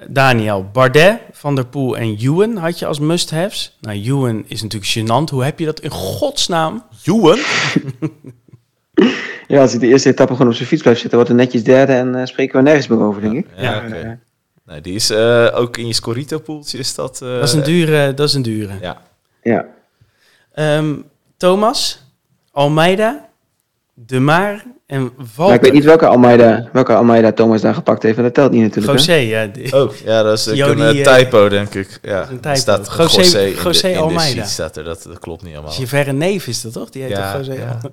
Daniel, 0.08 0.68
Bardet, 0.72 1.18
Van 1.32 1.54
der 1.54 1.66
Poel 1.66 1.96
en 1.96 2.16
Ewan 2.18 2.56
had 2.56 2.78
je 2.78 2.86
als 2.86 2.98
must-haves. 2.98 3.76
Nou, 3.80 4.02
Ewan 4.02 4.44
is 4.46 4.62
natuurlijk 4.62 4.92
gênant. 4.98 5.30
Hoe 5.30 5.44
heb 5.44 5.58
je 5.58 5.64
dat 5.64 5.80
in 5.80 5.90
godsnaam? 5.90 6.84
Ewan? 7.04 7.38
Ja, 9.48 9.60
als 9.60 9.70
hij 9.70 9.80
de 9.80 9.86
eerste 9.86 10.08
etappe 10.08 10.32
gewoon 10.32 10.48
op 10.48 10.54
zijn 10.54 10.68
fiets 10.68 10.82
blijft 10.82 11.00
zitten, 11.00 11.18
wordt 11.18 11.34
hij 11.34 11.42
netjes 11.44 11.64
derde 11.64 11.92
en 11.92 12.14
eh, 12.14 12.26
spreken 12.26 12.56
we 12.56 12.62
nergens 12.62 12.86
meer 12.86 13.00
over, 13.00 13.20
denk 13.20 13.34
ik. 13.36 13.46
Ja, 13.56 13.62
Ja. 13.62 13.86
oké. 13.86 14.18
Nee, 14.66 14.80
die 14.80 14.94
is 14.94 15.10
eh, 15.10 15.48
ook 15.54 15.76
in 15.76 15.86
je 15.86 15.92
Scorito-poeltje 15.92 16.78
is 16.78 16.94
dat... 16.94 17.22
eh, 17.22 17.28
Dat 17.34 17.42
is 17.42 17.52
een 17.52 17.62
dure. 17.62 18.14
Dat 18.14 18.28
is 18.28 18.34
een 18.34 18.42
dure. 18.42 18.72
Ja, 18.80 19.02
Ja. 19.42 19.66
Ehm, 20.52 20.94
Thomas, 21.36 22.02
Almeida, 22.52 23.28
De 23.94 24.20
Maar 24.20 24.64
en 24.86 25.12
Maar 25.36 25.54
ik 25.54 25.60
weet 25.60 25.72
niet 25.72 25.84
welke 25.84 26.06
Almeida, 26.06 26.68
welke 26.72 26.94
Almeida 26.94 27.32
Thomas 27.32 27.60
daar 27.60 27.74
gepakt 27.74 28.02
heeft, 28.02 28.16
dat 28.16 28.34
telt 28.34 28.52
niet 28.52 28.62
natuurlijk. 28.62 28.86
hè? 28.86 28.92
José, 28.98 29.14
ja. 29.14 29.46
die- 29.46 29.72
Oh, 29.82 29.94
ja, 30.04 30.22
dat 30.22 30.38
is 30.38 30.46
een 30.46 30.80
eh, 30.80 31.06
eh, 31.06 31.16
typo, 31.18 31.48
denk 31.48 31.74
ik. 31.74 31.98
Ja, 32.02 32.22
een 32.22 32.28
er 32.34 32.40
typo. 32.40 32.54
staat 32.54 32.86
José- 32.96 33.02
José, 33.20 33.40
in 33.40 33.54
de- 33.54 33.60
José 33.62 33.88
in 33.88 33.94
de 33.94 34.00
Almeida. 34.00 34.44
staat 34.44 34.76
er, 34.76 34.84
dat, 34.84 35.02
dat 35.02 35.18
klopt 35.18 35.42
niet 35.42 35.54
allemaal. 35.54 35.74
Je 35.78 35.86
verre 35.86 36.12
neef 36.12 36.46
is 36.46 36.60
dat 36.62 36.72
toch? 36.72 36.90
Die 36.90 37.02
heet 37.02 37.10
Ja, 37.10 37.32
toch 37.36 37.46
José? 37.46 37.60
ja. 37.60 37.80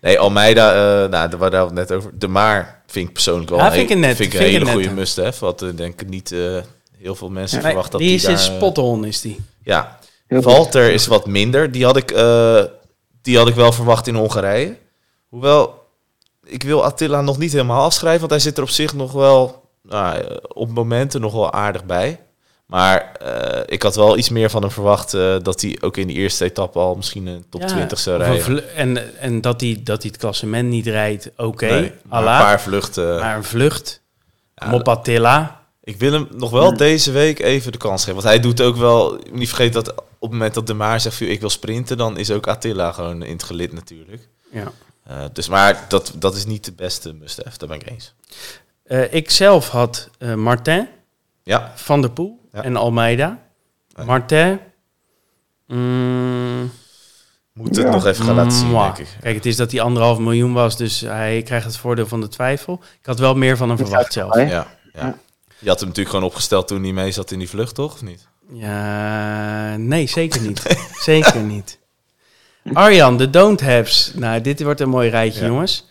Nee, 0.00 0.18
Almeida, 0.18 0.70
eh 0.72 1.10
nou, 1.10 1.28
daar 1.30 1.38
waren 1.38 1.50
we 1.60 1.64
het 1.64 1.74
net 1.74 1.92
over. 1.92 2.10
De 2.18 2.28
Maar 2.28 2.82
vind 2.86 3.06
ik 3.08 3.12
persoonlijk 3.12 3.50
wel 3.50 3.58
Ja, 3.58 3.66
een, 3.66 3.72
vind 3.72 3.84
ik 3.90 3.94
een 3.94 4.00
net- 4.00 4.16
vind 4.16 4.28
ik 4.34 4.40
een 4.40 4.46
vind 4.46 4.52
hele 4.58 4.64
een 4.70 4.72
goede 4.72 4.90
must-have. 4.90 5.44
Wat 5.44 5.64
denk 5.74 6.00
ik 6.00 6.08
niet 6.08 6.32
eh, 6.32 6.38
heel 6.98 7.14
veel 7.14 7.30
mensen 7.30 7.60
verwachten. 7.62 7.98
die 7.98 8.08
dat 8.08 8.16
is 8.16 8.22
die 8.22 8.30
in 8.30 8.36
daar, 8.36 8.46
eh, 8.50 8.56
spot 8.56 8.78
on, 8.78 9.04
is 9.04 9.20
die. 9.20 9.40
Ja. 9.62 9.98
Walter 10.28 10.90
is 10.92 11.06
wat 11.06 11.26
minder. 11.26 11.70
Die 11.72 11.84
had 11.84 11.96
ik, 11.96 12.10
eh, 12.10 12.62
die 13.24 13.38
had 13.38 13.48
ik 13.48 13.54
wel 13.54 13.72
verwacht 13.72 14.06
in 14.06 14.14
Hongarije. 14.14 14.76
Hoewel, 15.28 15.84
ik 16.44 16.62
wil 16.62 16.84
Attila 16.84 17.20
nog 17.20 17.38
niet 17.38 17.52
helemaal 17.52 17.82
afschrijven, 17.82 18.20
want 18.20 18.30
hij 18.30 18.40
zit 18.40 18.56
er 18.56 18.62
op 18.62 18.68
zich 18.68 18.94
nog 18.94 19.12
wel, 19.12 19.68
nou, 19.82 20.18
eh, 20.18 20.36
op 20.48 20.70
momenten 20.70 21.20
nog 21.20 21.32
wel 21.32 21.52
aardig 21.52 21.84
bij. 21.84 22.20
Maar 22.66 23.12
eh, 23.20 23.62
ik 23.66 23.82
had 23.82 23.96
wel 23.96 24.16
iets 24.18 24.28
meer 24.28 24.50
van 24.50 24.62
hem 24.62 24.70
verwacht 24.70 25.14
eh, 25.14 25.36
dat 25.42 25.60
hij 25.60 25.78
ook 25.80 25.96
in 25.96 26.06
de 26.06 26.12
eerste 26.12 26.44
etappe 26.44 26.78
al 26.78 26.94
misschien 26.94 27.26
een 27.26 27.44
top 27.50 27.60
Ja, 27.60 27.66
20 27.66 27.98
zou 27.98 28.18
rijden. 28.18 28.74
en, 28.76 29.18
en 29.18 29.40
dat 29.40 29.60
hij 29.60 29.80
dat 29.84 30.02
hij 30.02 30.10
het 30.10 30.20
klassement 30.20 30.68
niet 30.68 30.86
rijdt, 30.86 31.30
oké. 31.36 31.66
Nee, 31.66 31.92
Allah. 32.08 32.38
een 32.38 32.44
paar 32.44 32.60
vluchten. 32.60 33.20
Maar 33.20 33.36
een 33.36 33.44
vlucht. 33.44 34.00
Ja, 34.54 34.68
Mopatilla. 34.68 35.62
Ik 35.82 35.98
wil 35.98 36.12
hem 36.12 36.28
nog 36.30 36.50
wel 36.50 36.76
deze 36.76 37.12
week 37.12 37.38
even 37.38 37.72
de 37.72 37.78
kans 37.78 38.00
geven. 38.00 38.14
Want 38.14 38.26
hij 38.26 38.40
doet 38.40 38.60
ook 38.60 38.76
wel... 38.76 39.18
Niet 39.32 39.48
vergeten 39.48 39.84
dat 39.84 39.94
op 40.24 40.30
het 40.30 40.38
moment 40.38 40.54
dat 40.54 40.66
De 40.66 40.74
Maar 40.74 41.00
zegt... 41.00 41.18
"Joh, 41.18 41.28
ik 41.28 41.40
wil 41.40 41.50
sprinten, 41.50 41.96
dan 41.96 42.16
is 42.16 42.30
ook 42.30 42.46
Attila 42.46 42.92
gewoon 42.92 43.22
in 43.22 43.32
het 43.32 43.42
gelid 43.42 43.72
natuurlijk. 43.72 44.28
Ja. 44.50 44.72
Eh, 45.04 45.24
dus 45.32 45.48
maar 45.48 45.84
dat, 45.88 46.12
dat 46.16 46.34
is 46.36 46.44
niet 46.46 46.64
de 46.64 46.72
beste 46.72 47.12
must-have. 47.12 47.58
Daar 47.58 47.68
ben 47.68 47.80
ik 47.80 47.90
eens. 47.90 48.14
Eh, 48.84 49.12
ik 49.14 49.30
zelf 49.30 49.68
had 49.68 50.08
eh, 50.18 50.34
Martin, 50.34 50.88
Ja, 51.42 51.72
Van 51.74 52.00
der 52.00 52.10
Poel 52.10 52.48
Ja. 52.52 52.62
en 52.62 52.76
Almeida. 52.76 53.42
Ja. 53.88 54.04
Martin. 54.04 54.60
mm, 55.66 56.70
moet 57.52 57.76
het 57.76 57.84
Ja. 57.86 57.90
nog 57.90 58.06
even 58.06 58.24
gaan 58.24 58.34
laten 58.34 58.52
zien, 58.58 58.70
denk 58.72 58.98
ik. 58.98 59.16
Kijk, 59.20 59.34
het 59.34 59.46
is 59.46 59.56
dat 59.56 59.70
hij 59.72 59.80
anderhalf 59.80 60.18
miljoen 60.18 60.52
was, 60.52 60.76
dus 60.76 61.00
hij 61.00 61.42
krijgt 61.42 61.66
het 61.66 61.76
voordeel 61.76 62.06
van 62.06 62.20
de 62.20 62.28
twijfel. 62.28 62.80
Ik 63.00 63.06
had 63.06 63.18
wel 63.18 63.34
meer 63.34 63.56
van 63.56 63.68
hem 63.68 63.76
verwacht 63.78 64.12
zelf. 64.12 64.34
ja. 64.34 64.66
Ja. 64.92 65.18
Je 65.58 65.68
had 65.68 65.78
hem 65.78 65.88
natuurlijk 65.88 66.14
gewoon 66.14 66.30
opgesteld 66.30 66.68
toen 66.68 66.82
hij 66.82 66.92
mee 66.92 67.10
zat 67.12 67.30
in 67.30 67.38
die 67.38 67.48
vlucht, 67.48 67.74
toch? 67.74 67.92
Of 67.92 68.02
niet? 68.02 68.26
Ja, 68.52 69.76
nee, 69.76 70.06
zeker 70.06 70.40
niet. 70.40 70.62
Zeker 71.00 71.40
niet. 71.40 71.78
Arjan, 72.72 73.16
de 73.16 73.30
don't 73.30 73.60
haves. 73.60 74.12
Nou, 74.14 74.40
dit 74.40 74.62
wordt 74.62 74.80
een 74.80 74.88
mooi 74.88 75.08
rijtje, 75.10 75.40
Ja. 75.40 75.46
jongens. 75.46 75.86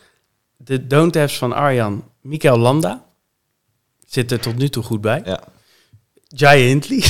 De 0.58 0.88
don't 0.88 1.16
haves 1.16 1.38
van 1.38 1.54
Arjan. 1.54 2.04
Mikael 2.22 2.58
Landa. 2.58 3.06
Zit 4.08 4.32
er 4.32 4.40
tot 4.40 4.56
nu 4.58 4.70
toe 4.70 4.84
goed 4.84 5.02
bij. 5.02 5.22
Ja. 5.26 5.40
Jai 6.28 6.64
Hindley. 6.68 7.04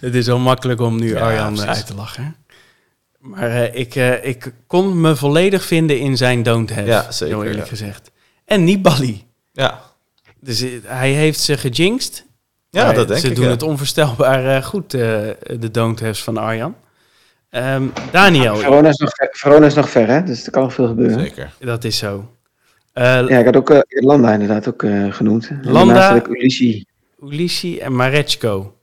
Het 0.00 0.14
is 0.14 0.24
zo 0.24 0.38
makkelijk 0.38 0.80
om 0.80 0.98
nu 0.98 1.08
Ja, 1.08 1.20
Arjan 1.20 1.46
eh, 1.46 1.52
precies. 1.52 1.66
uit 1.76 1.86
te 1.86 1.94
lachen. 1.94 2.36
Maar 3.18 3.50
eh, 3.50 3.80
ik, 3.80 3.94
eh, 3.94 4.24
ik 4.24 4.52
kon 4.66 5.00
me 5.00 5.16
volledig 5.16 5.64
vinden 5.64 5.98
in 6.00 6.16
zijn 6.16 6.42
don't 6.42 6.70
have. 6.70 6.86
Ja, 6.86 7.12
zeker, 7.12 7.34
Heel 7.34 7.44
eerlijk 7.44 7.62
ja. 7.64 7.68
gezegd. 7.68 8.10
En 8.44 8.64
Nibali. 8.64 9.26
Ja, 9.52 9.82
Dus 10.40 10.60
eh, 10.60 10.70
hij 10.84 11.12
heeft 11.12 11.40
ze 11.40 11.56
gejinxed. 11.58 12.24
ja 12.70 12.92
dat 12.92 13.08
denk 13.08 13.20
ze 13.20 13.28
ik. 13.28 13.34
doen 13.34 13.44
ja. 13.44 13.50
het 13.50 13.62
onvoorstelbaar 13.62 14.56
eh, 14.56 14.62
goed, 14.64 14.94
eh, 14.94 15.00
de 15.58 15.70
don't 15.70 16.00
haves 16.00 16.22
van 16.22 16.36
Arjan. 16.36 16.74
Ehm, 17.50 17.82
Daniel, 18.12 18.56
Verona 18.56 18.88
is, 18.88 18.96
nog 18.96 19.10
ver, 19.14 19.28
Verona 19.32 19.66
is 19.66 19.74
nog 19.74 19.90
ver, 19.90 20.08
hè? 20.08 20.22
Dus 20.22 20.44
er 20.46 20.50
kan 20.52 20.62
nog 20.62 20.72
veel 20.74 20.86
gebeuren. 20.86 21.20
Zeker. 21.20 21.52
dat 21.58 21.84
is 21.84 21.96
zo. 21.98 22.32
Eh, 22.92 23.04
Ja, 23.04 23.38
ik 23.38 23.44
had 23.44 23.56
ook 23.56 23.70
eh, 23.70 23.80
Landa 23.88 24.32
inderdaad 24.32 24.68
ook 24.68 24.82
eh, 24.82 25.12
genoemd. 25.12 25.48
En 25.48 25.60
Landa- 25.70 26.26
Ulissi. 26.28 26.84
Ulissi 27.22 27.78
en 27.78 27.94
Marechko. 27.96 28.76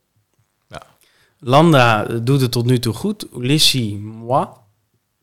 Ja. 0.67 0.81
Landa 1.39 2.03
doet 2.03 2.41
het 2.41 2.51
tot 2.51 2.65
nu 2.65 2.79
toe 2.79 2.93
goed. 2.93 3.27
Ulissi, 3.35 3.97
moi. 3.97 4.47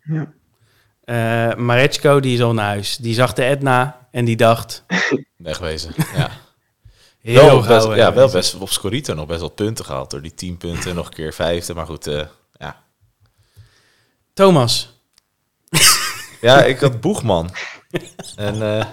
Ja. 0.03 0.33
Eh 1.05 1.55
Marechko, 1.55 2.21
die 2.21 2.35
is 2.35 2.43
al 2.43 2.55
naar 2.55 2.67
huis. 2.67 2.97
Die 2.97 3.15
zag 3.15 3.33
de 3.33 3.43
Etna 3.43 4.07
en 4.11 4.25
die 4.25 4.37
dacht... 4.37 4.85
Wegwezen. 5.37 5.95
Ja. 6.15 6.31
Heel 7.21 7.63
wel, 7.63 7.63
best, 7.63 7.97
ja, 7.97 8.13
wel 8.13 8.31
best 8.31 8.55
op 8.55 8.71
Scorito 8.71 9.15
nog 9.15 9.27
best 9.27 9.41
wel 9.41 9.49
punten 9.49 9.85
gehaald. 9.85 10.11
Door 10.11 10.23
die 10.23 10.35
10 10.35 10.57
punten 10.57 10.91
en 10.91 10.97
nog 10.97 11.07
een 11.07 11.13
keer 11.13 11.33
vijfde. 11.33 11.75
Maar 11.75 11.87
goed, 11.87 12.07
eh, 12.07 12.27
ja. 12.59 12.83
Thomas. 14.35 14.91
Ja, 16.41 16.63
ik 16.63 16.81
had 16.81 17.01
Boegman. 17.01 17.51
En 18.37 18.79
eh, 18.79 18.87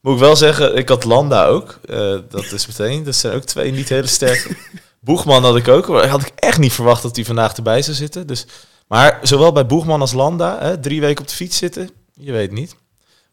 moet 0.00 0.14
ik 0.14 0.20
wel 0.20 0.36
zeggen, 0.36 0.76
ik 0.76 0.88
had 0.88 1.04
Landa 1.04 1.46
ook. 1.46 1.80
Dat 2.28 2.52
is 2.52 2.66
meteen, 2.66 3.04
dat 3.04 3.14
zijn 3.14 3.34
ook 3.34 3.44
twee 3.44 3.72
niet 3.72 3.88
hele 3.88 4.06
sterke. 4.06 4.56
Boegman 5.00 5.44
had 5.44 5.56
ik 5.56 5.68
ook, 5.68 5.88
maar 5.88 6.06
had 6.06 6.22
ik 6.22 6.32
echt 6.34 6.58
niet 6.58 6.72
verwacht 6.72 7.02
dat 7.02 7.16
hij 7.16 7.24
vandaag 7.24 7.56
erbij 7.56 7.82
zou 7.82 7.96
zitten. 7.96 8.26
Dus, 8.26 8.46
maar 8.90 9.18
zowel 9.22 9.52
bij 9.52 9.66
Boegman 9.66 10.00
als 10.00 10.12
Landa, 10.12 10.58
hè, 10.58 10.80
drie 10.80 11.00
weken 11.00 11.22
op 11.22 11.28
de 11.28 11.34
fiets 11.34 11.56
zitten, 11.56 11.90
je 12.14 12.32
weet 12.32 12.50
niet. 12.50 12.76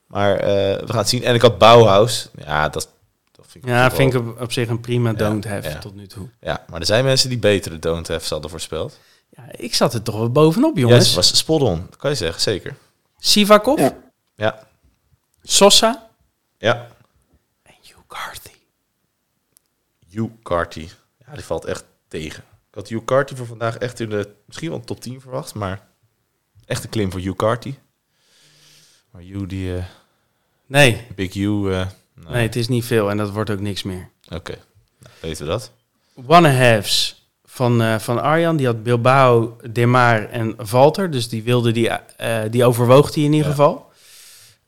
Maar 0.07 0.35
eh, 0.35 0.47
we 0.79 0.87
gaan 0.87 0.97
het 0.97 1.09
zien. 1.09 1.23
En 1.23 1.35
ik 1.35 1.41
had 1.41 1.57
Bauhaus. 1.57 2.29
Ja, 2.45 2.69
dat, 2.69 2.89
dat 3.31 3.45
vind 3.47 3.63
ik, 3.63 3.69
Ja, 3.69 3.91
vind 3.91 4.13
ik 4.13 4.19
op, 4.19 4.41
op 4.41 4.51
zich 4.51 4.69
een 4.69 4.79
prima 4.79 5.13
don't 5.13 5.45
have 5.45 5.69
ja. 5.69 5.79
tot 5.79 5.95
nu 5.95 6.07
toe. 6.07 6.29
Ja, 6.39 6.65
maar 6.69 6.79
er 6.79 6.85
zijn 6.85 7.03
mensen 7.03 7.29
die 7.29 7.37
betere 7.37 7.79
don't 7.79 8.07
have 8.07 8.29
hadden 8.29 8.49
voorspeld. 8.49 8.99
Ja, 9.29 9.43
ik 9.51 9.75
zat 9.75 9.93
er 9.93 10.01
toch 10.01 10.15
wel 10.15 10.31
bovenop, 10.31 10.77
jongens. 10.77 11.05
Yes, 11.05 11.15
was 11.15 11.37
spot 11.37 11.61
on, 11.61 11.85
dat 11.89 11.97
kan 11.99 12.09
je 12.09 12.15
zeggen, 12.15 12.41
zeker. 12.41 12.75
Sivakov, 13.19 13.79
Ja. 13.79 13.97
Ja, 14.35 14.67
Sosa 15.43 16.09
ja. 16.57 16.87
en 17.63 17.73
Hugh 17.81 17.99
Carthy. 18.07 18.57
Hugh 20.09 20.31
Carty. 20.43 20.89
Ja, 21.25 21.33
die 21.33 21.43
valt 21.43 21.65
echt 21.65 21.83
tegen. 22.07 22.43
Had 22.77 22.89
Hugh 22.89 23.05
Carty 23.05 23.35
voor 23.35 23.45
vandaag 23.45 23.77
echt 23.77 23.99
in 23.99 24.09
de 24.09 24.29
misschien 24.45 24.69
wel 24.69 24.79
top 24.79 25.01
10 25.01 25.21
verwacht, 25.21 25.53
maar 25.53 25.87
echt 26.65 26.83
een 26.83 26.89
klim 26.89 27.11
voor 27.11 27.19
Hugh 27.19 27.35
Carty. 27.35 27.73
Maar 29.11 29.21
Hugh, 29.21 29.47
die 29.47 29.75
eh, 29.75 29.83
Nee, 30.65 31.01
Big 31.15 31.33
Hugh, 31.33 31.65
eh, 31.67 31.87
nou, 32.15 32.33
nee, 32.33 32.41
het 32.43 32.55
is 32.55 32.67
niet 32.67 32.85
veel 32.85 33.09
en 33.09 33.17
dat 33.17 33.29
wordt 33.31 33.49
ook 33.49 33.59
niks 33.59 33.83
meer. 33.83 34.09
oké. 34.29 34.51
Nou, 34.99 35.13
weten 35.21 35.45
we 35.45 35.51
dat. 35.51 35.71
One-halves 36.27 37.27
van, 37.45 37.81
eh, 37.81 37.99
van 37.99 38.21
Arjan, 38.21 38.57
die 38.57 38.65
had 38.65 38.83
Bilbao, 38.83 39.57
Demar 39.69 40.29
en 40.29 40.53
Valter. 40.57 41.11
Dus 41.11 41.29
die 41.29 41.43
wilde 41.43 41.71
die, 41.71 41.89
die 42.49 42.65
overwoog 42.65 43.13
hij 43.15 43.23
in 43.23 43.33
ieder 43.33 43.47
Ja. 43.49 43.55
geval. 43.55 43.91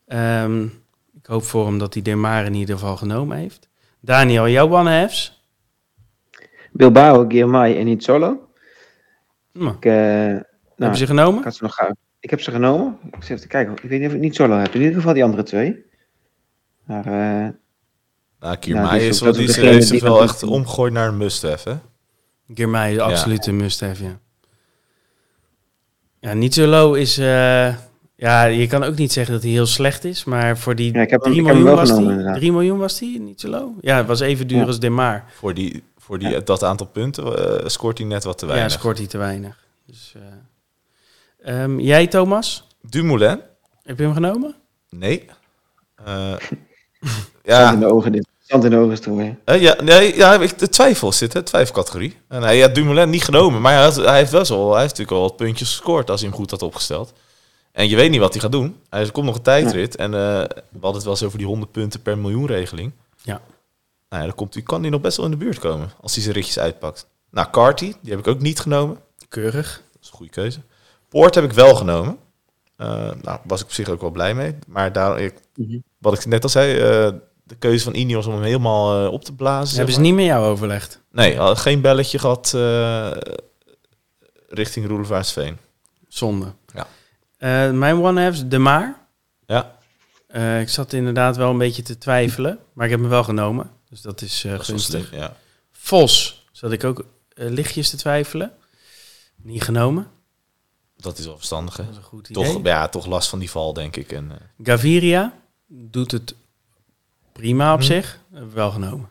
Ehm, 0.06 0.64
ik 1.14 1.26
hoop 1.26 1.44
voor 1.44 1.66
hem 1.66 1.78
dat 1.78 1.94
hij 1.94 2.02
Demar 2.02 2.44
in 2.44 2.54
ieder 2.54 2.78
geval 2.78 2.96
genomen 2.96 3.36
heeft. 3.36 3.68
Daniel, 4.00 4.48
jouw 4.48 4.68
one-halves? 4.68 5.39
Bilbao, 6.72 7.24
Girmay 7.28 7.76
en 7.78 7.86
Itzolo. 7.86 8.48
Hm, 9.52 9.66
Ik, 9.66 9.84
eh, 9.84 9.92
nou, 9.92 10.42
Hebben 10.76 10.96
ze 10.96 11.02
ik, 11.02 11.08
genomen? 11.08 11.42
had 11.42 11.54
ze 11.54 11.62
nog, 11.62 11.76
ik 12.20 12.30
heb 12.30 12.40
ze 12.40 12.50
genomen. 12.50 12.98
Ik 13.04 13.14
zit 13.14 13.22
even 13.30 13.40
te 13.40 13.46
kijken. 13.48 13.72
Ik 13.82 13.88
weet 13.90 14.00
niet 14.00 14.08
of 14.08 14.14
ik 14.14 14.20
niet 14.20 14.34
solo 14.34 14.56
heb. 14.56 14.74
In 14.74 14.80
ieder 14.80 14.94
geval 14.96 15.14
die 15.14 15.24
andere 15.24 15.42
twee. 15.42 15.84
Maar 16.84 17.04
eh, 17.06 17.48
Nou, 18.40 18.56
die 18.60 18.74
is 19.08 19.20
wel, 19.20 19.32
die 19.32 19.42
is 19.48 19.56
heeft 19.56 19.86
zich 19.86 20.00
die 20.00 20.08
wel 20.08 20.22
echt 20.22 20.42
omgegooid 20.42 20.92
naar 20.92 21.08
een 21.08 21.16
must-have, 21.16 21.68
hè? 21.68 21.74
Is 22.54 22.94
Ja. 22.94 22.96
absoluut 23.04 23.46
een 23.46 23.56
must-have, 23.56 24.02
ja. 24.04 24.18
Ja, 26.20 26.32
niet 26.34 26.54
zo 26.54 26.66
low 26.66 26.96
is... 26.96 27.18
eh, 27.18 27.74
ja, 28.16 28.44
je 28.44 28.66
kan 28.66 28.82
ook 28.82 28.96
niet 28.96 29.12
zeggen 29.12 29.34
dat 29.34 29.42
hij 29.42 29.52
heel 29.52 29.66
slecht 29.66 30.04
is, 30.04 30.24
maar 30.24 30.58
voor 30.58 30.74
die 30.74 30.92
Ja, 30.94 31.00
ik 31.02 31.10
heb 31.10 31.22
hem- 31.22 31.30
3 31.32 31.40
ik 31.42 31.46
heb 31.46 31.56
hem 31.56 31.64
miljoen 31.64 32.24
was. 32.24 32.36
3 32.38 32.52
miljoen 32.52 32.78
was 32.78 33.00
hij, 33.00 33.16
niet 33.20 33.40
zo 33.40 33.48
low. 33.48 33.78
Ja, 33.80 33.96
het 33.96 34.06
was 34.06 34.20
even 34.20 34.46
duur 34.46 34.58
Ja. 34.58 34.64
als 34.66 34.80
Demar. 34.80 35.24
Voor, 35.28 35.54
die, 35.54 35.82
voor 36.10 36.18
die, 36.18 36.42
dat 36.42 36.64
aantal 36.64 36.86
punten 36.86 37.58
eh, 37.60 37.68
scoort 37.68 37.98
hij 37.98 38.06
net 38.06 38.24
wat 38.24 38.38
te 38.38 38.46
Ja, 38.46 38.52
weinig. 38.52 38.72
scoort 38.72 38.98
hij 38.98 39.06
te 39.06 39.18
weinig. 39.18 39.56
Dus, 39.86 40.14
eh, 41.42 41.62
ehm, 41.62 41.78
jij, 41.78 42.06
Thomas? 42.06 42.66
Dumoulin? 42.82 43.40
Heb 43.82 43.98
je 43.98 44.04
hem 44.04 44.12
genomen? 44.14 44.54
Nee. 44.88 45.26
Eh, 46.04 46.04
ja. 47.42 47.72
in 47.72 47.74
ja, 47.74 47.76
de 47.76 47.86
ogen 47.86 48.12
dit. 48.12 48.26
Zand 48.38 48.64
in 48.64 48.70
de 48.70 48.76
ogen. 48.76 49.38
Eh, 49.44 49.60
ja, 49.60 49.82
nee, 49.82 50.16
ja, 50.16 50.34
ik, 50.40 50.58
de 50.58 50.68
twijfel 50.68 51.12
zit, 51.12 51.32
hè, 51.32 51.42
twijfelcategorie. 51.42 52.16
En 52.28 52.42
hij 52.42 52.60
had 52.60 52.74
Dumoulin 52.74 53.10
niet 53.10 53.24
genomen, 53.24 53.60
maar 53.60 53.72
hij, 53.74 53.82
had- 53.82 53.96
hij 53.96 54.18
heeft 54.18 54.32
wel 54.32 54.44
zo, 54.44 54.70
hij 54.70 54.80
heeft 54.80 54.90
natuurlijk 54.98 55.16
al 55.16 55.28
wat 55.28 55.36
puntjes 55.36 55.68
gescoord 55.68 56.10
als 56.10 56.20
hij 56.20 56.28
hem 56.28 56.38
goed 56.38 56.50
had 56.50 56.62
opgesteld. 56.62 57.12
En 57.72 57.88
je 57.88 57.96
weet 57.96 58.10
niet 58.10 58.20
wat 58.20 58.32
hij 58.32 58.42
gaat 58.42 58.52
doen. 58.52 58.76
Hij 58.88 59.00
er 59.00 59.12
komt 59.12 59.26
nog 59.26 59.34
een 59.36 59.42
tijdrit 59.42 59.96
en 59.96 60.14
eh, 60.14 60.20
we 60.20 60.78
hadden 60.80 60.92
het 60.94 61.02
wel 61.02 61.12
eens 61.12 61.22
over 61.22 61.38
die 61.38 61.46
100 61.46 61.72
punten 61.72 62.02
per 62.02 62.18
miljoen 62.18 62.46
regeling. 62.46 62.92
Ja. 63.22 63.40
Nou 64.10 64.22
ja, 64.22 64.28
dan 64.28 64.34
komt 64.34 64.62
kan 64.62 64.80
hij 64.80 64.90
nog 64.90 65.00
best 65.00 65.16
wel 65.16 65.26
in 65.26 65.32
de 65.32 65.36
buurt 65.38 65.58
komen 65.58 65.90
als 66.00 66.14
hij 66.14 66.22
zijn 66.22 66.34
ritjes 66.34 66.58
uitpakt. 66.58 67.06
Nou, 67.30 67.48
Carty, 67.50 67.94
die 68.02 68.10
heb 68.10 68.18
ik 68.18 68.26
ook 68.26 68.40
niet 68.40 68.60
genomen. 68.60 68.98
Keurig. 69.28 69.82
Dat 69.92 70.02
is 70.02 70.08
een 70.08 70.14
goede 70.16 70.32
keuze. 70.32 70.60
Poort 71.08 71.34
heb 71.34 71.44
ik 71.44 71.52
wel 71.52 71.74
genomen. 71.74 72.18
Eh 72.76 73.10
nou, 73.22 73.38
was 73.44 73.60
ik 73.60 73.66
op 73.66 73.72
zich 73.72 73.88
ook 73.88 74.00
wel 74.00 74.10
blij 74.10 74.34
mee. 74.34 74.56
Maar 74.66 74.92
daar, 74.92 75.20
ik, 75.20 75.34
Mhm. 75.54 75.78
wat 75.98 76.12
ik 76.14 76.26
net 76.26 76.42
al 76.42 76.48
zei, 76.48 76.78
eh, 76.78 77.18
de 77.44 77.54
keuze 77.58 77.84
van 77.84 77.94
Ineos 77.94 78.26
om 78.26 78.32
hem 78.34 78.42
helemaal 78.42 79.04
eh, 79.06 79.12
op 79.12 79.24
te 79.24 79.34
blazen. 79.34 79.76
Hebben 79.76 79.94
ze 79.94 80.00
maar. 80.00 80.08
niet 80.08 80.18
met 80.18 80.26
jou 80.26 80.44
overlegd? 80.46 81.00
Nee, 81.10 81.40
al- 81.40 81.56
geen 81.56 81.80
belletje 81.80 82.18
gehad 82.18 82.52
eh, 82.54 83.10
richting 84.48 84.86
Roelevaarsveen. 84.86 85.58
Zonde. 86.08 86.46
Ja. 86.74 86.86
Mijn 87.72 88.02
one-halves, 88.02 88.46
De 88.48 88.58
Maar. 88.58 88.98
Ja, 89.46 89.78
ik 90.60 90.68
zat 90.68 90.92
inderdaad 90.92 91.36
wel 91.36 91.50
een 91.50 91.58
beetje 91.58 91.82
te 91.82 91.98
twijfelen, 91.98 92.58
maar 92.72 92.84
ik 92.84 92.90
heb 92.90 93.00
hem 93.00 93.08
wel 93.08 93.24
genomen. 93.24 93.70
Dus 93.90 94.00
dat 94.00 94.20
is 94.22 94.44
eh 94.44 94.50
dat 94.50 94.66
wel 94.66 94.76
gunstig. 94.76 95.10
ja. 95.14 95.36
Vos 95.72 96.44
zat 96.52 96.72
ik 96.72 96.84
ook 96.84 97.04
eh, 97.34 97.48
lichtjes 97.48 97.90
te 97.90 97.96
twijfelen. 97.96 98.52
Niet 99.42 99.62
genomen. 99.62 100.10
Dat 100.96 101.18
is 101.18 101.24
wel 101.26 101.36
verstandig, 101.36 101.76
hè? 101.76 101.82
Dat 101.82 101.92
is 101.92 101.98
een 101.98 102.02
goed 102.02 102.28
idee. 102.28 102.44
Toch, 102.44 102.64
ja, 102.64 102.88
toch 102.88 103.06
last 103.06 103.28
van 103.28 103.38
die 103.38 103.50
val, 103.50 103.72
denk 103.72 103.96
ik. 103.96 104.12
En, 104.12 104.30
eh, 104.30 104.36
Gaviria 104.66 105.38
doet 105.66 106.10
het 106.12 106.34
prima 107.32 107.72
op 107.72 107.78
Hm. 107.80 107.84
zich. 107.86 108.20
Hebben 108.30 108.48
we 108.48 108.54
wel 108.54 108.70
genomen. 108.70 109.08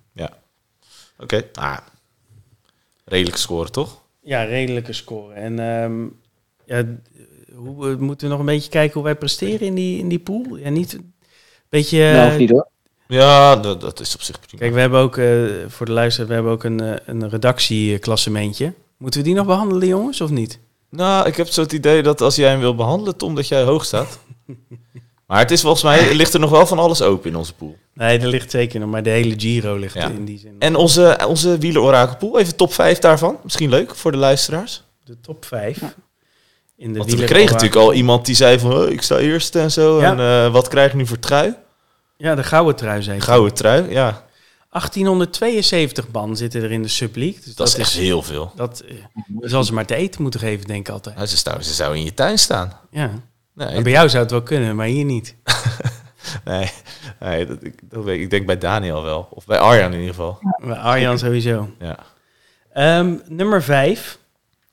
Oké, 1.21 1.43
ah, 1.53 1.77
redelijk 3.05 3.37
scoren, 3.37 3.71
toch? 3.71 4.01
Ja, 4.21 4.43
redelijke 4.43 4.93
score. 4.93 5.33
En 5.33 5.59
ehm, 5.59 6.07
ja, 6.65 6.85
hoe, 7.55 7.95
moeten 7.95 8.27
we 8.27 8.33
nog 8.33 8.39
een 8.39 8.45
beetje 8.45 8.69
kijken 8.69 8.93
hoe 8.93 9.03
wij 9.03 9.15
presteren 9.15 9.67
in 9.67 9.75
die, 9.75 9.99
in 9.99 10.07
die 10.09 10.19
pool? 10.19 10.55
Ja, 10.57 10.69
niet 10.69 10.93
een 10.93 11.13
beetje... 11.69 12.11
nou, 12.13 12.31
of 12.31 12.37
niet 12.37 12.49
hoor. 12.49 12.67
Ja, 13.13 13.55
dat, 13.55 13.81
dat 13.81 13.99
is 13.99 14.15
op 14.15 14.21
zich 14.21 14.39
prima. 14.39 14.61
Kijk, 14.61 14.73
we 14.73 14.79
hebben 14.79 14.99
ook, 14.99 15.17
eh, 15.17 15.27
voor 15.67 15.85
de 15.85 15.91
luisteraar, 15.91 16.27
we 16.27 16.33
hebben 16.33 16.51
ook 16.51 16.63
een, 16.63 16.79
eh, 16.79 16.93
een 17.05 17.29
redactieklassementje. 17.29 18.73
Moeten 18.97 19.19
we 19.19 19.25
die 19.25 19.35
nog 19.35 19.45
behandelen, 19.45 19.87
jongens, 19.87 20.21
of 20.21 20.29
niet? 20.29 20.59
Nou, 20.89 21.27
ik 21.27 21.35
heb 21.35 21.47
zo 21.47 21.61
het 21.61 21.71
idee 21.73 22.03
dat 22.03 22.21
als 22.21 22.35
jij 22.35 22.49
hem 22.49 22.59
wil 22.59 22.75
behandelen, 22.75 23.17
Tom, 23.17 23.35
dat 23.35 23.47
jij 23.47 23.63
hoog 23.63 23.85
staat. 23.85 24.19
maar 25.27 25.39
het 25.39 25.51
is 25.51 25.61
volgens 25.61 25.83
mij, 25.83 26.13
ligt 26.15 26.33
er 26.33 26.39
nog 26.39 26.49
wel 26.49 26.65
van 26.67 26.79
alles 26.79 27.01
open 27.01 27.29
in 27.29 27.35
onze 27.35 27.53
pool. 27.53 27.77
Nee, 27.93 28.19
er 28.19 28.27
ligt 28.27 28.51
zeker 28.51 28.79
nog, 28.79 28.89
maar 28.89 29.03
de 29.03 29.09
hele 29.09 29.33
Giro 29.39 29.75
ligt 29.75 29.93
Ja. 29.93 30.07
in 30.09 30.25
die 30.25 30.39
zin. 30.39 30.55
En 30.59 30.75
onze, 30.75 31.19
onze 31.27 31.57
wielerorakelpool, 31.57 32.39
even 32.39 32.55
top 32.55 32.73
5 32.73 32.99
daarvan. 32.99 33.37
Misschien 33.43 33.69
leuk 33.69 33.95
voor 33.95 34.11
de 34.11 34.17
luisteraars. 34.17 34.83
de 35.03 35.19
top 35.21 35.45
5 35.45 35.81
in 36.77 36.93
de 36.93 36.99
Want 36.99 37.13
we 37.13 37.23
kregen 37.23 37.51
natuurlijk 37.53 37.81
al 37.81 37.93
iemand 37.93 38.25
die 38.25 38.35
zei 38.35 38.59
van, 38.59 38.73
"Oh, 38.73 38.89
ik 38.89 39.01
sta 39.01 39.17
eerst 39.17 39.55
en 39.55 39.71
zo. 39.71 40.01
Ja. 40.01 40.11
En 40.11 40.45
eh, 40.45 40.51
wat 40.53 40.67
krijg 40.67 40.89
ik 40.91 40.97
nu 40.97 41.05
voor 41.07 41.19
trui? 41.19 41.55
Ja, 42.21 42.35
de 42.35 42.43
gouden 42.43 42.75
trui 42.75 43.01
zeker. 43.03 43.21
Gouden 43.21 43.53
trui, 43.53 43.89
ja. 43.89 44.25
1872 44.69 46.05
man 46.11 46.37
zitten 46.37 46.63
er 46.63 46.71
in 46.71 46.81
de 46.81 46.87
subleague. 46.87 47.41
Dus 47.43 47.55
Dat, 47.55 47.67
is 47.67 47.75
echt 47.75 47.93
heel 47.93 48.21
veel. 48.21 48.51
Dat 48.55 48.79
eh, 48.79 48.95
zal 49.41 49.63
ze 49.63 49.73
maar 49.73 49.85
te 49.85 49.95
eten 49.95 50.21
moeten 50.21 50.39
geven, 50.39 50.67
denk 50.67 50.87
ik 50.87 50.93
altijd. 50.93 51.15
Nou, 51.15 51.27
ze, 51.27 51.37
zou, 51.37 51.61
ze 51.61 51.73
zou 51.73 51.95
in 51.95 52.03
je 52.03 52.13
tuin 52.13 52.39
staan. 52.39 52.73
Ja. 52.91 53.11
Nee, 53.53 53.81
bij 53.81 53.91
jou 53.91 54.09
zou 54.09 54.21
het 54.21 54.31
wel 54.31 54.41
kunnen, 54.43 54.75
maar 54.75 54.85
hier 54.87 55.05
niet. 55.05 55.35
nee, 56.45 56.71
nee 57.19 57.45
dat, 57.45 57.63
ik, 57.63 57.79
dat 57.83 58.03
weet 58.03 58.19
ik. 58.19 58.29
denk 58.29 58.45
bij 58.45 58.57
Daniel 58.57 59.03
wel. 59.03 59.27
Of 59.31 59.45
bij 59.45 59.59
Arjan 59.59 59.91
in 59.93 59.99
ieder 59.99 60.15
geval. 60.15 60.39
Bij 60.63 60.75
Arjan 60.77 61.19
sowieso. 61.19 61.69
Ja. 61.79 61.97
Ehm, 62.73 63.15
nummer 63.27 63.63
5. 63.63 64.17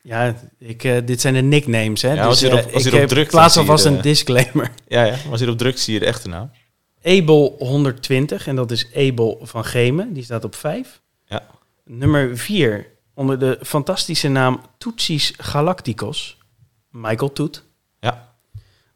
Ja, 0.03 0.35
ik, 0.59 0.85
eh, 0.85 0.97
dit 1.05 1.21
zijn 1.21 1.35
de 1.35 1.41
nicknames. 1.43 2.03
Hè? 2.03 2.13
Ja, 2.13 2.25
als 2.25 2.41
je 2.41 2.49
eh, 2.49 2.53
erop- 2.59 2.73
als 2.75 2.83
je 2.83 2.93
erop 2.93 3.09
drukt, 3.09 3.31
plaats 3.31 3.57
alvast 3.57 3.85
een 3.85 4.01
disclaimer. 4.01 4.71
Ja, 4.89 5.05
ja. 5.05 5.15
Als 5.31 5.41
je 5.41 5.47
erop 5.47 5.59
drukt, 5.59 5.81
zie 5.81 5.95
je 5.95 6.01
de 6.01 6.07
echte 6.07 6.29
naam. 6.29 6.51
Abel 7.07 7.55
120, 7.59 8.47
en 8.47 8.57
dat 8.57 8.71
is 8.71 8.87
Abel 8.95 9.41
van 9.43 9.65
Gemen. 9.65 10.13
Die 10.13 10.25
staat 10.25 10.45
op 10.45 10.55
5. 10.55 11.01
Ja. 11.25 11.47
Nummer 11.85 12.39
4, 12.39 12.87
onder 13.15 13.39
de 13.39 13.59
fantastische 13.63 14.29
naam 14.29 14.61
Toetsis 14.79 15.33
Galacticos. 15.37 16.39
Michael 16.91 17.33
Toet. 17.33 17.65
Ja. 18.01 18.35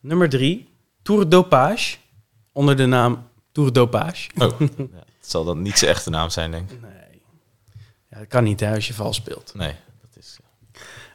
Nummer 0.00 0.28
3, 0.28 0.68
Tour 1.02 1.28
Dopage. 1.28 1.96
Onder 2.52 2.76
de 2.76 2.86
naam 2.86 3.28
Tour 3.52 3.72
Dopage. 3.72 4.30
Oh, 4.38 4.61
ja, 4.61 4.66
het 5.18 5.30
zal 5.30 5.44
dan 5.44 5.62
niet 5.62 5.78
zijn 5.78 5.90
echte 5.90 6.11
naam 6.11 6.30
zijn, 6.30 6.50
denk 6.50 6.70
ik. 6.70 6.80
Nee. 6.80 7.22
Ja, 8.11 8.18
dat 8.18 8.28
kan 8.28 8.44
niet 8.44 8.61
hè, 8.61 8.74
als 8.74 8.86
je 8.86 8.94
vals 8.94 9.16
speelt. 9.16 9.52
Nee, 9.54 9.74
dat 10.00 10.16
is... 10.16 10.38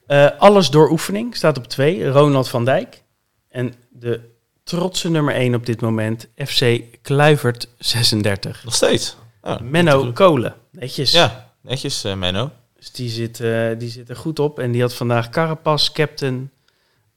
Eh, 0.05 0.39
alles 0.39 0.69
door 0.69 0.89
oefening 0.89 1.35
staat 1.35 1.57
op 1.57 1.67
2, 1.67 2.07
Ronald 2.07 2.49
van 2.49 2.65
Dijk. 2.65 3.03
En 3.49 3.73
de 3.89 4.34
trotse 4.65 5.09
nummer 5.09 5.33
1 5.33 5.55
op 5.55 5.65
dit 5.65 5.81
moment, 5.81 6.27
FC 6.35 6.81
Kluivert 7.01 7.67
36. 7.77 8.63
Nog 8.63 8.73
steeds. 8.73 9.15
Ja, 9.43 9.59
Menno 9.63 10.11
Kolen, 10.11 10.55
netjes. 10.71 11.11
Ja, 11.11 11.51
netjes, 11.61 12.03
eh, 12.03 12.15
Menno. 12.15 12.51
Dus 12.77 12.91
die 12.91 13.09
zit, 13.09 13.39
eh, 13.39 13.69
die 13.77 13.89
zit 13.89 14.09
er 14.09 14.15
goed 14.15 14.39
op. 14.39 14.59
En 14.59 14.71
die 14.71 14.81
had 14.81 14.93
vandaag 14.93 15.29
Carapaz, 15.29 15.91
Captain, 15.91 16.51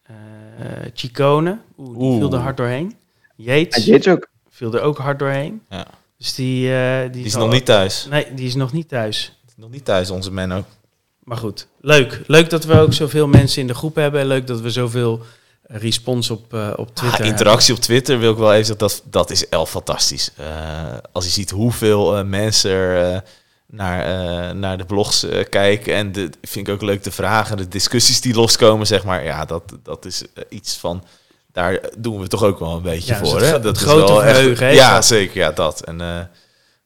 eh 0.02 0.14
Chicone. 0.94 1.58
Oeh, 1.78 1.98
die 1.98 2.06
Oeh. 2.06 2.18
viel 2.18 2.32
er 2.32 2.38
hard 2.38 2.56
doorheen. 2.56 2.96
Het 3.36 4.08
ook. 4.08 4.28
viel 4.50 4.74
er 4.74 4.80
ook 4.80 4.98
hard 4.98 5.18
doorheen. 5.18 5.62
Ja. 5.70 5.86
Dus 6.18 6.34
die, 6.34 6.72
eh, 6.74 7.02
die, 7.02 7.10
Die 7.10 7.24
is 7.24 7.34
nog 7.34 7.52
niet 7.52 7.64
thuis. 7.64 8.06
Nee, 8.10 8.34
die 8.34 8.46
is 8.46 8.54
nog 8.54 8.72
niet 8.72 8.88
thuis. 8.88 9.40
Nog 9.56 9.70
niet 9.70 9.84
thuis, 9.84 10.10
onze 10.10 10.32
Menno. 10.32 10.64
Maar 11.24 11.36
goed, 11.36 11.68
leuk. 11.80 12.20
Leuk 12.26 12.50
dat 12.50 12.64
we 12.64 12.78
ook 12.78 12.92
zoveel 12.92 13.28
mensen 13.28 13.60
in 13.60 13.66
de 13.66 13.74
groep 13.74 13.94
hebben. 13.94 14.26
Leuk 14.26 14.46
dat 14.46 14.60
we 14.60 14.70
zoveel 14.70 15.22
respons 15.68 16.30
op, 16.30 16.54
eh, 16.54 16.70
op 16.76 16.94
Twitter 16.94 17.20
Ah, 17.20 17.26
interactie 17.26 17.74
op 17.74 17.80
Twitter 17.80 18.18
wil 18.18 18.32
ik 18.32 18.38
wel 18.38 18.52
even 18.52 18.66
zeggen, 18.66 18.86
dat, 18.86 19.02
dat 19.04 19.30
is 19.30 19.48
el 19.48 19.66
fantastisch. 19.66 20.30
Eh, 20.36 20.46
als 21.12 21.24
je 21.24 21.30
ziet 21.30 21.50
hoeveel 21.50 22.16
eh, 22.16 22.24
mensen 22.24 22.70
er 22.70 23.22
naar, 23.66 24.56
naar 24.56 24.78
de 24.78 24.84
blogs 24.84 25.26
kijken 25.48 25.94
en 25.94 26.12
de, 26.12 26.30
vind 26.42 26.68
ik 26.68 26.74
ook 26.74 26.82
leuk 26.82 27.02
de 27.02 27.10
vragen, 27.10 27.56
de 27.56 27.68
discussies 27.68 28.20
die 28.20 28.34
loskomen, 28.34 28.86
zeg 28.86 29.04
maar. 29.04 29.24
Ja, 29.24 29.44
dat, 29.44 29.62
dat 29.82 30.04
is 30.04 30.22
iets 30.48 30.76
van, 30.76 31.04
daar 31.52 31.80
doen 31.98 32.20
we 32.20 32.26
toch 32.26 32.42
ook 32.42 32.58
wel 32.58 32.76
een 32.76 32.82
beetje 32.82 33.12
Ja, 33.14 33.20
dus 33.20 33.30
voor. 33.30 33.40
het 33.40 33.50
hè? 33.50 33.60
Dat 33.60 33.80
het 33.80 33.88
grote 33.88 34.66
is 34.66 34.76
Ja, 34.76 35.02
zeker, 35.02 35.36
ja, 35.36 35.52
dat. 35.52 35.80
En 35.84 36.30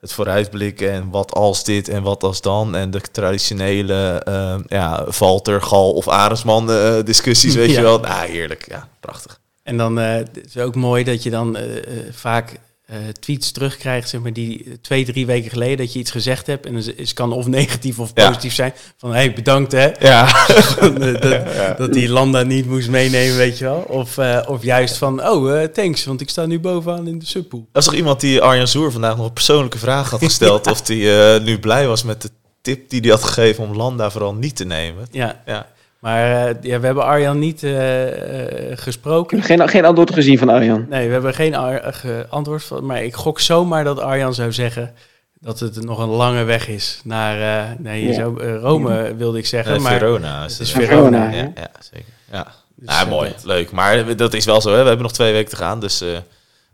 het 0.03 0.13
vooruitblikken 0.13 0.91
en 0.93 1.11
wat 1.11 1.33
als 1.35 1.65
dit 1.65 1.89
en 1.89 2.03
wat 2.03 2.23
als 2.23 2.41
dan. 2.41 2.75
En 2.75 2.91
de 2.91 3.01
traditionele 3.01 4.23
eh, 4.25 4.55
ja, 4.67 5.05
Valter, 5.09 5.63
Gal 5.63 5.93
of 5.93 6.09
Arendsman 6.09 6.71
eh, 6.73 6.95
discussies, 7.05 7.55
weet 7.63 7.71
Ja. 7.71 7.77
je 7.77 7.83
wel. 7.83 7.99
Nou, 8.01 8.31
heerlijk. 8.31 8.65
Ja, 8.69 8.89
prachtig. 9.01 9.41
En 9.63 9.77
dan 9.77 9.99
eh, 10.01 10.15
het 10.15 10.41
is 10.45 10.57
ook 10.59 10.75
mooi 10.75 11.05
dat 11.05 11.23
je 11.23 11.31
dan 11.31 11.57
eh, 11.57 11.65
vaak 12.11 12.59
eh, 12.93 12.99
tweets 13.21 13.51
terugkrijgt, 13.53 14.09
zeg 14.09 14.21
maar, 14.21 14.33
die 14.33 14.65
eh, 14.65 14.73
twee, 14.81 15.05
drie 15.05 15.27
weken 15.27 15.51
geleden 15.51 15.77
dat 15.77 15.93
je 15.93 15.99
iets 15.99 16.11
gezegd 16.11 16.47
hebt. 16.47 16.67
En 16.67 16.75
het 16.75 16.93
is- 16.97 17.13
kan 17.13 17.33
of 17.33 17.47
negatief 17.47 17.99
of 17.99 18.11
Ja. 18.15 18.27
positief 18.29 18.55
zijn. 18.55 18.73
Van, 18.97 19.11
hé, 19.11 19.17
hey, 19.17 19.33
bedankt 19.33 19.73
hè. 19.73 19.91
Ja, 20.01 20.47
dat, 21.21 21.23
dat 21.79 21.93
die 21.93 22.09
Landa 22.09 22.43
niet 22.43 22.67
moest 22.67 22.89
meenemen, 22.89 23.37
weet 23.37 23.59
je 23.59 23.65
wel. 23.65 23.85
Of, 23.89 24.19
eh, 24.19 24.41
of 24.47 24.63
juist 24.63 24.97
van, 24.97 25.27
oh, 25.29 25.63
eh, 25.63 25.69
thanks, 25.69 26.05
want 26.05 26.21
ik 26.21 26.29
sta 26.31 26.47
nu 26.47 26.61
bovenaan 26.61 27.07
in 27.07 27.19
de 27.19 27.27
subpool. 27.27 27.61
Er 27.61 27.67
was 27.73 27.85
toch 27.85 27.95
iemand 27.95 28.21
die 28.21 28.41
Arjan 28.41 28.69
Zoer 28.69 28.93
vandaag 28.93 29.17
nog 29.17 29.27
een 29.27 29.33
persoonlijke 29.33 29.79
vraag 29.79 30.11
had 30.11 30.23
gesteld. 30.25 30.67
Of 30.71 30.87
hij 30.89 31.39
nu 31.39 31.59
blij 31.59 31.87
was 31.87 32.03
met 32.03 32.23
de 32.23 32.31
tip 32.63 32.91
die 32.91 33.01
hij 33.01 33.11
had 33.11 33.25
gegeven 33.25 33.65
om 33.65 33.77
Landa 33.77 34.11
vooral 34.11 34.35
niet 34.35 34.57
te 34.57 34.65
nemen. 34.65 35.07
Ja, 35.11 35.43
Ja, 35.47 35.67
maar 36.03 36.47
eh, 36.49 36.55
ja, 36.63 36.81
we 36.81 36.87
hebben 36.87 37.05
Arjan 37.05 37.39
niet 37.39 37.63
eh, 37.63 38.71
eh, 38.71 38.79
gesproken. 38.79 39.43
geen, 39.43 39.69
geen 39.69 39.85
antwoord 39.85 40.13
gezien 40.13 40.39
van 40.39 40.49
Arjan. 40.49 40.87
Nee, 40.89 41.07
we 41.07 41.13
hebben 41.13 41.35
geen 41.35 41.55
ar- 41.55 41.95
ge- 41.95 42.27
antwoord 42.29 42.65
van. 42.65 42.87
Maar 42.87 43.03
ik 43.05 43.15
gok 43.15 43.41
zomaar 43.41 43.85
dat 43.85 43.99
Arjan 44.01 44.35
zou 44.35 44.53
zeggen 44.53 44.95
dat 45.41 45.61
het 45.61 45.85
nog 45.85 45.99
een 45.99 46.09
lange 46.09 46.43
weg 46.45 46.69
is 46.69 47.01
naar. 47.05 47.41
eh, 47.69 47.71
nee, 47.79 48.07
Ja. 48.07 48.31
eh, 48.41 48.57
Rome 48.61 49.15
wilde 49.17 49.39
ik 49.39 49.47
zeggen. 49.47 49.83
Maar 49.83 49.99
Verona. 49.99 50.43
het 50.43 50.51
Is 50.51 50.61
is 50.61 50.73
het. 50.73 50.85
Verona. 50.85 51.05
Verona, 51.31 51.31
Ja, 51.37 51.51
ja, 51.55 51.71
zeker. 51.93 52.13
Ja, 52.33 52.47
Dus, 52.77 52.89
nou, 52.89 53.09
mooi, 53.09 53.31
dat- 53.31 53.45
leuk. 53.45 53.71
Maar 53.71 54.17
dat 54.17 54.35
is 54.35 54.45
wel 54.45 54.61
zo, 54.61 54.69
hè. 54.71 54.81
we 54.81 54.87
hebben 54.87 55.03
nog 55.03 55.13
twee 55.13 55.33
weken 55.33 55.51
te 55.51 55.57
gaan. 55.57 55.81
Dus 55.81 56.01
eh, 56.01 56.09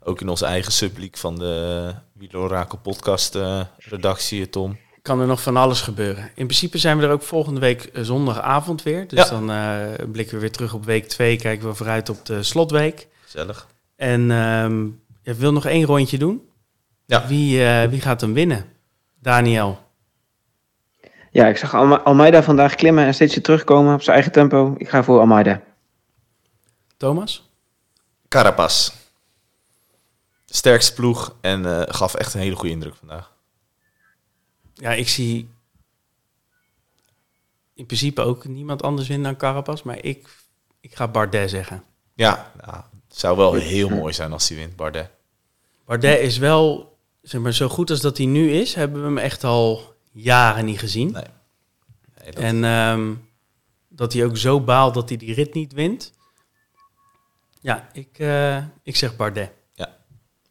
ook 0.02 0.20
in 0.20 0.28
onze 0.28 0.46
eigen 0.46 0.72
subleak 0.72 1.16
van 1.16 1.38
de 1.38 1.84
Wielorakel 2.12 2.78
podcast 2.82 3.38
redactie, 3.88 4.48
Tom. 4.50 4.78
Kan 5.08 5.20
er 5.20 5.26
nog 5.26 5.42
van 5.42 5.56
alles 5.56 5.80
gebeuren. 5.80 6.22
In 6.34 6.46
principe 6.46 6.78
zijn 6.78 6.98
we 6.98 7.04
er 7.04 7.10
ook 7.12 7.22
volgende 7.22 7.60
week 7.60 7.82
eh, 7.84 8.02
zondagavond 8.02 8.82
weer. 8.82 9.08
Dus 9.08 9.28
Ja. 9.28 9.30
dan 9.30 9.50
eh, 9.50 10.10
blikken 10.12 10.34
we 10.34 10.40
weer 10.40 10.52
terug 10.52 10.74
op 10.74 10.84
week 10.84 11.08
2. 11.08 11.36
Kijken 11.36 11.68
we 11.68 11.74
vooruit 11.74 12.08
op 12.08 12.24
de 12.26 12.42
slotweek. 12.42 13.08
Gezellig. 13.24 13.66
En 13.96 14.30
ehm 14.30 14.86
ik 15.22 15.34
wil 15.34 15.52
nog 15.52 15.64
één 15.66 15.84
rondje 15.84 16.18
doen. 16.18 16.48
Ja. 17.06 17.26
Wie, 17.26 17.64
eh, 17.64 17.88
wie 17.88 18.00
gaat 18.00 18.20
hem 18.20 18.32
winnen? 18.32 18.64
Daniel. 19.20 19.78
Ja, 21.30 21.46
ik 21.46 21.56
zag 21.56 21.74
Alme- 21.74 22.00
Almeida 22.00 22.42
vandaag 22.42 22.74
klimmen 22.74 23.04
en 23.04 23.14
steeds 23.14 23.34
weer 23.34 23.42
terugkomen 23.44 23.94
op 23.94 24.02
zijn 24.02 24.14
eigen 24.14 24.32
tempo. 24.32 24.74
Ik 24.78 24.88
ga 24.88 25.02
voor 25.02 25.18
Almeida. 25.20 25.60
Thomas? 26.96 27.50
Carapaz. 28.28 28.90
Sterkste 30.46 30.94
ploeg 30.94 31.34
en 31.40 31.66
eh, 31.66 31.94
gaf 31.94 32.14
echt 32.14 32.34
een 32.34 32.40
hele 32.40 32.56
goede 32.56 32.70
indruk 32.74 32.94
vandaag. 32.96 33.36
Ja, 34.78 34.92
ik 34.92 35.08
zie 35.08 35.48
in 37.74 37.86
principe 37.86 38.20
ook 38.20 38.44
niemand 38.44 38.82
anders 38.82 39.08
winnen 39.08 39.26
dan 39.30 39.36
Carapaz. 39.40 39.82
Maar 39.82 40.04
ik, 40.04 40.28
ik 40.80 40.94
ga 40.96 41.08
Bardet 41.08 41.50
zeggen. 41.50 41.84
Ja, 42.14 42.52
nou, 42.64 42.76
het 43.08 43.18
zou 43.18 43.36
wel 43.36 43.52
heel 43.54 43.88
mooi 43.88 44.12
zijn 44.12 44.32
als 44.32 44.48
hij 44.48 44.58
wint, 44.58 44.76
Bardet. 44.76 45.10
Bardet 45.84 46.20
is 46.20 46.38
wel, 46.38 46.96
zeg 47.22 47.40
maar, 47.40 47.52
zo 47.54 47.68
goed 47.68 47.90
als 47.90 48.00
dat 48.00 48.16
hij 48.16 48.26
nu 48.26 48.50
is, 48.50 48.74
hebben 48.74 49.00
we 49.00 49.06
hem 49.06 49.18
echt 49.18 49.44
al 49.44 49.94
jaren 50.12 50.64
niet 50.64 50.78
gezien. 50.78 51.10
Nee. 51.12 51.24
Nee, 52.22 52.32
dat- 52.32 52.42
En 52.42 52.64
ehm, 52.64 53.14
dat 53.88 54.12
hij 54.12 54.24
ook 54.24 54.36
zo 54.36 54.60
baalt 54.60 54.94
dat 54.94 55.08
hij 55.08 55.18
die 55.18 55.34
rit 55.34 55.54
niet 55.54 55.72
wint. 55.72 56.12
Ja, 57.60 57.88
ik, 57.92 58.18
eh, 58.18 58.64
ik 58.82 58.96
zeg 58.96 59.16
Bardet. 59.16 59.50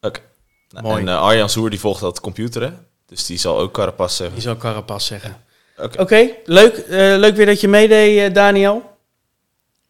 Oké. 0.00 0.20
Nou, 0.68 0.84
Mooi. 0.84 1.00
En 1.02 1.08
eh, 1.08 1.20
Arjan 1.20 1.48
Soer 1.50 1.70
die 1.70 1.80
volgt 1.80 2.00
dat 2.00 2.20
computer, 2.20 2.62
hè? 2.62 2.72
Dus 3.08 3.26
die 3.26 3.38
zal 3.38 3.58
ook 3.58 3.72
Carapaz 3.72 4.16
zeggen. 4.16 4.34
Die 4.34 4.44
zou 4.44 4.56
Carapaz 4.56 5.06
zeggen. 5.06 5.36
Oké. 5.76 6.00
Oké, 6.00 6.30
leuk, 6.44 6.76
eh, 6.76 6.98
leuk 7.16 7.36
weer 7.36 7.46
dat 7.46 7.60
je 7.60 7.68
meedeed, 7.68 8.28
eh, 8.28 8.34
Daniel. 8.34 8.96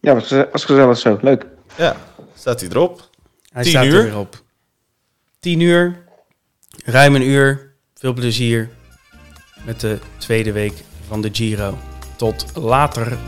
Ja, 0.00 0.14
was, 0.14 0.30
was 0.52 0.64
gezellig 0.64 0.98
zo. 0.98 1.18
Leuk. 1.22 1.46
Ja, 1.76 1.96
staat 2.34 2.60
hij 2.60 2.68
erop. 2.68 3.08
Hij 3.52 3.62
10 3.62 3.72
staat 3.72 3.84
uur. 3.84 3.98
er 3.98 4.04
weer 4.04 4.18
op. 4.18 4.42
10 5.40 5.60
uur, 5.60 6.04
ruim 6.84 7.14
een 7.14 7.22
uur. 7.22 7.74
Veel 7.94 8.12
plezier 8.12 8.68
met 9.64 9.80
de 9.80 9.98
tweede 10.18 10.52
week 10.52 10.74
van 11.06 11.20
de 11.20 11.28
Giro. 11.32 11.78
Tot 12.16 12.44
later. 12.54 13.18